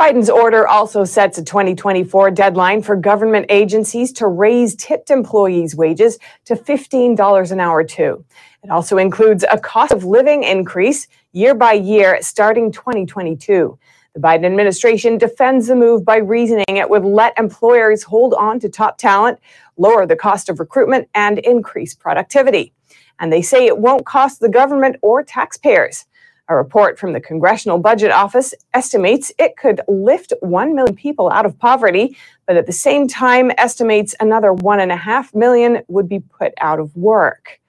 Biden's 0.00 0.28
order 0.28 0.66
also 0.66 1.04
sets 1.04 1.38
a 1.38 1.44
2024 1.44 2.32
deadline 2.32 2.82
for 2.82 2.96
government 2.96 3.46
agencies 3.48 4.12
to 4.14 4.26
raise 4.26 4.74
tipped 4.74 5.08
employees' 5.08 5.76
wages 5.76 6.18
to 6.46 6.56
$15 6.56 7.52
an 7.52 7.60
hour, 7.60 7.84
too. 7.84 8.24
It 8.64 8.70
also 8.70 8.98
includes 8.98 9.44
a 9.48 9.56
cost 9.56 9.92
of 9.92 10.04
living 10.04 10.42
increase 10.42 11.06
year 11.30 11.54
by 11.54 11.74
year 11.74 12.18
starting 12.22 12.72
2022. 12.72 13.78
The 14.14 14.20
Biden 14.20 14.44
administration 14.44 15.16
defends 15.16 15.68
the 15.68 15.76
move 15.76 16.04
by 16.04 16.16
reasoning 16.16 16.64
it 16.68 16.90
would 16.90 17.04
let 17.04 17.38
employers 17.38 18.02
hold 18.02 18.34
on 18.34 18.58
to 18.60 18.68
top 18.68 18.98
talent, 18.98 19.38
lower 19.76 20.06
the 20.06 20.16
cost 20.16 20.48
of 20.48 20.58
recruitment, 20.58 21.08
and 21.14 21.38
increase 21.38 21.94
productivity. 21.94 22.72
And 23.20 23.32
they 23.32 23.42
say 23.42 23.66
it 23.66 23.78
won't 23.78 24.04
cost 24.04 24.40
the 24.40 24.48
government 24.48 24.96
or 25.02 25.22
taxpayers. 25.22 26.06
A 26.48 26.56
report 26.56 26.98
from 26.98 27.14
the 27.14 27.20
Congressional 27.20 27.78
Budget 27.78 28.10
Office 28.10 28.52
estimates 28.74 29.32
it 29.38 29.56
could 29.56 29.80
lift 29.88 30.34
1 30.40 30.74
million 30.74 30.94
people 30.94 31.30
out 31.30 31.46
of 31.46 31.58
poverty, 31.58 32.16
but 32.46 32.56
at 32.56 32.66
the 32.66 32.72
same 32.72 33.08
time 33.08 33.50
estimates 33.56 34.14
another 34.20 34.52
1.5 34.52 35.34
million 35.34 35.82
would 35.88 36.06
be 36.06 36.20
put 36.20 36.52
out 36.58 36.78
of 36.78 36.94
work. 36.94 37.60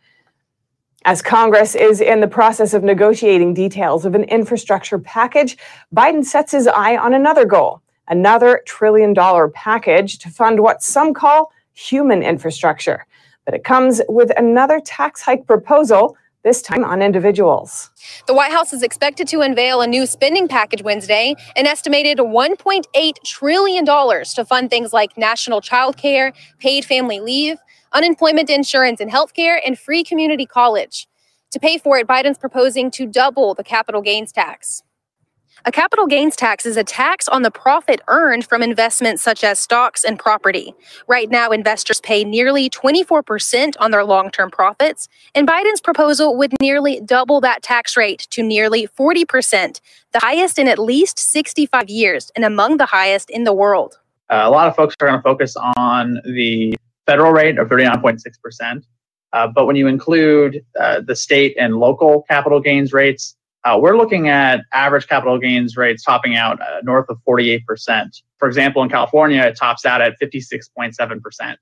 As 1.06 1.22
Congress 1.22 1.76
is 1.76 2.02
in 2.02 2.19
the 2.19 2.27
process 2.27 2.73
of 2.73 2.84
negotiating 2.84 3.53
details 3.53 4.06
of 4.06 4.14
an 4.14 4.26
infrastructure 4.26 4.99
package, 4.99 5.56
Biden 5.95 6.26
sets 6.26 6.52
his 6.52 6.68
eye 6.68 6.97
on 6.97 7.14
another 7.14 7.45
goal 7.45 7.81
another 8.10 8.61
trillion 8.65 9.14
dollar 9.14 9.47
package 9.49 10.19
to 10.19 10.30
fund 10.30 10.60
what 10.60 10.84
some 10.84 11.14
call 11.14 11.52
human 11.73 12.22
infrastructure. 12.22 13.06
But 13.45 13.53
it 13.53 13.64
comes 13.64 14.02
with 14.07 14.31
another 14.38 14.80
tax 14.80 15.22
hike 15.22 15.47
proposal 15.47 16.18
this 16.45 16.61
time 16.61 16.85
on 16.85 17.01
individuals. 17.01 17.89
The 18.27 18.34
White 18.34 18.51
House 18.51 18.72
is 18.72 18.84
expected 18.84 19.27
to 19.30 19.41
unveil 19.41 19.81
a 19.81 19.88
new 19.88 20.05
spending 20.05 20.47
package 20.47 20.84
Wednesday, 20.84 21.35
an 21.55 21.65
estimated 21.65 22.19
$1.8 22.19 23.13
trillion 23.26 23.84
to 23.84 24.45
fund 24.47 24.69
things 24.69 24.93
like 24.93 25.17
national 25.17 25.59
child 25.59 25.97
care, 25.97 26.31
paid 26.59 26.85
family 26.85 27.19
leave, 27.19 27.57
unemployment 27.91 28.49
insurance 28.49 29.01
and 29.01 29.09
health 29.09 29.34
care, 29.34 29.59
and 29.65 29.77
free 29.77 30.03
community 30.03 30.45
college. 30.45 31.07
To 31.51 31.59
pay 31.59 31.80
for 31.80 31.97
it, 31.97 32.05
Biden's 32.05 32.38
proposing 32.38 32.91
to 32.91 33.07
double 33.07 33.55
the 33.55 33.63
capital 33.63 34.01
gains 34.01 34.31
tax. 34.31 34.84
A 35.64 35.72
capital 35.72 36.06
gains 36.06 36.36
tax 36.36 36.65
is 36.65 36.76
a 36.77 36.84
tax 36.84 37.27
on 37.27 37.41
the 37.41 37.49
profit 37.49 38.02
earned 38.07 38.45
from 38.45 38.61
investments 38.61 39.23
such 39.23 39.44
as 39.44 39.57
stocks 39.57 40.03
and 40.03 40.19
property. 40.19 40.76
Right 41.07 41.30
now, 41.30 41.49
investors 41.49 42.02
pay 42.02 42.23
nearly 42.23 42.69
24% 42.69 43.73
on 43.80 43.91
their 43.91 44.03
long 44.03 44.30
term 44.30 44.52
profits, 44.52 45.07
and 45.34 45.48
Biden's 45.48 45.82
proposal 45.82 46.36
would 46.38 46.53
nearly 46.61 46.99
double 46.99 47.41
that 47.41 47.64
tax 47.64 47.95
rate 47.95 48.27
to 48.32 48.44
nearly 48.44 48.88
40%, 48.88 49.80
the 50.11 50.19
highest 50.19 50.60
in 50.60 50.68
at 50.68 50.77
least 50.77 51.18
65 51.18 51.90
years 51.90 52.32
and 52.36 52.44
among 52.44 52.77
the 52.77 52.86
highest 52.86 53.30
in 53.30 53.44
the 53.44 53.53
world. 53.53 53.98
Uh, 54.30 54.41
a 54.44 54.49
lot 54.49 54.68
of 54.68 54.76
folks 54.76 54.95
are 54.99 55.07
going 55.07 55.18
to 55.18 55.23
focus 55.23 55.56
on 55.77 56.19
the 56.26 56.76
federal 57.06 57.32
rate 57.32 57.57
of 57.57 57.69
39.6%. 57.69 58.84
Uh, 59.34 59.48
but 59.48 59.65
when 59.65 59.76
you 59.76 59.88
include 59.88 60.64
uh, 60.80 61.02
the 61.02 61.15
state 61.15 61.56
and 61.60 61.77
local 61.77 62.23
capital 62.30 62.60
gains 62.60 62.94
rates, 62.94 63.36
uh, 63.66 63.78
we're 63.80 63.98
looking 63.98 64.30
at 64.30 64.62
average 64.72 65.08
capital 65.08 65.38
gains 65.40 65.76
rates 65.76 66.04
topping 66.04 66.36
out 66.36 66.62
uh, 66.62 66.82
north 66.84 67.10
of 67.10 67.18
48%. 67.28 67.64
For 68.38 68.48
example, 68.48 68.84
in 68.84 68.90
California, 68.90 69.42
it 69.42 69.58
tops 69.58 69.86
out 69.86 70.02
at 70.02 70.14
56.7%. 70.22 71.56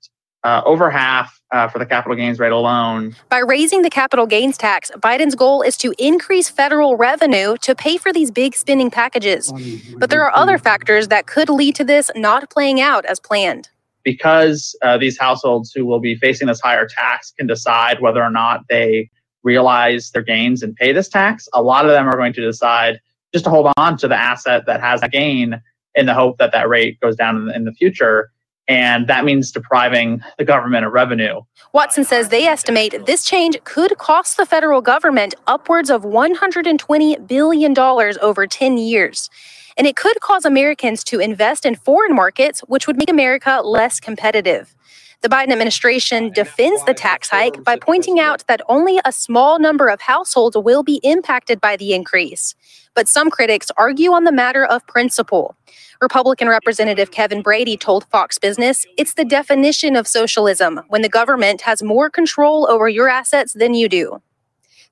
uh, 0.44 0.60
over 0.66 0.90
half 0.90 1.40
uh, 1.50 1.66
for 1.68 1.78
the 1.78 1.86
capital 1.86 2.14
gains 2.14 2.38
rate 2.38 2.52
alone. 2.52 3.16
By 3.30 3.38
raising 3.38 3.82
the 3.82 3.90
capital 3.90 4.26
gains 4.26 4.58
tax, 4.58 4.90
Biden's 4.98 5.34
goal 5.34 5.62
is 5.62 5.76
to 5.78 5.94
increase 5.98 6.50
federal 6.50 6.96
revenue 6.96 7.56
to 7.62 7.74
pay 7.74 7.96
for 7.96 8.12
these 8.12 8.30
big 8.30 8.54
spending 8.54 8.90
packages. 8.90 9.52
But 9.96 10.10
there 10.10 10.22
are 10.22 10.34
other 10.36 10.58
factors 10.58 11.08
that 11.08 11.26
could 11.26 11.48
lead 11.48 11.74
to 11.76 11.84
this 11.84 12.10
not 12.14 12.50
playing 12.50 12.80
out 12.80 13.06
as 13.06 13.18
planned. 13.18 13.70
Because 14.02 14.76
uh, 14.82 14.98
these 14.98 15.18
households 15.18 15.72
who 15.72 15.86
will 15.86 16.00
be 16.00 16.14
facing 16.14 16.46
this 16.48 16.60
higher 16.60 16.86
tax 16.86 17.32
can 17.38 17.46
decide 17.46 18.02
whether 18.02 18.22
or 18.22 18.30
not 18.30 18.64
they 18.68 19.08
realize 19.44 20.10
their 20.10 20.22
gains 20.22 20.62
and 20.62 20.74
pay 20.74 20.92
this 20.92 21.08
tax, 21.08 21.48
a 21.52 21.62
lot 21.62 21.84
of 21.84 21.92
them 21.92 22.08
are 22.08 22.16
going 22.16 22.32
to 22.32 22.40
decide 22.40 23.00
just 23.32 23.44
to 23.44 23.50
hold 23.50 23.72
on 23.76 23.96
to 23.98 24.08
the 24.08 24.16
asset 24.16 24.64
that 24.66 24.80
has 24.80 25.02
a 25.02 25.08
gain 25.08 25.60
in 25.94 26.06
the 26.06 26.14
hope 26.14 26.38
that 26.38 26.52
that 26.52 26.68
rate 26.68 26.98
goes 27.00 27.14
down 27.14 27.50
in 27.50 27.64
the, 27.64 27.72
future. 27.72 28.30
And 28.66 29.06
that 29.08 29.24
means 29.24 29.52
depriving 29.52 30.22
the 30.38 30.44
government 30.44 30.86
of 30.86 30.92
revenue. 30.92 31.40
Watson 31.72 32.04
says 32.04 32.30
they 32.30 32.46
estimate 32.46 33.06
this 33.06 33.24
change 33.24 33.62
could 33.64 33.98
cost 33.98 34.36
the 34.36 34.46
federal 34.46 34.80
government 34.80 35.34
upwards 35.46 35.90
of 35.90 36.02
$120 36.02 37.26
billion 37.26 37.78
over 37.78 38.46
10 38.46 38.78
years. 38.78 39.28
And 39.76 39.86
it 39.86 39.96
could 39.96 40.20
cause 40.20 40.44
Americans 40.44 41.04
to 41.04 41.18
invest 41.18 41.66
in 41.66 41.74
foreign 41.74 42.14
markets, 42.14 42.60
which 42.60 42.86
would 42.86 42.96
make 42.96 43.10
America 43.10 43.60
less 43.64 44.00
competitive. 44.00 44.74
The 45.24 45.30
Biden 45.30 45.52
administration 45.52 46.30
defends 46.34 46.84
the 46.84 46.92
tax 46.92 47.30
hike 47.30 47.64
by 47.64 47.78
pointing 47.78 48.20
out 48.20 48.46
that 48.46 48.60
only 48.68 49.00
a 49.06 49.10
small 49.10 49.58
number 49.58 49.88
of 49.88 50.02
households 50.02 50.54
will 50.54 50.82
be 50.82 51.00
impacted 51.02 51.62
by 51.62 51.76
the 51.78 51.94
increase. 51.94 52.54
But 52.92 53.08
some 53.08 53.30
critics 53.30 53.70
argue 53.78 54.12
on 54.12 54.24
the 54.24 54.32
matter 54.32 54.66
of 54.66 54.86
principle. 54.86 55.56
Republican 56.02 56.46
Representative 56.48 57.10
Kevin 57.10 57.40
Brady 57.40 57.78
told 57.78 58.04
Fox 58.10 58.36
Business 58.36 58.84
it's 58.98 59.14
the 59.14 59.24
definition 59.24 59.96
of 59.96 60.06
socialism 60.06 60.82
when 60.88 61.00
the 61.00 61.08
government 61.08 61.62
has 61.62 61.82
more 61.82 62.10
control 62.10 62.70
over 62.70 62.86
your 62.86 63.08
assets 63.08 63.54
than 63.54 63.72
you 63.72 63.88
do. 63.88 64.20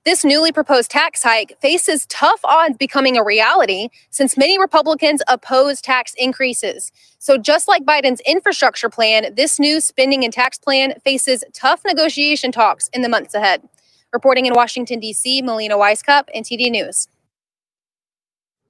This 0.05 0.25
newly 0.25 0.51
proposed 0.51 0.91
tax 0.91 1.23
hike 1.23 1.57
faces 1.61 2.07
tough 2.07 2.41
odds 2.45 2.77
becoming 2.77 3.17
a 3.17 3.23
reality 3.23 3.89
since 4.11 4.37
many 4.37 4.59
Republicans 4.59 5.23
oppose 5.29 5.81
tax 5.81 6.13
increases. 6.19 6.91
So, 7.19 7.39
just 7.39 7.69
like 7.69 7.85
Biden's 7.85 8.21
infrastructure 8.27 8.89
plan, 8.89 9.33
this 9.37 9.61
new 9.61 9.81
spending 9.81 10.25
and 10.25 10.33
tax 10.33 10.59
plan 10.59 10.95
faces 11.05 11.45
tough 11.53 11.83
negotiation 11.87 12.51
talks 12.51 12.89
in 12.89 13.03
the 13.03 13.09
months 13.09 13.33
ahead. 13.33 13.63
Reporting 14.13 14.47
in 14.47 14.55
Washington, 14.55 14.99
D.C., 14.99 15.41
Melina 15.41 15.77
Wisecup, 15.77 16.25
NTD 16.35 16.73
News. 16.73 17.07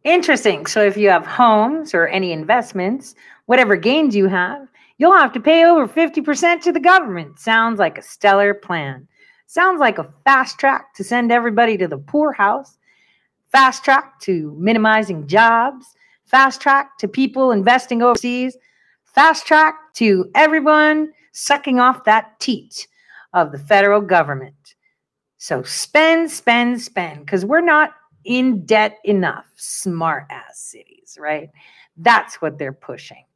Interesting. 0.05 0.67
So 0.67 0.85
if 0.85 0.99
you 0.99 1.09
have 1.09 1.27
homes 1.27 1.95
or 1.95 2.09
any 2.09 2.33
investments, 2.33 3.15
whatever 3.47 3.77
gains 3.77 4.15
you 4.15 4.27
have, 4.27 4.69
you'll 4.99 5.17
have 5.17 5.33
to 5.33 5.41
pay 5.41 5.65
over 5.65 5.89
50% 5.89 6.61
to 6.61 6.73
the 6.73 6.81
government. 6.81 7.39
Sounds 7.39 7.79
like 7.79 7.97
a 7.97 8.03
stellar 8.03 8.53
plan. 8.53 9.09
Sounds 9.53 9.81
like 9.81 9.99
a 9.99 10.11
fast 10.25 10.59
track 10.59 10.95
to 10.95 11.05
send 11.05 11.31
everybody 11.31 11.77
to 11.77 11.87
the 11.87 11.99
poorhouse, 11.99 12.79
fast 13.51 13.85
track 13.85 14.19
to 14.21 14.57
minimizing 14.59 15.27
jobs, 15.27 15.85
fast 16.25 16.59
track 16.59 16.97
to 16.97 17.07
people 17.07 17.51
investing 17.51 18.01
overseas, 18.01 18.57
fast 19.05 19.47
track 19.47 19.75
to 19.93 20.31
everyone 20.35 21.13
sucking 21.33 21.79
off 21.79 22.03
that 22.05 22.41
teat 22.41 22.89
of 23.35 23.53
the 23.53 23.59
federal 23.59 24.01
government. 24.01 24.75
So 25.37 25.63
spend, 25.65 26.31
spend, 26.31 26.81
spend, 26.81 27.21
because 27.21 27.45
we're 27.45 27.61
not 27.61 27.91
in 28.25 28.65
debt 28.65 29.01
enough, 29.05 29.53
smart 29.57 30.25
ass 30.31 30.61
cities, 30.61 31.19
right? 31.21 31.51
That's 31.99 32.41
what 32.41 32.57
they're 32.57 32.73
pushing. 32.73 33.27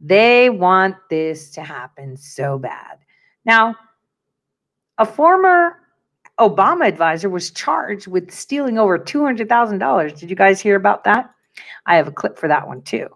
They 0.00 0.48
want 0.48 0.96
this 1.10 1.50
to 1.50 1.62
happen 1.62 2.16
so 2.16 2.58
bad. 2.58 3.00
Now, 3.44 3.76
a 4.98 5.06
former 5.06 5.80
Obama 6.38 6.86
advisor 6.86 7.28
was 7.28 7.50
charged 7.50 8.06
with 8.06 8.30
stealing 8.30 8.78
over 8.78 8.98
$200,000. 8.98 10.18
Did 10.18 10.30
you 10.30 10.36
guys 10.36 10.60
hear 10.60 10.76
about 10.76 11.04
that? 11.04 11.30
I 11.86 11.96
have 11.96 12.06
a 12.06 12.12
clip 12.12 12.38
for 12.38 12.48
that 12.48 12.68
one 12.68 12.82
too. 12.82 13.08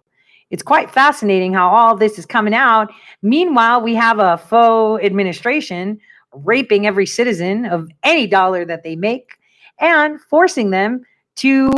It's 0.51 0.63
quite 0.63 0.91
fascinating 0.91 1.55
how 1.55 1.69
all 1.69 1.97
this 1.97 2.19
is 2.19 2.27
coming 2.27 2.53
out. 2.53 2.93
Meanwhile, 3.23 3.81
we 3.81 3.95
have 3.95 4.19
a 4.19 4.37
faux 4.37 5.03
administration 5.05 5.99
raping 6.35 6.87
every 6.87 7.07
citizen 7.07 7.67
of 7.67 7.89
any 8.03 8.27
dollar 8.27 8.65
that 8.65 8.83
they 8.83 8.97
make 8.97 9.31
and 9.79 10.21
forcing 10.21 10.71
them 10.71 11.05
to 11.37 11.71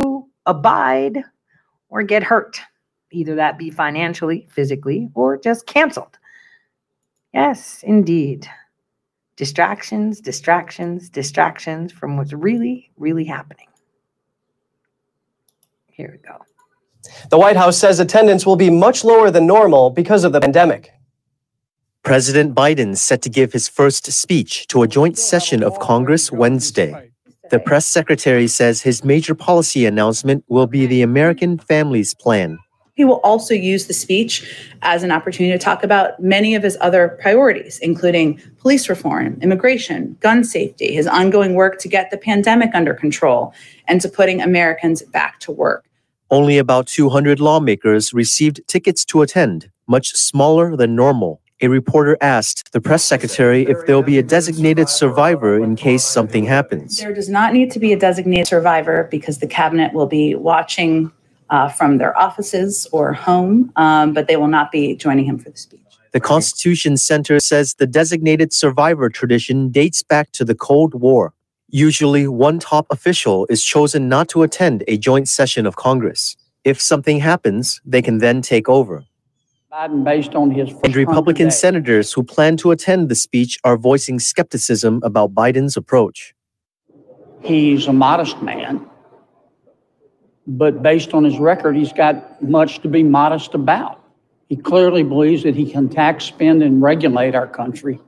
abide 0.45 1.23
or 1.89 2.03
get 2.03 2.23
hurt. 2.23 2.59
Either 3.11 3.35
that 3.35 3.57
be 3.57 3.69
financially, 3.69 4.47
physically, 4.51 5.09
or 5.13 5.37
just 5.37 5.67
canceled. 5.67 6.17
Yes, 7.33 7.83
indeed. 7.83 8.47
Distractions, 9.35 10.21
distractions, 10.21 11.09
distractions 11.09 11.91
from 11.91 12.15
what's 12.15 12.33
really, 12.33 12.91
really 12.97 13.25
happening. 13.25 13.67
Here 15.91 16.09
we 16.11 16.27
go. 16.27 16.39
The 17.29 17.37
White 17.37 17.57
House 17.57 17.77
says 17.77 17.99
attendance 17.99 18.45
will 18.45 18.55
be 18.55 18.69
much 18.69 19.03
lower 19.03 19.31
than 19.31 19.45
normal 19.45 19.89
because 19.89 20.23
of 20.23 20.31
the 20.31 20.41
pandemic. 20.41 20.91
President 22.03 22.53
Biden 22.53 22.95
set 22.95 23.21
to 23.23 23.29
give 23.29 23.51
his 23.51 23.67
first 23.67 24.11
speech 24.11 24.67
to 24.67 24.83
a 24.83 24.87
joint 24.87 25.17
session 25.17 25.63
of 25.63 25.79
Congress 25.79 26.31
Wednesday. 26.31 27.11
The 27.49 27.59
press 27.59 27.85
secretary 27.85 28.47
says 28.47 28.81
his 28.81 29.03
major 29.03 29.35
policy 29.35 29.85
announcement 29.85 30.43
will 30.47 30.67
be 30.67 30.85
the 30.85 31.01
American 31.01 31.57
Families 31.57 32.13
Plan. 32.13 32.59
He 32.95 33.03
will 33.03 33.19
also 33.25 33.53
use 33.53 33.87
the 33.87 33.93
speech 33.93 34.49
as 34.81 35.03
an 35.03 35.11
opportunity 35.11 35.51
to 35.51 35.61
talk 35.61 35.83
about 35.83 36.21
many 36.21 36.55
of 36.55 36.63
his 36.63 36.77
other 36.79 37.17
priorities, 37.21 37.77
including 37.79 38.41
police 38.57 38.87
reform, 38.87 39.37
immigration, 39.41 40.15
gun 40.21 40.45
safety, 40.45 40.93
his 40.93 41.05
ongoing 41.05 41.55
work 41.55 41.77
to 41.79 41.89
get 41.89 42.09
the 42.09 42.17
pandemic 42.17 42.73
under 42.73 42.93
control, 42.93 43.53
and 43.89 43.99
to 43.99 44.07
putting 44.07 44.41
Americans 44.41 45.01
back 45.01 45.41
to 45.41 45.51
work. 45.51 45.85
Only 46.31 46.57
about 46.57 46.87
200 46.87 47.41
lawmakers 47.41 48.13
received 48.13 48.61
tickets 48.65 49.03
to 49.05 49.21
attend, 49.21 49.69
much 49.87 50.13
smaller 50.13 50.77
than 50.77 50.95
normal. 50.95 51.41
A 51.61 51.67
reporter 51.67 52.17
asked 52.21 52.71
the 52.71 52.79
press 52.79 53.03
secretary 53.03 53.63
if 53.63 53.85
there'll 53.85 54.03
be 54.03 54.17
a 54.19 54.23
designated 54.23 54.87
survivor 54.87 55.61
in 55.61 55.75
case 55.75 56.03
something 56.03 56.45
happens. 56.45 56.99
There 56.99 57.13
does 57.13 57.29
not 57.29 57.53
need 57.53 57.71
to 57.71 57.79
be 57.79 57.91
a 57.91 57.99
designated 57.99 58.47
survivor 58.47 59.07
because 59.11 59.39
the 59.39 59.47
cabinet 59.47 59.93
will 59.93 60.07
be 60.07 60.35
watching 60.35 61.11
uh, 61.49 61.69
from 61.69 61.97
their 61.97 62.17
offices 62.17 62.87
or 62.91 63.13
home, 63.13 63.71
um, 63.75 64.13
but 64.13 64.27
they 64.27 64.37
will 64.37 64.47
not 64.47 64.71
be 64.71 64.95
joining 64.95 65.25
him 65.25 65.37
for 65.37 65.49
the 65.49 65.57
speech. 65.57 65.81
The 66.11 66.19
Constitution 66.19 66.97
Center 66.97 67.39
says 67.39 67.75
the 67.75 67.87
designated 67.87 68.53
survivor 68.53 69.09
tradition 69.09 69.69
dates 69.69 70.01
back 70.01 70.31
to 70.31 70.45
the 70.45 70.55
Cold 70.55 70.93
War. 70.93 71.33
Usually, 71.69 72.27
one 72.27 72.59
top 72.59 72.85
official 72.89 73.45
is 73.49 73.63
chosen 73.63 74.07
not 74.07 74.29
to 74.29 74.43
attend 74.43 74.83
a 74.87 74.97
joint 74.97 75.27
session 75.27 75.65
of 75.65 75.75
Congress. 75.75 76.37
If 76.63 76.79
something 76.79 77.19
happens, 77.19 77.81
they 77.85 78.01
can 78.01 78.19
then 78.19 78.41
take 78.41 78.69
over. 78.69 79.03
Biden, 79.71 80.05
based 80.05 80.35
on 80.35 80.51
his 80.51 80.69
And 80.85 80.95
Republican 80.95 81.47
today. 81.47 81.55
senators 81.55 82.13
who 82.13 82.23
plan 82.23 82.55
to 82.57 82.71
attend 82.71 83.09
the 83.09 83.15
speech 83.15 83.59
are 83.65 83.75
voicing 83.75 84.19
skepticism 84.19 85.01
about 85.03 85.33
Biden's 85.35 85.75
approach. 85.75 86.33
He's 87.43 87.87
a 87.87 87.93
modest 87.93 88.41
man, 88.41 88.85
but 90.47 90.83
based 90.83 91.13
on 91.13 91.23
his 91.23 91.39
record, 91.39 91.75
he's 91.75 91.93
got 91.93 92.41
much 92.41 92.79
to 92.81 92.87
be 92.87 93.03
modest 93.03 93.53
about. 93.53 94.01
He 94.47 94.55
clearly 94.55 95.03
believes 95.03 95.43
that 95.43 95.55
he 95.55 95.71
can 95.71 95.89
tax, 95.89 96.25
spend, 96.25 96.61
and 96.61 96.81
regulate 96.81 97.33
our 97.33 97.47
country 97.47 97.99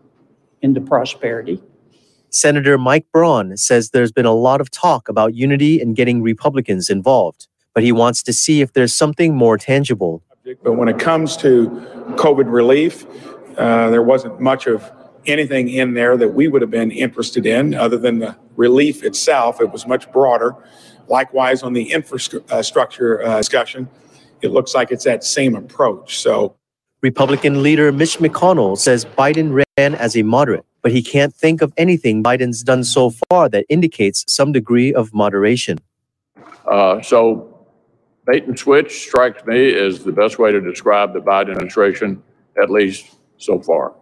into 0.61 0.81
prosperity. 0.81 1.61
Senator 2.29 2.77
Mike 2.77 3.05
Braun 3.11 3.57
says 3.57 3.91
there's 3.91 4.11
been 4.11 4.25
a 4.25 4.33
lot 4.33 4.61
of 4.61 4.69
talk 4.69 5.09
about 5.09 5.33
unity 5.33 5.79
and 5.81 5.95
getting 5.95 6.21
Republicans 6.21 6.89
involved, 6.89 7.47
but 7.73 7.83
he 7.83 7.91
wants 7.91 8.21
to 8.23 8.33
see 8.33 8.61
if 8.61 8.73
there's 8.73 8.93
something 8.93 9.35
more 9.35 9.57
tangible. 9.57 10.21
But 10.63 10.73
when 10.73 10.87
it 10.87 10.99
comes 10.99 11.35
to 11.37 11.69
COVID 12.15 12.51
relief, 12.51 13.05
uh, 13.57 13.89
there 13.89 14.03
wasn't 14.03 14.39
much 14.39 14.67
of 14.67 14.91
anything 15.25 15.69
in 15.69 15.93
there 15.93 16.15
that 16.17 16.29
we 16.29 16.47
would 16.47 16.61
have 16.61 16.71
been 16.71 16.91
interested 16.91 17.45
in 17.45 17.73
other 17.73 17.97
than 17.97 18.19
the 18.19 18.37
relief 18.55 19.03
itself. 19.03 19.59
It 19.59 19.71
was 19.71 19.87
much 19.87 20.11
broader. 20.11 20.55
Likewise, 21.07 21.63
on 21.63 21.73
the 21.73 21.91
infrastructure 21.91 23.23
uh, 23.23 23.37
discussion, 23.37 23.89
it 24.41 24.51
looks 24.51 24.75
like 24.75 24.91
it's 24.91 25.05
that 25.05 25.23
same 25.23 25.55
approach. 25.55 26.19
So 26.19 26.55
Republican 27.01 27.63
leader 27.63 27.91
Mitch 27.91 28.17
McConnell 28.17 28.77
says 28.77 29.05
Biden 29.05 29.63
ran 29.77 29.95
as 29.95 30.17
a 30.17 30.23
moderate, 30.23 30.65
but 30.81 30.91
he 30.91 31.01
can't 31.01 31.33
think 31.33 31.61
of 31.61 31.73
anything 31.77 32.23
Biden's 32.23 32.63
done 32.63 32.83
so 32.83 33.11
far 33.29 33.49
that 33.49 33.65
indicates 33.69 34.25
some 34.27 34.51
degree 34.51 34.93
of 34.93 35.13
moderation. 35.13 35.77
Uh, 36.65 37.01
so 37.01 37.65
bait 38.25 38.45
and 38.45 38.57
switch 38.57 39.03
strikes 39.07 39.45
me 39.45 39.73
as 39.73 40.03
the 40.03 40.11
best 40.11 40.37
way 40.39 40.51
to 40.51 40.59
describe 40.59 41.13
the 41.13 41.19
Biden 41.19 41.51
administration, 41.51 42.21
at 42.61 42.69
least 42.69 43.15
so 43.37 43.59
far. 43.61 43.93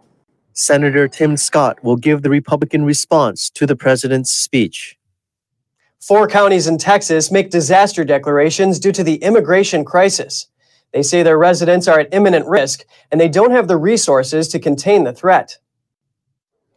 Senator 0.52 1.06
Tim 1.06 1.36
Scott 1.36 1.84
will 1.84 1.96
give 1.96 2.22
the 2.22 2.30
Republican 2.30 2.84
response 2.84 3.50
to 3.50 3.66
the 3.66 3.76
president's 3.76 4.30
speech. 4.30 4.96
Four 6.00 6.28
counties 6.28 6.66
in 6.66 6.78
Texas 6.78 7.32
make 7.32 7.50
disaster 7.50 8.04
declarations 8.04 8.78
due 8.78 8.92
to 8.92 9.02
the 9.02 9.16
immigration 9.16 9.84
crisis. 9.84 10.46
They 10.92 11.02
say 11.02 11.22
their 11.22 11.38
residents 11.38 11.88
are 11.88 11.98
at 11.98 12.14
imminent 12.14 12.46
risk 12.46 12.84
and 13.10 13.20
they 13.20 13.28
don't 13.28 13.50
have 13.50 13.66
the 13.66 13.76
resources 13.76 14.48
to 14.48 14.58
contain 14.58 15.04
the 15.04 15.12
threat. 15.12 15.58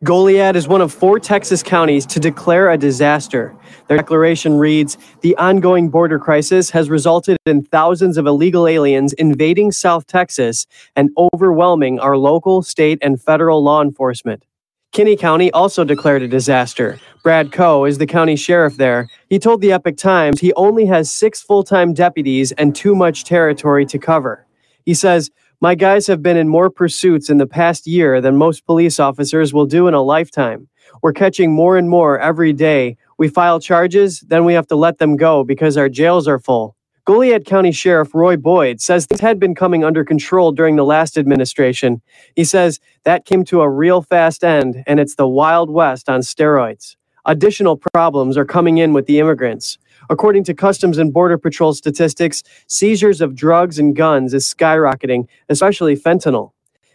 Goliad 0.03 0.55
is 0.55 0.65
one 0.65 0.79
of 0.79 0.93
four 0.93 1.19
Texas 1.19 1.61
counties 1.61 2.05
to 2.05 2.21
declare 2.21 2.71
a 2.71 2.77
disaster. 2.77 3.53
Their 3.87 3.97
declaration 3.97 4.57
reads 4.57 4.97
The 5.19 5.35
ongoing 5.35 5.89
border 5.89 6.17
crisis 6.17 6.69
has 6.69 6.89
resulted 6.89 7.37
in 7.45 7.65
thousands 7.65 8.17
of 8.17 8.25
illegal 8.25 8.65
aliens 8.65 9.11
invading 9.13 9.73
South 9.73 10.07
Texas 10.07 10.65
and 10.95 11.09
overwhelming 11.17 11.99
our 11.99 12.15
local, 12.15 12.61
state, 12.61 12.97
and 13.01 13.21
federal 13.21 13.61
law 13.61 13.81
enforcement. 13.81 14.45
Kinney 14.91 15.15
County 15.15 15.51
also 15.51 15.83
declared 15.83 16.23
a 16.23 16.27
disaster. 16.27 16.99
Brad 17.21 17.51
Coe 17.51 17.85
is 17.85 17.99
the 17.99 18.07
county 18.07 18.35
sheriff 18.35 18.77
there. 18.77 19.07
He 19.29 19.37
told 19.37 19.61
the 19.61 19.71
Epoch 19.71 19.97
Times 19.97 20.39
he 20.39 20.51
only 20.53 20.87
has 20.87 21.13
six 21.13 21.41
full 21.41 21.63
time 21.63 21.93
deputies 21.93 22.51
and 22.53 22.75
too 22.75 22.95
much 22.95 23.23
territory 23.23 23.85
to 23.85 23.99
cover. 23.99 24.47
He 24.85 24.95
says, 24.95 25.29
My 25.61 25.75
guys 25.75 26.07
have 26.07 26.23
been 26.23 26.37
in 26.37 26.47
more 26.47 26.71
pursuits 26.71 27.29
in 27.29 27.37
the 27.37 27.45
past 27.45 27.85
year 27.85 28.19
than 28.19 28.35
most 28.35 28.65
police 28.65 28.99
officers 28.99 29.53
will 29.53 29.67
do 29.67 29.87
in 29.87 29.93
a 29.93 30.01
lifetime. 30.01 30.67
We're 31.03 31.13
catching 31.13 31.53
more 31.53 31.77
and 31.77 31.87
more 31.87 32.19
every 32.19 32.51
day. 32.51 32.97
We 33.19 33.27
file 33.27 33.59
charges, 33.59 34.21
then 34.21 34.43
we 34.43 34.55
have 34.55 34.67
to 34.67 34.75
let 34.75 34.97
them 34.97 35.17
go 35.17 35.43
because 35.43 35.77
our 35.77 35.89
jails 35.89 36.27
are 36.27 36.39
full. 36.39 36.75
Goliad 37.09 37.43
County 37.43 37.71
Sheriff 37.71 38.13
Roy 38.13 38.37
Boyd 38.37 38.79
says 38.79 39.07
things 39.07 39.19
had 39.19 39.39
been 39.39 39.55
coming 39.55 39.83
under 39.83 40.05
control 40.05 40.51
during 40.51 40.75
the 40.75 40.85
last 40.85 41.17
administration. 41.17 42.03
He 42.35 42.43
says 42.43 42.79
that 43.03 43.25
came 43.25 43.43
to 43.45 43.61
a 43.61 43.67
real 43.67 44.03
fast 44.03 44.43
end, 44.43 44.83
and 44.85 44.99
it's 44.99 45.15
the 45.15 45.27
Wild 45.27 45.71
West 45.71 46.07
on 46.07 46.19
steroids. 46.19 46.97
Additional 47.25 47.77
problems 47.77 48.37
are 48.37 48.45
coming 48.45 48.77
in 48.77 48.93
with 48.93 49.07
the 49.07 49.17
immigrants. 49.17 49.79
According 50.11 50.43
to 50.43 50.53
Customs 50.53 50.99
and 50.99 51.11
Border 51.11 51.39
Patrol 51.39 51.73
statistics, 51.73 52.43
seizures 52.67 53.21
of 53.21 53.33
drugs 53.33 53.79
and 53.79 53.95
guns 53.95 54.35
is 54.35 54.45
skyrocketing, 54.45 55.27
especially 55.49 55.95
fentanyl. 55.95 56.51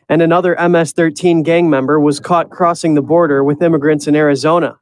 And 0.08 0.22
another 0.22 0.54
MS 0.68 0.92
13 0.92 1.42
gang 1.42 1.68
member 1.68 1.98
was 1.98 2.20
caught 2.20 2.50
crossing 2.50 2.94
the 2.94 3.02
border 3.02 3.42
with 3.42 3.60
immigrants 3.60 4.06
in 4.06 4.14
Arizona. 4.14 4.78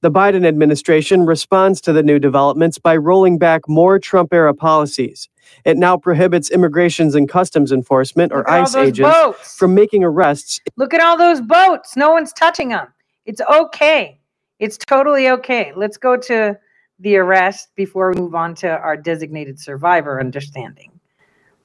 The 0.00 0.10
Biden 0.10 0.46
administration 0.46 1.26
responds 1.26 1.80
to 1.82 1.92
the 1.92 2.02
new 2.02 2.18
developments 2.18 2.78
by 2.78 2.96
rolling 2.96 3.38
back 3.38 3.68
more 3.68 3.98
Trump 3.98 4.32
era 4.32 4.54
policies. 4.54 5.28
It 5.64 5.76
now 5.76 5.96
prohibits 5.96 6.50
Immigrations 6.50 7.14
and 7.14 7.28
Customs 7.28 7.72
Enforcement, 7.72 8.32
or 8.32 8.38
Look 8.38 8.48
at 8.48 8.54
all 8.54 8.62
ICE 8.62 8.76
agents, 8.76 9.12
boats. 9.12 9.56
from 9.56 9.74
making 9.74 10.04
arrests 10.04 10.60
Look 10.76 10.94
at 10.94 11.00
all 11.00 11.16
those 11.18 11.40
boats. 11.40 11.96
No 11.96 12.10
one's 12.12 12.32
touching 12.32 12.68
them. 12.68 12.86
It's 13.26 13.40
okay. 13.52 14.18
It's 14.60 14.78
totally 14.78 15.28
okay. 15.28 15.72
Let's 15.74 15.96
go 15.96 16.16
to 16.16 16.56
the 17.00 17.16
arrest 17.16 17.68
before 17.74 18.10
we 18.12 18.20
move 18.20 18.34
on 18.34 18.54
to 18.56 18.68
our 18.68 18.96
designated 18.96 19.58
survivor 19.58 20.20
understanding. 20.20 20.92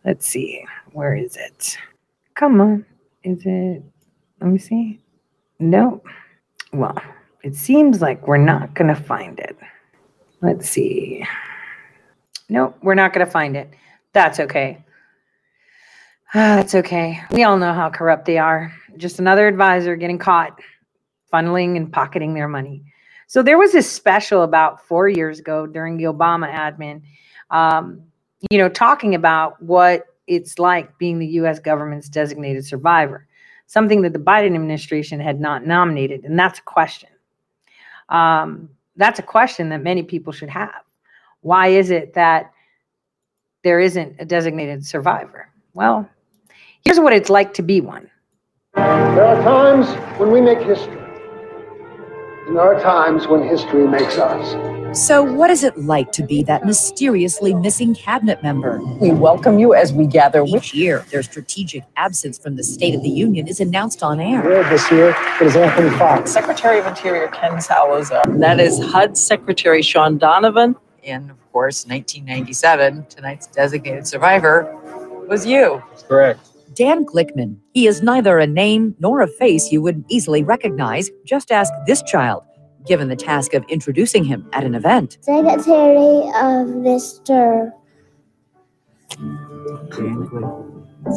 Let's 0.03 0.26
see. 0.26 0.65
Where 0.93 1.15
is 1.15 1.35
it? 1.35 1.77
Come 2.35 2.61
on. 2.61 2.85
Is 3.23 3.41
it? 3.45 3.84
Let 4.41 4.49
me 4.49 4.57
see. 4.60 4.99
No. 5.60 6.02
Well, 6.73 6.97
it 7.45 7.55
seems 7.55 8.01
like 8.01 8.27
we're 8.27 8.38
not 8.38 8.73
going 8.73 8.88
to 8.88 8.99
find 8.99 9.38
it. 9.38 9.55
Let's 10.41 10.67
see. 10.67 11.23
Nope, 12.49 12.76
we're 12.81 12.95
not 12.95 13.13
going 13.13 13.23
to 13.23 13.31
find 13.31 13.55
it. 13.55 13.69
That's 14.13 14.39
okay. 14.39 14.84
That's 16.34 16.73
okay. 16.73 17.22
We 17.30 17.43
all 17.43 17.57
know 17.57 17.72
how 17.72 17.91
corrupt 17.91 18.26
they 18.26 18.39
are. 18.39 18.73
Just 18.97 19.19
another 19.19 19.47
advisor 19.47 19.95
getting 19.95 20.17
caught 20.17 20.59
funneling 21.31 21.77
and 21.77 21.93
pocketing 21.93 22.34
their 22.34 22.47
money. 22.47 22.84
So 23.27 23.43
there 23.43 23.59
was 23.59 23.73
this 23.73 23.91
special 23.91 24.41
about 24.41 24.84
four 24.84 25.07
years 25.07 25.38
ago 25.38 25.67
during 25.67 25.97
the 25.97 26.05
Obama 26.05 26.51
admin, 26.51 27.03
um, 27.51 28.01
you 28.49 28.57
know, 28.57 28.69
talking 28.69 29.13
about 29.13 29.61
what 29.61 30.05
it's 30.26 30.57
like 30.57 30.97
being 30.97 31.19
the 31.19 31.27
U.S. 31.27 31.59
government's 31.59 32.09
designated 32.09 32.65
survivor, 32.65 33.27
something 33.67 34.01
that 34.01 34.13
the 34.13 34.19
Biden 34.19 34.55
administration 34.55 35.19
had 35.19 35.39
not 35.39 35.67
nominated, 35.67 36.23
and 36.23 36.39
that's 36.39 36.57
a 36.57 36.63
question. 36.63 37.09
Um, 38.10 38.69
that's 38.95 39.19
a 39.19 39.23
question 39.23 39.69
that 39.69 39.82
many 39.82 40.03
people 40.03 40.32
should 40.32 40.49
have. 40.49 40.84
Why 41.41 41.68
is 41.68 41.90
it 41.90 42.14
that 42.14 42.52
there 43.64 43.80
isn't 43.80 44.15
a 44.19 44.26
designated 44.26 44.86
survivor? 44.86 45.49
Well, 45.73 46.10
here's 46.84 46.99
what 46.99 47.14
it's 47.14 47.30
like 47.30 47.53
to 47.56 47.61
be 47.61 47.82
one. 47.82 48.10
There 48.76 49.26
are 49.26 49.41
times 49.44 49.88
when 50.19 50.32
we 50.32 50.41
make 50.41 50.60
history, 50.60 51.02
and 52.48 52.56
there 52.56 52.64
are 52.64 52.80
times 52.82 53.27
when 53.27 53.48
history 53.48 53.88
makes 53.88 54.18
us. 54.18 54.85
So, 54.95 55.22
what 55.22 55.49
is 55.49 55.65
it 55.65 55.77
like 55.77 56.13
to 56.13 56.23
be 56.23 56.41
that 56.43 56.65
mysteriously 56.65 57.53
missing 57.53 57.93
cabinet 57.93 58.41
member? 58.41 58.80
We 59.01 59.11
welcome 59.11 59.59
you 59.59 59.73
as 59.73 59.91
we 59.91 60.07
gather 60.07 60.45
Each 60.45 60.73
year, 60.73 61.05
their 61.11 61.22
strategic 61.22 61.84
absence 61.97 62.39
from 62.39 62.55
the 62.55 62.63
State 62.63 62.95
of 62.95 63.03
the 63.03 63.09
Union 63.09 63.45
is 63.45 63.59
announced 63.59 64.03
on 64.03 64.22
air. 64.22 64.41
Here 64.41 64.63
this 64.69 64.89
year, 64.89 65.13
it 65.41 65.47
is 65.47 65.57
Anthony 65.57 65.89
Foxx. 65.97 66.31
Secretary 66.31 66.80
of 66.80 66.88
Interior 66.88 67.27
Ken 67.27 67.59
Salazar. 67.59 68.22
and 68.23 68.41
That 68.41 68.61
is 68.61 68.81
HUD 68.81 69.17
Secretary 69.17 69.81
Shaun 69.81 70.17
Donovan. 70.17 70.77
And 71.03 71.30
of 71.30 71.51
course, 71.51 71.85
1997, 71.85 73.07
tonight's 73.07 73.47
designated 73.47 74.07
survivor 74.07 74.73
was 75.27 75.45
you. 75.45 75.84
Correct. 76.07 76.39
Dan 76.73 77.05
Glickman. 77.05 77.57
He 77.73 77.85
is 77.85 78.01
neither 78.01 78.39
a 78.39 78.47
name 78.47 78.95
nor 78.99 79.19
a 79.19 79.27
face 79.27 79.73
you 79.73 79.81
would 79.81 80.05
easily 80.07 80.41
recognize. 80.41 81.09
Just 81.26 81.51
ask 81.51 81.73
this 81.85 82.01
child, 82.03 82.43
given 82.86 83.07
the 83.10 83.16
task 83.16 83.53
of 83.53 83.64
introducing 83.70 84.24
him 84.24 84.48
at 84.53 84.64
an 84.64 84.76
event. 84.76 85.18
Secretary 85.22 86.20
of 86.30 86.68
Mr. 86.86 87.72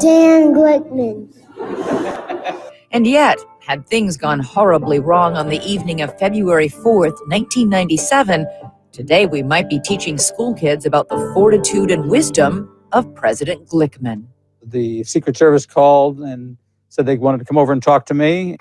Dan 0.01 0.53
Glickman. 0.55 1.35
And 2.91 3.07
yet, 3.07 3.39
had 3.61 3.87
things 3.87 4.17
gone 4.17 4.41
horribly 4.41 4.99
wrong 4.99 5.37
on 5.37 5.49
the 5.51 5.61
evening 5.63 6.01
of 6.01 6.19
February 6.19 6.71
4th, 6.71 7.21
1997, 7.29 8.47
today 8.93 9.27
we 9.27 9.43
might 9.43 9.69
be 9.69 9.79
teaching 9.79 10.17
school 10.17 10.55
kids 10.55 10.87
about 10.87 11.11
the 11.11 11.17
fortitude 11.35 11.91
and 11.91 12.09
wisdom 12.11 12.75
of 12.93 13.15
President 13.15 13.69
Glickman. 13.69 14.25
the 14.63 15.05
Secret 15.05 15.37
Service 15.37 15.67
called 15.67 16.21
and 16.21 16.57
said 16.89 17.05
they 17.05 17.19
wanted 17.19 17.39
to 17.39 17.45
come 17.45 17.59
over 17.59 17.73
and 17.75 17.83
talk 17.83 18.07
to 18.07 18.15
me. 18.15 18.57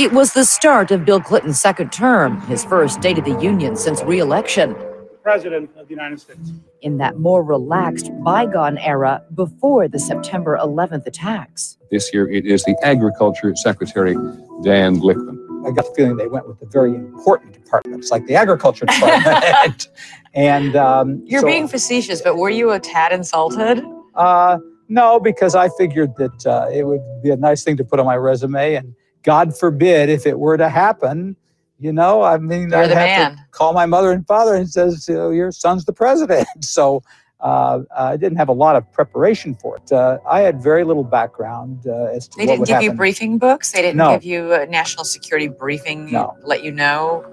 It 0.00 0.14
was 0.14 0.32
the 0.32 0.46
start 0.46 0.92
of 0.92 1.04
Bill 1.04 1.20
Clinton's 1.20 1.60
second 1.60 1.92
term, 1.92 2.40
his 2.46 2.64
first 2.64 2.94
State 2.94 3.18
of 3.18 3.26
the 3.26 3.38
Union 3.38 3.76
since 3.76 4.00
re 4.02 4.18
election. 4.18 4.74
President 5.22 5.68
of 5.76 5.88
the 5.88 5.90
United 5.94 6.18
States. 6.18 6.52
In 6.80 6.96
that 6.96 7.18
more 7.18 7.44
relaxed, 7.44 8.10
bygone 8.24 8.78
era 8.78 9.22
before 9.34 9.88
the 9.88 9.98
September 9.98 10.58
11th 10.58 11.06
attacks. 11.06 11.76
This 11.90 12.14
year 12.14 12.26
it 12.30 12.46
is 12.46 12.64
the 12.64 12.74
Agriculture 12.82 13.54
Secretary, 13.54 14.14
Dan 14.62 14.96
Glickman. 14.96 15.36
I 15.68 15.70
got 15.72 15.84
the 15.84 15.92
feeling 15.94 16.16
they 16.16 16.28
went 16.28 16.48
with 16.48 16.60
the 16.60 16.66
very 16.72 16.94
important 16.94 17.52
departments, 17.52 18.10
like 18.10 18.24
the 18.24 18.36
Agriculture 18.36 18.86
Department. 18.86 19.88
and 20.34 20.76
um, 20.76 21.22
You're 21.26 21.42
so- 21.42 21.46
being 21.46 21.68
facetious, 21.68 22.22
but 22.22 22.38
were 22.38 22.48
you 22.48 22.70
a 22.70 22.80
tad 22.80 23.12
insulted? 23.12 23.84
Uh, 24.14 24.56
no, 24.88 25.20
because 25.20 25.54
I 25.54 25.68
figured 25.76 26.16
that 26.16 26.46
uh, 26.46 26.70
it 26.72 26.84
would 26.84 27.02
be 27.22 27.28
a 27.28 27.36
nice 27.36 27.62
thing 27.62 27.76
to 27.76 27.84
put 27.84 28.00
on 28.00 28.06
my 28.06 28.16
resume, 28.16 28.76
and 28.76 28.94
God 29.22 29.56
forbid 29.56 30.08
if 30.08 30.26
it 30.26 30.38
were 30.38 30.56
to 30.56 30.68
happen, 30.68 31.36
you 31.78 31.92
know, 31.92 32.22
I 32.22 32.38
mean, 32.38 32.72
I'd 32.74 32.90
have 32.90 32.96
man. 32.96 33.36
to 33.36 33.42
call 33.52 33.72
my 33.72 33.86
mother 33.86 34.12
and 34.12 34.26
father 34.26 34.54
and 34.54 34.68
says, 34.68 35.08
you 35.08 35.14
know, 35.14 35.30
your 35.30 35.50
son's 35.52 35.84
the 35.84 35.92
president. 35.92 36.46
So 36.62 37.02
uh, 37.40 37.80
I 37.96 38.18
didn't 38.18 38.36
have 38.36 38.50
a 38.50 38.52
lot 38.52 38.76
of 38.76 38.90
preparation 38.92 39.54
for 39.54 39.76
it. 39.78 39.90
Uh, 39.90 40.18
I 40.28 40.40
had 40.40 40.62
very 40.62 40.84
little 40.84 41.04
background 41.04 41.86
uh, 41.86 42.04
as 42.14 42.28
to 42.28 42.36
They 42.36 42.44
didn't 42.44 42.66
give 42.66 42.82
you 42.82 42.92
briefing 42.92 43.38
books? 43.38 43.72
They 43.72 43.80
didn't 43.80 43.96
No. 43.96 44.10
give 44.10 44.24
you 44.24 44.52
a 44.52 44.66
national 44.66 45.04
security 45.04 45.48
briefing? 45.48 46.10
No. 46.12 46.36
Let 46.42 46.62
you 46.62 46.70
know? 46.70 47.24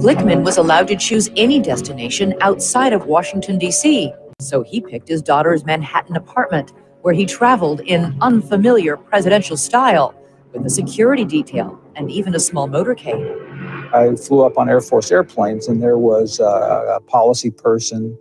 Glickman 0.00 0.44
was 0.44 0.56
allowed 0.56 0.88
to 0.88 0.96
choose 0.96 1.30
any 1.36 1.60
destination 1.60 2.34
outside 2.40 2.92
of 2.92 3.06
Washington, 3.06 3.58
D.C., 3.58 4.12
so 4.40 4.62
he 4.64 4.80
picked 4.80 5.06
his 5.08 5.22
daughter's 5.22 5.64
Manhattan 5.64 6.16
apartment, 6.16 6.72
where 7.02 7.14
he 7.14 7.24
traveled 7.24 7.80
in 7.82 8.16
unfamiliar 8.20 8.96
presidential 8.96 9.56
style 9.56 10.14
with 10.52 10.66
a 10.66 10.70
security 10.70 11.24
detail 11.24 11.80
and 11.96 12.10
even 12.10 12.34
a 12.34 12.40
small 12.40 12.68
motorcade. 12.68 13.94
I 13.94 14.16
flew 14.16 14.42
up 14.42 14.56
on 14.56 14.68
Air 14.68 14.80
Force 14.80 15.10
airplanes, 15.10 15.68
and 15.68 15.82
there 15.82 15.98
was 15.98 16.40
uh, 16.40 16.96
a 16.96 17.00
policy 17.00 17.50
person 17.50 18.16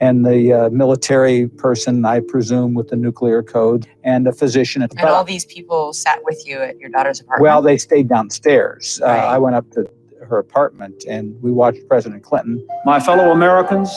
and 0.00 0.26
the 0.26 0.52
uh, 0.52 0.70
military 0.70 1.48
person, 1.48 2.04
I 2.04 2.20
presume, 2.20 2.74
with 2.74 2.88
the 2.88 2.96
nuclear 2.96 3.42
code, 3.42 3.86
and 4.02 4.26
a 4.26 4.32
physician 4.32 4.82
at 4.82 4.90
the 4.90 4.98
And 4.98 5.08
all 5.08 5.24
these 5.24 5.46
people 5.46 5.92
sat 5.92 6.20
with 6.24 6.46
you 6.46 6.58
at 6.58 6.78
your 6.78 6.90
daughter's 6.90 7.20
apartment? 7.20 7.42
Well, 7.42 7.62
they 7.62 7.78
stayed 7.78 8.08
downstairs. 8.08 9.00
Uh, 9.02 9.06
I 9.06 9.38
went 9.38 9.56
up 9.56 9.70
to 9.72 9.88
her 10.28 10.38
apartment, 10.38 11.04
and 11.08 11.40
we 11.42 11.52
watched 11.52 11.86
President 11.88 12.22
Clinton. 12.22 12.66
My 12.84 13.00
fellow 13.00 13.30
Americans, 13.30 13.90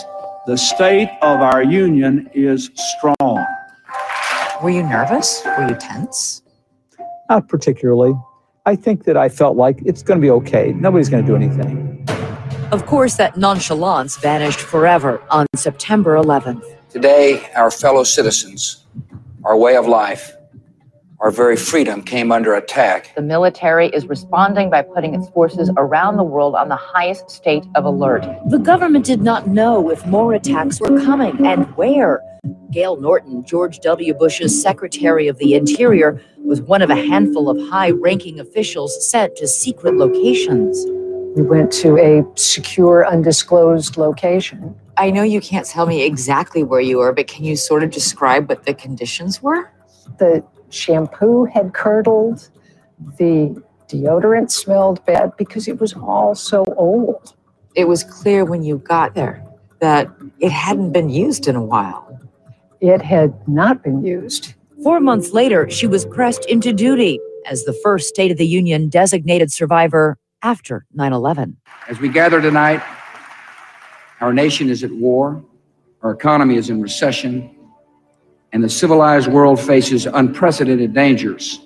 the 0.46 0.56
state 0.56 1.10
of 1.22 1.42
our 1.42 1.64
union 1.64 2.30
is 2.34 2.70
strong. 2.76 3.46
Were 4.64 4.70
you 4.70 4.84
nervous? 4.84 5.42
Were 5.46 5.68
you 5.68 5.76
tense? 5.76 6.42
Not 7.30 7.48
particularly. 7.50 8.14
I 8.66 8.76
think 8.76 9.06
that 9.06 9.18
I 9.18 9.30
felt 9.30 9.58
like 9.58 9.82
it's 9.86 10.04
going 10.04 10.20
to 10.20 10.22
be 10.22 10.32
okay. 10.32 10.74
Nobody's 10.74 11.10
going 11.10 11.26
to 11.26 11.28
do 11.28 11.36
anything. 11.36 12.06
Of 12.72 12.86
course, 12.86 13.16
that 13.16 13.38
nonchalance 13.38 14.18
vanished 14.18 14.60
forever 14.60 15.22
on 15.30 15.46
September 15.56 16.16
11th. 16.16 16.64
Today, 16.90 17.50
our 17.56 17.72
fellow 17.72 18.04
citizens, 18.04 18.86
our 19.46 19.58
way 19.58 19.76
of 19.78 19.88
life, 19.88 20.34
our 21.20 21.32
very 21.32 21.58
freedom 21.58 22.04
came 22.04 22.32
under 22.32 22.54
attack. 22.54 23.14
The 23.16 23.22
military 23.22 23.88
is 23.88 24.06
responding 24.06 24.70
by 24.70 24.84
putting 24.84 25.16
its 25.16 25.28
forces 25.30 25.72
around 25.78 26.18
the 26.18 26.24
world 26.24 26.56
on 26.56 26.70
the 26.70 26.76
highest 26.76 27.32
state 27.32 27.66
of 27.76 27.86
alert. 27.86 28.24
The 28.48 28.60
government 28.60 29.06
did 29.06 29.22
not 29.22 29.48
know 29.48 29.90
if 29.90 30.06
more 30.06 30.34
attacks 30.34 30.80
were 30.80 31.00
coming 31.02 31.46
and 31.46 31.66
where. 31.76 32.22
Gale 32.72 32.98
Norton, 32.98 33.44
George 33.44 33.80
W. 33.80 34.14
Bush's 34.14 34.62
Secretary 34.62 35.28
of 35.28 35.38
the 35.38 35.54
Interior, 35.54 36.22
was 36.38 36.62
one 36.62 36.82
of 36.82 36.90
a 36.90 36.96
handful 36.96 37.50
of 37.50 37.58
high 37.70 37.92
ranking 37.92 38.40
officials 38.40 39.10
sent 39.10 39.36
to 39.38 39.48
secret 39.48 39.96
locations. 39.96 40.86
We 41.36 41.44
went 41.44 41.72
to 41.74 41.98
a 41.98 42.24
secure, 42.36 43.06
undisclosed 43.06 43.98
location. 43.98 44.76
I 44.98 45.12
know 45.12 45.24
you 45.24 45.42
can't 45.42 45.66
tell 45.66 45.86
me 45.86 46.04
exactly 46.04 46.64
where 46.64 46.82
you 46.82 46.98
were, 46.98 47.14
but 47.14 47.28
can 47.28 47.44
you 47.44 47.56
sort 47.56 47.84
of 47.84 47.92
describe 47.92 48.50
what 48.50 48.66
the 48.66 48.74
conditions 48.74 49.42
were? 49.44 49.72
The 50.18 50.44
shampoo 50.70 51.46
had 51.46 51.74
curdled, 51.74 52.50
the 53.18 53.62
deodorant 53.88 54.52
smelled 54.52 55.06
bad 55.06 55.32
because 55.38 55.68
it 55.68 55.80
was 55.80 55.94
all 55.94 56.36
so 56.36 56.66
old. 56.76 57.36
It 57.76 57.88
was 57.88 58.04
clear 58.04 58.44
when 58.44 58.64
you 58.64 58.80
got 58.80 59.14
there 59.14 59.44
that 59.80 60.10
it 60.40 60.52
hadn't 60.52 60.92
been 60.92 61.10
used 61.10 61.48
in 61.48 61.56
a 61.56 61.64
while. 61.64 62.07
It 62.82 63.02
had 63.02 63.48
not 63.48 63.84
been 63.84 64.04
used. 64.04 64.54
Four 64.84 65.00
months 65.00 65.34
later, 65.34 65.70
she 65.70 65.88
was 65.88 66.06
pressed 66.06 66.46
into 66.46 66.72
duty 66.72 67.20
as 67.46 67.64
the 67.64 67.74
first 67.74 68.08
State 68.08 68.32
of 68.32 68.38
the 68.38 68.46
Union 68.46 68.90
designated 68.90 69.52
survivor 69.52 70.18
after 70.44 70.86
9 70.94 71.14
11. 71.14 71.58
As 71.90 72.00
we 72.00 72.10
gather 72.10 72.42
tonight, 72.42 72.84
our 74.22 74.34
nation 74.34 74.70
is 74.70 74.84
at 74.84 74.92
war, 74.92 75.44
our 76.02 76.12
economy 76.12 76.56
is 76.56 76.70
in 76.70 76.82
recession, 76.82 77.50
and 78.54 78.64
the 78.64 78.70
civilized 78.70 79.28
world 79.28 79.60
faces 79.60 80.06
unprecedented 80.06 80.94
dangers. 80.94 81.62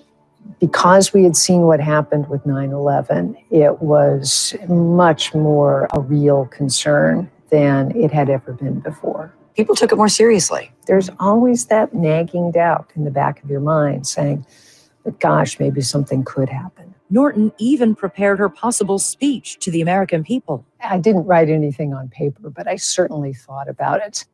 Because 0.59 1.13
we 1.13 1.23
had 1.23 1.35
seen 1.35 1.61
what 1.61 1.79
happened 1.79 2.27
with 2.29 2.45
9 2.45 2.71
11, 2.71 3.35
it 3.51 3.81
was 3.81 4.55
much 4.69 5.33
more 5.35 5.87
a 5.93 5.99
real 5.99 6.45
concern 6.45 7.29
than 7.49 7.95
it 7.95 8.11
had 8.11 8.29
ever 8.29 8.53
been 8.53 8.79
before. 8.79 9.33
People 9.55 9.75
took 9.75 9.91
it 9.91 9.97
more 9.97 10.09
seriously. 10.09 10.71
There's 10.87 11.09
always 11.19 11.65
that 11.67 11.93
nagging 11.93 12.51
doubt 12.51 12.91
in 12.95 13.03
the 13.03 13.11
back 13.11 13.43
of 13.43 13.49
your 13.49 13.59
mind 13.59 14.07
saying, 14.07 14.45
but 15.03 15.19
gosh, 15.19 15.59
maybe 15.59 15.81
something 15.81 16.23
could 16.23 16.49
happen. 16.49 16.93
Norton 17.09 17.51
even 17.57 17.93
prepared 17.93 18.39
her 18.39 18.47
possible 18.47 18.97
speech 18.97 19.59
to 19.59 19.69
the 19.71 19.81
American 19.81 20.23
people. 20.23 20.65
I 20.81 20.97
didn't 20.97 21.25
write 21.25 21.49
anything 21.49 21.93
on 21.93 22.07
paper, 22.07 22.49
but 22.49 22.67
I 22.67 22.77
certainly 22.77 23.33
thought 23.33 23.67
about 23.67 24.01
it. 24.01 24.25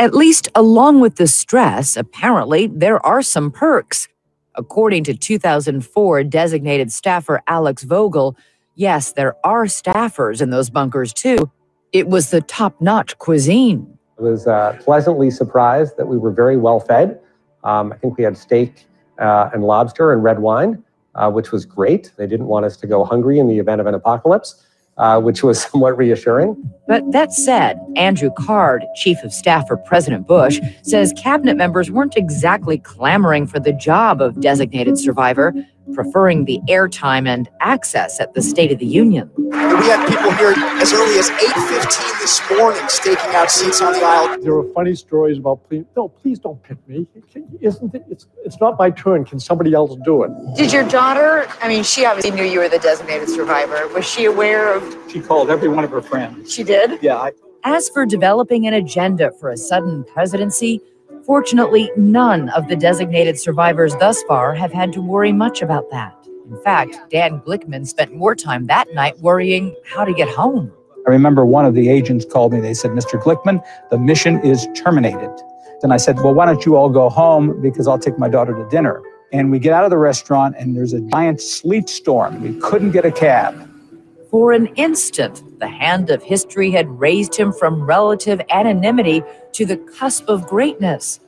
At 0.00 0.14
least, 0.14 0.48
along 0.54 1.00
with 1.00 1.16
the 1.16 1.28
stress, 1.28 1.96
apparently 1.96 2.66
there 2.66 3.04
are 3.06 3.22
some 3.22 3.50
perks. 3.52 4.08
According 4.56 5.04
to 5.04 5.14
2004 5.14 6.24
designated 6.24 6.90
staffer 6.90 7.42
Alex 7.46 7.84
Vogel, 7.84 8.36
yes, 8.74 9.12
there 9.12 9.36
are 9.44 9.66
staffers 9.66 10.42
in 10.42 10.50
those 10.50 10.70
bunkers 10.70 11.12
too. 11.12 11.50
It 11.92 12.08
was 12.08 12.30
the 12.30 12.40
top 12.40 12.80
notch 12.80 13.18
cuisine. 13.18 13.98
I 14.20 14.22
was 14.22 14.46
uh, 14.46 14.76
pleasantly 14.80 15.30
surprised 15.30 15.96
that 15.96 16.06
we 16.06 16.18
were 16.18 16.30
very 16.30 16.58
well 16.58 16.78
fed. 16.78 17.20
Um, 17.64 17.92
I 17.92 17.96
think 17.96 18.18
we 18.18 18.24
had 18.24 18.36
steak 18.36 18.86
uh, 19.18 19.50
and 19.54 19.64
lobster 19.64 20.12
and 20.12 20.22
red 20.22 20.40
wine, 20.40 20.82
uh, 21.14 21.30
which 21.30 21.52
was 21.52 21.64
great. 21.64 22.12
They 22.16 22.26
didn't 22.26 22.46
want 22.46 22.66
us 22.66 22.76
to 22.78 22.86
go 22.86 23.04
hungry 23.04 23.38
in 23.38 23.48
the 23.48 23.58
event 23.58 23.80
of 23.80 23.86
an 23.86 23.94
apocalypse, 23.94 24.66
uh, 24.98 25.20
which 25.20 25.42
was 25.42 25.62
somewhat 25.70 25.96
reassuring. 25.96 26.70
But 26.86 27.10
that 27.12 27.32
said, 27.32 27.78
Andrew 27.96 28.30
Card, 28.38 28.84
chief 28.94 29.16
of 29.24 29.32
staff 29.32 29.66
for 29.66 29.78
President 29.78 30.26
Bush, 30.26 30.60
says 30.82 31.14
cabinet 31.16 31.56
members 31.56 31.90
weren't 31.90 32.16
exactly 32.16 32.76
clamoring 32.76 33.46
for 33.46 33.58
the 33.58 33.72
job 33.72 34.20
of 34.20 34.40
designated 34.40 34.98
survivor, 34.98 35.54
preferring 35.94 36.44
the 36.44 36.60
airtime 36.68 37.26
and 37.28 37.48
access 37.60 38.20
at 38.20 38.34
the 38.34 38.42
State 38.42 38.72
of 38.72 38.78
the 38.78 38.86
Union. 38.86 39.30
We 39.36 39.52
had 39.52 40.06
people 40.08 40.30
here 40.32 40.52
as 40.80 40.92
early 40.92 41.18
as 41.18 41.30
8.15 41.30 42.20
this 42.20 42.40
morning 42.58 42.82
staking 42.88 43.34
out 43.34 43.50
seats 43.50 43.80
on 43.80 43.92
the 43.92 44.00
aisle. 44.00 44.40
There 44.42 44.54
were 44.54 44.72
funny 44.72 44.94
stories 44.94 45.38
about, 45.38 45.68
please, 45.68 45.84
no, 45.96 46.08
please 46.08 46.38
don't 46.38 46.62
pick 46.62 46.76
me. 46.88 47.06
Isn't 47.60 47.94
it, 47.94 48.04
it's, 48.10 48.26
it's 48.44 48.60
not 48.60 48.78
my 48.78 48.90
turn. 48.90 49.24
Can 49.24 49.40
somebody 49.40 49.74
else 49.74 49.96
do 50.04 50.22
it? 50.24 50.30
Did 50.56 50.72
your 50.72 50.86
daughter, 50.88 51.46
I 51.60 51.68
mean, 51.68 51.82
she 51.82 52.04
obviously 52.04 52.32
knew 52.32 52.44
you 52.44 52.60
were 52.60 52.68
the 52.68 52.78
designated 52.78 53.28
survivor. 53.28 53.88
Was 53.88 54.06
she 54.06 54.24
aware 54.26 54.74
of? 54.74 54.96
She 55.10 55.20
called 55.20 55.50
every 55.50 55.68
one 55.68 55.84
of 55.84 55.90
her 55.90 56.02
friends. 56.02 56.52
She 56.52 56.62
did? 56.62 57.02
Yeah. 57.02 57.16
I, 57.16 57.32
As 57.64 57.88
for 57.88 58.06
developing 58.06 58.66
an 58.66 58.74
agenda 58.74 59.32
for 59.40 59.50
a 59.50 59.56
sudden 59.56 60.04
presidency, 60.04 60.80
fortunately, 61.30 61.88
none 61.96 62.48
of 62.48 62.66
the 62.66 62.74
designated 62.74 63.38
survivors 63.38 63.94
thus 64.00 64.20
far 64.24 64.52
have 64.52 64.72
had 64.72 64.92
to 64.92 65.00
worry 65.00 65.30
much 65.30 65.62
about 65.62 65.88
that. 65.88 66.12
In 66.50 66.60
fact, 66.64 66.98
Dan 67.08 67.40
Glickman 67.42 67.86
spent 67.86 68.12
more 68.12 68.34
time 68.34 68.66
that 68.66 68.92
night 68.94 69.16
worrying 69.20 69.76
how 69.84 70.04
to 70.04 70.12
get 70.12 70.28
home. 70.28 70.72
I 71.06 71.10
remember 71.12 71.46
one 71.46 71.64
of 71.64 71.74
the 71.74 71.88
agents 71.88 72.24
called 72.24 72.52
me. 72.52 72.58
They 72.58 72.74
said, 72.74 72.90
Mr. 72.90 73.16
Glickman, 73.22 73.62
the 73.92 73.98
mission 73.98 74.40
is 74.44 74.66
terminated. 74.74 75.30
Then 75.82 75.92
I 75.92 75.98
said, 75.98 76.16
Well, 76.16 76.34
why 76.34 76.46
don't 76.46 76.66
you 76.66 76.74
all 76.74 76.88
go 76.88 77.08
home 77.08 77.62
because 77.62 77.86
I'll 77.86 77.96
take 77.96 78.18
my 78.18 78.28
daughter 78.28 78.52
to 78.52 78.68
dinner. 78.68 79.00
And 79.32 79.52
we 79.52 79.60
get 79.60 79.72
out 79.72 79.84
of 79.84 79.90
the 79.90 79.98
restaurant 79.98 80.56
and 80.58 80.76
there's 80.76 80.94
a 80.94 81.00
giant 81.00 81.40
sleet 81.40 81.88
storm. 81.88 82.42
We 82.42 82.58
couldn't 82.58 82.90
get 82.90 83.04
a 83.04 83.12
cab. 83.12 83.69
For 84.30 84.52
an 84.52 84.68
instant, 84.76 85.58
the 85.58 85.66
hand 85.66 86.08
of 86.08 86.22
history 86.22 86.70
had 86.70 86.88
raised 87.00 87.34
him 87.34 87.52
from 87.52 87.84
relative 87.84 88.40
anonymity 88.50 89.24
to 89.52 89.66
the 89.66 89.76
cusp 89.76 90.28
of 90.28 90.46
greatness, 90.46 91.18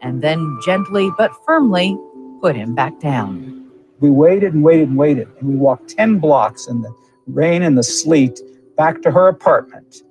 and 0.00 0.22
then 0.22 0.60
gently 0.64 1.10
but 1.18 1.32
firmly 1.44 1.98
put 2.40 2.54
him 2.54 2.76
back 2.76 3.00
down. 3.00 3.68
We 3.98 4.10
waited 4.10 4.54
and 4.54 4.62
waited 4.62 4.90
and 4.90 4.96
waited, 4.96 5.28
and 5.40 5.48
we 5.48 5.56
walked 5.56 5.90
10 5.90 6.20
blocks 6.20 6.68
in 6.68 6.82
the 6.82 6.94
rain 7.26 7.62
and 7.62 7.76
the 7.76 7.82
sleet 7.82 8.40
back 8.76 9.02
to 9.02 9.10
her 9.10 9.26
apartment. 9.26 10.02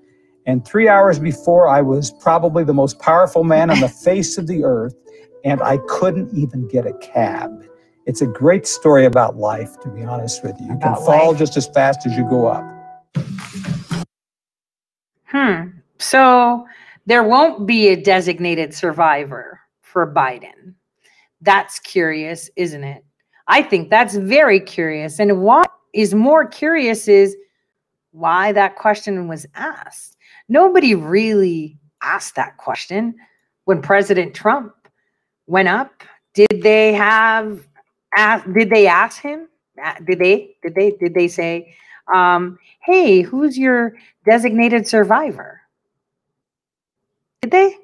And 0.45 0.65
three 0.65 0.90
hours 0.90 1.19
before, 1.19 1.69
I 1.69 1.82
was 1.82 2.11
probably 2.11 2.65
the 2.65 2.73
most 2.73 2.99
powerful 2.99 3.45
man 3.45 3.69
on 3.69 3.80
the 3.80 3.90
face 4.06 4.38
of 4.38 4.48
the 4.48 4.65
earth, 4.65 4.95
and 5.45 5.61
I 5.61 5.78
couldn't 5.88 6.38
even 6.38 6.68
get 6.68 6.86
a 6.86 6.94
cab. 6.95 7.65
It's 8.07 8.22
a 8.22 8.28
great 8.28 8.65
story 8.65 9.06
about 9.06 9.38
life, 9.38 9.80
to 9.82 9.90
be 9.90 10.03
honest 10.03 10.44
with 10.44 10.60
you. 10.60 10.68
You 10.68 10.80
can 10.80 10.95
fall 10.95 11.30
life. 11.32 11.40
just 11.40 11.56
as 11.56 11.68
fast 11.68 12.06
as 12.07 12.15
you 12.18 12.28
go 12.28 12.48
up. 12.48 12.65
Hmm. 15.26 15.68
So 15.99 16.65
there 17.06 17.23
won't 17.23 17.68
be 17.68 17.90
a 17.90 17.95
designated 17.95 18.73
survivor 18.73 19.60
for 19.82 20.11
Biden. 20.11 20.73
That's 21.41 21.80
curious, 21.80 22.49
isn't 22.56 22.84
it? 22.84 23.06
I 23.48 23.61
think 23.61 23.90
that's 23.90 24.15
very 24.15 24.60
curious. 24.60 25.19
And 25.19 25.41
what 25.41 25.72
is 25.94 26.14
more 26.15 26.48
curious 26.48 27.07
is 27.07 27.36
why 28.11 28.52
that 28.53 28.78
question 28.78 29.28
was 29.28 29.45
asked. 29.53 30.18
Nobody 30.49 30.95
really 30.95 31.78
asked 32.02 32.36
that 32.36 32.57
question 32.57 33.15
when 33.65 33.82
President 33.82 34.34
Trump 34.34 34.73
went 35.45 35.68
up. 35.68 36.03
Did 36.34 36.61
they 36.61 36.94
have 36.94 37.68
did 38.16 38.70
they 38.70 38.88
ask 38.88 39.22
him? 39.22 39.48
Did 40.06 40.20
they 40.20 40.56
did 40.62 40.76
they 40.76 40.92
did 40.92 41.14
they 41.14 41.28
say, 41.28 41.76
um, 42.14 42.60
"Hey, 42.82 43.22
who's 43.22 43.58
your 43.58 43.96
designated 44.26 44.88
survivor?" 44.88 45.62
Did 47.42 47.52
they? 47.52 47.78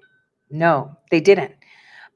No, 0.50 0.96
they 1.12 1.20
didn't. 1.20 1.54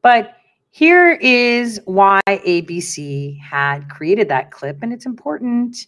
But 0.01 0.35
here 0.69 1.13
is 1.13 1.81
why 1.85 2.21
ABC 2.27 3.39
had 3.39 3.89
created 3.89 4.29
that 4.29 4.51
clip, 4.51 4.81
and 4.81 4.93
it's 4.93 5.05
important 5.05 5.87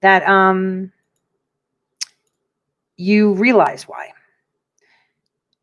that 0.00 0.26
um, 0.28 0.92
you 2.96 3.32
realize 3.34 3.84
why. 3.84 4.12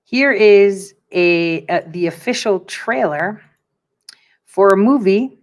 Here 0.04 0.32
is 0.32 0.94
a, 1.12 1.66
uh 1.68 1.82
the 1.88 2.08
official 2.08 2.62
trailer 2.62 3.42
for 4.46 4.74
a 4.74 4.78
movie 4.78 5.38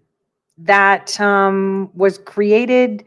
that 0.58 1.18
um, 1.20 1.90
was 1.94 2.18
created 2.18 3.04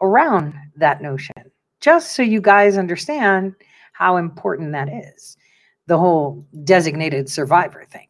around 0.00 0.54
that 0.76 1.02
notion, 1.02 1.34
just 1.80 2.12
so 2.12 2.22
you 2.22 2.40
guys 2.40 2.76
understand 2.76 3.54
how 3.92 4.16
important 4.16 4.72
that 4.72 4.88
is. 4.88 5.36
The 5.86 5.98
whole 5.98 6.44
designated 6.64 7.30
survivor 7.30 7.84
thing. 7.88 8.08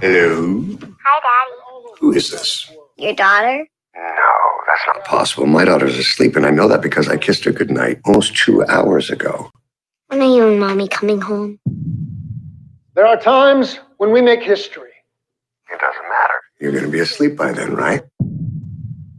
Hello. 0.00 0.62
Hi, 1.04 1.20
Daddy. 1.20 1.94
Who 1.98 2.12
is 2.12 2.30
this? 2.30 2.70
Your 2.96 3.14
daughter? 3.14 3.66
No, 3.96 4.32
that's 4.66 4.82
not 4.86 5.04
possible. 5.04 5.46
My 5.46 5.64
daughter's 5.64 5.98
asleep, 5.98 6.36
and 6.36 6.46
I 6.46 6.50
know 6.50 6.68
that 6.68 6.82
because 6.82 7.08
I 7.08 7.16
kissed 7.16 7.44
her 7.44 7.52
goodnight 7.52 8.00
almost 8.04 8.36
two 8.36 8.64
hours 8.66 9.10
ago. 9.10 9.50
When 10.08 10.20
are 10.22 10.24
you 10.36 10.48
and 10.48 10.60
Mommy 10.60 10.86
coming 10.86 11.20
home? 11.20 11.58
There 12.94 13.06
are 13.06 13.16
times 13.18 13.78
when 13.96 14.12
we 14.12 14.20
make 14.22 14.42
history, 14.42 14.90
It 15.72 15.80
doesn't 15.80 16.02
matter. 16.02 16.07
You're 16.60 16.72
going 16.72 16.84
to 16.84 16.90
be 16.90 17.00
asleep 17.00 17.36
by 17.36 17.52
then, 17.52 17.74
right? 17.74 18.02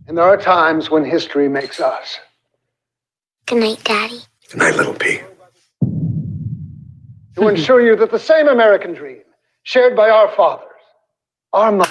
and 0.07 0.17
there 0.17 0.25
are 0.25 0.37
times 0.37 0.89
when 0.89 1.05
history 1.05 1.47
makes 1.47 1.79
us. 1.79 2.19
Good 3.45 3.59
night, 3.59 3.83
Daddy. 3.83 4.19
Good 4.49 4.57
night, 4.57 4.75
little 4.75 4.93
P. 4.95 5.19
To 7.35 7.47
ensure 7.47 7.79
you 7.79 7.95
that 7.95 8.09
the 8.09 8.17
same 8.19 8.47
American 8.47 8.93
dream, 8.95 9.21
shared 9.63 9.95
by 9.95 10.09
our 10.09 10.27
fathers, 10.35 10.65
Our 11.53 11.71
mo- 11.71 11.85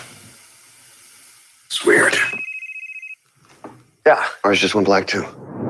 It's 1.66 1.84
weird. 1.84 2.16
Yeah, 4.04 4.26
ours 4.42 4.58
just 4.60 4.74
went 4.74 4.86
black 4.86 5.06
too. 5.06 5.22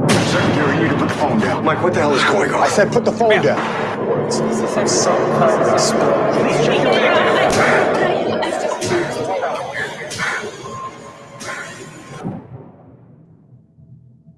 Secretary, 0.08 0.76
you 0.76 0.82
need 0.84 0.88
to 0.90 0.96
put 0.96 1.08
the 1.08 1.14
phone 1.16 1.38
down. 1.40 1.64
Mike, 1.64 1.82
what 1.82 1.92
the 1.92 2.00
hell 2.00 2.14
is 2.14 2.24
going 2.24 2.50
on? 2.52 2.62
I 2.62 2.68
said 2.68 2.90
put 2.90 3.04
the 3.04 3.12
phone 3.12 3.42
down. 3.42 3.58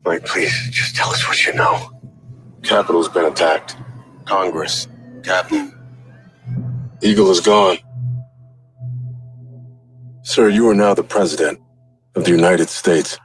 Mike, 0.05 0.25
please, 0.25 0.69
just 0.71 0.97
tell 0.97 1.11
us 1.11 1.27
what 1.29 1.45
you 1.45 1.53
know. 1.53 1.91
Capitol's 2.63 3.09
been 3.09 3.27
attacked. 3.27 3.77
Congress, 4.25 4.89
Captain. 5.23 5.75
Eagle 7.03 7.31
is 7.31 7.41
gone. 7.41 7.79
Sir, 10.23 10.49
you 10.49 10.69
are 10.69 10.75
now 10.75 10.95
the 10.95 11.03
President 11.03 11.61
of 12.15 12.25
the 12.25 12.31
United 12.31 12.69
States. 12.69 13.19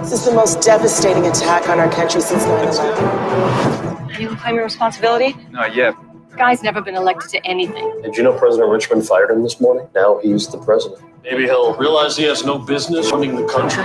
This 0.00 0.12
is 0.12 0.24
the 0.24 0.32
most 0.34 0.60
devastating 0.60 1.26
attack 1.26 1.68
on 1.68 1.78
our 1.78 1.90
country 1.90 2.20
since 2.20 2.44
9 2.44 2.68
11. 2.68 4.20
You 4.20 4.36
claim 4.36 4.56
your 4.56 4.64
responsibility? 4.64 5.34
Not 5.50 5.74
yet. 5.74 5.94
The 6.32 6.38
guy's 6.38 6.62
never 6.62 6.80
been 6.80 6.94
elected 6.96 7.28
to 7.32 7.46
anything. 7.46 8.00
Did 8.00 8.16
you 8.16 8.22
know 8.22 8.32
President 8.38 8.70
Richmond 8.70 9.06
fired 9.06 9.30
him 9.30 9.42
this 9.42 9.60
morning? 9.60 9.86
Now 9.94 10.18
he's 10.22 10.48
the 10.48 10.56
president. 10.56 11.02
Maybe 11.22 11.44
he'll 11.44 11.76
realize 11.76 12.16
he 12.16 12.24
has 12.24 12.42
no 12.42 12.58
business 12.58 13.12
running 13.12 13.36
the 13.36 13.46
country. 13.46 13.84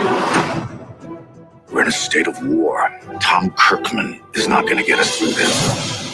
We're 1.73 1.81
in 1.81 1.87
a 1.89 1.91
state 1.91 2.25
of 2.25 2.41
war. 2.47 2.89
Tom 3.19 3.51
Kirkman 3.57 4.21
is 4.33 4.47
not 4.47 4.63
going 4.63 4.77
to 4.77 4.83
get 4.83 4.97
us 4.97 5.17
through 5.17 5.33
this. 5.33 6.07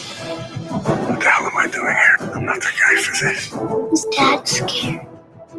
What 0.72 1.20
the 1.20 1.30
hell 1.30 1.46
am 1.46 1.56
I 1.56 1.68
doing 1.68 1.94
here? 1.94 2.16
I'm 2.34 2.44
not 2.44 2.56
the 2.56 2.72
guy 2.80 3.00
for 3.00 3.24
this. 3.24 3.52
Is 3.92 4.04
Dad 4.16 4.48
scared? 4.48 5.06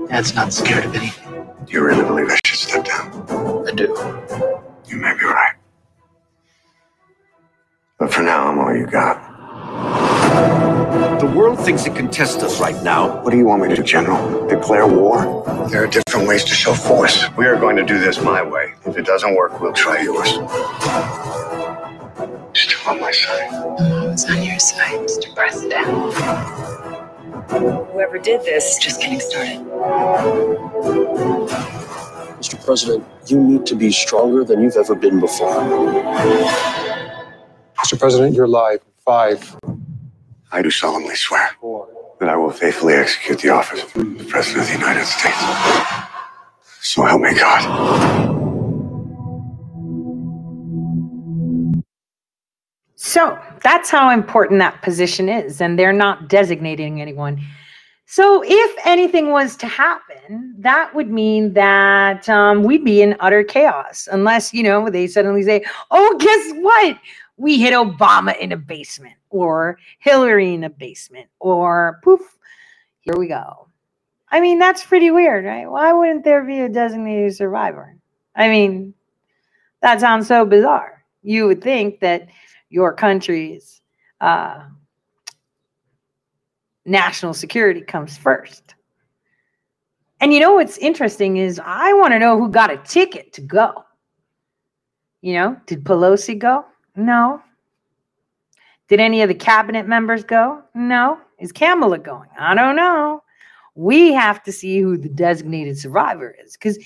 Dad's 0.09 0.35
not 0.35 0.51
scared 0.51 0.83
of 0.83 0.95
anything. 0.95 1.47
Do 1.65 1.71
you 1.71 1.85
really 1.85 2.03
believe 2.03 2.27
I 2.29 2.37
should 2.45 2.59
step 2.59 2.83
down? 2.83 3.65
I 3.65 3.71
do. 3.71 3.85
You 4.87 4.97
may 4.97 5.13
be 5.13 5.23
right. 5.23 5.55
But 7.97 8.13
for 8.13 8.23
now, 8.23 8.47
I'm 8.49 8.59
all 8.59 8.75
you 8.75 8.85
got. 8.85 10.64
The 10.95 11.27
world 11.35 11.59
thinks 11.59 11.85
it 11.85 11.93
can 11.93 12.09
test 12.09 12.39
us 12.41 12.61
right 12.61 12.81
now. 12.81 13.21
What 13.21 13.31
do 13.31 13.37
you 13.37 13.43
want 13.43 13.61
me 13.63 13.67
to 13.67 13.75
do, 13.75 13.83
General? 13.83 14.47
Declare 14.47 14.87
war? 14.87 15.43
There 15.69 15.83
are 15.83 15.87
different 15.87 16.25
ways 16.25 16.45
to 16.45 16.53
show 16.53 16.73
force. 16.73 17.25
We 17.35 17.47
are 17.47 17.57
going 17.57 17.75
to 17.75 17.83
do 17.83 17.99
this 17.99 18.21
my 18.21 18.41
way. 18.41 18.73
If 18.85 18.97
it 18.97 19.05
doesn't 19.05 19.35
work, 19.35 19.59
we'll 19.59 19.73
try 19.73 20.01
yours. 20.01 20.29
Still 22.53 22.89
on 22.89 23.01
my 23.01 23.11
side. 23.11 23.51
Mom's 23.51 24.23
on 24.29 24.41
your 24.41 24.57
side, 24.57 24.99
Mr. 25.01 25.35
President. 25.35 25.85
Whoever 27.91 28.17
did 28.17 28.45
this 28.45 28.63
is 28.63 28.77
just 28.77 29.01
getting 29.01 29.19
started. 29.19 29.59
Mr. 32.39 32.63
President, 32.65 33.05
you 33.27 33.37
need 33.37 33.65
to 33.65 33.75
be 33.75 33.91
stronger 33.91 34.45
than 34.45 34.61
you've 34.61 34.77
ever 34.77 34.95
been 34.95 35.19
before. 35.19 35.55
Mr. 37.79 37.99
President, 37.99 38.33
you're 38.33 38.47
live. 38.47 38.79
Five. 39.03 39.57
I 40.51 40.61
do 40.61 40.71
solemnly 40.71 41.15
swear 41.15 41.49
that 42.19 42.29
I 42.29 42.35
will 42.35 42.51
faithfully 42.51 42.93
execute 42.93 43.39
the 43.39 43.49
office 43.49 43.83
of 43.83 43.93
the 43.93 44.25
President 44.25 44.63
of 44.63 44.67
the 44.67 44.79
United 44.79 45.05
States. 45.05 45.37
So 46.81 47.03
help 47.03 47.21
me 47.21 47.33
God. 47.33 48.35
So 52.95 53.37
that's 53.63 53.89
how 53.89 54.11
important 54.11 54.59
that 54.59 54.81
position 54.81 55.29
is, 55.29 55.61
and 55.61 55.77
they're 55.77 55.93
not 55.93 56.29
designating 56.29 57.01
anyone. 57.01 57.41
So 58.07 58.43
if 58.45 58.85
anything 58.85 59.31
was 59.31 59.55
to 59.57 59.67
happen, 59.67 60.53
that 60.59 60.93
would 60.93 61.09
mean 61.09 61.53
that 61.53 62.29
um, 62.29 62.63
we'd 62.63 62.85
be 62.85 63.01
in 63.01 63.15
utter 63.19 63.43
chaos, 63.43 64.07
unless 64.11 64.53
you 64.53 64.61
know 64.63 64.89
they 64.89 65.07
suddenly 65.07 65.41
say, 65.43 65.65
"Oh, 65.89 66.17
guess 66.19 66.53
what? 66.61 66.97
We 67.37 67.59
hit 67.59 67.73
Obama 67.73 68.37
in 68.37 68.51
a 68.51 68.57
basement, 68.57 69.15
or 69.29 69.77
Hillary 69.99 70.53
in 70.53 70.63
a 70.63 70.69
basement, 70.69 71.27
or 71.39 71.99
poof, 72.03 72.21
here 73.01 73.15
we 73.15 73.27
go." 73.27 73.67
I 74.29 74.41
mean, 74.41 74.59
that's 74.59 74.83
pretty 74.83 75.11
weird, 75.11 75.45
right? 75.45 75.69
Why 75.69 75.93
wouldn't 75.93 76.23
there 76.23 76.43
be 76.43 76.59
a 76.61 76.69
designated 76.69 77.35
survivor? 77.35 77.95
I 78.35 78.49
mean, 78.49 78.93
that 79.81 79.99
sounds 79.99 80.27
so 80.27 80.45
bizarre. 80.45 81.03
You 81.21 81.47
would 81.47 81.61
think 81.61 81.99
that 82.01 82.27
your 82.69 82.93
country's 82.93 83.81
uh, 84.19 84.65
national 86.85 87.33
security 87.33 87.81
comes 87.81 88.17
first. 88.17 88.75
And 90.19 90.33
you 90.33 90.39
know 90.39 90.53
what's 90.53 90.77
interesting 90.77 91.37
is 91.37 91.61
I 91.63 91.93
want 91.93 92.13
to 92.13 92.19
know 92.19 92.37
who 92.37 92.49
got 92.49 92.71
a 92.71 92.77
ticket 92.77 93.33
to 93.33 93.41
go. 93.41 93.83
You 95.21 95.33
know, 95.33 95.57
did 95.65 95.83
Pelosi 95.83 96.37
go? 96.37 96.65
No. 96.95 97.41
Did 98.87 98.99
any 98.99 99.21
of 99.21 99.29
the 99.29 99.35
cabinet 99.35 99.87
members 99.87 100.23
go? 100.23 100.61
No. 100.73 101.19
Is 101.39 101.51
Kamala 101.51 101.99
going? 101.99 102.29
I 102.39 102.55
don't 102.55 102.75
know. 102.75 103.23
We 103.75 104.13
have 104.13 104.41
to 104.43 104.51
see 104.51 104.79
who 104.79 104.97
the 104.97 105.09
designated 105.09 105.77
survivor 105.77 106.35
is 106.43 106.53
because 106.53 106.77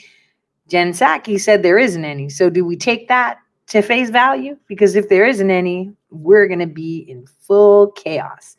Jen 0.68 0.92
Psaki 0.92 1.40
said 1.40 1.62
there 1.62 1.78
isn't 1.78 2.06
any. 2.06 2.30
So 2.30 2.50
do 2.50 2.66
we 2.66 2.76
take 2.76 3.08
that 3.10 3.40
to 3.68 3.82
face 3.82 4.10
value? 4.10 4.58
Because 4.68 4.96
if 4.96 5.10
there 5.10 5.26
isn't 5.26 5.52
any, 5.52 5.92
we're 6.10 6.48
going 6.48 6.60
to 6.60 6.68
be 6.68 7.00
in 7.08 7.26
full 7.42 7.92
chaos. 7.92 8.56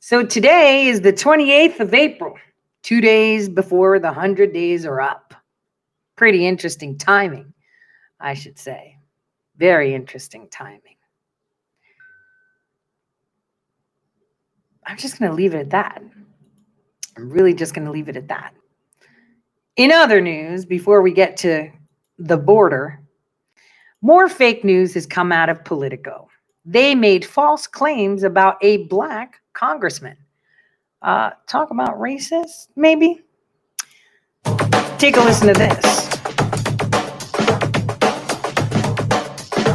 So 0.00 0.24
today 0.24 0.86
is 0.86 1.00
the 1.00 1.12
28th 1.12 1.80
of 1.80 1.94
April, 1.94 2.36
two 2.82 3.00
days 3.00 3.48
before 3.48 3.98
the 3.98 4.06
100 4.06 4.52
days 4.52 4.86
are 4.86 5.00
up. 5.00 5.34
Pretty 6.16 6.46
interesting 6.46 6.96
timing, 6.96 7.52
I 8.20 8.34
should 8.34 8.58
say. 8.58 8.95
Very 9.58 9.94
interesting 9.94 10.48
timing. 10.48 10.96
I'm 14.86 14.96
just 14.96 15.18
going 15.18 15.30
to 15.30 15.36
leave 15.36 15.54
it 15.54 15.58
at 15.58 15.70
that. 15.70 16.02
I'm 17.16 17.30
really 17.30 17.54
just 17.54 17.74
going 17.74 17.86
to 17.86 17.90
leave 17.90 18.08
it 18.08 18.16
at 18.16 18.28
that. 18.28 18.54
In 19.76 19.90
other 19.90 20.20
news, 20.20 20.64
before 20.64 21.02
we 21.02 21.12
get 21.12 21.36
to 21.38 21.70
the 22.18 22.36
border, 22.36 23.00
more 24.00 24.28
fake 24.28 24.64
news 24.64 24.94
has 24.94 25.06
come 25.06 25.32
out 25.32 25.48
of 25.48 25.64
Politico. 25.64 26.28
They 26.64 26.94
made 26.94 27.24
false 27.24 27.66
claims 27.66 28.22
about 28.22 28.56
a 28.62 28.84
black 28.84 29.40
congressman. 29.52 30.16
Uh, 31.02 31.30
talk 31.46 31.70
about 31.70 31.98
racist, 31.98 32.68
maybe? 32.76 33.22
Take 34.98 35.16
a 35.16 35.20
listen 35.20 35.48
to 35.48 35.54
this. 35.54 36.35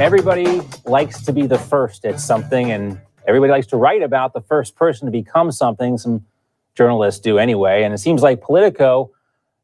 Everybody 0.02 0.64
likes 0.84 1.22
to 1.26 1.32
be 1.32 1.46
the 1.46 1.60
first 1.60 2.06
at 2.06 2.20
something, 2.20 2.72
and 2.72 3.00
everybody 3.28 3.52
likes 3.52 3.68
to 3.68 3.78
write 3.78 4.02
about 4.02 4.34
the 4.34 4.42
first 4.42 4.76
person 4.76 5.06
to 5.06 5.12
become 5.12 5.52
something. 5.52 5.96
Some 6.00 6.26
journalists 6.74 7.22
do 7.22 7.38
anyway. 7.38 7.84
And 7.84 7.94
it 7.94 8.00
seems 8.00 8.24
like 8.24 8.42
Politico 8.42 9.12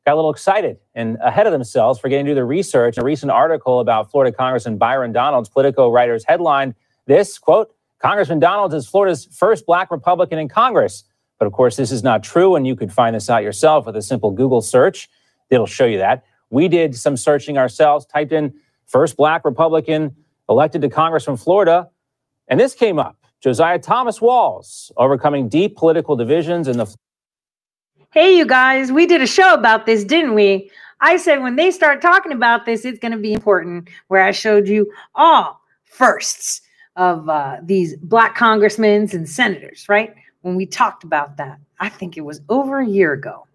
got 0.05 0.14
a 0.14 0.15
little 0.15 0.30
excited 0.30 0.77
and 0.93 1.18
ahead 1.23 1.47
of 1.47 1.53
themselves 1.53 1.99
for 1.99 2.07
getting 2.07 2.27
to 2.27 2.31
do 2.34 2.35
the 2.35 2.45
research. 2.45 2.99
A 2.99 3.03
recent 3.03 3.31
article 3.31 3.80
about 3.80 4.11
Florida 4.11 4.31
Congressman 4.31 4.77
Byron 4.77 5.11
Donalds, 5.11 5.49
Politico 5.49 5.89
writers 5.89 6.23
headlined 6.23 6.76
this 7.07 7.39
quote, 7.39 7.73
Congressman 7.97 8.38
Donalds 8.38 8.76
is 8.76 8.85
Florida's 8.85 9.26
first 9.31 9.65
black 9.65 9.89
Republican 9.89 10.38
in 10.38 10.47
Congress. 10.47 11.03
But 11.39 11.47
of 11.47 11.51
course, 11.53 11.77
this 11.77 11.91
is 11.91 12.03
not 12.03 12.22
true, 12.22 12.55
and 12.55 12.68
you 12.68 12.76
could 12.76 12.93
find 12.93 13.15
this 13.15 13.27
out 13.27 13.41
yourself 13.41 13.88
with 13.88 13.95
a 13.95 14.03
simple 14.03 14.30
Google 14.30 14.61
search. 14.61 15.09
It'll 15.49 15.65
show 15.65 15.85
you 15.85 15.97
that. 15.97 16.26
We 16.51 16.68
did 16.68 16.95
some 16.95 17.18
searching 17.18 17.57
ourselves, 17.57 18.05
typed 18.05 18.31
in 18.31 18.53
first 18.85 19.18
black 19.18 19.43
Republican 19.43 20.15
elected 20.49 20.82
to 20.82 20.90
Congress 20.90 21.24
from 21.24 21.38
Florida, 21.38 21.90
and 22.48 22.60
this 22.60 22.74
came 22.74 22.99
up. 22.99 23.18
Josiah 23.40 23.80
Thomas 23.80 24.19
Walls, 24.19 24.91
overcoming 24.98 25.48
deep 25.48 25.78
political 25.78 26.15
divisions 26.15 26.68
in 26.68 26.78
the 26.78 26.94
Hey, 28.11 28.36
you 28.36 28.48
guys, 28.48 28.91
we 28.91 29.06
did 29.06 29.22
a 29.22 29.28
show 29.28 29.53
about 29.53 29.86
this, 29.86 30.03
didn't 30.03 30.34
we? 30.34 30.72
I 31.02 31.18
said 31.18 31.44
when 31.44 31.56
they 31.56 31.69
start 31.72 32.02
talking 32.02 32.32
about 32.32 32.65
this, 32.65 32.86
it's 32.86 32.98
going 32.99 33.11
to 33.11 33.18
be 33.18 33.34
important, 33.34 33.90
where 34.07 34.24
I 34.24 34.32
showed 34.32 34.68
you 34.68 34.91
all 35.14 35.61
firsts 35.86 36.61
of 36.95 37.30
uh, 37.30 37.57
these 37.61 37.95
black 37.98 38.36
congressmen 38.36 39.07
and 39.11 39.30
senators, 39.30 39.88
right? 39.88 40.15
When 40.41 40.56
we 40.56 40.65
talked 40.65 41.03
about 41.03 41.38
that, 41.38 41.60
I 41.80 41.90
think 41.90 42.18
it 42.18 42.22
was 42.22 42.41
over 42.49 42.80
a 42.80 42.88
year 42.88 43.14
ago. 43.14 43.45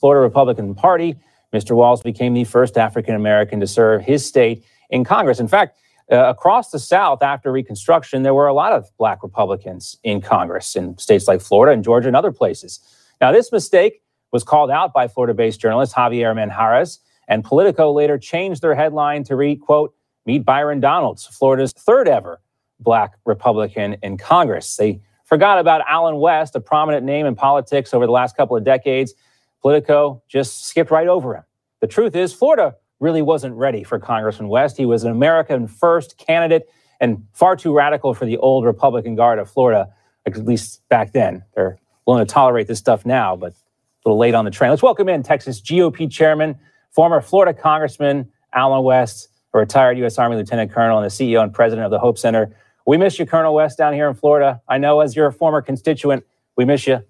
Florida 0.00 0.22
Republican 0.22 0.74
Party, 0.74 1.14
Mr. 1.52 1.76
Walls 1.76 2.02
became 2.02 2.34
the 2.34 2.44
first 2.44 2.78
African 2.78 3.14
American 3.14 3.60
to 3.60 3.66
serve 3.66 4.02
his 4.02 4.26
state 4.26 4.64
in 4.88 5.04
Congress. 5.04 5.38
In 5.38 5.46
fact, 5.46 5.78
uh, 6.10 6.28
across 6.28 6.70
the 6.70 6.78
South 6.78 7.22
after 7.22 7.52
Reconstruction, 7.52 8.22
there 8.22 8.34
were 8.34 8.46
a 8.46 8.54
lot 8.54 8.72
of 8.72 8.90
black 8.98 9.22
Republicans 9.22 9.96
in 10.02 10.20
Congress 10.20 10.74
in 10.74 10.98
states 10.98 11.28
like 11.28 11.40
Florida 11.40 11.72
and 11.72 11.84
Georgia 11.84 12.08
and 12.08 12.16
other 12.16 12.32
places. 12.32 12.80
Now, 13.20 13.32
this 13.32 13.52
mistake 13.52 14.02
was 14.32 14.42
called 14.42 14.70
out 14.70 14.92
by 14.92 15.08
Florida 15.08 15.34
based 15.34 15.60
journalist 15.60 15.94
Javier 15.94 16.34
Manjarres, 16.34 16.98
and 17.28 17.44
Politico 17.44 17.92
later 17.92 18.18
changed 18.18 18.62
their 18.62 18.74
headline 18.74 19.24
to 19.24 19.36
read, 19.36 19.60
quote, 19.60 19.94
Meet 20.26 20.44
Byron 20.44 20.80
Donalds, 20.80 21.26
Florida's 21.26 21.72
third 21.72 22.08
ever 22.08 22.40
black 22.78 23.12
Republican 23.24 23.96
in 24.02 24.16
Congress. 24.16 24.76
They 24.76 25.00
forgot 25.24 25.58
about 25.58 25.82
Allen 25.86 26.18
West, 26.18 26.56
a 26.56 26.60
prominent 26.60 27.04
name 27.04 27.26
in 27.26 27.34
politics 27.34 27.94
over 27.94 28.06
the 28.06 28.12
last 28.12 28.36
couple 28.36 28.56
of 28.56 28.64
decades. 28.64 29.14
Politico 29.62 30.22
just 30.28 30.66
skipped 30.66 30.90
right 30.90 31.06
over 31.06 31.36
him. 31.36 31.44
The 31.80 31.86
truth 31.86 32.16
is, 32.16 32.32
Florida 32.32 32.74
really 33.00 33.22
wasn't 33.22 33.54
ready 33.56 33.82
for 33.82 33.98
Congressman 33.98 34.48
West. 34.48 34.76
He 34.76 34.86
was 34.86 35.04
an 35.04 35.10
American 35.10 35.66
first 35.66 36.18
candidate 36.18 36.68
and 37.00 37.24
far 37.32 37.56
too 37.56 37.74
radical 37.74 38.14
for 38.14 38.26
the 38.26 38.36
old 38.36 38.64
Republican 38.64 39.16
Guard 39.16 39.38
of 39.38 39.50
Florida, 39.50 39.88
at 40.26 40.36
least 40.36 40.86
back 40.90 41.12
then. 41.12 41.42
They're 41.54 41.78
willing 42.06 42.24
to 42.24 42.32
tolerate 42.32 42.66
this 42.66 42.78
stuff 42.78 43.06
now, 43.06 43.36
but 43.36 43.52
a 43.52 44.08
little 44.08 44.18
late 44.18 44.34
on 44.34 44.44
the 44.44 44.50
train. 44.50 44.70
Let's 44.70 44.82
welcome 44.82 45.08
in 45.08 45.22
Texas 45.22 45.60
GOP 45.60 46.10
chairman, 46.10 46.58
former 46.90 47.20
Florida 47.20 47.58
Congressman 47.58 48.30
Allen 48.52 48.84
West, 48.84 49.28
a 49.54 49.58
retired 49.58 49.96
U.S. 49.98 50.18
Army 50.18 50.36
Lieutenant 50.36 50.70
Colonel 50.70 50.98
and 50.98 51.10
the 51.10 51.14
CEO 51.14 51.42
and 51.42 51.52
president 51.52 51.86
of 51.86 51.90
the 51.90 51.98
Hope 51.98 52.18
Center. 52.18 52.54
We 52.86 52.96
miss 52.98 53.18
you, 53.18 53.26
Colonel 53.26 53.54
West, 53.54 53.78
down 53.78 53.94
here 53.94 54.08
in 54.08 54.14
Florida. 54.14 54.60
I 54.68 54.78
know 54.78 55.00
as 55.00 55.16
your 55.16 55.30
former 55.30 55.62
constituent, 55.62 56.24
we 56.56 56.64
miss 56.64 56.86
you. 56.86 57.00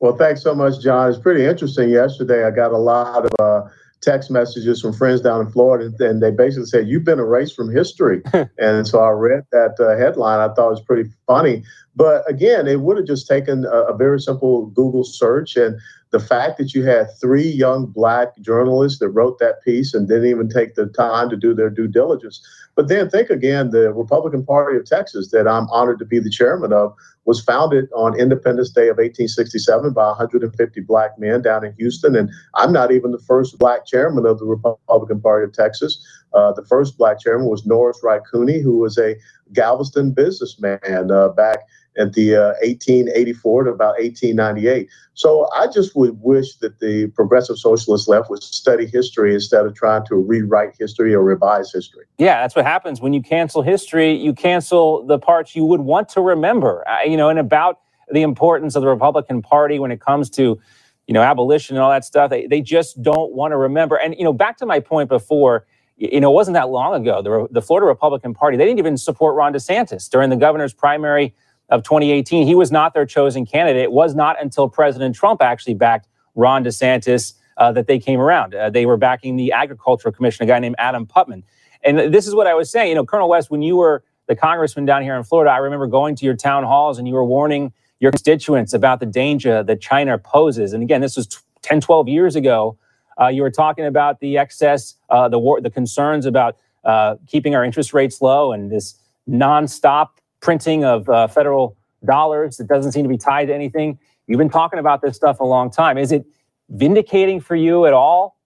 Well, 0.00 0.16
thanks 0.16 0.42
so 0.42 0.54
much, 0.54 0.80
John. 0.80 1.08
It's 1.08 1.18
pretty 1.18 1.44
interesting. 1.44 1.88
Yesterday, 1.88 2.44
I 2.44 2.50
got 2.50 2.72
a 2.72 2.78
lot 2.78 3.24
of 3.24 3.32
uh, 3.40 3.68
text 4.04 4.30
messages 4.30 4.80
from 4.80 4.92
friends 4.92 5.20
down 5.20 5.40
in 5.40 5.50
Florida, 5.50 5.90
and 6.00 6.22
they 6.22 6.30
basically 6.30 6.66
said, 6.66 6.86
You've 6.86 7.04
been 7.04 7.18
erased 7.18 7.56
from 7.56 7.70
history. 7.70 8.22
and 8.58 8.86
so 8.86 9.00
I 9.00 9.10
read 9.10 9.44
that 9.52 9.80
uh, 9.80 9.98
headline. 9.98 10.38
I 10.40 10.52
thought 10.52 10.68
it 10.68 10.70
was 10.70 10.82
pretty 10.82 11.10
funny. 11.26 11.64
But 11.96 12.28
again, 12.28 12.66
it 12.66 12.80
would 12.80 12.96
have 12.96 13.06
just 13.06 13.26
taken 13.26 13.64
a, 13.64 13.92
a 13.92 13.96
very 13.96 14.20
simple 14.20 14.66
Google 14.66 15.04
search. 15.04 15.56
And 15.56 15.80
the 16.10 16.20
fact 16.20 16.58
that 16.58 16.74
you 16.74 16.84
had 16.84 17.08
three 17.20 17.48
young 17.48 17.86
black 17.86 18.38
journalists 18.40 18.98
that 19.00 19.08
wrote 19.08 19.38
that 19.38 19.62
piece 19.64 19.94
and 19.94 20.08
didn't 20.08 20.26
even 20.26 20.48
take 20.48 20.74
the 20.74 20.86
time 20.86 21.30
to 21.30 21.36
do 21.36 21.54
their 21.54 21.70
due 21.70 21.88
diligence. 21.88 22.40
But 22.76 22.88
then 22.88 23.08
think 23.08 23.30
again, 23.30 23.70
the 23.70 23.92
Republican 23.92 24.44
Party 24.44 24.76
of 24.76 24.84
Texas, 24.84 25.30
that 25.30 25.46
I'm 25.46 25.68
honored 25.70 25.98
to 26.00 26.04
be 26.04 26.18
the 26.18 26.30
chairman 26.30 26.72
of, 26.72 26.94
was 27.24 27.42
founded 27.42 27.88
on 27.94 28.18
Independence 28.18 28.70
Day 28.70 28.88
of 28.88 28.96
1867 28.96 29.92
by 29.92 30.08
150 30.08 30.80
black 30.80 31.18
men 31.18 31.40
down 31.40 31.64
in 31.64 31.72
Houston. 31.74 32.16
And 32.16 32.30
I'm 32.54 32.72
not 32.72 32.92
even 32.92 33.12
the 33.12 33.18
first 33.18 33.58
black 33.58 33.86
chairman 33.86 34.26
of 34.26 34.38
the 34.38 34.44
Republican 34.44 35.20
Party 35.20 35.44
of 35.44 35.52
Texas. 35.52 36.04
Uh, 36.34 36.52
the 36.52 36.64
first 36.64 36.98
black 36.98 37.20
chairman 37.20 37.46
was 37.46 37.64
Norris 37.64 38.00
Wright 38.02 38.20
Cuney, 38.30 38.60
who 38.60 38.78
was 38.78 38.98
a 38.98 39.14
Galveston 39.52 40.12
businessman 40.12 41.10
uh, 41.10 41.28
back 41.28 41.60
at 41.96 42.12
the 42.14 42.36
uh, 42.36 42.54
1884 42.62 43.64
to 43.64 43.70
about 43.70 43.94
1898. 43.98 44.88
So 45.14 45.48
I 45.54 45.66
just 45.68 45.94
would 45.94 46.20
wish 46.20 46.56
that 46.56 46.80
the 46.80 47.06
progressive 47.08 47.56
socialist 47.58 48.08
left 48.08 48.30
would 48.30 48.42
study 48.42 48.86
history 48.86 49.34
instead 49.34 49.64
of 49.64 49.74
trying 49.74 50.04
to 50.06 50.16
rewrite 50.16 50.74
history 50.78 51.14
or 51.14 51.22
revise 51.22 51.72
history. 51.72 52.04
Yeah, 52.18 52.40
that's 52.40 52.56
what 52.56 52.64
happens 52.64 53.00
when 53.00 53.12
you 53.12 53.22
cancel 53.22 53.62
history. 53.62 54.12
You 54.12 54.32
cancel 54.32 55.06
the 55.06 55.18
parts 55.18 55.54
you 55.54 55.64
would 55.64 55.80
want 55.80 56.08
to 56.10 56.20
remember. 56.20 56.84
You 57.06 57.16
know, 57.16 57.28
and 57.28 57.38
about 57.38 57.80
the 58.10 58.22
importance 58.22 58.74
of 58.74 58.82
the 58.82 58.88
Republican 58.88 59.40
Party 59.40 59.78
when 59.78 59.90
it 59.90 60.00
comes 60.00 60.28
to, 60.30 60.60
you 61.06 61.14
know, 61.14 61.22
abolition 61.22 61.76
and 61.76 61.82
all 61.82 61.90
that 61.90 62.04
stuff. 62.04 62.30
They, 62.30 62.46
they 62.46 62.60
just 62.60 63.00
don't 63.02 63.32
want 63.32 63.52
to 63.52 63.56
remember. 63.56 63.96
And 63.96 64.14
you 64.18 64.24
know, 64.24 64.32
back 64.32 64.58
to 64.58 64.66
my 64.66 64.80
point 64.80 65.08
before. 65.08 65.66
You 65.96 66.18
know, 66.18 66.32
it 66.32 66.34
wasn't 66.34 66.54
that 66.54 66.70
long 66.70 67.00
ago. 67.00 67.22
The, 67.22 67.46
the 67.52 67.62
Florida 67.62 67.86
Republican 67.86 68.34
Party, 68.34 68.56
they 68.56 68.64
didn't 68.64 68.80
even 68.80 68.96
support 68.96 69.36
Ron 69.36 69.52
DeSantis 69.52 70.10
during 70.10 70.28
the 70.28 70.34
governor's 70.34 70.72
primary 70.72 71.32
of 71.74 71.82
2018. 71.82 72.46
He 72.46 72.54
was 72.54 72.70
not 72.70 72.94
their 72.94 73.04
chosen 73.04 73.44
candidate. 73.44 73.82
It 73.82 73.92
was 73.92 74.14
not 74.14 74.40
until 74.40 74.68
President 74.68 75.14
Trump 75.14 75.42
actually 75.42 75.74
backed 75.74 76.08
Ron 76.36 76.64
DeSantis 76.64 77.34
uh, 77.56 77.72
that 77.72 77.88
they 77.88 77.98
came 77.98 78.20
around. 78.20 78.54
Uh, 78.54 78.70
they 78.70 78.86
were 78.86 78.96
backing 78.96 79.36
the 79.36 79.52
agricultural 79.52 80.12
commission, 80.12 80.44
a 80.44 80.46
guy 80.46 80.58
named 80.60 80.76
Adam 80.78 81.04
Putnam. 81.04 81.42
And 81.82 82.14
this 82.14 82.26
is 82.26 82.34
what 82.34 82.46
I 82.46 82.54
was 82.54 82.70
saying. 82.70 82.90
You 82.90 82.94
know, 82.94 83.04
Colonel 83.04 83.28
West, 83.28 83.50
when 83.50 83.60
you 83.60 83.76
were 83.76 84.04
the 84.26 84.36
congressman 84.36 84.84
down 84.84 85.02
here 85.02 85.16
in 85.16 85.24
Florida, 85.24 85.50
I 85.50 85.58
remember 85.58 85.86
going 85.86 86.14
to 86.16 86.24
your 86.24 86.36
town 86.36 86.64
halls 86.64 86.98
and 86.98 87.06
you 87.06 87.14
were 87.14 87.24
warning 87.24 87.72
your 87.98 88.12
constituents 88.12 88.72
about 88.72 89.00
the 89.00 89.06
danger 89.06 89.62
that 89.62 89.80
China 89.80 90.16
poses. 90.16 90.72
And 90.72 90.82
again, 90.82 91.00
this 91.00 91.16
was 91.16 91.42
10, 91.62 91.80
12 91.80 92.08
years 92.08 92.36
ago. 92.36 92.78
Uh, 93.20 93.28
you 93.28 93.42
were 93.42 93.50
talking 93.50 93.84
about 93.84 94.20
the 94.20 94.38
excess, 94.38 94.94
uh, 95.10 95.28
the 95.28 95.38
war, 95.38 95.60
the 95.60 95.70
concerns 95.70 96.24
about 96.24 96.56
uh, 96.84 97.16
keeping 97.26 97.54
our 97.54 97.64
interest 97.64 97.92
rates 97.92 98.20
low 98.20 98.52
and 98.52 98.70
this 98.70 98.98
nonstop 99.28 100.08
printing 100.44 100.84
of 100.84 101.08
uh, 101.08 101.26
federal 101.26 101.76
dollars 102.04 102.58
that 102.58 102.68
doesn't 102.68 102.92
seem 102.92 103.02
to 103.02 103.08
be 103.08 103.16
tied 103.16 103.46
to 103.46 103.54
anything. 103.54 103.98
You've 104.26 104.38
been 104.38 104.50
talking 104.50 104.78
about 104.78 105.00
this 105.00 105.16
stuff 105.16 105.40
a 105.40 105.44
long 105.44 105.70
time. 105.70 105.96
Is 105.98 106.12
it 106.12 106.26
vindicating 106.68 107.40
for 107.40 107.56
you 107.56 107.86
at 107.86 107.94
all 107.94 108.38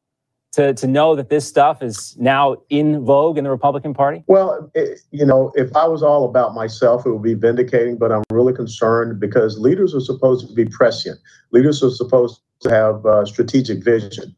to, 0.53 0.73
to 0.75 0.87
know 0.87 1.17
that 1.17 1.29
this 1.29 1.47
stuff 1.47 1.83
is 1.83 2.17
now 2.19 2.57
in 2.71 3.05
vogue 3.05 3.37
in 3.37 3.45
the 3.45 3.51
Republican 3.51 3.95
Party? 3.95 4.23
Well, 4.29 4.71
it, 4.75 5.01
you 5.11 5.27
know, 5.27 5.53
if 5.57 5.75
I 5.75 5.87
was 5.87 6.03
all 6.03 6.25
about 6.25 6.55
myself, 6.55 7.05
it 7.05 7.11
would 7.11 7.23
be 7.23 7.35
vindicating, 7.35 7.97
but 7.97 8.13
I'm 8.13 8.23
really 8.31 8.55
concerned 8.55 9.19
because 9.19 9.59
leaders 9.59 9.93
are 9.95 10.01
supposed 10.01 10.49
to 10.49 10.55
be 10.55 10.67
prescient. 10.67 11.19
Leaders 11.51 11.83
are 11.83 11.91
supposed 11.91 12.41
to 12.61 12.71
have 12.71 13.05
uh, 13.05 13.27
strategic 13.27 13.85
vision. 13.85 14.35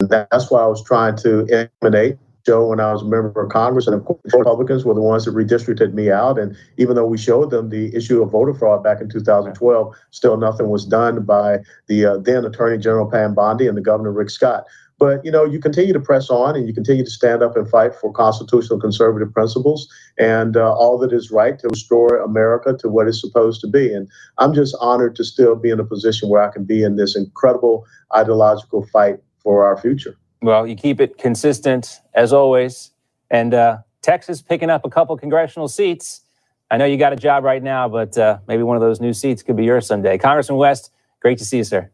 And 0.00 0.10
that's 0.10 0.50
why 0.50 0.62
I 0.62 0.66
was 0.66 0.82
trying 0.84 1.16
to 1.18 1.68
emanate 1.82 2.18
show 2.46 2.68
when 2.68 2.80
I 2.80 2.92
was 2.92 3.02
a 3.02 3.06
member 3.06 3.42
of 3.42 3.50
Congress, 3.50 3.86
and 3.86 3.94
of 3.94 4.04
course, 4.04 4.20
Republicans 4.32 4.84
were 4.84 4.94
the 4.94 5.00
ones 5.00 5.24
that 5.24 5.34
redistricted 5.34 5.94
me 5.94 6.10
out. 6.10 6.38
And 6.38 6.56
even 6.76 6.96
though 6.96 7.06
we 7.06 7.18
showed 7.18 7.50
them 7.50 7.68
the 7.68 7.94
issue 7.94 8.22
of 8.22 8.30
voter 8.30 8.54
fraud 8.54 8.82
back 8.82 9.00
in 9.00 9.08
2012, 9.08 9.94
still 10.10 10.36
nothing 10.36 10.68
was 10.68 10.84
done 10.84 11.24
by 11.24 11.58
the 11.86 12.06
uh, 12.06 12.16
then 12.18 12.44
Attorney 12.44 12.78
General 12.78 13.10
Pam 13.10 13.34
Bondi 13.34 13.66
and 13.66 13.76
the 13.76 13.82
Governor 13.82 14.12
Rick 14.12 14.30
Scott. 14.30 14.64
But 14.98 15.24
you 15.24 15.32
know, 15.32 15.44
you 15.44 15.58
continue 15.58 15.92
to 15.92 16.00
press 16.00 16.30
on, 16.30 16.54
and 16.54 16.68
you 16.68 16.72
continue 16.72 17.04
to 17.04 17.10
stand 17.10 17.42
up 17.42 17.56
and 17.56 17.68
fight 17.68 17.94
for 17.94 18.12
constitutional 18.12 18.78
conservative 18.78 19.32
principles 19.32 19.88
and 20.16 20.56
uh, 20.56 20.72
all 20.74 20.96
that 20.98 21.12
is 21.12 21.32
right 21.32 21.58
to 21.58 21.68
restore 21.68 22.18
America 22.18 22.76
to 22.78 22.88
what 22.88 23.08
it's 23.08 23.20
supposed 23.20 23.60
to 23.62 23.66
be. 23.66 23.92
And 23.92 24.08
I'm 24.38 24.54
just 24.54 24.76
honored 24.80 25.16
to 25.16 25.24
still 25.24 25.56
be 25.56 25.70
in 25.70 25.80
a 25.80 25.84
position 25.84 26.28
where 26.28 26.42
I 26.42 26.52
can 26.52 26.64
be 26.64 26.84
in 26.84 26.94
this 26.94 27.16
incredible 27.16 27.84
ideological 28.14 28.86
fight 28.86 29.18
for 29.42 29.64
our 29.64 29.76
future. 29.76 30.16
Well, 30.42 30.66
you 30.66 30.74
keep 30.74 31.00
it 31.00 31.18
consistent 31.18 32.00
as 32.14 32.32
always. 32.32 32.90
And 33.30 33.54
uh, 33.54 33.78
Texas 34.02 34.42
picking 34.42 34.70
up 34.70 34.84
a 34.84 34.90
couple 34.90 35.16
congressional 35.16 35.68
seats. 35.68 36.22
I 36.70 36.76
know 36.76 36.84
you 36.84 36.96
got 36.96 37.12
a 37.12 37.16
job 37.16 37.44
right 37.44 37.62
now, 37.62 37.88
but 37.88 38.18
uh, 38.18 38.38
maybe 38.48 38.64
one 38.64 38.76
of 38.76 38.80
those 38.80 39.00
new 39.00 39.12
seats 39.12 39.42
could 39.42 39.56
be 39.56 39.64
yours 39.64 39.86
someday. 39.86 40.18
Congressman 40.18 40.58
West, 40.58 40.90
great 41.20 41.38
to 41.38 41.44
see 41.44 41.58
you, 41.58 41.64
sir. 41.64 41.90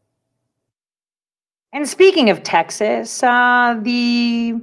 And 1.75 1.87
speaking 1.87 2.31
of 2.31 2.43
Texas, 2.43 3.23
uh, 3.23 3.79
the 3.83 4.55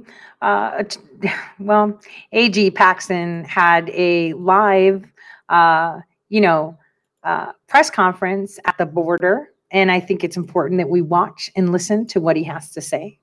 uh, 0.42 0.82
well, 1.60 2.00
AG 2.32 2.70
Paxton 2.72 3.44
had 3.44 3.88
a 3.90 4.32
live, 4.32 5.04
uh, 5.48 6.00
you 6.28 6.40
know, 6.40 6.76
uh, 7.22 7.52
press 7.68 7.88
conference 7.88 8.58
at 8.64 8.76
the 8.78 8.86
border, 8.86 9.50
and 9.70 9.92
I 9.92 10.00
think 10.00 10.24
it's 10.24 10.36
important 10.36 10.78
that 10.78 10.88
we 10.88 11.02
watch 11.02 11.50
and 11.54 11.70
listen 11.70 12.06
to 12.08 12.20
what 12.20 12.36
he 12.36 12.42
has 12.44 12.70
to 12.70 12.80
say. 12.80 13.18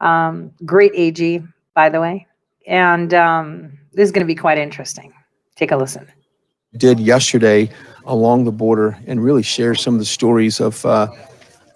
Um, 0.00 0.52
great 0.64 0.92
AG, 0.94 1.42
by 1.74 1.88
the 1.88 2.00
way. 2.00 2.26
And 2.66 3.14
um, 3.14 3.78
this 3.92 4.04
is 4.04 4.12
going 4.12 4.26
to 4.26 4.26
be 4.26 4.34
quite 4.34 4.58
interesting. 4.58 5.12
Take 5.56 5.72
a 5.72 5.76
listen. 5.76 6.06
Did 6.76 7.00
yesterday 7.00 7.70
along 8.04 8.44
the 8.44 8.52
border 8.52 8.98
and 9.06 9.22
really 9.22 9.42
share 9.42 9.74
some 9.74 9.94
of 9.94 10.00
the 10.00 10.06
stories 10.06 10.60
of 10.60 10.84
uh, 10.84 11.08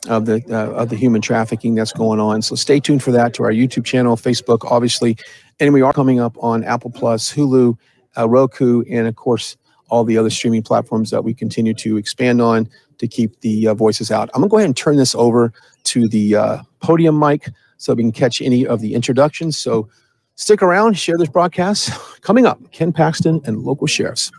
of 0.08 0.26
the 0.26 0.42
uh, 0.50 0.72
of 0.72 0.88
the 0.88 0.96
human 0.96 1.20
trafficking 1.20 1.74
that's 1.74 1.92
going 1.92 2.20
on. 2.20 2.42
So 2.42 2.54
stay 2.54 2.80
tuned 2.80 3.02
for 3.02 3.12
that 3.12 3.34
to 3.34 3.44
our 3.44 3.52
YouTube 3.52 3.84
channel, 3.84 4.16
Facebook, 4.16 4.70
obviously, 4.70 5.16
and 5.60 5.72
we 5.72 5.82
are 5.82 5.92
coming 5.92 6.20
up 6.20 6.36
on 6.40 6.64
Apple 6.64 6.90
Plus, 6.90 7.32
Hulu, 7.32 7.76
uh, 8.16 8.28
Roku, 8.28 8.82
and 8.90 9.06
of 9.06 9.16
course 9.16 9.56
all 9.88 10.04
the 10.04 10.16
other 10.16 10.30
streaming 10.30 10.62
platforms 10.62 11.10
that 11.10 11.22
we 11.22 11.34
continue 11.34 11.74
to 11.74 11.98
expand 11.98 12.40
on 12.40 12.68
to 12.98 13.06
keep 13.06 13.40
the 13.40 13.68
uh, 13.68 13.74
voices 13.74 14.10
out. 14.10 14.30
I'm 14.34 14.40
gonna 14.40 14.48
go 14.48 14.56
ahead 14.56 14.66
and 14.66 14.76
turn 14.76 14.96
this 14.96 15.14
over 15.14 15.52
to 15.84 16.08
the 16.08 16.36
uh, 16.36 16.62
podium 16.80 17.18
mic 17.18 17.48
so 17.82 17.94
we 17.94 18.02
can 18.02 18.12
catch 18.12 18.40
any 18.40 18.64
of 18.64 18.80
the 18.80 18.94
introductions. 18.94 19.58
So 19.58 19.88
stick 20.36 20.62
around, 20.62 20.96
share 20.96 21.18
this 21.18 21.28
broadcast. 21.28 21.90
Coming 22.20 22.46
up, 22.46 22.60
Ken 22.70 22.92
Paxton 22.92 23.40
and 23.44 23.62
local 23.62 23.88
sheriffs. 23.88 24.30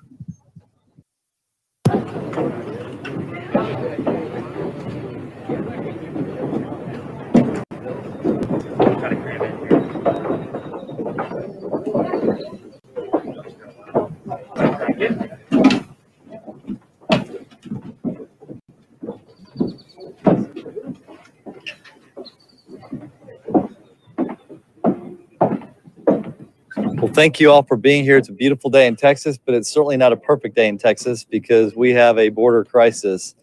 Thank 27.14 27.40
you 27.40 27.52
all 27.52 27.61
for 27.61 27.77
being 27.77 28.03
here. 28.03 28.18
It's 28.18 28.30
a 28.30 28.34
beautiful 28.34 28.72
day 28.72 28.88
in 28.88 28.95
Texas, 28.95 29.38
but 29.38 29.53
it's 29.53 29.69
certainly 29.69 29.98
not 29.98 30.11
a 30.11 30.18
perfect 30.18 30.56
day 30.56 30.68
in 30.68 30.80
Texas 30.80 31.23
because 31.23 31.76
we 31.76 31.91
have 31.94 32.18
a 32.18 32.30
border 32.30 32.64
crisis. 32.64 33.35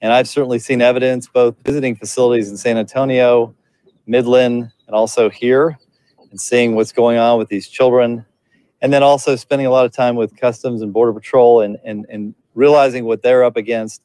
And 0.00 0.12
I've 0.12 0.28
certainly 0.28 0.58
seen 0.58 0.82
evidence 0.82 1.28
both 1.28 1.54
visiting 1.64 1.94
facilities 1.94 2.50
in 2.50 2.56
San 2.56 2.76
Antonio, 2.76 3.54
Midland, 4.06 4.72
and 4.86 4.96
also 4.96 5.30
here, 5.30 5.78
and 6.30 6.40
seeing 6.40 6.74
what's 6.74 6.90
going 6.90 7.16
on 7.16 7.38
with 7.38 7.48
these 7.48 7.68
children. 7.68 8.26
And 8.82 8.92
then 8.92 9.04
also 9.04 9.36
spending 9.36 9.66
a 9.66 9.70
lot 9.70 9.86
of 9.86 9.92
time 9.92 10.16
with 10.16 10.36
Customs 10.36 10.82
and 10.82 10.92
Border 10.92 11.12
Patrol 11.12 11.60
and, 11.60 11.78
and, 11.84 12.06
and 12.10 12.34
realizing 12.54 13.04
what 13.04 13.22
they're 13.22 13.44
up 13.44 13.56
against. 13.56 14.02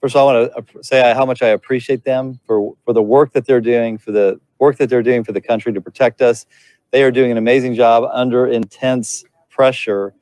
First 0.00 0.16
of 0.16 0.20
all, 0.22 0.28
I 0.28 0.34
want 0.34 0.66
to 0.72 0.82
say 0.82 1.14
how 1.14 1.24
much 1.24 1.40
I 1.40 1.48
appreciate 1.48 2.04
them 2.04 2.40
for, 2.46 2.74
for 2.84 2.92
the 2.92 3.02
work 3.02 3.32
that 3.32 3.46
they're 3.46 3.60
doing, 3.60 3.96
for 3.96 4.10
the 4.10 4.40
work 4.58 4.76
that 4.78 4.90
they're 4.90 5.02
doing 5.02 5.22
for 5.24 5.32
the 5.32 5.40
country 5.40 5.72
to 5.72 5.80
protect 5.80 6.20
us. 6.20 6.46
They 6.90 7.02
are 7.04 7.10
doing 7.10 7.30
an 7.30 7.36
amazing 7.36 7.74
job 7.74 8.08
under 8.12 8.46
intense 8.46 9.24
pressure 9.48 10.14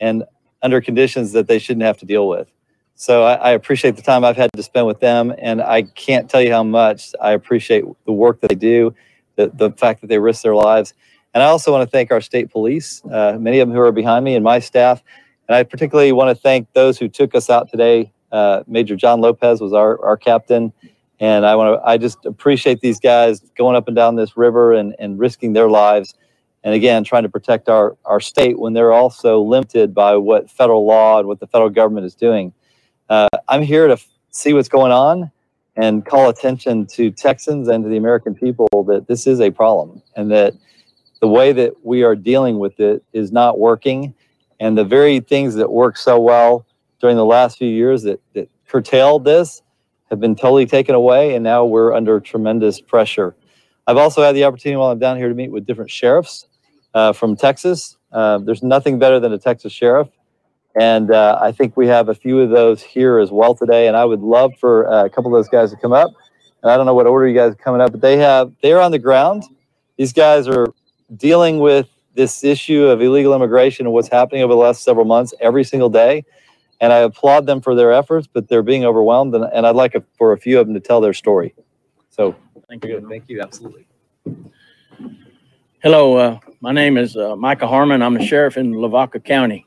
and 0.00 0.24
under 0.62 0.80
conditions 0.80 1.32
that 1.32 1.46
they 1.46 1.58
shouldn't 1.58 1.84
have 1.84 1.98
to 1.98 2.06
deal 2.06 2.28
with. 2.28 2.50
So 2.96 3.22
I, 3.22 3.34
I 3.34 3.50
appreciate 3.50 3.94
the 3.94 4.02
time 4.02 4.24
I've 4.24 4.36
had 4.36 4.50
to 4.54 4.62
spend 4.62 4.88
with 4.88 4.98
them, 4.98 5.32
and 5.38 5.62
I 5.62 5.82
can't 5.82 6.28
tell 6.28 6.42
you 6.42 6.50
how 6.50 6.64
much 6.64 7.14
I 7.20 7.30
appreciate 7.30 7.84
the 8.06 8.12
work 8.12 8.40
that 8.40 8.48
they 8.48 8.56
do, 8.56 8.92
the, 9.36 9.52
the 9.54 9.70
fact 9.70 10.00
that 10.00 10.08
they 10.08 10.18
risk 10.18 10.42
their 10.42 10.56
lives. 10.56 10.94
And 11.32 11.42
I 11.42 11.46
also 11.46 11.70
want 11.70 11.88
to 11.88 11.90
thank 11.90 12.10
our 12.10 12.20
state 12.20 12.50
police, 12.50 13.00
uh, 13.04 13.36
many 13.38 13.60
of 13.60 13.68
them 13.68 13.76
who 13.76 13.80
are 13.80 13.92
behind 13.92 14.24
me 14.24 14.34
and 14.34 14.42
my 14.42 14.58
staff. 14.58 15.02
And 15.46 15.54
I 15.54 15.62
particularly 15.62 16.10
want 16.10 16.36
to 16.36 16.42
thank 16.42 16.72
those 16.72 16.98
who 16.98 17.08
took 17.08 17.36
us 17.36 17.48
out 17.48 17.70
today. 17.70 18.12
Uh, 18.32 18.64
Major 18.66 18.96
John 18.96 19.20
Lopez 19.20 19.60
was 19.60 19.72
our, 19.72 20.04
our 20.04 20.16
captain. 20.16 20.72
And 21.20 21.44
I 21.44 21.56
want 21.56 21.80
to, 21.80 21.88
I 21.88 21.96
just 21.96 22.24
appreciate 22.26 22.80
these 22.80 23.00
guys 23.00 23.40
going 23.56 23.76
up 23.76 23.88
and 23.88 23.96
down 23.96 24.16
this 24.16 24.36
river 24.36 24.72
and, 24.72 24.94
and 24.98 25.18
risking 25.18 25.52
their 25.52 25.68
lives. 25.68 26.14
And 26.62 26.74
again, 26.74 27.02
trying 27.04 27.24
to 27.24 27.28
protect 27.28 27.68
our, 27.68 27.96
our 28.04 28.20
state 28.20 28.58
when 28.58 28.72
they're 28.72 28.92
also 28.92 29.40
limited 29.40 29.94
by 29.94 30.16
what 30.16 30.50
federal 30.50 30.86
law 30.86 31.18
and 31.18 31.26
what 31.26 31.40
the 31.40 31.46
federal 31.46 31.70
government 31.70 32.06
is 32.06 32.14
doing. 32.14 32.52
Uh, 33.08 33.28
I'm 33.48 33.62
here 33.62 33.86
to 33.86 33.94
f- 33.94 34.06
see 34.30 34.52
what's 34.52 34.68
going 34.68 34.92
on 34.92 35.30
and 35.76 36.04
call 36.04 36.28
attention 36.28 36.86
to 36.86 37.10
Texans 37.10 37.68
and 37.68 37.84
to 37.84 37.90
the 37.90 37.96
American 37.96 38.34
people 38.34 38.68
that 38.88 39.06
this 39.08 39.26
is 39.26 39.40
a 39.40 39.50
problem 39.50 40.02
and 40.16 40.30
that 40.30 40.54
the 41.20 41.28
way 41.28 41.52
that 41.52 41.72
we 41.84 42.02
are 42.02 42.14
dealing 42.14 42.58
with 42.58 42.78
it 42.80 43.02
is 43.12 43.32
not 43.32 43.58
working. 43.58 44.14
And 44.60 44.76
the 44.76 44.84
very 44.84 45.20
things 45.20 45.54
that 45.54 45.70
worked 45.70 45.98
so 45.98 46.18
well 46.18 46.66
during 47.00 47.16
the 47.16 47.24
last 47.24 47.58
few 47.58 47.68
years 47.68 48.02
that, 48.02 48.20
that 48.34 48.48
curtailed 48.66 49.24
this 49.24 49.62
have 50.10 50.20
been 50.20 50.34
totally 50.34 50.66
taken 50.66 50.94
away. 50.94 51.34
And 51.34 51.44
now 51.44 51.64
we're 51.64 51.92
under 51.92 52.20
tremendous 52.20 52.80
pressure. 52.80 53.34
I've 53.86 53.96
also 53.96 54.22
had 54.22 54.34
the 54.34 54.44
opportunity 54.44 54.76
while 54.76 54.90
I'm 54.90 54.98
down 54.98 55.16
here 55.16 55.28
to 55.28 55.34
meet 55.34 55.50
with 55.50 55.66
different 55.66 55.90
sheriffs 55.90 56.46
uh, 56.94 57.12
from 57.12 57.36
Texas. 57.36 57.96
Uh, 58.12 58.38
there's 58.38 58.62
nothing 58.62 58.98
better 58.98 59.20
than 59.20 59.32
a 59.32 59.38
Texas 59.38 59.72
sheriff. 59.72 60.08
And 60.78 61.10
uh, 61.10 61.38
I 61.40 61.52
think 61.52 61.76
we 61.76 61.86
have 61.88 62.08
a 62.08 62.14
few 62.14 62.40
of 62.40 62.50
those 62.50 62.82
here 62.82 63.18
as 63.18 63.30
well 63.30 63.54
today. 63.54 63.88
And 63.88 63.96
I 63.96 64.04
would 64.04 64.20
love 64.20 64.52
for 64.60 64.90
uh, 64.90 65.04
a 65.04 65.10
couple 65.10 65.34
of 65.34 65.38
those 65.38 65.48
guys 65.48 65.70
to 65.70 65.76
come 65.76 65.92
up. 65.92 66.10
And 66.62 66.70
I 66.70 66.76
don't 66.76 66.86
know 66.86 66.94
what 66.94 67.06
order 67.06 67.26
you 67.26 67.34
guys 67.34 67.52
are 67.52 67.56
coming 67.56 67.80
up, 67.80 67.92
but 67.92 68.00
they 68.00 68.16
have, 68.18 68.52
they're 68.62 68.80
on 68.80 68.92
the 68.92 68.98
ground. 68.98 69.44
These 69.96 70.12
guys 70.12 70.46
are 70.48 70.66
dealing 71.16 71.58
with 71.58 71.88
this 72.14 72.44
issue 72.44 72.84
of 72.84 73.00
illegal 73.00 73.34
immigration 73.34 73.86
and 73.86 73.92
what's 73.92 74.08
happening 74.08 74.42
over 74.42 74.52
the 74.52 74.58
last 74.58 74.82
several 74.82 75.04
months 75.04 75.32
every 75.40 75.64
single 75.64 75.88
day. 75.88 76.24
And 76.80 76.92
I 76.92 76.98
applaud 76.98 77.46
them 77.46 77.60
for 77.60 77.74
their 77.74 77.92
efforts, 77.92 78.28
but 78.32 78.48
they're 78.48 78.62
being 78.62 78.84
overwhelmed. 78.84 79.34
And, 79.34 79.44
and 79.52 79.66
I'd 79.66 79.74
like 79.74 79.94
a, 79.94 80.04
for 80.16 80.32
a 80.32 80.38
few 80.38 80.60
of 80.60 80.66
them 80.66 80.74
to 80.74 80.80
tell 80.80 81.00
their 81.00 81.12
story. 81.12 81.54
So 82.10 82.36
Thank 82.68 82.84
you. 82.84 83.06
Thank 83.08 83.28
you. 83.28 83.40
Absolutely. 83.40 83.86
Hello, 85.82 86.16
uh, 86.16 86.38
my 86.60 86.70
name 86.70 86.98
is 86.98 87.16
uh, 87.16 87.34
Micah 87.34 87.66
Harmon. 87.66 88.02
I'm 88.02 88.12
the 88.12 88.24
sheriff 88.24 88.58
in 88.58 88.74
Lavaca 88.74 89.20
County. 89.20 89.66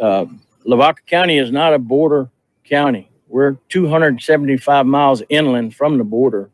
Uh, 0.00 0.26
Lavaca 0.64 1.02
County 1.06 1.38
is 1.38 1.50
not 1.50 1.74
a 1.74 1.78
border 1.78 2.30
county. 2.62 3.10
We're 3.26 3.56
275 3.68 4.86
miles 4.86 5.22
inland 5.28 5.74
from 5.74 5.98
the 5.98 6.04
border, 6.04 6.50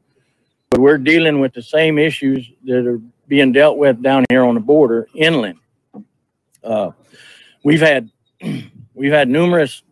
but 0.71 0.81
we're 0.81 0.99
dealing 0.99 1.41
with 1.41 1.53
the 1.53 1.63
same 1.63 1.99
issues 1.99 2.51
that 2.65 2.87
are 2.87 3.01
being 3.29 3.53
dealt 3.53 3.77
with 3.77 4.03
down 4.03 4.25
here 4.31 4.45
on 4.45 4.55
the 4.55 4.61
border 4.61 5.09
inland. 5.15 5.59
Uh, 6.65 6.93
we've 7.65 7.83
had 7.83 8.11
we've 9.01 9.13
had 9.13 9.31
numerous 9.31 9.83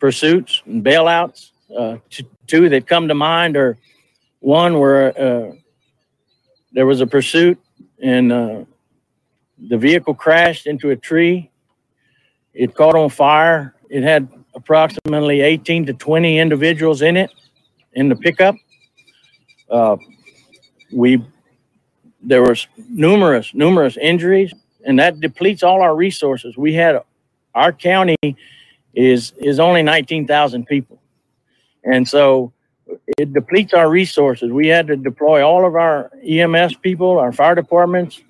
pursuits 0.00 0.60
and 0.66 0.84
bailouts. 0.84 1.52
Uh, 1.78 1.98
two 2.48 2.68
that 2.68 2.84
come 2.84 3.06
to 3.06 3.14
mind 3.14 3.56
are 3.56 3.78
one 4.40 4.80
where 4.80 5.16
uh, 5.16 5.52
there 6.72 6.84
was 6.84 7.00
a 7.00 7.06
pursuit 7.06 7.60
and 8.02 8.32
uh, 8.32 8.64
the 9.68 9.78
vehicle 9.78 10.14
crashed 10.14 10.66
into 10.66 10.90
a 10.90 10.96
tree. 10.96 11.48
It 12.52 12.74
caught 12.74 12.96
on 12.96 13.08
fire. 13.08 13.76
It 13.88 14.02
had 14.02 14.28
approximately 14.56 15.40
18 15.40 15.86
to 15.86 15.92
20 15.92 16.36
individuals 16.36 17.02
in 17.02 17.16
it 17.16 17.30
in 17.92 18.08
the 18.08 18.16
pickup. 18.16 18.56
Uh, 19.70 19.96
we 20.92 21.24
there 22.20 22.42
was 22.42 22.66
numerous 22.90 23.54
numerous 23.54 23.96
injuries, 23.96 24.52
and 24.84 24.98
that 24.98 25.20
depletes 25.20 25.62
all 25.62 25.82
our 25.82 25.94
resources. 25.94 26.56
We 26.56 26.74
had 26.74 27.00
our 27.54 27.72
county 27.72 28.16
is 28.94 29.32
is 29.38 29.58
only 29.58 29.82
19,000 29.82 30.66
people, 30.66 31.00
and 31.84 32.08
so 32.08 32.52
it 33.18 33.32
depletes 33.32 33.74
our 33.74 33.88
resources. 33.88 34.50
We 34.50 34.68
had 34.68 34.86
to 34.88 34.96
deploy 34.96 35.46
all 35.46 35.66
of 35.66 35.74
our 35.74 36.10
EMS 36.22 36.76
people, 36.76 37.18
our 37.18 37.32
fire 37.32 37.54
departments, 37.54 38.22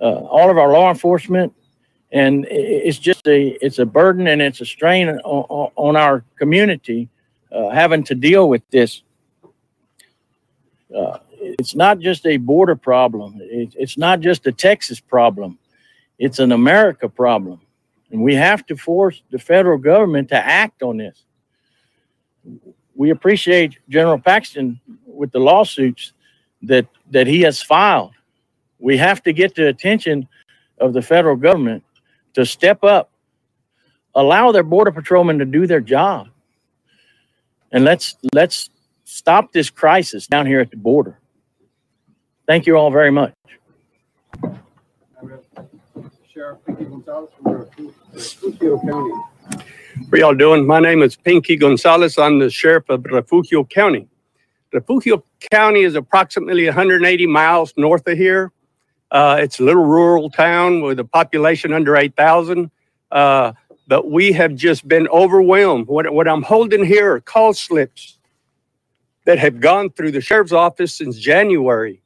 uh, 0.00 0.04
all 0.04 0.50
of 0.50 0.58
our 0.58 0.72
law 0.72 0.90
enforcement, 0.90 1.52
and 2.10 2.46
it's 2.50 2.98
just 2.98 3.26
a 3.26 3.58
it's 3.64 3.78
a 3.78 3.86
burden 3.86 4.26
and 4.26 4.42
it's 4.42 4.60
a 4.60 4.66
strain 4.66 5.08
on, 5.08 5.72
on 5.76 5.96
our 5.96 6.24
community 6.36 7.08
uh, 7.50 7.70
having 7.70 8.04
to 8.04 8.14
deal 8.14 8.48
with 8.48 8.62
this. 8.70 9.02
Uh, 10.94 11.18
it's 11.40 11.74
not 11.74 11.98
just 11.98 12.26
a 12.26 12.36
border 12.36 12.76
problem. 12.76 13.38
It, 13.40 13.74
it's 13.78 13.98
not 13.98 14.20
just 14.20 14.46
a 14.46 14.52
Texas 14.52 15.00
problem. 15.00 15.58
It's 16.18 16.38
an 16.38 16.52
America 16.52 17.08
problem, 17.08 17.60
and 18.12 18.22
we 18.22 18.34
have 18.34 18.64
to 18.66 18.76
force 18.76 19.22
the 19.30 19.38
federal 19.38 19.78
government 19.78 20.28
to 20.28 20.36
act 20.36 20.82
on 20.82 20.98
this 20.98 21.24
we 22.94 23.10
appreciate 23.10 23.78
General 23.88 24.18
Paxton 24.18 24.80
with 25.06 25.32
the 25.32 25.38
lawsuits 25.40 26.12
that 26.62 26.86
that 27.10 27.26
he 27.26 27.40
has 27.42 27.62
filed. 27.62 28.12
We 28.78 28.96
have 28.98 29.22
to 29.24 29.32
get 29.32 29.54
the 29.54 29.68
attention 29.68 30.28
of 30.78 30.92
the 30.92 31.02
federal 31.02 31.36
government 31.36 31.84
to 32.34 32.44
step 32.44 32.82
up, 32.84 33.10
allow 34.14 34.52
their 34.52 34.62
border 34.62 34.90
patrolmen 34.90 35.38
to 35.38 35.44
do 35.44 35.66
their 35.66 35.80
job, 35.80 36.28
and 37.70 37.84
let's 37.84 38.16
let's 38.32 38.70
stop 39.04 39.52
this 39.52 39.70
crisis 39.70 40.26
down 40.26 40.46
here 40.46 40.60
at 40.60 40.70
the 40.70 40.76
border. 40.76 41.18
Thank 42.46 42.66
you 42.66 42.76
all 42.76 42.90
very 42.90 43.10
much. 43.10 43.34
Sheriff 46.32 46.60
Pinky 46.64 46.84
Gonzalez 46.86 47.28
from 47.42 47.66
Refugio 48.14 48.80
County. 48.80 49.12
How 50.10 50.16
y'all 50.16 50.34
doing? 50.34 50.66
My 50.66 50.80
name 50.80 51.02
is 51.02 51.14
Pinky 51.14 51.56
Gonzalez. 51.56 52.16
I'm 52.16 52.38
the 52.38 52.48
sheriff 52.48 52.88
of 52.88 53.04
Refugio 53.04 53.64
County. 53.64 54.08
Refugio 54.72 55.22
County 55.50 55.82
is 55.82 55.94
approximately 55.94 56.64
180 56.64 57.26
miles 57.26 57.74
north 57.76 58.06
of 58.06 58.16
here. 58.16 58.50
Uh, 59.10 59.36
it's 59.40 59.60
a 59.60 59.62
little 59.62 59.84
rural 59.84 60.30
town 60.30 60.80
with 60.80 60.98
a 61.00 61.04
population 61.04 61.74
under 61.74 61.96
8,000. 61.96 62.70
Uh, 63.10 63.52
but 63.86 64.10
we 64.10 64.32
have 64.32 64.54
just 64.54 64.88
been 64.88 65.08
overwhelmed. 65.08 65.86
What, 65.86 66.10
what 66.14 66.26
I'm 66.26 66.42
holding 66.42 66.82
here 66.82 67.12
are 67.12 67.20
call 67.20 67.52
slips 67.52 68.16
that 69.26 69.38
have 69.38 69.60
gone 69.60 69.90
through 69.90 70.12
the 70.12 70.22
sheriff's 70.22 70.52
office 70.52 70.94
since 70.94 71.18
January. 71.18 72.00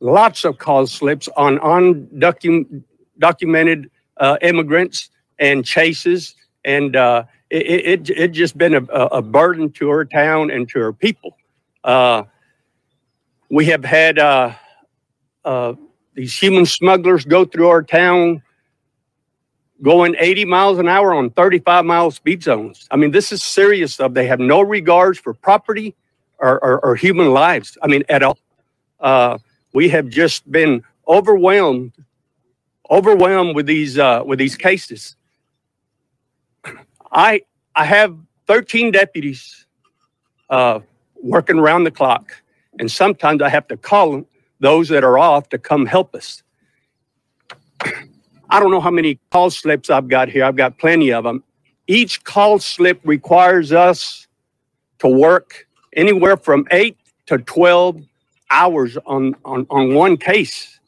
Lots 0.00 0.44
of 0.44 0.58
call 0.58 0.88
slips 0.88 1.28
on 1.36 1.58
undocumented 1.58 2.82
documented, 3.18 3.90
uh, 4.16 4.36
immigrants 4.42 5.10
and 5.38 5.64
chases 5.64 6.34
and 6.64 6.96
uh, 6.96 7.24
it, 7.50 8.08
it 8.08 8.10
it 8.10 8.28
just 8.28 8.58
been 8.58 8.74
a, 8.74 8.82
a 8.82 9.22
burden 9.22 9.70
to 9.70 9.88
our 9.90 10.04
town 10.04 10.50
and 10.50 10.68
to 10.70 10.82
our 10.82 10.92
people. 10.92 11.36
Uh, 11.84 12.24
we 13.48 13.66
have 13.66 13.84
had 13.84 14.18
these 16.18 16.36
human 16.36 16.66
smugglers 16.66 17.24
go 17.24 17.44
through 17.44 17.68
our 17.68 17.80
town, 17.80 18.42
going 19.82 20.16
80 20.18 20.46
miles 20.46 20.78
an 20.80 20.88
hour 20.88 21.14
on 21.14 21.30
35 21.30 21.84
mile 21.84 22.10
speed 22.10 22.42
zones. 22.42 22.88
I 22.90 22.96
mean, 22.96 23.12
this 23.12 23.30
is 23.30 23.40
serious 23.40 23.94
stuff. 23.94 24.14
They 24.14 24.26
have 24.26 24.40
no 24.40 24.60
regards 24.60 25.20
for 25.20 25.32
property 25.32 25.94
or, 26.38 26.58
or, 26.64 26.84
or 26.84 26.96
human 26.96 27.32
lives. 27.32 27.78
I 27.84 27.86
mean, 27.86 28.02
at 28.08 28.24
all. 28.24 28.36
Uh, 28.98 29.38
we 29.72 29.88
have 29.90 30.08
just 30.08 30.50
been 30.50 30.82
overwhelmed, 31.06 31.92
overwhelmed 32.90 33.54
with 33.56 33.66
these 33.66 33.98
uh, 33.98 34.22
with 34.24 34.38
these 34.38 34.56
cases. 34.56 35.16
I 37.12 37.42
I 37.74 37.84
have 37.84 38.16
13 38.46 38.92
deputies 38.92 39.66
uh, 40.50 40.80
working 41.22 41.58
around 41.58 41.84
the 41.84 41.90
clock, 41.90 42.32
and 42.78 42.90
sometimes 42.90 43.42
I 43.42 43.48
have 43.48 43.68
to 43.68 43.76
call 43.76 44.24
those 44.60 44.88
that 44.88 45.04
are 45.04 45.18
off 45.18 45.48
to 45.50 45.58
come 45.58 45.86
help 45.86 46.14
us. 46.14 46.42
I 48.50 48.60
don't 48.60 48.70
know 48.70 48.80
how 48.80 48.90
many 48.90 49.20
call 49.30 49.50
slips 49.50 49.90
I've 49.90 50.08
got 50.08 50.28
here. 50.28 50.44
I've 50.44 50.56
got 50.56 50.78
plenty 50.78 51.12
of 51.12 51.24
them. 51.24 51.44
Each 51.86 52.22
call 52.24 52.58
slip 52.58 53.00
requires 53.04 53.72
us 53.72 54.26
to 55.00 55.08
work 55.08 55.66
anywhere 55.94 56.36
from 56.36 56.66
eight 56.70 56.96
to 57.26 57.38
12 57.38 58.02
hours 58.50 58.96
on, 59.06 59.36
on, 59.44 59.66
on 59.70 59.94
one 59.94 60.16
case, 60.16 60.80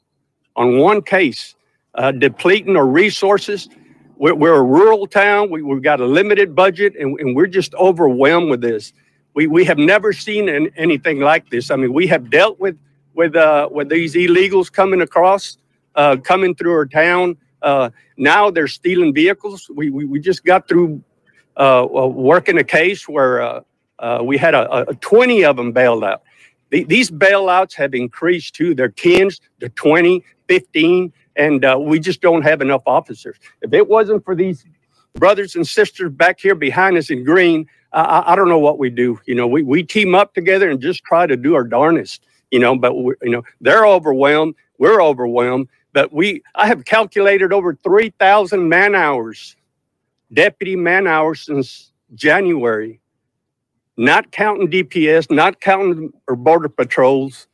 on 0.56 0.78
one 0.78 1.02
case, 1.02 1.55
uh, 1.95 2.12
depleting 2.12 2.77
our 2.77 2.87
resources. 2.87 3.69
we're, 4.17 4.35
we're 4.35 4.55
a 4.55 4.62
rural 4.62 5.07
town. 5.07 5.51
We, 5.51 5.62
we've 5.62 5.83
got 5.83 6.01
a 6.01 6.07
limited 6.07 6.55
budget 6.55 6.95
and, 6.97 7.19
and 7.21 7.35
we're 7.35 7.47
just 7.47 7.75
overwhelmed 7.75 8.51
with 8.51 8.61
this. 8.61 8.93
We, 9.35 9.47
we 9.47 9.65
have 9.65 9.79
never 9.79 10.12
seen 10.12 10.49
an, 10.49 10.71
anything 10.77 11.21
like 11.21 11.51
this. 11.51 11.71
I 11.71 11.77
mean, 11.77 11.93
we 11.93 12.07
have 12.09 12.31
dealt 12.31 12.59
with, 12.59 12.79
with, 13.15 13.37
uh, 13.37 13.69
with 13.71 13.89
these 13.89 14.15
illegals 14.15 14.73
coming 14.73 15.01
across, 15.01 15.57
uh, 15.95 16.17
coming 16.17 16.55
through 16.55 16.73
our 16.73 16.87
town. 16.87 17.37
Uh, 17.62 17.91
now 18.17 18.51
they're 18.51 18.69
stealing 18.69 19.15
vehicles. 19.15 19.71
We, 19.75 19.91
we, 19.91 20.05
we 20.05 20.21
just 20.21 20.45
got 20.45 20.69
through 20.69 21.03
uh, 21.57 21.85
uh, 21.85 22.07
working 22.07 22.59
a 22.59 22.65
case 22.65 23.09
where 23.09 23.62
we 24.23 24.37
had 24.37 24.55
a, 24.55 24.89
a 24.91 24.95
20 24.95 25.45
of 25.45 25.57
them 25.57 25.73
bailed 25.73 26.05
out. 26.05 26.23
The, 26.71 26.85
these 26.85 27.11
bailouts 27.11 27.75
have 27.75 27.95
increased 27.95 28.55
too. 28.55 28.75
They're 28.75 28.89
10s, 28.89 29.41
they're 29.59 29.69
20, 29.71 30.25
15, 30.49 31.12
and 31.41 31.65
uh, 31.65 31.79
we 31.81 31.99
just 32.01 32.21
don't 32.21 32.43
have 32.43 32.61
enough 32.62 32.83
officers. 32.87 33.37
If 33.62 33.73
it 33.73 33.89
wasn't 33.89 34.25
for 34.25 34.35
these 34.37 34.65
brothers 35.15 35.57
and 35.57 35.67
sisters 35.67 36.12
back 36.12 36.41
here 36.41 36.55
behind 36.55 36.99
us 36.99 37.11
in 37.11 37.25
green, 37.25 37.67
I, 37.93 38.25
I- 38.29 38.37
don't 38.37 38.49
know 38.51 38.59
what 38.61 38.79
we 38.79 38.91
do. 38.91 39.21
You 39.27 39.35
know, 39.37 39.49
we, 39.49 39.62
we 39.62 39.83
team 39.83 40.15
up 40.15 40.35
together 40.35 40.71
and 40.71 40.81
just 40.81 41.05
try 41.05 41.27
to 41.27 41.37
do 41.37 41.55
our 41.57 41.65
darnest, 41.65 42.25
you 42.53 42.61
know, 42.61 42.77
but, 42.77 42.95
we, 42.95 43.15
you 43.23 43.31
know, 43.31 43.43
they're 43.61 43.87
overwhelmed. 43.87 44.55
We're 44.79 45.03
overwhelmed. 45.03 45.69
But 45.95 46.12
we, 46.12 46.43
I 46.55 46.69
have 46.69 46.85
calculated 46.85 47.53
over 47.53 47.75
3,000 47.75 48.69
man 48.69 48.95
hours, 48.95 49.57
deputy 50.33 50.77
man 50.77 51.07
hours 51.09 51.43
since 51.43 51.93
January 52.15 53.01
not 53.97 54.33
counting 54.33 54.71
DPS, 54.71 55.31
not 55.31 55.61
counting 55.61 56.12
or 56.29 56.37
border 56.37 56.69
patrols 56.71 57.49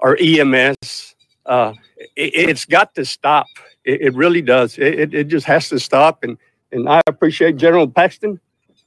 or 0.00 0.18
EMS. 0.20 1.13
Uh, 1.46 1.74
it, 2.16 2.48
has 2.48 2.64
got 2.64 2.94
to 2.94 3.04
stop. 3.04 3.46
It, 3.84 4.00
it 4.00 4.14
really 4.14 4.42
does. 4.42 4.78
It, 4.78 4.98
it, 4.98 5.14
it 5.14 5.24
just 5.28 5.46
has 5.46 5.68
to 5.68 5.78
stop. 5.78 6.24
And 6.24 6.38
and 6.72 6.88
I 6.88 7.00
appreciate 7.06 7.56
General 7.56 7.88
Paxton 7.88 8.40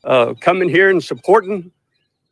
uh, 0.03 0.33
coming 0.41 0.69
here 0.69 0.89
and 0.89 1.03
supporting 1.03 1.71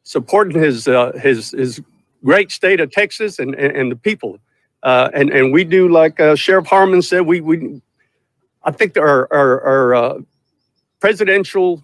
supporting 0.04 0.62
his 0.62 0.88
uh, 0.88 1.12
his 1.14 1.52
his 1.52 1.82
great 2.24 2.52
state 2.52 2.80
of 2.80 2.92
Texas 2.92 3.40
and 3.40 3.56
and, 3.56 3.76
and 3.76 3.92
the 3.92 3.96
people. 3.96 4.40
Uh, 4.84 5.10
and 5.14 5.30
and 5.30 5.52
we 5.52 5.64
do 5.64 5.90
like 5.90 6.20
uh, 6.20 6.36
Sheriff 6.36 6.68
Harmon 6.68 7.02
said. 7.02 7.22
We 7.22 7.42
we 7.42 7.82
I 8.64 8.72
think 8.72 8.98
our 8.98 9.28
our, 9.34 9.62
our 9.62 9.96
uh, 9.96 10.20
presidential 11.00 11.84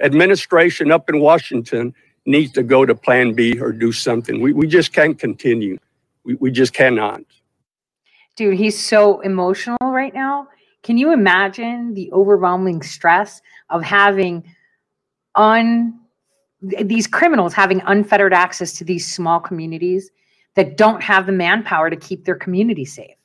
administration 0.00 0.90
up 0.90 1.08
in 1.08 1.20
Washington 1.20 1.94
needs 2.26 2.52
to 2.52 2.62
go 2.62 2.86
to 2.86 2.94
Plan 2.94 3.34
B 3.34 3.58
or 3.58 3.72
do 3.72 3.92
something. 3.92 4.40
We 4.40 4.52
we 4.52 4.66
just 4.66 4.92
can't 4.92 5.18
continue. 5.18 5.78
We 6.24 6.34
we 6.34 6.50
just 6.50 6.72
cannot. 6.72 7.22
Dude, 8.36 8.56
he's 8.56 8.78
so 8.78 9.20
emotional 9.20 9.76
right 9.82 10.14
now. 10.14 10.48
Can 10.82 10.96
you 10.96 11.12
imagine 11.12 11.94
the 11.94 12.10
overwhelming 12.12 12.82
stress 12.82 13.42
of 13.68 13.82
having 13.82 14.44
un 15.34 15.98
these 16.62 17.06
criminals 17.06 17.54
having 17.54 17.80
unfettered 17.86 18.34
access 18.34 18.74
to 18.74 18.84
these 18.84 19.10
small 19.10 19.40
communities 19.40 20.10
that 20.56 20.76
don't 20.76 21.02
have 21.02 21.24
the 21.24 21.32
manpower 21.32 21.88
to 21.88 21.96
keep 21.96 22.24
their 22.24 22.34
community 22.34 22.84
safe? 22.84 23.16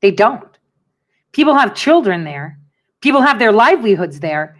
They 0.00 0.10
don't. 0.10 0.58
People 1.32 1.54
have 1.54 1.74
children 1.74 2.24
there. 2.24 2.58
People 3.00 3.20
have 3.20 3.38
their 3.38 3.52
livelihoods 3.52 4.20
there. 4.20 4.56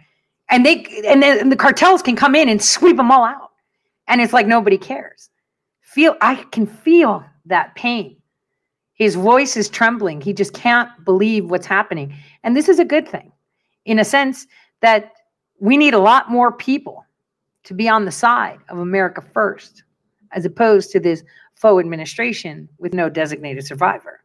And 0.49 0.65
they 0.65 0.85
and 1.07 1.23
then 1.23 1.49
the 1.49 1.55
cartels 1.55 2.01
can 2.01 2.15
come 2.15 2.35
in 2.35 2.49
and 2.49 2.61
sweep 2.61 2.97
them 2.97 3.11
all 3.11 3.23
out. 3.23 3.51
And 4.07 4.21
it's 4.21 4.33
like 4.33 4.47
nobody 4.47 4.77
cares. 4.77 5.29
Feel 5.81 6.15
I 6.21 6.35
can 6.35 6.67
feel 6.67 7.23
that 7.45 7.75
pain. 7.75 8.17
His 8.95 9.15
voice 9.15 9.57
is 9.57 9.69
trembling. 9.69 10.21
He 10.21 10.33
just 10.33 10.53
can't 10.53 10.89
believe 11.03 11.51
what's 11.51 11.67
happening. 11.67 12.15
And 12.43 12.55
this 12.55 12.69
is 12.69 12.79
a 12.79 12.85
good 12.85 13.07
thing 13.07 13.31
in 13.85 13.99
a 13.99 14.05
sense 14.05 14.47
that 14.81 15.11
we 15.59 15.77
need 15.77 15.93
a 15.93 15.99
lot 15.99 16.31
more 16.31 16.51
people 16.51 17.05
to 17.65 17.73
be 17.73 17.89
on 17.89 18.05
the 18.05 18.11
side 18.11 18.59
of 18.69 18.79
America 18.79 19.21
first, 19.21 19.83
as 20.31 20.45
opposed 20.45 20.91
to 20.91 20.99
this 20.99 21.23
faux 21.55 21.79
administration 21.79 22.69
with 22.77 22.93
no 22.93 23.09
designated 23.09 23.65
survivor. 23.65 24.21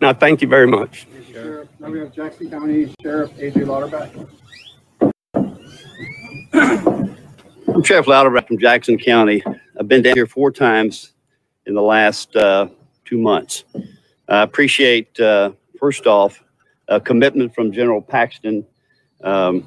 Now, 0.00 0.12
thank 0.14 0.42
you 0.42 0.48
very 0.48 0.66
much. 0.66 1.06
Sheriff, 1.30 1.68
now 1.78 1.90
we 1.90 2.00
have 2.00 2.12
Jackson 2.12 2.50
County 2.50 2.92
Sheriff 3.02 3.30
AJ 3.36 3.66
Louderback. 3.66 4.28
I'm 7.74 7.82
Sheriff 7.82 8.06
Louderback 8.06 8.48
from 8.48 8.58
Jackson 8.58 8.98
County. 8.98 9.42
I've 9.78 9.88
been 9.88 10.02
down 10.02 10.14
here 10.14 10.26
four 10.26 10.50
times 10.50 11.12
in 11.66 11.74
the 11.74 11.82
last 11.82 12.34
uh, 12.36 12.68
two 13.04 13.18
months. 13.18 13.64
I 14.28 14.42
appreciate, 14.42 15.18
uh, 15.20 15.52
first 15.78 16.06
off, 16.06 16.42
a 16.88 17.00
commitment 17.00 17.54
from 17.54 17.72
General 17.72 18.02
Paxton. 18.02 18.66
Um, 19.22 19.66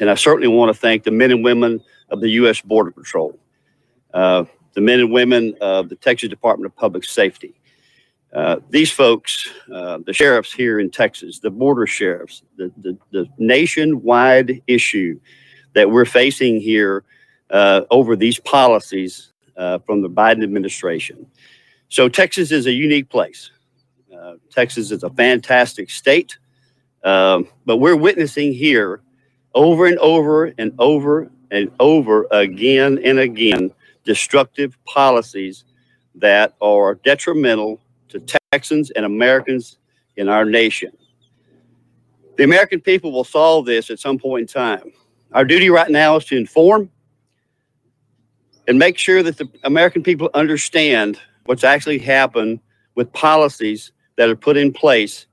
and 0.00 0.10
I 0.10 0.14
certainly 0.14 0.48
want 0.48 0.74
to 0.74 0.78
thank 0.78 1.04
the 1.04 1.10
men 1.10 1.30
and 1.30 1.44
women 1.44 1.82
of 2.10 2.20
the 2.20 2.30
U.S. 2.30 2.60
Border 2.60 2.90
Patrol, 2.90 3.38
uh, 4.14 4.44
the 4.74 4.80
men 4.80 5.00
and 5.00 5.10
women 5.10 5.54
of 5.60 5.88
the 5.88 5.96
Texas 5.96 6.28
Department 6.28 6.66
of 6.70 6.76
Public 6.76 7.04
Safety. 7.04 7.54
Uh, 8.32 8.56
these 8.70 8.90
folks, 8.90 9.48
uh, 9.72 9.98
the 10.04 10.12
sheriffs 10.12 10.52
here 10.52 10.78
in 10.78 10.90
Texas, 10.90 11.38
the 11.38 11.50
border 11.50 11.86
sheriffs, 11.86 12.42
the, 12.56 12.70
the, 12.78 12.98
the 13.10 13.26
nationwide 13.38 14.62
issue 14.66 15.18
that 15.74 15.90
we're 15.90 16.04
facing 16.04 16.60
here 16.60 17.04
uh, 17.50 17.82
over 17.90 18.16
these 18.16 18.38
policies 18.40 19.32
uh, 19.56 19.78
from 19.78 20.02
the 20.02 20.10
Biden 20.10 20.42
administration. 20.42 21.26
So, 21.88 22.08
Texas 22.08 22.50
is 22.52 22.66
a 22.66 22.72
unique 22.72 23.08
place. 23.08 23.50
Uh, 24.14 24.34
Texas 24.50 24.90
is 24.90 25.02
a 25.02 25.10
fantastic 25.10 25.90
state, 25.90 26.38
um, 27.04 27.48
but 27.64 27.76
we're 27.76 27.96
witnessing 27.96 28.52
here 28.52 29.02
over 29.54 29.86
and 29.86 29.98
over 29.98 30.46
and 30.58 30.72
over 30.78 31.30
and 31.50 31.70
over 31.80 32.26
again 32.30 32.98
and 33.04 33.18
again 33.18 33.72
destructive 34.04 34.76
policies 34.84 35.64
that 36.14 36.54
are 36.60 36.94
detrimental 36.96 37.80
to 38.08 38.20
Texans 38.52 38.90
and 38.92 39.04
Americans 39.04 39.78
in 40.16 40.28
our 40.28 40.44
nation. 40.44 40.92
The 42.36 42.44
American 42.44 42.80
people 42.80 43.12
will 43.12 43.24
solve 43.24 43.66
this 43.66 43.90
at 43.90 43.98
some 43.98 44.18
point 44.18 44.42
in 44.42 44.46
time. 44.46 44.92
Our 45.32 45.44
duty 45.44 45.70
right 45.70 45.90
now 45.90 46.16
is 46.16 46.24
to 46.26 46.36
inform 46.36 46.90
and 48.68 48.78
make 48.78 48.98
sure 48.98 49.22
that 49.22 49.38
the 49.38 49.48
American 49.64 50.02
people 50.02 50.30
understand 50.34 51.18
what's 51.46 51.64
actually 51.64 51.98
happened 51.98 52.60
with 52.94 53.12
policies 53.12 53.92
that 54.16 54.28
are 54.28 54.36
put 54.36 54.56
in 54.56 54.72
place 54.72 55.26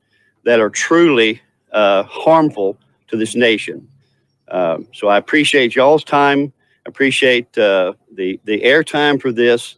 that 0.43 0.59
are 0.59 0.69
truly 0.69 1.41
uh, 1.71 2.03
harmful 2.03 2.77
to 3.07 3.17
this 3.17 3.35
nation. 3.35 3.87
Um, 4.49 4.87
so 4.93 5.07
I 5.07 5.17
appreciate 5.17 5.75
y'all's 5.75 6.03
time. 6.03 6.53
Appreciate 6.85 7.57
uh, 7.57 7.93
the 8.13 8.39
the 8.43 8.61
airtime 8.61 9.21
for 9.21 9.31
this. 9.31 9.77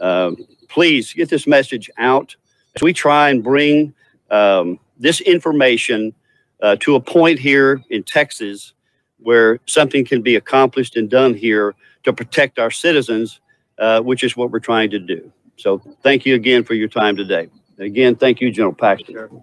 Um, 0.00 0.36
please 0.68 1.12
get 1.12 1.28
this 1.28 1.46
message 1.46 1.90
out 1.98 2.34
as 2.76 2.82
we 2.82 2.92
try 2.92 3.30
and 3.30 3.42
bring 3.42 3.92
um, 4.30 4.78
this 4.98 5.20
information 5.20 6.14
uh, 6.62 6.76
to 6.80 6.94
a 6.94 7.00
point 7.00 7.38
here 7.38 7.82
in 7.90 8.02
Texas 8.04 8.72
where 9.18 9.58
something 9.66 10.04
can 10.04 10.22
be 10.22 10.36
accomplished 10.36 10.96
and 10.96 11.10
done 11.10 11.34
here 11.34 11.74
to 12.04 12.12
protect 12.12 12.58
our 12.58 12.70
citizens, 12.70 13.40
uh, 13.78 14.00
which 14.00 14.22
is 14.22 14.36
what 14.36 14.50
we're 14.50 14.58
trying 14.60 14.90
to 14.90 14.98
do. 14.98 15.32
So 15.56 15.78
thank 16.02 16.26
you 16.26 16.34
again 16.34 16.64
for 16.64 16.74
your 16.74 16.88
time 16.88 17.16
today. 17.16 17.48
Again, 17.78 18.16
thank 18.16 18.40
you, 18.40 18.50
General 18.50 18.74
Paxton. 18.74 19.42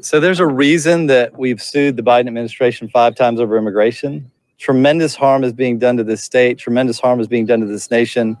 So 0.00 0.18
there's 0.18 0.40
a 0.40 0.46
reason 0.46 1.06
that 1.06 1.38
we've 1.38 1.62
sued 1.62 1.96
the 1.96 2.02
Biden 2.02 2.26
administration 2.26 2.88
five 2.88 3.14
times 3.14 3.40
over 3.40 3.56
immigration. 3.56 4.30
Tremendous 4.58 5.14
harm 5.14 5.44
is 5.44 5.52
being 5.52 5.78
done 5.78 5.96
to 5.96 6.04
this 6.04 6.22
state. 6.22 6.58
Tremendous 6.58 6.98
harm 6.98 7.20
is 7.20 7.28
being 7.28 7.46
done 7.46 7.60
to 7.60 7.66
this 7.66 7.90
nation. 7.90 8.36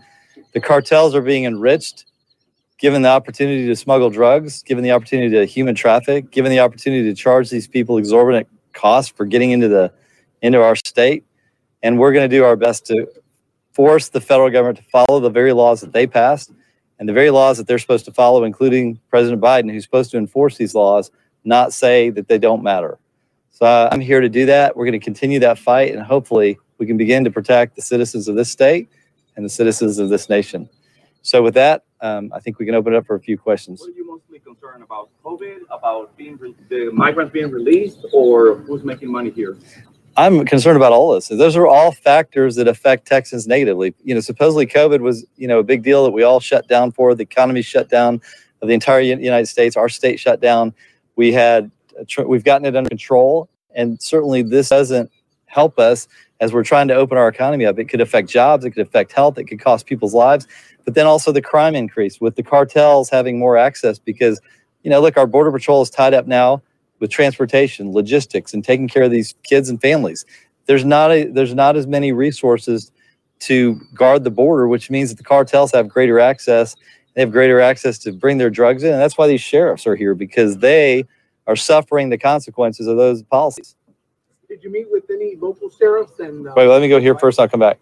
The 0.54 0.60
cartels 0.60 1.14
are 1.14 1.22
being 1.22 1.44
enriched, 1.44 2.06
given 2.78 3.02
the 3.02 3.08
opportunity 3.08 3.66
to 3.66 3.76
smuggle 3.76 4.10
drugs, 4.10 4.62
given 4.62 4.82
the 4.82 4.90
opportunity 4.90 5.30
to 5.30 5.44
human 5.44 5.74
traffic, 5.74 6.30
given 6.30 6.50
the 6.50 6.60
opportunity 6.60 7.04
to 7.04 7.14
charge 7.14 7.48
these 7.48 7.68
people 7.68 7.96
exorbitant 7.96 8.48
costs 8.72 9.12
for 9.12 9.24
getting 9.24 9.52
into 9.52 9.68
the 9.68 9.92
into 10.42 10.60
our 10.60 10.74
state. 10.76 11.24
And 11.82 11.98
we're 11.98 12.12
going 12.12 12.28
to 12.28 12.36
do 12.36 12.44
our 12.44 12.56
best 12.56 12.86
to 12.86 13.06
force 13.72 14.08
the 14.08 14.20
federal 14.20 14.50
government 14.50 14.78
to 14.78 14.84
follow 14.84 15.20
the 15.20 15.30
very 15.30 15.52
laws 15.52 15.80
that 15.80 15.92
they 15.92 16.06
passed 16.06 16.52
and 16.98 17.08
the 17.08 17.12
very 17.12 17.30
laws 17.30 17.58
that 17.58 17.66
they're 17.66 17.78
supposed 17.78 18.04
to 18.04 18.12
follow, 18.12 18.44
including 18.44 19.00
President 19.10 19.42
Biden, 19.42 19.70
who's 19.70 19.82
supposed 19.82 20.10
to 20.12 20.18
enforce 20.18 20.56
these 20.56 20.74
laws, 20.74 21.10
not 21.44 21.72
say 21.72 22.10
that 22.10 22.28
they 22.28 22.38
don't 22.38 22.62
matter. 22.62 22.98
So 23.50 23.66
uh, 23.66 23.88
I'm 23.90 24.00
here 24.00 24.20
to 24.20 24.28
do 24.28 24.46
that. 24.46 24.76
We're 24.76 24.84
going 24.84 24.98
to 24.98 25.04
continue 25.04 25.40
that 25.40 25.58
fight, 25.58 25.92
and 25.92 26.02
hopefully, 26.02 26.58
we 26.78 26.86
can 26.86 26.96
begin 26.96 27.24
to 27.24 27.30
protect 27.30 27.76
the 27.76 27.82
citizens 27.82 28.28
of 28.28 28.34
this 28.34 28.50
state 28.50 28.88
and 29.36 29.44
the 29.44 29.50
citizens 29.50 29.98
of 29.98 30.08
this 30.08 30.28
nation. 30.28 30.68
So, 31.22 31.42
with 31.42 31.54
that, 31.54 31.84
um, 32.00 32.32
I 32.34 32.40
think 32.40 32.58
we 32.58 32.66
can 32.66 32.74
open 32.74 32.94
it 32.94 32.96
up 32.96 33.06
for 33.06 33.14
a 33.14 33.20
few 33.20 33.38
questions. 33.38 33.80
What 33.80 33.90
are 33.90 33.92
you 33.92 34.06
mostly 34.06 34.38
concerned 34.40 34.82
about? 34.82 35.10
COVID, 35.24 35.58
about 35.70 36.16
being 36.16 36.36
re- 36.38 36.54
the 36.68 36.90
migrants 36.92 37.32
being 37.32 37.50
released, 37.50 38.04
or 38.12 38.56
who's 38.56 38.82
making 38.82 39.12
money 39.12 39.30
here? 39.30 39.56
I'm 40.16 40.44
concerned 40.44 40.76
about 40.76 40.92
all 40.92 41.14
this. 41.14 41.28
Those 41.28 41.56
are 41.56 41.66
all 41.66 41.92
factors 41.92 42.56
that 42.56 42.68
affect 42.68 43.06
Texans 43.06 43.46
negatively. 43.46 43.94
You 44.04 44.14
know, 44.14 44.20
supposedly 44.20 44.66
COVID 44.66 45.00
was, 45.00 45.24
you 45.36 45.48
know, 45.48 45.58
a 45.58 45.62
big 45.62 45.82
deal 45.82 46.04
that 46.04 46.10
we 46.10 46.22
all 46.22 46.40
shut 46.40 46.68
down 46.68 46.92
for. 46.92 47.14
The 47.14 47.22
economy 47.22 47.62
shut 47.62 47.88
down 47.88 48.20
of 48.60 48.68
the 48.68 48.74
entire 48.74 49.00
United 49.00 49.46
States. 49.46 49.76
Our 49.76 49.88
state 49.88 50.20
shut 50.20 50.40
down. 50.40 50.74
We 51.16 51.32
had, 51.32 51.70
uh, 51.98 52.24
we've 52.24 52.44
gotten 52.44 52.66
it 52.66 52.76
under 52.76 52.90
control. 52.90 53.48
And 53.74 54.00
certainly 54.02 54.42
this 54.42 54.68
doesn't 54.68 55.10
help 55.46 55.78
us 55.78 56.08
as 56.40 56.52
we're 56.52 56.64
trying 56.64 56.88
to 56.88 56.94
open 56.94 57.16
our 57.16 57.28
economy 57.28 57.64
up. 57.64 57.78
It 57.78 57.86
could 57.86 58.00
affect 58.00 58.28
jobs, 58.28 58.64
it 58.64 58.72
could 58.72 58.86
affect 58.86 59.12
health, 59.12 59.38
it 59.38 59.44
could 59.44 59.60
cost 59.60 59.86
people's 59.86 60.14
lives. 60.14 60.46
But 60.84 60.94
then 60.94 61.06
also 61.06 61.32
the 61.32 61.42
crime 61.42 61.74
increase 61.74 62.20
with 62.20 62.36
the 62.36 62.42
cartels 62.42 63.08
having 63.08 63.38
more 63.38 63.56
access 63.56 63.98
because, 63.98 64.40
you 64.82 64.90
know, 64.90 65.00
look, 65.00 65.16
our 65.16 65.26
Border 65.26 65.52
Patrol 65.52 65.80
is 65.80 65.90
tied 65.90 66.12
up 66.12 66.26
now 66.26 66.60
with 67.02 67.10
transportation, 67.10 67.90
logistics, 67.92 68.54
and 68.54 68.64
taking 68.64 68.86
care 68.86 69.02
of 69.02 69.10
these 69.10 69.34
kids 69.42 69.68
and 69.68 69.80
families. 69.82 70.24
There's 70.66 70.84
not 70.84 71.10
a 71.10 71.24
there's 71.24 71.52
not 71.52 71.76
as 71.76 71.84
many 71.88 72.12
resources 72.12 72.92
to 73.40 73.74
guard 73.92 74.22
the 74.22 74.30
border, 74.30 74.68
which 74.68 74.88
means 74.88 75.10
that 75.10 75.16
the 75.16 75.24
cartels 75.24 75.72
have 75.72 75.88
greater 75.88 76.20
access. 76.20 76.76
They 77.14 77.20
have 77.20 77.32
greater 77.32 77.60
access 77.60 77.98
to 77.98 78.12
bring 78.12 78.38
their 78.38 78.50
drugs 78.50 78.84
in. 78.84 78.92
And 78.92 79.02
that's 79.02 79.18
why 79.18 79.26
these 79.26 79.40
sheriffs 79.40 79.84
are 79.84 79.96
here 79.96 80.14
because 80.14 80.58
they 80.58 81.04
are 81.48 81.56
suffering 81.56 82.08
the 82.08 82.18
consequences 82.18 82.86
of 82.86 82.96
those 82.96 83.24
policies. 83.24 83.74
Did 84.48 84.62
you 84.62 84.70
meet 84.70 84.86
with 84.88 85.10
any 85.10 85.34
local 85.34 85.70
sheriffs 85.70 86.20
and? 86.20 86.46
uh, 86.46 86.52
Wait, 86.56 86.68
let 86.68 86.80
me 86.80 86.88
go 86.88 87.00
here 87.00 87.18
first. 87.18 87.40
I'll 87.40 87.48
come 87.48 87.60
back. 87.60 87.80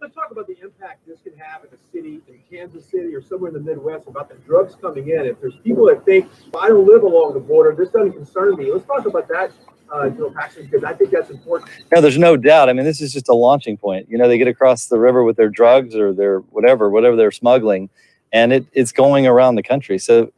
Let's 0.00 0.14
talk 0.14 0.30
about 0.30 0.46
the 0.46 0.56
impact 0.62 1.04
this 1.08 1.18
can 1.24 1.36
have 1.38 1.64
in 1.64 1.70
a 1.74 1.92
city 1.92 2.20
in 2.28 2.38
Kansas 2.54 2.84
City 2.86 3.14
or 3.14 3.22
somewhere 3.22 3.48
in 3.48 3.54
the 3.54 3.60
Midwest 3.60 4.06
about 4.06 4.28
the 4.28 4.36
drugs 4.46 4.76
coming 4.80 5.08
in. 5.08 5.26
If 5.26 5.40
there's 5.40 5.56
people 5.64 5.86
that 5.86 6.04
think, 6.04 6.30
well, 6.52 6.62
I 6.62 6.68
don't 6.68 6.86
live 6.86 7.02
along 7.02 7.34
the 7.34 7.40
border, 7.40 7.74
this 7.74 7.90
doesn't 7.90 8.12
concern 8.12 8.56
me. 8.56 8.72
Let's 8.72 8.86
talk 8.86 9.06
about 9.06 9.26
that, 9.28 9.50
uh, 9.92 10.10
Paxton, 10.34 10.66
because 10.66 10.84
I 10.84 10.92
think 10.92 11.10
that's 11.10 11.30
important. 11.30 11.70
No, 11.92 12.00
there's 12.00 12.18
no 12.18 12.36
doubt. 12.36 12.68
I 12.68 12.72
mean, 12.72 12.84
this 12.84 13.00
is 13.00 13.12
just 13.12 13.28
a 13.28 13.34
launching 13.34 13.76
point. 13.76 14.08
You 14.08 14.18
know, 14.18 14.28
they 14.28 14.38
get 14.38 14.46
across 14.46 14.86
the 14.86 15.00
river 15.00 15.24
with 15.24 15.36
their 15.36 15.48
drugs 15.48 15.96
or 15.96 16.12
their 16.12 16.38
whatever, 16.38 16.90
whatever 16.90 17.16
they're 17.16 17.32
smuggling, 17.32 17.90
and 18.32 18.52
it, 18.52 18.66
it's 18.72 18.92
going 18.92 19.26
around 19.26 19.56
the 19.56 19.62
country. 19.62 19.98
So 19.98 20.32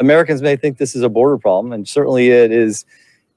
Americans 0.00 0.42
may 0.42 0.56
think 0.56 0.78
this 0.78 0.96
is 0.96 1.02
a 1.02 1.08
border 1.08 1.38
problem, 1.38 1.72
and 1.72 1.86
certainly 1.86 2.30
it 2.30 2.50
is 2.50 2.84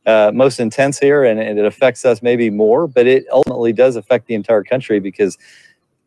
uh, 0.08 0.32
most 0.34 0.60
intense 0.60 0.98
here, 0.98 1.24
and, 1.24 1.40
and 1.40 1.60
it 1.60 1.66
affects 1.66 2.04
us 2.04 2.24
maybe 2.24 2.50
more, 2.50 2.88
but 2.88 3.06
it 3.06 3.26
ultimately 3.32 3.74
does 3.74 3.96
affect 3.96 4.26
the 4.26 4.34
entire 4.34 4.64
country 4.64 5.00
because 5.00 5.38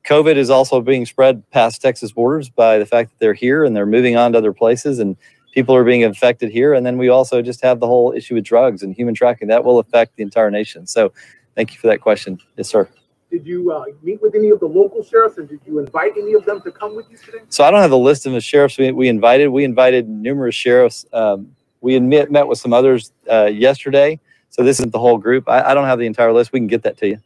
COVID 0.07 0.37
is 0.37 0.51
also 0.51 0.81
being 0.81 1.05
spread 1.05 1.43
past 1.51 1.83
Texas 1.83 2.13
borders 2.13 2.49
by 2.49 2.79
the 2.79 2.87
fact 2.87 3.11
that 3.11 3.19
they're 3.19 3.35
here 3.35 3.65
and 3.65 3.75
they're 3.75 3.87
moving 3.87 4.17
on 4.17 4.33
to 4.33 4.39
other 4.39 4.53
places, 4.53 5.01
and 5.01 5.17
people 5.53 5.75
are 5.75 5.85
being 5.85 6.03
infected 6.03 6.51
here. 6.51 6.75
And 6.75 6.87
then 6.87 6.97
we 6.97 7.09
also 7.09 7.43
just 7.43 7.61
have 7.63 7.81
the 7.81 7.87
whole 7.87 8.13
issue 8.13 8.35
with 8.35 8.45
drugs 8.45 8.83
and 8.83 8.95
human 8.95 9.15
trafficking 9.15 9.49
that 9.49 9.65
will 9.65 9.81
affect 9.81 10.17
the 10.17 10.23
entire 10.23 10.51
nation. 10.51 10.87
So, 10.87 11.13
thank 11.57 11.73
you 11.75 11.81
for 11.81 11.89
that 11.89 12.01
question. 12.01 12.39
Yes, 12.57 12.69
sir. 12.69 12.89
Did 13.31 13.45
you 13.45 13.73
uh, 13.73 13.85
meet 14.03 14.23
with 14.23 14.37
any 14.37 14.51
of 14.51 14.61
the 14.61 14.67
local 14.67 15.03
sheriffs 15.03 15.39
and 15.39 15.49
did 15.49 15.61
you 15.67 15.81
invite 15.81 16.13
any 16.17 16.35
of 16.35 16.45
them 16.45 16.63
to 16.63 16.71
come 16.71 16.95
with 16.95 17.11
you 17.11 17.19
today? 17.19 17.39
So 17.49 17.65
I 17.65 17.73
don't 17.73 17.81
have 17.81 17.91
the 17.91 17.99
list 17.99 18.25
of 18.25 18.33
the 18.33 18.41
sheriffs 18.41 18.79
we, 18.79 18.93
we 18.93 19.09
invited. 19.09 19.49
We 19.49 19.65
invited 19.65 20.09
numerous 20.09 20.55
sheriffs. 20.55 21.05
Um, 21.13 21.55
we 21.81 21.99
met, 21.99 22.31
met 22.31 22.47
with 22.47 22.59
some 22.59 22.73
others 22.73 23.13
uh, 23.31 23.47
yesterday. 23.47 24.21
So 24.51 24.63
this 24.63 24.79
isn't 24.79 24.93
the 24.93 25.01
whole 25.01 25.19
group. 25.19 25.49
I, 25.49 25.71
I 25.71 25.75
don't 25.75 25.87
have 25.87 25.99
the 25.99 26.07
entire 26.07 26.33
list. 26.33 26.53
We 26.53 26.61
can 26.61 26.69
get 26.69 26.85
that 26.85 26.97
to 26.99 27.09
you. 27.09 27.21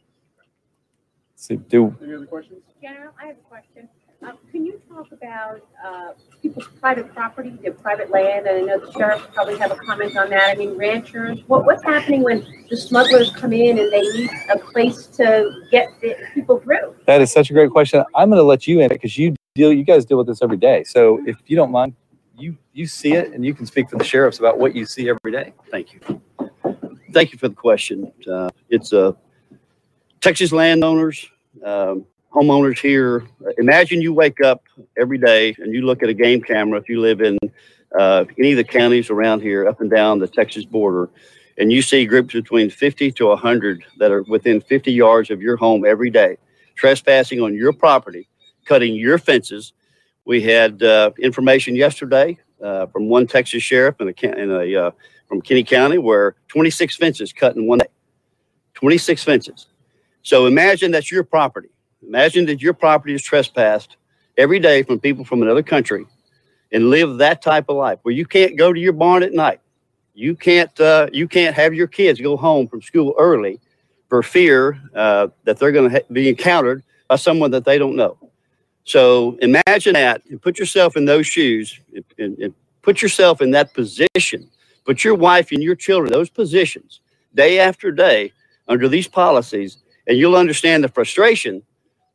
So 1.41 1.55
do 1.55 1.97
Any 2.03 2.13
other 2.13 2.27
questions? 2.27 2.61
General, 2.83 3.13
I 3.19 3.25
have 3.25 3.35
a 3.35 3.49
question. 3.49 3.89
Um, 4.21 4.37
can 4.51 4.63
you 4.63 4.79
talk 4.87 5.11
about, 5.11 5.65
uh, 5.83 6.11
people's 6.39 6.67
private 6.79 7.11
property, 7.15 7.57
their 7.63 7.73
private 7.73 8.11
land? 8.11 8.45
And 8.45 8.57
I 8.57 8.61
know 8.61 8.85
the 8.85 8.91
sheriff 8.91 9.27
probably 9.33 9.57
have 9.57 9.71
a 9.71 9.75
comment 9.77 10.15
on 10.15 10.29
that. 10.29 10.51
I 10.51 10.55
mean, 10.55 10.77
ranchers, 10.77 11.39
what, 11.47 11.65
what's 11.65 11.83
happening 11.83 12.21
when 12.21 12.45
the 12.69 12.77
smugglers 12.77 13.31
come 13.31 13.53
in 13.53 13.79
and 13.79 13.91
they 13.91 14.01
need 14.01 14.29
a 14.53 14.59
place 14.59 15.07
to 15.17 15.51
get 15.71 15.87
the 15.99 16.15
people 16.35 16.59
through? 16.59 16.95
that 17.07 17.21
is 17.21 17.31
such 17.31 17.49
a 17.49 17.53
great 17.53 17.71
question. 17.71 18.03
I'm 18.13 18.29
going 18.29 18.37
to 18.37 18.43
let 18.43 18.67
you 18.67 18.79
in 18.79 18.85
it 18.85 18.89
because 18.89 19.17
you 19.17 19.33
deal. 19.55 19.73
You 19.73 19.83
guys 19.83 20.05
deal 20.05 20.19
with 20.19 20.27
this 20.27 20.43
every 20.43 20.57
day. 20.57 20.83
So 20.83 21.23
if 21.25 21.37
you 21.47 21.55
don't 21.55 21.71
mind, 21.71 21.95
you 22.37 22.55
you 22.71 22.85
see 22.85 23.13
it 23.13 23.33
and 23.33 23.43
you 23.43 23.55
can 23.55 23.65
speak 23.65 23.89
for 23.89 23.97
the 23.97 24.03
sheriffs 24.03 24.37
about 24.37 24.59
what 24.59 24.75
you 24.75 24.85
see 24.85 25.09
every 25.09 25.31
day. 25.31 25.53
Thank 25.71 25.93
you. 25.93 26.21
Thank 27.11 27.33
you 27.33 27.39
for 27.39 27.49
the 27.49 27.55
question. 27.55 28.13
Uh, 28.31 28.51
it's 28.69 28.93
uh, 28.93 29.13
Texas 30.21 30.51
landowners, 30.51 31.27
um, 31.65 32.05
homeowners 32.31 32.79
here. 32.79 33.27
Imagine 33.57 34.01
you 34.01 34.13
wake 34.13 34.39
up 34.39 34.63
every 34.95 35.17
day 35.17 35.55
and 35.57 35.73
you 35.73 35.81
look 35.81 36.03
at 36.03 36.09
a 36.09 36.13
game 36.13 36.41
camera 36.41 36.79
if 36.79 36.87
you 36.87 37.01
live 37.01 37.21
in 37.21 37.39
uh, 37.99 38.25
any 38.37 38.51
of 38.51 38.57
the 38.57 38.63
counties 38.63 39.09
around 39.09 39.41
here, 39.41 39.67
up 39.67 39.81
and 39.81 39.89
down 39.89 40.19
the 40.19 40.27
Texas 40.27 40.63
border, 40.63 41.09
and 41.57 41.71
you 41.71 41.81
see 41.81 42.05
groups 42.05 42.33
between 42.33 42.69
50 42.69 43.11
to 43.13 43.25
100 43.27 43.83
that 43.97 44.11
are 44.11 44.21
within 44.23 44.61
50 44.61 44.93
yards 44.93 45.31
of 45.31 45.41
your 45.41 45.57
home 45.57 45.85
every 45.85 46.11
day, 46.11 46.37
trespassing 46.75 47.41
on 47.41 47.55
your 47.55 47.73
property, 47.73 48.29
cutting 48.65 48.93
your 48.93 49.17
fences. 49.17 49.73
We 50.23 50.41
had 50.41 50.83
uh, 50.83 51.11
information 51.19 51.75
yesterday 51.75 52.37
uh, 52.63 52.85
from 52.85 53.09
one 53.09 53.25
Texas 53.25 53.63
sheriff 53.63 53.99
in 53.99 54.07
a, 54.07 54.41
in 54.41 54.51
a 54.51 54.75
uh, 54.75 54.91
from 55.27 55.41
Kinney 55.41 55.63
County 55.63 55.97
where 55.97 56.35
26 56.49 56.95
fences 56.95 57.33
cut 57.33 57.55
in 57.55 57.65
one 57.65 57.79
day. 57.79 57.87
26 58.75 59.23
fences. 59.23 59.65
So 60.23 60.45
imagine 60.45 60.91
that's 60.91 61.11
your 61.11 61.23
property. 61.23 61.69
Imagine 62.05 62.45
that 62.47 62.61
your 62.61 62.73
property 62.73 63.13
is 63.13 63.23
trespassed 63.23 63.97
every 64.37 64.59
day 64.59 64.83
from 64.83 64.99
people 64.99 65.25
from 65.25 65.41
another 65.41 65.63
country 65.63 66.05
and 66.71 66.89
live 66.89 67.17
that 67.17 67.41
type 67.41 67.65
of 67.69 67.75
life 67.75 67.99
where 68.03 68.13
you 68.13 68.25
can't 68.25 68.57
go 68.57 68.71
to 68.73 68.79
your 68.79 68.93
barn 68.93 69.23
at 69.23 69.33
night. 69.33 69.59
You 70.13 70.35
can't 70.35 70.77
uh, 70.79 71.07
you 71.11 71.27
can't 71.27 71.55
have 71.55 71.73
your 71.73 71.87
kids 71.87 72.19
go 72.19 72.35
home 72.37 72.67
from 72.67 72.81
school 72.81 73.15
early 73.17 73.59
for 74.09 74.21
fear 74.23 74.79
uh, 74.93 75.27
that 75.45 75.57
they're 75.57 75.71
going 75.71 75.89
to 75.89 75.97
ha- 75.97 76.05
be 76.11 76.27
encountered 76.27 76.83
by 77.07 77.15
someone 77.15 77.51
that 77.51 77.65
they 77.65 77.77
don't 77.77 77.95
know. 77.95 78.17
So 78.83 79.37
imagine 79.41 79.93
that 79.93 80.23
and 80.29 80.41
put 80.41 80.59
yourself 80.59 80.97
in 80.97 81.05
those 81.05 81.27
shoes 81.27 81.79
and, 81.95 82.03
and, 82.17 82.37
and 82.39 82.53
put 82.81 83.01
yourself 83.01 83.41
in 83.41 83.51
that 83.51 83.73
position. 83.73 84.49
Put 84.85 85.03
your 85.03 85.15
wife 85.15 85.51
and 85.51 85.61
your 85.61 85.75
children 85.75 86.11
those 86.11 86.29
positions 86.29 86.99
day 87.33 87.59
after 87.59 87.91
day 87.91 88.33
under 88.67 88.87
these 88.87 89.07
policies, 89.07 89.77
and 90.11 90.19
you'll 90.19 90.35
understand 90.35 90.83
the 90.83 90.89
frustration 90.89 91.63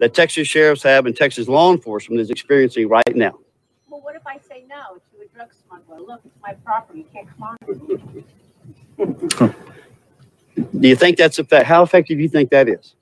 that 0.00 0.12
Texas 0.12 0.46
sheriffs 0.46 0.82
have 0.82 1.06
and 1.06 1.16
Texas 1.16 1.48
law 1.48 1.72
enforcement 1.72 2.20
is 2.20 2.28
experiencing 2.28 2.90
right 2.90 3.16
now. 3.16 3.38
Well, 3.88 4.02
what 4.02 4.14
if 4.14 4.26
I 4.26 4.36
say 4.36 4.66
no 4.68 4.98
to 4.98 5.24
a 5.24 5.28
drug 5.34 5.48
smuggler? 5.66 6.00
Look, 6.02 6.20
it's 6.26 6.36
my 6.42 6.52
property, 6.62 6.98
you 6.98 7.06
can't 7.10 7.26
come 7.38 7.56
on. 8.98 9.54
Do 10.78 10.88
you 10.88 10.94
think 10.94 11.16
that's 11.16 11.38
effect? 11.38 11.64
How 11.64 11.82
effective 11.82 12.18
do 12.18 12.22
you 12.22 12.28
think 12.28 12.50
that 12.50 12.68
is? 12.68 12.96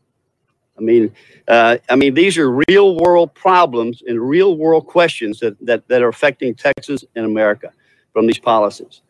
I 0.79 0.81
mean, 0.81 1.13
uh, 1.49 1.79
I 1.91 1.97
mean, 1.97 2.15
these 2.15 2.39
are 2.39 2.63
real 2.69 2.97
world 2.97 3.35
problems 3.35 4.03
and 4.07 4.21
real 4.21 4.57
world 4.57 4.87
questions 4.87 5.41
that, 5.41 5.57
that, 5.67 5.89
that 5.89 6.03
are 6.03 6.09
affecting 6.09 6.55
Texas 6.55 7.05
and 7.17 7.27
America 7.27 7.73
from 8.13 8.29
these 8.29 8.39
policies. 8.39 9.03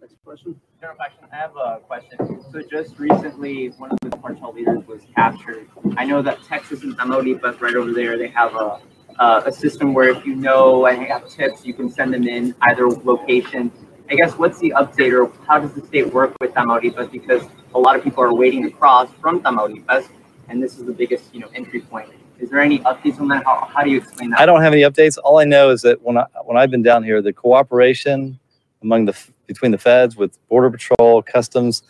Next 0.00 0.16
question. 0.24 0.58
General 0.80 0.98
Paxton, 0.98 1.28
I 1.32 1.36
have 1.36 1.56
a 1.56 1.80
question. 1.86 2.44
So 2.52 2.60
just 2.60 2.98
recently, 2.98 3.68
one 3.78 3.90
of 3.90 3.98
the 4.00 4.10
cartel 4.18 4.52
leaders 4.52 4.86
was 4.86 5.00
captured. 5.14 5.66
I 5.96 6.04
know 6.04 6.20
that 6.20 6.42
Texas 6.44 6.82
and 6.82 6.96
Tamaulipas, 6.98 7.62
right 7.62 7.74
over 7.74 7.92
there, 7.92 8.18
they 8.18 8.28
have 8.28 8.54
a 8.54 8.80
uh, 9.18 9.42
a 9.46 9.52
system 9.52 9.94
where 9.94 10.10
if 10.10 10.26
you 10.26 10.34
know 10.34 10.84
and 10.84 11.02
have 11.06 11.26
tips, 11.30 11.64
you 11.64 11.72
can 11.72 11.88
send 11.88 12.12
them 12.12 12.28
in 12.28 12.54
either 12.60 12.86
location. 12.88 13.72
I 14.10 14.16
guess 14.16 14.34
what's 14.34 14.58
the 14.58 14.74
update 14.76 15.12
or 15.12 15.32
how 15.46 15.58
does 15.58 15.72
the 15.72 15.80
state 15.86 16.12
work 16.12 16.34
with 16.40 16.52
Tamaulipas? 16.52 17.10
Because 17.10 17.48
a 17.74 17.78
lot 17.78 17.96
of 17.96 18.04
people 18.04 18.22
are 18.22 18.34
waiting 18.34 18.62
to 18.64 18.70
cross 18.70 19.08
from 19.22 19.42
Tamaulipas, 19.42 20.10
and 20.48 20.62
this 20.62 20.78
is 20.78 20.84
the 20.84 20.92
biggest 20.92 21.34
you 21.34 21.40
know 21.40 21.48
entry 21.54 21.80
point. 21.80 22.10
Is 22.38 22.50
there 22.50 22.60
any 22.60 22.80
updates 22.80 23.18
on 23.18 23.28
that? 23.28 23.44
How, 23.46 23.66
how 23.72 23.82
do 23.82 23.88
you 23.88 23.96
explain 23.96 24.28
that? 24.30 24.40
I 24.40 24.44
don't 24.44 24.60
have 24.60 24.74
any 24.74 24.82
updates. 24.82 25.16
All 25.24 25.38
I 25.38 25.44
know 25.44 25.70
is 25.70 25.80
that 25.82 26.02
when 26.02 26.18
I 26.18 26.26
when 26.44 26.58
I've 26.58 26.70
been 26.70 26.82
down 26.82 27.02
here, 27.02 27.22
the 27.22 27.32
cooperation 27.32 28.38
among 28.82 29.06
the 29.06 29.16
between 29.46 29.70
the 29.70 29.78
feds 29.78 30.16
with 30.16 30.38
border 30.48 30.70
patrol, 30.70 31.22
customs 31.22 31.82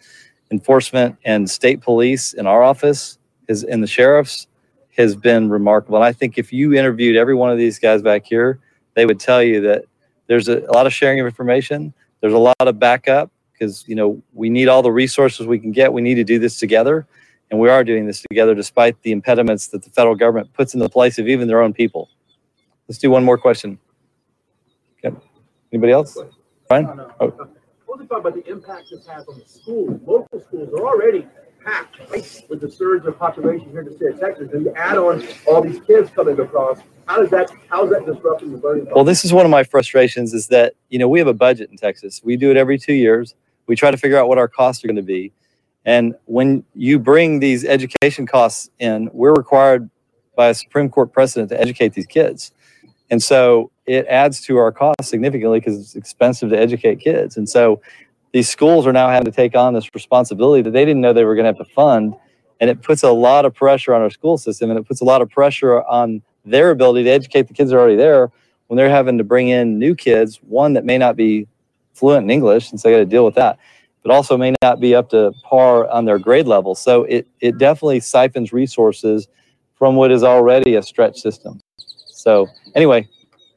enforcement, 0.50 1.16
and 1.24 1.50
state 1.50 1.80
police 1.80 2.32
in 2.32 2.46
our 2.46 2.62
office 2.62 3.18
is 3.48 3.62
in 3.64 3.80
the 3.80 3.86
sheriffs 3.86 4.46
has 4.96 5.14
been 5.14 5.50
remarkable. 5.50 5.96
And 5.96 6.04
I 6.04 6.12
think 6.12 6.38
if 6.38 6.52
you 6.52 6.72
interviewed 6.74 7.16
every 7.16 7.34
one 7.34 7.50
of 7.50 7.58
these 7.58 7.78
guys 7.78 8.02
back 8.02 8.24
here, 8.24 8.58
they 8.94 9.04
would 9.04 9.20
tell 9.20 9.42
you 9.42 9.60
that 9.62 9.84
there's 10.26 10.48
a, 10.48 10.60
a 10.60 10.72
lot 10.72 10.86
of 10.86 10.92
sharing 10.92 11.20
of 11.20 11.26
information. 11.26 11.92
There's 12.20 12.32
a 12.32 12.38
lot 12.38 12.56
of 12.60 12.78
backup 12.78 13.30
because 13.52 13.86
you 13.86 13.94
know 13.94 14.22
we 14.32 14.48
need 14.48 14.68
all 14.68 14.82
the 14.82 14.92
resources 14.92 15.46
we 15.46 15.58
can 15.58 15.72
get. 15.72 15.92
We 15.92 16.02
need 16.02 16.14
to 16.14 16.24
do 16.24 16.38
this 16.38 16.58
together, 16.58 17.06
and 17.50 17.60
we 17.60 17.68
are 17.68 17.84
doing 17.84 18.06
this 18.06 18.22
together 18.22 18.54
despite 18.54 19.00
the 19.02 19.12
impediments 19.12 19.68
that 19.68 19.82
the 19.82 19.90
federal 19.90 20.14
government 20.14 20.52
puts 20.54 20.74
in 20.74 20.80
the 20.80 20.88
place 20.88 21.18
of 21.18 21.28
even 21.28 21.46
their 21.46 21.62
own 21.62 21.72
people. 21.72 22.08
Let's 22.88 22.98
do 22.98 23.10
one 23.10 23.24
more 23.24 23.38
question. 23.38 23.78
Okay. 25.04 25.14
Anybody 25.72 25.92
else? 25.92 26.16
Brian? 26.68 26.86
Oh, 26.88 27.06
I 27.20 27.26
want 27.86 28.00
to 28.00 28.06
talk 28.08 28.20
about 28.20 28.34
the 28.34 28.44
impact 28.50 28.86
this 28.90 29.06
has 29.06 29.26
on 29.28 29.38
the 29.38 29.44
schools. 29.46 30.00
Local 30.04 30.40
schools 30.40 30.68
are 30.70 30.86
already 30.86 31.26
packed 31.64 31.98
right, 32.10 32.42
with 32.48 32.60
the 32.60 32.70
surge 32.70 33.04
of 33.06 33.18
population 33.18 33.70
here 33.70 33.80
in 33.80 33.86
the 33.86 33.96
state 33.96 34.14
of 34.14 34.20
Texas. 34.20 34.50
And 34.52 34.64
you 34.64 34.74
add 34.74 34.98
on 34.98 35.26
all 35.46 35.60
these 35.60 35.80
kids 35.80 36.10
coming 36.10 36.38
across. 36.38 36.80
How 37.06 37.20
does 37.20 37.30
that, 37.30 37.50
how's 37.68 37.90
that 37.90 38.06
disrupting 38.06 38.52
the 38.52 38.58
learning? 38.58 38.88
Well, 38.94 39.04
this 39.04 39.24
is 39.24 39.32
one 39.32 39.44
of 39.44 39.50
my 39.50 39.64
frustrations 39.64 40.32
is 40.34 40.48
that, 40.48 40.74
you 40.88 40.98
know, 40.98 41.08
we 41.08 41.18
have 41.18 41.28
a 41.28 41.34
budget 41.34 41.70
in 41.70 41.76
Texas. 41.76 42.20
We 42.24 42.36
do 42.36 42.50
it 42.50 42.56
every 42.56 42.78
two 42.78 42.94
years. 42.94 43.34
We 43.66 43.76
try 43.76 43.90
to 43.90 43.96
figure 43.96 44.18
out 44.18 44.28
what 44.28 44.38
our 44.38 44.48
costs 44.48 44.84
are 44.84 44.88
going 44.88 44.96
to 44.96 45.02
be. 45.02 45.32
And 45.84 46.14
when 46.24 46.64
you 46.74 46.98
bring 46.98 47.38
these 47.38 47.64
education 47.64 48.26
costs 48.26 48.70
in, 48.80 49.08
we're 49.12 49.34
required 49.34 49.88
by 50.36 50.48
a 50.48 50.54
Supreme 50.54 50.88
Court 50.88 51.12
precedent 51.12 51.48
to 51.50 51.60
educate 51.60 51.94
these 51.94 52.06
kids. 52.06 52.52
And 53.10 53.22
so 53.22 53.70
it 53.86 54.06
adds 54.06 54.40
to 54.42 54.56
our 54.56 54.72
cost 54.72 55.04
significantly 55.04 55.60
because 55.60 55.78
it's 55.78 55.96
expensive 55.96 56.50
to 56.50 56.58
educate 56.58 57.00
kids. 57.00 57.36
And 57.36 57.48
so 57.48 57.80
these 58.32 58.48
schools 58.48 58.86
are 58.86 58.92
now 58.92 59.08
having 59.08 59.26
to 59.26 59.30
take 59.30 59.54
on 59.54 59.74
this 59.74 59.94
responsibility 59.94 60.62
that 60.62 60.72
they 60.72 60.84
didn't 60.84 61.00
know 61.00 61.12
they 61.12 61.24
were 61.24 61.34
going 61.34 61.44
to 61.44 61.58
have 61.58 61.66
to 61.66 61.72
fund. 61.72 62.14
And 62.60 62.68
it 62.70 62.82
puts 62.82 63.02
a 63.02 63.10
lot 63.10 63.44
of 63.44 63.54
pressure 63.54 63.94
on 63.94 64.02
our 64.02 64.10
school 64.10 64.38
system 64.38 64.70
and 64.70 64.78
it 64.78 64.86
puts 64.86 65.00
a 65.00 65.04
lot 65.04 65.22
of 65.22 65.30
pressure 65.30 65.82
on 65.84 66.22
their 66.44 66.70
ability 66.70 67.04
to 67.04 67.10
educate 67.10 67.48
the 67.48 67.54
kids 67.54 67.70
that 67.70 67.76
are 67.76 67.80
already 67.80 67.96
there 67.96 68.30
when 68.66 68.76
they're 68.76 68.90
having 68.90 69.18
to 69.18 69.24
bring 69.24 69.48
in 69.48 69.78
new 69.78 69.94
kids, 69.94 70.40
one 70.42 70.72
that 70.72 70.84
may 70.84 70.98
not 70.98 71.16
be 71.16 71.46
fluent 71.94 72.24
in 72.24 72.30
English, 72.30 72.70
and 72.70 72.80
so 72.80 72.88
they 72.88 72.94
got 72.94 72.98
to 72.98 73.06
deal 73.06 73.24
with 73.24 73.34
that, 73.36 73.58
but 74.02 74.12
also 74.12 74.36
may 74.36 74.54
not 74.62 74.80
be 74.80 74.94
up 74.94 75.10
to 75.10 75.32
par 75.44 75.88
on 75.88 76.04
their 76.04 76.18
grade 76.18 76.46
level. 76.46 76.74
So 76.74 77.04
it, 77.04 77.26
it 77.40 77.58
definitely 77.58 78.00
siphons 78.00 78.52
resources 78.52 79.28
from 79.76 79.96
what 79.96 80.10
is 80.10 80.22
already 80.22 80.74
a 80.74 80.82
stretch 80.82 81.20
system. 81.20 81.60
So 82.08 82.48
anyway, 82.74 83.08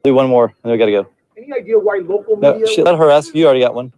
do 0.04 0.14
one 0.14 0.28
more, 0.30 0.46
and 0.46 0.56
then 0.64 0.72
we 0.74 0.78
got 0.78 0.86
to 0.86 0.92
go. 0.92 1.08
Any 1.38 1.54
idea 1.54 1.78
why 1.80 2.00
local 2.04 2.38
No, 2.38 2.54
media? 2.54 2.68
shit, 2.68 2.86
let 2.86 2.98
her 2.98 3.10
ask. 3.10 3.34
You 3.34 3.46
already 3.46 3.62
got 3.62 3.74
one. 3.74 3.92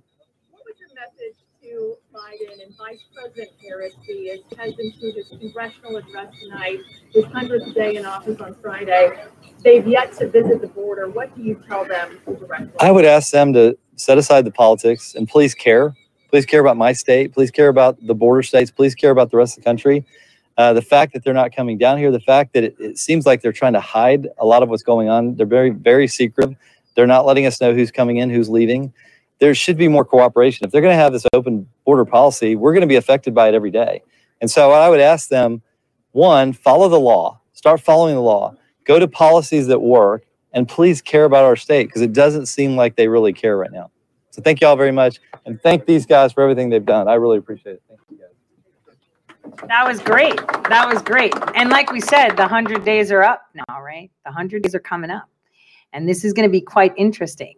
What 0.51 0.61
would 0.65 0.75
your 0.79 0.89
message 0.95 1.37
to 1.63 1.95
Biden 2.13 2.63
and 2.65 2.75
Vice 2.77 3.03
President 3.13 3.49
Harris, 3.63 3.93
he 4.05 4.13
is 4.29 4.41
heading 4.57 4.91
through 4.99 5.13
his 5.13 5.29
congressional 5.39 5.97
address 5.97 6.33
tonight, 6.41 6.79
his 7.13 7.25
hundredth 7.25 7.73
day 7.73 7.95
in 7.95 8.05
office 8.05 8.39
on 8.39 8.55
Friday. 8.61 9.25
They've 9.63 9.85
yet 9.87 10.13
to 10.13 10.27
visit 10.27 10.61
the 10.61 10.67
border. 10.67 11.07
What 11.09 11.35
do 11.35 11.43
you 11.43 11.61
tell 11.67 11.85
them 11.85 12.19
directly? 12.25 12.69
I 12.79 12.91
would 12.91 13.05
ask 13.05 13.31
them 13.31 13.53
to 13.53 13.77
set 13.95 14.17
aside 14.17 14.45
the 14.45 14.51
politics 14.51 15.13
and 15.15 15.27
please 15.27 15.53
care. 15.53 15.95
Please 16.29 16.45
care 16.45 16.61
about 16.61 16.77
my 16.77 16.93
state. 16.93 17.33
Please 17.33 17.51
care 17.51 17.67
about 17.67 17.97
the 18.05 18.15
border 18.15 18.41
states. 18.41 18.71
Please 18.71 18.95
care 18.95 19.11
about 19.11 19.29
the 19.29 19.37
rest 19.37 19.57
of 19.57 19.63
the 19.63 19.67
country. 19.69 20.05
Uh, 20.57 20.73
the 20.73 20.81
fact 20.81 21.13
that 21.13 21.23
they're 21.23 21.33
not 21.33 21.55
coming 21.55 21.77
down 21.77 21.97
here, 21.97 22.11
the 22.11 22.19
fact 22.19 22.53
that 22.53 22.63
it, 22.63 22.75
it 22.79 22.97
seems 22.97 23.25
like 23.25 23.41
they're 23.41 23.51
trying 23.51 23.73
to 23.73 23.79
hide 23.79 24.27
a 24.37 24.45
lot 24.45 24.63
of 24.63 24.69
what's 24.69 24.83
going 24.83 25.09
on. 25.09 25.35
They're 25.35 25.45
very, 25.45 25.69
very 25.69 26.07
secretive. 26.07 26.55
They're 26.95 27.07
not 27.07 27.25
letting 27.25 27.45
us 27.45 27.61
know 27.61 27.73
who's 27.73 27.91
coming 27.91 28.17
in, 28.17 28.29
who's 28.29 28.49
leaving. 28.49 28.93
There 29.39 29.55
should 29.55 29.77
be 29.77 29.87
more 29.87 30.05
cooperation. 30.05 30.65
If 30.65 30.71
they're 30.71 30.81
going 30.81 30.93
to 30.93 31.01
have 31.01 31.13
this 31.13 31.25
open 31.33 31.67
border 31.85 32.05
policy, 32.05 32.55
we're 32.55 32.73
going 32.73 32.81
to 32.81 32.87
be 32.87 32.95
affected 32.95 33.33
by 33.33 33.47
it 33.47 33.55
every 33.55 33.71
day. 33.71 34.03
And 34.41 34.51
so 34.51 34.71
I 34.71 34.89
would 34.89 34.99
ask 34.99 35.29
them 35.29 35.61
one, 36.11 36.53
follow 36.53 36.89
the 36.89 36.99
law, 36.99 37.39
start 37.53 37.79
following 37.79 38.15
the 38.15 38.21
law, 38.21 38.55
go 38.83 38.99
to 38.99 39.07
policies 39.07 39.67
that 39.67 39.79
work, 39.79 40.25
and 40.53 40.67
please 40.67 41.01
care 41.01 41.25
about 41.25 41.45
our 41.45 41.55
state 41.55 41.87
because 41.87 42.01
it 42.01 42.13
doesn't 42.13 42.47
seem 42.47 42.75
like 42.75 42.97
they 42.97 43.07
really 43.07 43.33
care 43.33 43.57
right 43.57 43.71
now. 43.71 43.89
So 44.31 44.41
thank 44.41 44.61
you 44.61 44.67
all 44.67 44.75
very 44.75 44.91
much. 44.91 45.19
And 45.45 45.61
thank 45.61 45.85
these 45.85 46.05
guys 46.05 46.33
for 46.33 46.41
everything 46.41 46.69
they've 46.69 46.85
done. 46.85 47.07
I 47.07 47.13
really 47.15 47.37
appreciate 47.37 47.73
it. 47.73 47.90
That 49.67 49.85
was 49.87 49.99
great. 49.99 50.35
That 50.69 50.89
was 50.91 51.01
great. 51.01 51.33
And 51.55 51.69
like 51.69 51.91
we 51.91 52.01
said, 52.01 52.31
the 52.31 52.43
100 52.43 52.83
days 52.83 53.11
are 53.11 53.23
up 53.23 53.43
now, 53.53 53.81
right? 53.81 54.11
The 54.25 54.29
100 54.31 54.63
days 54.63 54.75
are 54.75 54.79
coming 54.79 55.09
up. 55.09 55.29
And 55.93 56.07
this 56.07 56.23
is 56.23 56.33
going 56.33 56.47
to 56.47 56.51
be 56.51 56.61
quite 56.61 56.93
interesting. 56.97 57.55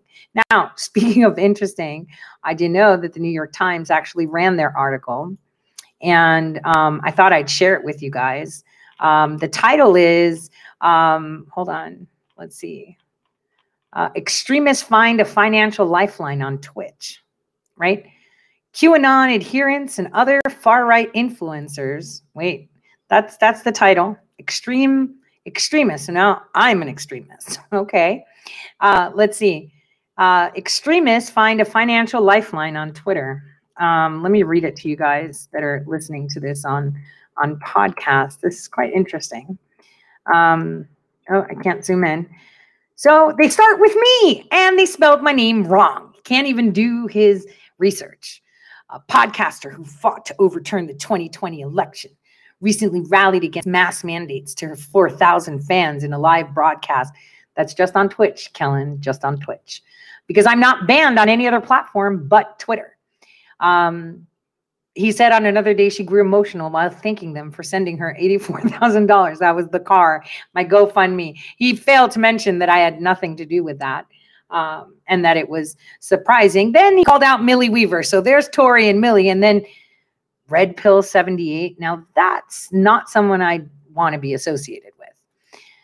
Now, 0.51 0.71
speaking 0.75 1.23
of 1.23 1.37
interesting, 1.37 2.07
I 2.43 2.53
did 2.53 2.71
know 2.71 2.97
that 2.97 3.13
the 3.13 3.19
New 3.19 3.31
York 3.31 3.53
Times 3.53 3.91
actually 3.91 4.25
ran 4.25 4.57
their 4.57 4.75
article. 4.77 5.35
And 6.01 6.59
um, 6.65 7.01
I 7.03 7.11
thought 7.11 7.31
I'd 7.31 7.49
share 7.49 7.75
it 7.75 7.83
with 7.83 8.01
you 8.01 8.11
guys. 8.11 8.63
Um, 8.99 9.37
the 9.37 9.47
title 9.47 9.95
is, 9.95 10.49
um, 10.81 11.47
hold 11.51 11.69
on, 11.69 12.07
let's 12.37 12.55
see. 12.55 12.97
Uh, 13.93 14.09
extremists 14.15 14.83
find 14.83 15.21
a 15.21 15.25
financial 15.25 15.85
lifeline 15.85 16.41
on 16.41 16.57
Twitch, 16.57 17.23
right? 17.77 18.05
QAnon 18.73 19.33
adherents 19.33 19.99
and 19.99 20.09
other 20.13 20.41
far-right 20.49 21.13
influencers. 21.13 22.21
Wait, 22.33 22.69
that's 23.09 23.37
that's 23.37 23.61
the 23.61 23.71
title. 23.71 24.17
Extreme 24.39 25.15
extremists. 25.45 26.07
So 26.07 26.13
now 26.13 26.41
I'm 26.55 26.81
an 26.81 26.89
extremist. 26.89 27.59
Okay. 27.73 28.23
Uh, 28.79 29.11
let's 29.13 29.37
see. 29.37 29.71
Uh, 30.17 30.49
extremists 30.55 31.29
find 31.29 31.59
a 31.61 31.65
financial 31.65 32.21
lifeline 32.21 32.75
on 32.75 32.93
Twitter. 32.93 33.43
Um, 33.79 34.21
let 34.21 34.31
me 34.31 34.43
read 34.43 34.63
it 34.63 34.75
to 34.77 34.89
you 34.89 34.95
guys 34.95 35.49
that 35.53 35.63
are 35.63 35.83
listening 35.87 36.29
to 36.29 36.39
this 36.39 36.65
on 36.65 36.95
on 37.41 37.59
podcast. 37.59 38.41
This 38.41 38.59
is 38.59 38.67
quite 38.67 38.93
interesting. 38.93 39.57
Um, 40.33 40.87
oh, 41.29 41.45
I 41.49 41.55
can't 41.55 41.83
zoom 41.83 42.03
in. 42.03 42.29
So 42.95 43.33
they 43.39 43.49
start 43.49 43.79
with 43.79 43.95
me, 43.95 44.47
and 44.51 44.77
they 44.77 44.85
spelled 44.85 45.23
my 45.23 45.31
name 45.31 45.63
wrong. 45.63 46.13
Can't 46.23 46.47
even 46.47 46.71
do 46.71 47.07
his 47.07 47.47
research 47.79 48.42
a 48.93 48.99
podcaster 48.99 49.73
who 49.73 49.83
fought 49.83 50.25
to 50.27 50.35
overturn 50.37 50.85
the 50.85 50.93
2020 50.93 51.61
election, 51.61 52.11
recently 52.61 53.01
rallied 53.01 53.43
against 53.43 53.67
mass 53.67 54.03
mandates 54.03 54.53
to 54.53 54.67
her 54.67 54.75
4,000 54.75 55.61
fans 55.61 56.03
in 56.03 56.13
a 56.13 56.19
live 56.19 56.53
broadcast. 56.53 57.11
That's 57.55 57.73
just 57.73 57.95
on 57.95 58.07
Twitch, 58.07 58.51
Kellen, 58.53 59.01
just 59.01 59.25
on 59.25 59.37
Twitch, 59.39 59.81
because 60.27 60.45
I'm 60.45 60.59
not 60.59 60.87
banned 60.87 61.17
on 61.17 61.27
any 61.27 61.47
other 61.47 61.59
platform 61.59 62.27
but 62.27 62.59
Twitter. 62.59 62.95
Um, 63.59 64.27
he 64.95 65.11
said 65.11 65.31
on 65.31 65.47
another 65.47 65.73
day 65.73 65.89
she 65.89 66.03
grew 66.03 66.21
emotional 66.21 66.69
while 66.69 66.91
thanking 66.91 67.33
them 67.33 67.51
for 67.51 67.63
sending 67.63 67.97
her 67.97 68.15
$84,000. 68.21 69.39
That 69.39 69.55
was 69.55 69.67
the 69.69 69.79
car, 69.79 70.23
my 70.53 70.63
GoFundMe. 70.63 71.39
He 71.57 71.75
failed 71.75 72.11
to 72.11 72.19
mention 72.19 72.59
that 72.59 72.69
I 72.69 72.77
had 72.77 73.01
nothing 73.01 73.35
to 73.37 73.45
do 73.45 73.63
with 73.63 73.79
that 73.79 74.05
um, 74.53 74.95
and 75.07 75.25
that 75.25 75.35
it 75.35 75.49
was 75.49 75.75
surprising. 75.99 76.71
Then 76.71 76.97
he 76.97 77.03
called 77.03 77.23
out 77.23 77.43
Millie 77.43 77.69
Weaver. 77.69 78.03
So 78.03 78.21
there's 78.21 78.47
Tore 78.47 78.77
and 78.77 79.01
Millie, 79.01 79.29
and 79.29 79.43
then 79.43 79.65
Red 80.49 80.77
Pill 80.77 81.01
78. 81.01 81.79
Now 81.79 82.05
that's 82.15 82.71
not 82.71 83.09
someone 83.09 83.41
I 83.41 83.61
want 83.93 84.13
to 84.13 84.19
be 84.19 84.33
associated 84.33 84.91
with. 84.99 85.09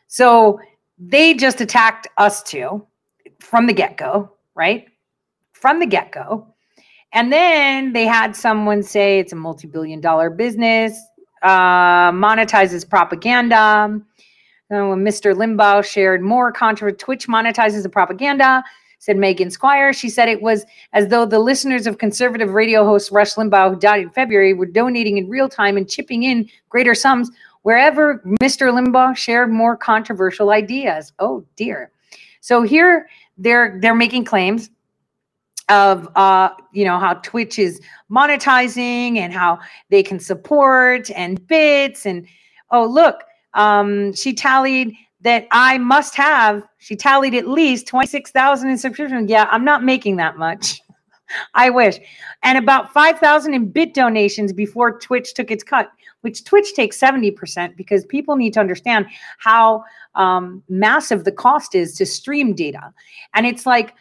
So 0.07 0.59
they 0.97 1.33
just 1.33 1.61
attacked 1.61 2.07
us 2.17 2.43
two 2.43 2.85
from 3.39 3.67
the 3.67 3.73
get 3.73 3.97
go, 3.97 4.31
right? 4.55 4.85
From 5.53 5.79
the 5.79 5.85
get 5.85 6.11
go. 6.11 6.47
And 7.11 7.33
then 7.33 7.93
they 7.93 8.05
had 8.05 8.35
someone 8.35 8.83
say 8.83 9.19
it's 9.19 9.33
a 9.33 9.35
multi 9.35 9.67
billion 9.67 9.99
dollar 9.99 10.29
business, 10.29 10.99
uh, 11.41 12.11
monetizes 12.11 12.87
propaganda. 12.87 13.99
Uh, 14.71 14.95
Mr. 14.95 15.33
Limbaugh 15.33 15.83
shared 15.83 16.21
more 16.21 16.51
contra 16.51 16.93
Twitch 16.93 17.27
monetizes 17.27 17.83
the 17.83 17.89
propaganda, 17.89 18.63
said 18.99 19.17
Megan 19.17 19.49
Squire. 19.49 19.93
She 19.93 20.09
said 20.09 20.29
it 20.29 20.41
was 20.41 20.65
as 20.93 21.07
though 21.07 21.25
the 21.25 21.39
listeners 21.39 21.87
of 21.87 21.97
conservative 21.97 22.51
radio 22.51 22.85
host 22.85 23.11
Rush 23.11 23.33
Limbaugh, 23.33 23.73
who 23.73 23.79
died 23.79 24.01
in 24.01 24.09
February, 24.11 24.53
were 24.53 24.67
donating 24.67 25.17
in 25.17 25.27
real 25.27 25.49
time 25.49 25.75
and 25.75 25.89
chipping 25.89 26.23
in 26.23 26.47
greater 26.69 26.93
sums 26.93 27.31
wherever 27.63 28.21
Mr. 28.41 28.71
Limbaugh 28.71 29.15
shared 29.15 29.51
more 29.51 29.75
controversial 29.75 30.51
ideas. 30.51 31.13
Oh 31.19 31.45
dear. 31.55 31.91
So 32.41 32.61
here 32.61 33.09
they're 33.37 33.79
they're 33.81 33.95
making 33.95 34.25
claims 34.25 34.69
of 35.69 36.09
uh, 36.15 36.49
you 36.73 36.85
know 36.85 36.99
how 36.99 37.15
Twitch 37.15 37.59
is 37.59 37.81
monetizing 38.11 39.17
and 39.17 39.33
how 39.33 39.59
they 39.89 40.03
can 40.03 40.19
support 40.19 41.09
and 41.11 41.45
bits 41.47 42.05
and 42.05 42.27
oh 42.71 42.85
look 42.85 43.23
um, 43.53 44.13
she 44.13 44.33
tallied 44.33 44.95
that 45.21 45.47
I 45.51 45.77
must 45.77 46.15
have, 46.15 46.63
she 46.77 46.95
tallied 46.95 47.35
at 47.35 47.47
least 47.47 47.87
26,000 47.87 48.69
in 48.69 48.77
subscription. 48.77 49.27
Yeah, 49.27 49.47
I'm 49.51 49.65
not 49.65 49.83
making 49.83 50.15
that 50.17 50.37
much. 50.37 50.81
I 51.53 51.69
wish. 51.69 51.99
And 52.43 52.57
about 52.57 52.91
5,000 52.93 53.53
in 53.53 53.69
bit 53.69 53.93
donations 53.93 54.53
before 54.53 54.99
Twitch 54.99 55.33
took 55.33 55.51
its 55.51 55.63
cut, 55.63 55.91
which 56.21 56.43
Twitch 56.43 56.73
takes 56.73 56.99
70% 56.99 57.75
because 57.75 58.05
people 58.05 58.35
need 58.35 58.53
to 58.53 58.59
understand 58.59 59.07
how 59.37 59.83
um, 60.15 60.63
massive 60.69 61.25
the 61.25 61.31
cost 61.31 61.75
is 61.75 61.95
to 61.95 62.05
stream 62.05 62.55
data. 62.55 62.93
And 63.33 63.45
it's 63.45 63.65
like, 63.65 63.93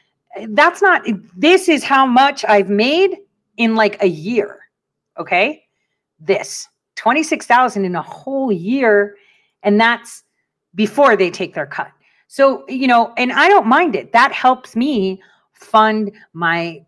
that's 0.48 0.80
not, 0.80 1.04
this 1.36 1.68
is 1.68 1.82
how 1.84 2.06
much 2.06 2.44
I've 2.44 2.70
made 2.70 3.16
in 3.56 3.74
like 3.74 4.00
a 4.02 4.08
year. 4.08 4.60
Okay. 5.18 5.64
This 6.20 6.68
26,000 6.96 7.84
in 7.84 7.94
a 7.94 8.02
whole 8.02 8.50
year 8.50 9.16
and 9.68 9.78
that's 9.78 10.24
before 10.74 11.14
they 11.14 11.30
take 11.30 11.52
their 11.52 11.66
cut. 11.66 11.92
So, 12.26 12.64
you 12.68 12.86
know, 12.86 13.12
and 13.18 13.30
I 13.30 13.48
don't 13.48 13.66
mind 13.66 13.94
it. 13.94 14.12
That 14.12 14.32
helps 14.32 14.74
me 14.74 15.20
fund 15.52 16.10
my 16.32 16.80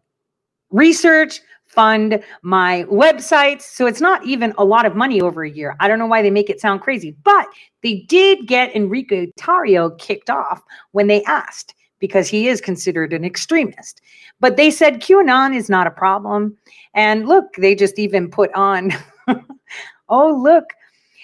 research, 0.71 1.43
fund 1.67 2.23
my 2.41 2.85
websites. 2.85 3.63
So 3.63 3.87
it's 3.87 4.01
not 4.01 4.25
even 4.25 4.55
a 4.57 4.65
lot 4.65 4.87
of 4.87 4.97
money 4.97 5.21
over 5.21 5.45
a 5.45 5.51
year. 5.51 5.77
I 5.79 5.89
don't 5.89 5.99
know 5.99 6.07
why 6.07 6.23
they 6.23 6.31
make 6.31 6.49
it 6.49 6.59
sound 6.59 6.81
crazy, 6.81 7.15
but 7.23 7.49
they 7.83 8.07
did 8.09 8.47
get 8.47 8.75
Enrique 8.75 9.31
Tarrio 9.39 9.99
kicked 9.99 10.31
off 10.31 10.63
when 10.93 11.07
they 11.07 11.23
asked 11.25 11.75
because 11.99 12.29
he 12.29 12.49
is 12.49 12.63
considered 12.63 13.13
an 13.13 13.27
extremist. 13.27 14.01
But 14.41 14.57
they 14.57 14.71
said 14.71 15.03
QAnon 15.03 15.55
is 15.55 15.69
not 15.69 15.87
a 15.87 15.91
problem. 15.91 16.57
And 16.95 17.29
look, 17.29 17.53
they 17.57 17.75
just 17.75 17.99
even 17.99 18.31
put 18.31 18.51
on, 18.55 18.93
oh, 20.09 20.35
look, 20.43 20.65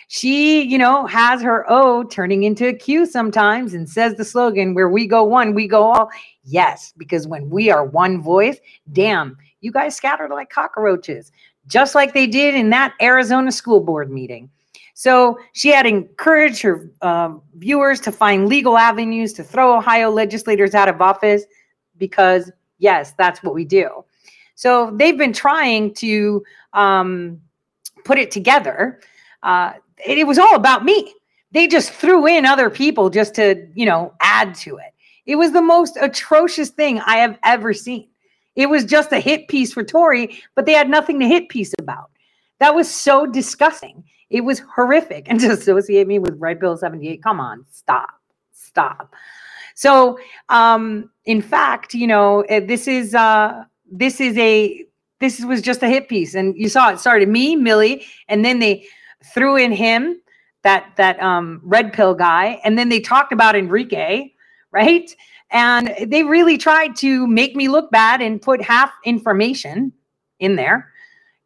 she, 0.08 0.62
you 0.62 0.78
know, 0.78 1.06
has 1.06 1.42
her 1.42 1.64
O 1.68 2.04
turning 2.04 2.44
into 2.44 2.68
a 2.68 2.72
Q 2.72 3.06
sometimes 3.06 3.74
and 3.74 3.88
says 3.88 4.14
the 4.14 4.24
slogan, 4.24 4.74
where 4.74 4.88
we 4.88 5.06
go 5.06 5.24
one, 5.24 5.54
we 5.54 5.66
go 5.66 5.82
all. 5.82 6.10
Yes, 6.44 6.92
because 6.96 7.26
when 7.26 7.50
we 7.50 7.70
are 7.70 7.84
one 7.84 8.22
voice, 8.22 8.58
damn, 8.92 9.36
you 9.60 9.72
guys 9.72 9.96
scattered 9.96 10.30
like 10.30 10.50
cockroaches, 10.50 11.32
just 11.66 11.94
like 11.94 12.14
they 12.14 12.26
did 12.26 12.54
in 12.54 12.70
that 12.70 12.94
Arizona 13.02 13.50
school 13.50 13.80
board 13.80 14.10
meeting. 14.10 14.48
So 14.94 15.38
she 15.52 15.70
had 15.70 15.86
encouraged 15.86 16.62
her 16.62 16.90
um, 17.02 17.42
viewers 17.56 18.00
to 18.00 18.12
find 18.12 18.48
legal 18.48 18.78
avenues 18.78 19.32
to 19.34 19.44
throw 19.44 19.76
Ohio 19.76 20.10
legislators 20.10 20.74
out 20.74 20.88
of 20.88 21.02
office 21.02 21.44
because, 21.98 22.50
yes, 22.78 23.12
that's 23.18 23.42
what 23.42 23.54
we 23.54 23.64
do. 23.64 24.04
So 24.54 24.90
they've 24.94 25.18
been 25.18 25.34
trying 25.34 25.92
to 25.94 26.42
um, 26.72 27.40
put 28.04 28.18
it 28.18 28.30
together. 28.30 29.00
Uh, 29.42 29.72
it, 30.04 30.26
was 30.26 30.38
all 30.38 30.54
about 30.54 30.84
me. 30.84 31.14
They 31.52 31.66
just 31.66 31.90
threw 31.92 32.26
in 32.26 32.44
other 32.44 32.70
people 32.70 33.10
just 33.10 33.34
to, 33.36 33.66
you 33.74 33.86
know, 33.86 34.12
add 34.20 34.54
to 34.56 34.76
it. 34.76 34.92
It 35.26 35.36
was 35.36 35.52
the 35.52 35.62
most 35.62 35.96
atrocious 36.00 36.70
thing 36.70 37.00
I 37.00 37.16
have 37.16 37.38
ever 37.44 37.72
seen. 37.72 38.08
It 38.54 38.70
was 38.70 38.84
just 38.84 39.12
a 39.12 39.20
hit 39.20 39.48
piece 39.48 39.72
for 39.72 39.84
Tore, 39.84 40.28
but 40.54 40.66
they 40.66 40.72
had 40.72 40.88
nothing 40.88 41.20
to 41.20 41.26
hit 41.26 41.48
piece 41.48 41.74
about. 41.78 42.10
That 42.58 42.74
was 42.74 42.92
so 42.92 43.26
disgusting. 43.26 44.04
It 44.30 44.42
was 44.42 44.60
horrific. 44.74 45.26
And 45.30 45.40
to 45.40 45.50
associate 45.50 46.06
me 46.06 46.18
with 46.18 46.40
Red 46.40 46.60
Pill 46.60 46.76
78, 46.76 47.22
come 47.22 47.40
on, 47.40 47.64
stop, 47.70 48.10
stop. 48.52 49.14
So, 49.74 50.18
um, 50.48 51.10
in 51.26 51.42
fact, 51.42 51.92
you 51.92 52.06
know, 52.06 52.40
eh, 52.48 52.60
this 52.60 52.88
is 52.88 53.14
uh, 53.14 53.64
this 53.90 54.20
is 54.20 54.36
a 54.38 54.84
this 55.20 55.44
was 55.44 55.60
just 55.60 55.82
a 55.82 55.88
hit 55.88 56.08
piece, 56.08 56.34
and 56.34 56.56
you 56.56 56.70
saw 56.70 56.90
it 56.90 56.98
started 56.98 57.28
me, 57.28 57.56
Millie, 57.56 58.06
and 58.28 58.42
then 58.42 58.58
they 58.58 58.86
threw 59.24 59.56
in 59.56 59.72
him, 59.72 60.20
that 60.62 60.92
that 60.96 61.22
um, 61.22 61.60
red 61.62 61.92
pill 61.92 62.14
guy, 62.14 62.60
and 62.64 62.78
then 62.78 62.88
they 62.88 63.00
talked 63.00 63.32
about 63.32 63.54
Enrique, 63.54 64.32
right? 64.72 65.14
And 65.50 65.94
they 66.10 66.24
really 66.24 66.58
tried 66.58 66.96
to 66.96 67.26
make 67.26 67.54
me 67.54 67.68
look 67.68 67.90
bad 67.92 68.20
and 68.20 68.42
put 68.42 68.60
half 68.60 68.90
information 69.04 69.92
in 70.40 70.56
there. 70.56 70.90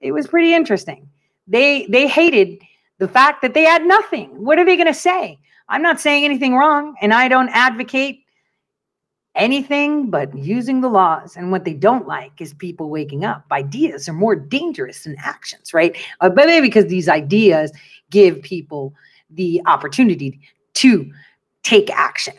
It 0.01 0.13
was 0.13 0.27
pretty 0.27 0.55
interesting. 0.55 1.09
They 1.47 1.87
they 1.87 2.09
hated 2.09 2.63
the 2.99 3.09
fact 3.09 3.43
that 3.43 3.55
they 3.55 3.65
had 3.65 3.85
nothing. 3.85 4.29
What 4.43 4.59
are 4.59 4.65
they 4.65 4.77
going 4.77 4.87
to 4.87 4.95
say? 4.95 5.39
I'm 5.69 5.83
not 5.83 6.01
saying 6.01 6.25
anything 6.25 6.55
wrong, 6.55 6.95
and 7.03 7.13
I 7.13 7.29
don't 7.29 7.51
advocate 7.51 8.20
anything 9.35 10.11
but 10.11 10.37
using 10.37 10.81
the 10.81 10.89
laws. 10.89 11.37
And 11.37 11.53
what 11.53 11.65
they 11.65 11.75
don't 11.75 12.07
like 12.07 12.41
is 12.41 12.55
people 12.55 12.91
waking 12.91 13.25
up. 13.25 13.45
Ideas 13.53 14.09
are 14.09 14.13
more 14.13 14.37
dangerous 14.37 15.05
than 15.05 15.17
actions, 15.19 15.73
right? 15.73 15.97
Uh, 16.21 16.29
but 16.29 16.47
maybe 16.47 16.67
because 16.67 16.87
these 16.87 17.09
ideas 17.09 17.73
give 18.11 18.43
people 18.43 18.95
the 19.31 19.63
opportunity 19.67 20.41
to 20.75 21.11
take 21.63 21.91
action. 21.91 22.35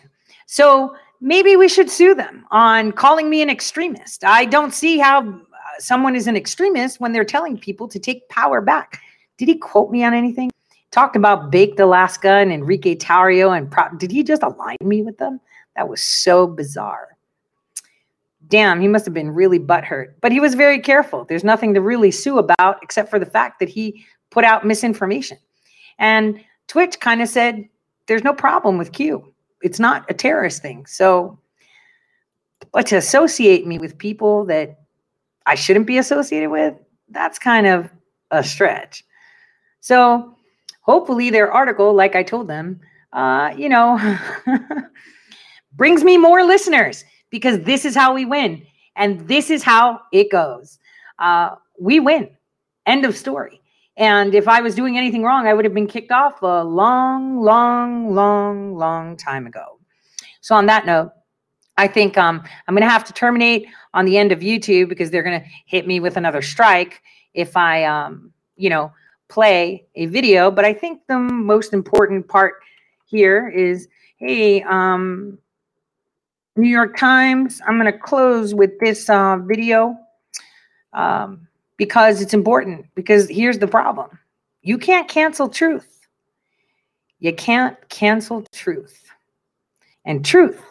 So 0.48 0.96
maybe 1.22 1.56
we 1.56 1.70
should 1.70 1.90
sue 1.90 2.14
them 2.14 2.46
on 2.52 2.92
calling 2.92 3.30
me 3.30 3.42
an 3.42 3.50
extremist. 3.50 4.24
I 4.26 4.46
don't 4.46 4.74
see 4.74 4.98
how 4.98 5.22
uh, 5.30 5.34
someone 5.80 6.16
is 6.16 6.28
an 6.28 6.36
extremist 6.36 7.00
when 7.00 7.14
they're 7.14 7.24
telling 7.24 7.58
people 7.58 7.88
to 7.88 8.00
take 8.00 8.28
power 8.30 8.60
back. 8.60 9.00
Did 9.38 9.48
he 9.48 9.58
quote 9.58 9.92
me 9.92 10.04
on 10.04 10.14
anything? 10.14 10.52
Talked 10.92 11.16
about 11.16 11.52
Baked 11.52 11.80
Alaska 11.80 12.30
and 12.30 12.52
Enrique 12.52 12.96
Tarrio 12.96 13.58
and 13.58 13.72
Pro- 13.72 13.96
did 13.98 14.12
he 14.12 14.24
just 14.24 14.44
align 14.44 14.76
me 14.84 15.04
with 15.04 15.18
them? 15.18 15.40
That 15.76 15.88
was 15.88 16.02
so 16.02 16.48
bizarre. 16.48 17.18
Damn, 18.48 18.82
he 18.82 18.88
must 18.88 19.06
have 19.06 19.14
been 19.14 19.32
really 19.32 19.60
butthurt. 19.60 20.14
But 20.20 20.32
he 20.32 20.40
was 20.40 20.56
very 20.56 20.80
careful. 20.80 21.26
There's 21.26 21.44
nothing 21.44 21.74
to 21.74 21.82
really 21.82 22.12
sue 22.12 22.38
about 22.38 22.80
except 22.82 23.10
for 23.10 23.20
the 23.20 23.26
fact 23.26 23.60
that 23.60 23.70
he 23.70 24.06
put 24.30 24.44
out 24.44 24.66
misinformation. 24.66 25.38
And 26.00 26.44
Twitch 26.68 27.00
kind 27.00 27.22
of 27.22 27.30
said, 27.30 27.68
there's 28.08 28.24
no 28.24 28.34
problem 28.34 28.78
with 28.78 28.92
Q. 28.92 29.34
It's 29.62 29.80
not 29.80 30.10
a 30.10 30.14
terrorist 30.14 30.62
thing. 30.62 30.86
So, 30.86 31.40
but 32.74 32.88
to 32.88 32.98
associate 32.98 33.66
me 33.68 33.78
with 33.78 33.98
people 33.98 34.46
that 34.46 34.80
I 35.46 35.56
shouldn't 35.56 35.88
be 35.88 35.98
associated 35.98 36.50
with, 36.50 36.76
that's 37.10 37.40
kind 37.40 37.68
of 37.68 37.90
a 38.32 38.44
stretch. 38.44 39.04
So, 39.80 40.36
hopefully, 40.82 41.30
their 41.30 41.52
article, 41.52 41.94
like 41.94 42.16
I 42.16 42.24
told 42.24 42.48
them, 42.48 42.80
uh, 43.14 43.54
you 43.56 43.70
know, 43.70 44.00
brings 45.74 46.04
me 46.04 46.18
more 46.18 46.44
listeners 46.44 47.06
because 47.30 47.60
this 47.62 47.86
is 47.86 47.96
how 47.96 48.14
we 48.14 48.26
win. 48.26 48.66
And 48.96 49.28
this 49.28 49.50
is 49.50 49.64
how 49.64 50.02
it 50.12 50.32
goes. 50.32 50.80
Uh, 51.20 51.56
we 51.80 52.00
win. 52.00 52.30
End 52.86 53.06
of 53.06 53.16
story. 53.16 53.62
And 53.98 54.34
if 54.34 54.48
I 54.48 54.62
was 54.62 54.76
doing 54.76 54.98
anything 54.98 55.24
wrong, 55.24 55.48
I 55.48 55.54
would 55.54 55.66
have 55.66 55.74
been 55.74 55.88
kicked 55.88 56.12
off 56.12 56.42
a 56.42 56.64
long, 56.64 57.42
long, 57.42 58.14
long, 58.14 58.76
long 58.76 59.18
time 59.18 59.48
ago. 59.48 59.80
So, 60.42 60.56
on 60.56 60.66
that 60.66 60.86
note, 60.86 61.12
I 61.78 61.88
think 61.88 62.18
um, 62.18 62.44
I'm 62.68 62.76
going 62.76 62.84
to 62.84 62.90
have 62.90 63.04
to 63.06 63.14
terminate 63.14 63.68
on 63.94 64.06
the 64.06 64.18
end 64.18 64.32
of 64.32 64.40
YouTube 64.40 64.90
because 64.90 65.12
they're 65.12 65.24
going 65.24 65.40
to 65.40 65.48
hit 65.66 65.88
me 65.88 66.00
with 66.00 66.18
another 66.18 66.42
strike 66.42 67.02
if 67.34 67.56
I, 67.56 67.84
um, 67.86 68.32
you 68.56 68.70
know, 68.70 68.92
play 69.30 69.86
a 69.96 70.08
video. 70.08 70.52
But 70.52 70.66
I 70.66 70.74
think 70.74 71.02
the 71.08 71.20
most 71.20 71.74
important 71.74 72.28
part 72.28 72.56
here 73.06 73.50
is 73.50 73.88
hey, 74.18 74.62
um, 74.64 75.38
New 76.56 76.70
York 76.70 76.98
Times, 76.98 77.62
I'm 77.66 77.80
going 77.80 77.92
to 77.92 77.98
close 77.98 78.54
with 78.54 78.78
this 78.80 79.10
uh, 79.10 79.38
video 79.38 79.98
um, 80.94 81.48
because 81.78 82.22
it's 82.22 82.34
important. 82.34 82.86
Because 82.96 83.30
here's 83.30 83.60
the 83.60 83.68
problem 83.68 84.20
you 84.62 84.78
can't 84.78 85.08
cancel 85.08 85.48
truth. 85.48 86.08
You 87.20 87.34
can't 87.34 87.78
cancel 87.90 88.44
truth. 88.52 89.04
And 90.06 90.26
truth 90.26 90.62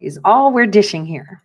is 0.00 0.18
all 0.24 0.52
we're 0.52 0.66
dishing 0.66 1.06
here. 1.06 1.42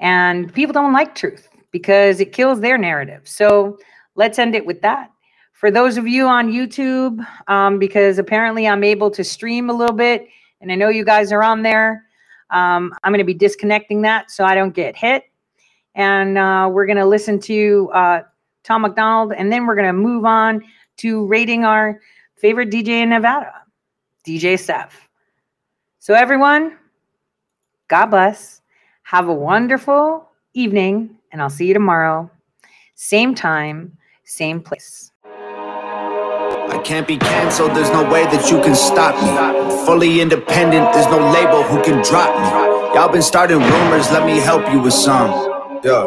And 0.00 0.52
people 0.52 0.72
don't 0.72 0.92
like 0.92 1.14
truth 1.14 1.48
because 1.70 2.20
it 2.20 2.32
kills 2.32 2.60
their 2.60 2.76
narrative. 2.76 3.22
So 3.24 3.78
let's 4.16 4.38
end 4.38 4.54
it 4.54 4.66
with 4.66 4.82
that. 4.82 5.10
For 5.52 5.70
those 5.70 5.96
of 5.96 6.06
you 6.06 6.26
on 6.26 6.52
YouTube, 6.52 7.26
um, 7.48 7.78
because 7.78 8.18
apparently 8.18 8.68
I'm 8.68 8.84
able 8.84 9.10
to 9.12 9.24
stream 9.24 9.70
a 9.70 9.72
little 9.72 9.94
bit, 9.94 10.28
and 10.60 10.72
I 10.72 10.74
know 10.74 10.88
you 10.88 11.04
guys 11.04 11.32
are 11.32 11.42
on 11.42 11.62
there, 11.62 12.04
um, 12.50 12.94
I'm 13.02 13.12
going 13.12 13.18
to 13.18 13.24
be 13.24 13.34
disconnecting 13.34 14.02
that 14.02 14.30
so 14.30 14.44
I 14.44 14.54
don't 14.54 14.74
get 14.74 14.96
hit. 14.96 15.24
And 15.94 16.36
uh, 16.38 16.68
we're 16.70 16.86
going 16.86 16.98
to 16.98 17.06
listen 17.06 17.40
to 17.40 17.90
uh, 17.92 18.20
Tom 18.62 18.82
MacDonald, 18.82 19.32
and 19.32 19.52
then 19.52 19.66
we're 19.66 19.74
going 19.74 19.86
to 19.86 19.92
move 19.92 20.24
on 20.24 20.62
to 20.98 21.26
rating 21.26 21.64
our 21.64 22.00
favorite 22.36 22.70
DJ 22.70 22.88
in 22.88 23.10
Nevada, 23.10 23.52
DJ 24.26 24.58
Steph. 24.58 25.08
So, 25.98 26.14
everyone, 26.14 26.76
God 27.88 28.06
bless. 28.06 28.60
Have 29.04 29.28
a 29.28 29.34
wonderful 29.34 30.28
evening, 30.52 31.16
and 31.32 31.40
I'll 31.40 31.50
see 31.50 31.66
you 31.66 31.74
tomorrow. 31.74 32.30
Same 32.94 33.34
time, 33.34 33.96
same 34.24 34.60
place. 34.60 35.12
I 36.76 36.82
can't 36.82 37.08
be 37.08 37.16
canceled, 37.16 37.70
there's 37.70 37.90
no 37.90 38.02
way 38.04 38.24
that 38.24 38.50
you 38.50 38.60
can 38.60 38.74
stop 38.74 39.16
me. 39.24 39.32
Fully 39.86 40.20
independent, 40.20 40.92
there's 40.92 41.06
no 41.06 41.16
label 41.32 41.62
who 41.62 41.82
can 41.82 42.04
drop 42.04 42.28
me. 42.36 42.94
Y'all 42.94 43.08
been 43.08 43.22
starting 43.22 43.60
rumors, 43.60 44.10
let 44.12 44.26
me 44.26 44.36
help 44.36 44.70
you 44.70 44.80
with 44.80 44.92
some. 44.92 45.30
Yeah. 45.82 46.04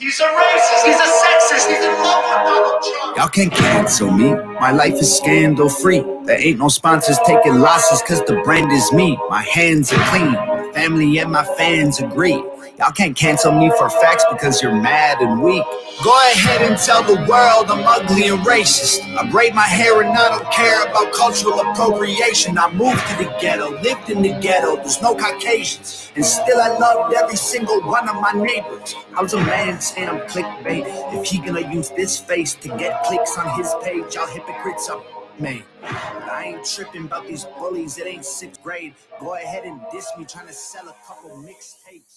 He's 0.00 0.18
a 0.18 0.24
racist, 0.24 0.86
he's 0.86 0.96
a 0.96 1.06
sexist, 1.22 1.68
he's 1.68 1.84
in 1.84 1.92
love 2.02 2.24
with 2.24 2.42
Donald 2.50 2.82
Trump. 2.82 3.16
Y'all 3.16 3.28
can't 3.28 3.52
cancel 3.52 4.10
me. 4.10 4.34
My 4.58 4.72
life 4.72 4.94
is 4.94 5.16
scandal 5.16 5.68
free. 5.68 6.00
There 6.24 6.40
ain't 6.40 6.58
no 6.58 6.68
sponsors 6.68 7.18
taking 7.24 7.60
losses 7.60 8.02
cause 8.02 8.20
the 8.26 8.42
brand 8.42 8.72
is 8.72 8.92
me. 8.92 9.16
My 9.30 9.42
hands 9.42 9.92
are 9.92 10.04
clean. 10.10 10.32
My 10.32 10.72
family 10.72 11.16
and 11.18 11.30
my 11.30 11.44
fans 11.56 12.00
agree. 12.00 12.42
Y'all 12.78 12.92
can't 12.92 13.16
cancel 13.16 13.50
me 13.50 13.70
for 13.76 13.90
facts 13.90 14.24
because 14.30 14.62
you're 14.62 14.74
mad 14.74 15.20
and 15.20 15.42
weak. 15.42 15.64
Go 16.04 16.12
ahead 16.30 16.62
and 16.62 16.78
tell 16.78 17.02
the 17.02 17.16
world 17.28 17.66
I'm 17.72 17.84
ugly 17.84 18.28
and 18.28 18.38
racist. 18.46 19.00
I 19.16 19.28
braid 19.28 19.52
my 19.52 19.66
hair 19.66 20.00
and 20.00 20.16
I 20.16 20.28
don't 20.28 20.52
care 20.52 20.84
about 20.84 21.12
cultural 21.12 21.58
appropriation. 21.58 22.56
I 22.56 22.70
moved 22.70 23.04
to 23.08 23.16
the 23.24 23.36
ghetto, 23.40 23.70
lived 23.82 24.10
in 24.10 24.22
the 24.22 24.38
ghetto, 24.40 24.76
there's 24.76 25.02
no 25.02 25.16
Caucasians. 25.16 26.12
And 26.14 26.24
still 26.24 26.60
I 26.60 26.78
loved 26.78 27.14
every 27.16 27.34
single 27.34 27.80
one 27.82 28.08
of 28.08 28.14
my 28.20 28.30
neighbors. 28.30 28.94
How's 29.12 29.34
a 29.34 29.38
man 29.38 29.80
say 29.80 30.06
I'm 30.06 30.20
clickbait 30.28 30.84
if 31.18 31.26
he 31.26 31.38
gonna 31.38 31.72
use 31.72 31.90
this 31.90 32.20
face 32.20 32.54
to 32.54 32.68
get 32.78 33.02
clicks 33.02 33.36
on 33.36 33.58
his 33.58 33.74
page? 33.82 34.14
Y'all 34.14 34.28
hypocrites 34.28 34.88
are 34.88 35.02
made. 35.40 35.64
But 35.80 36.30
I 36.30 36.44
ain't 36.54 36.64
tripping 36.64 37.06
about 37.06 37.26
these 37.26 37.44
bullies, 37.58 37.98
it 37.98 38.06
ain't 38.06 38.24
sixth 38.24 38.62
grade. 38.62 38.94
Go 39.20 39.34
ahead 39.34 39.64
and 39.64 39.80
diss 39.90 40.06
me 40.16 40.24
trying 40.24 40.46
to 40.46 40.52
sell 40.52 40.88
a 40.88 40.94
couple 41.06 41.30
mixtapes. 41.42 42.16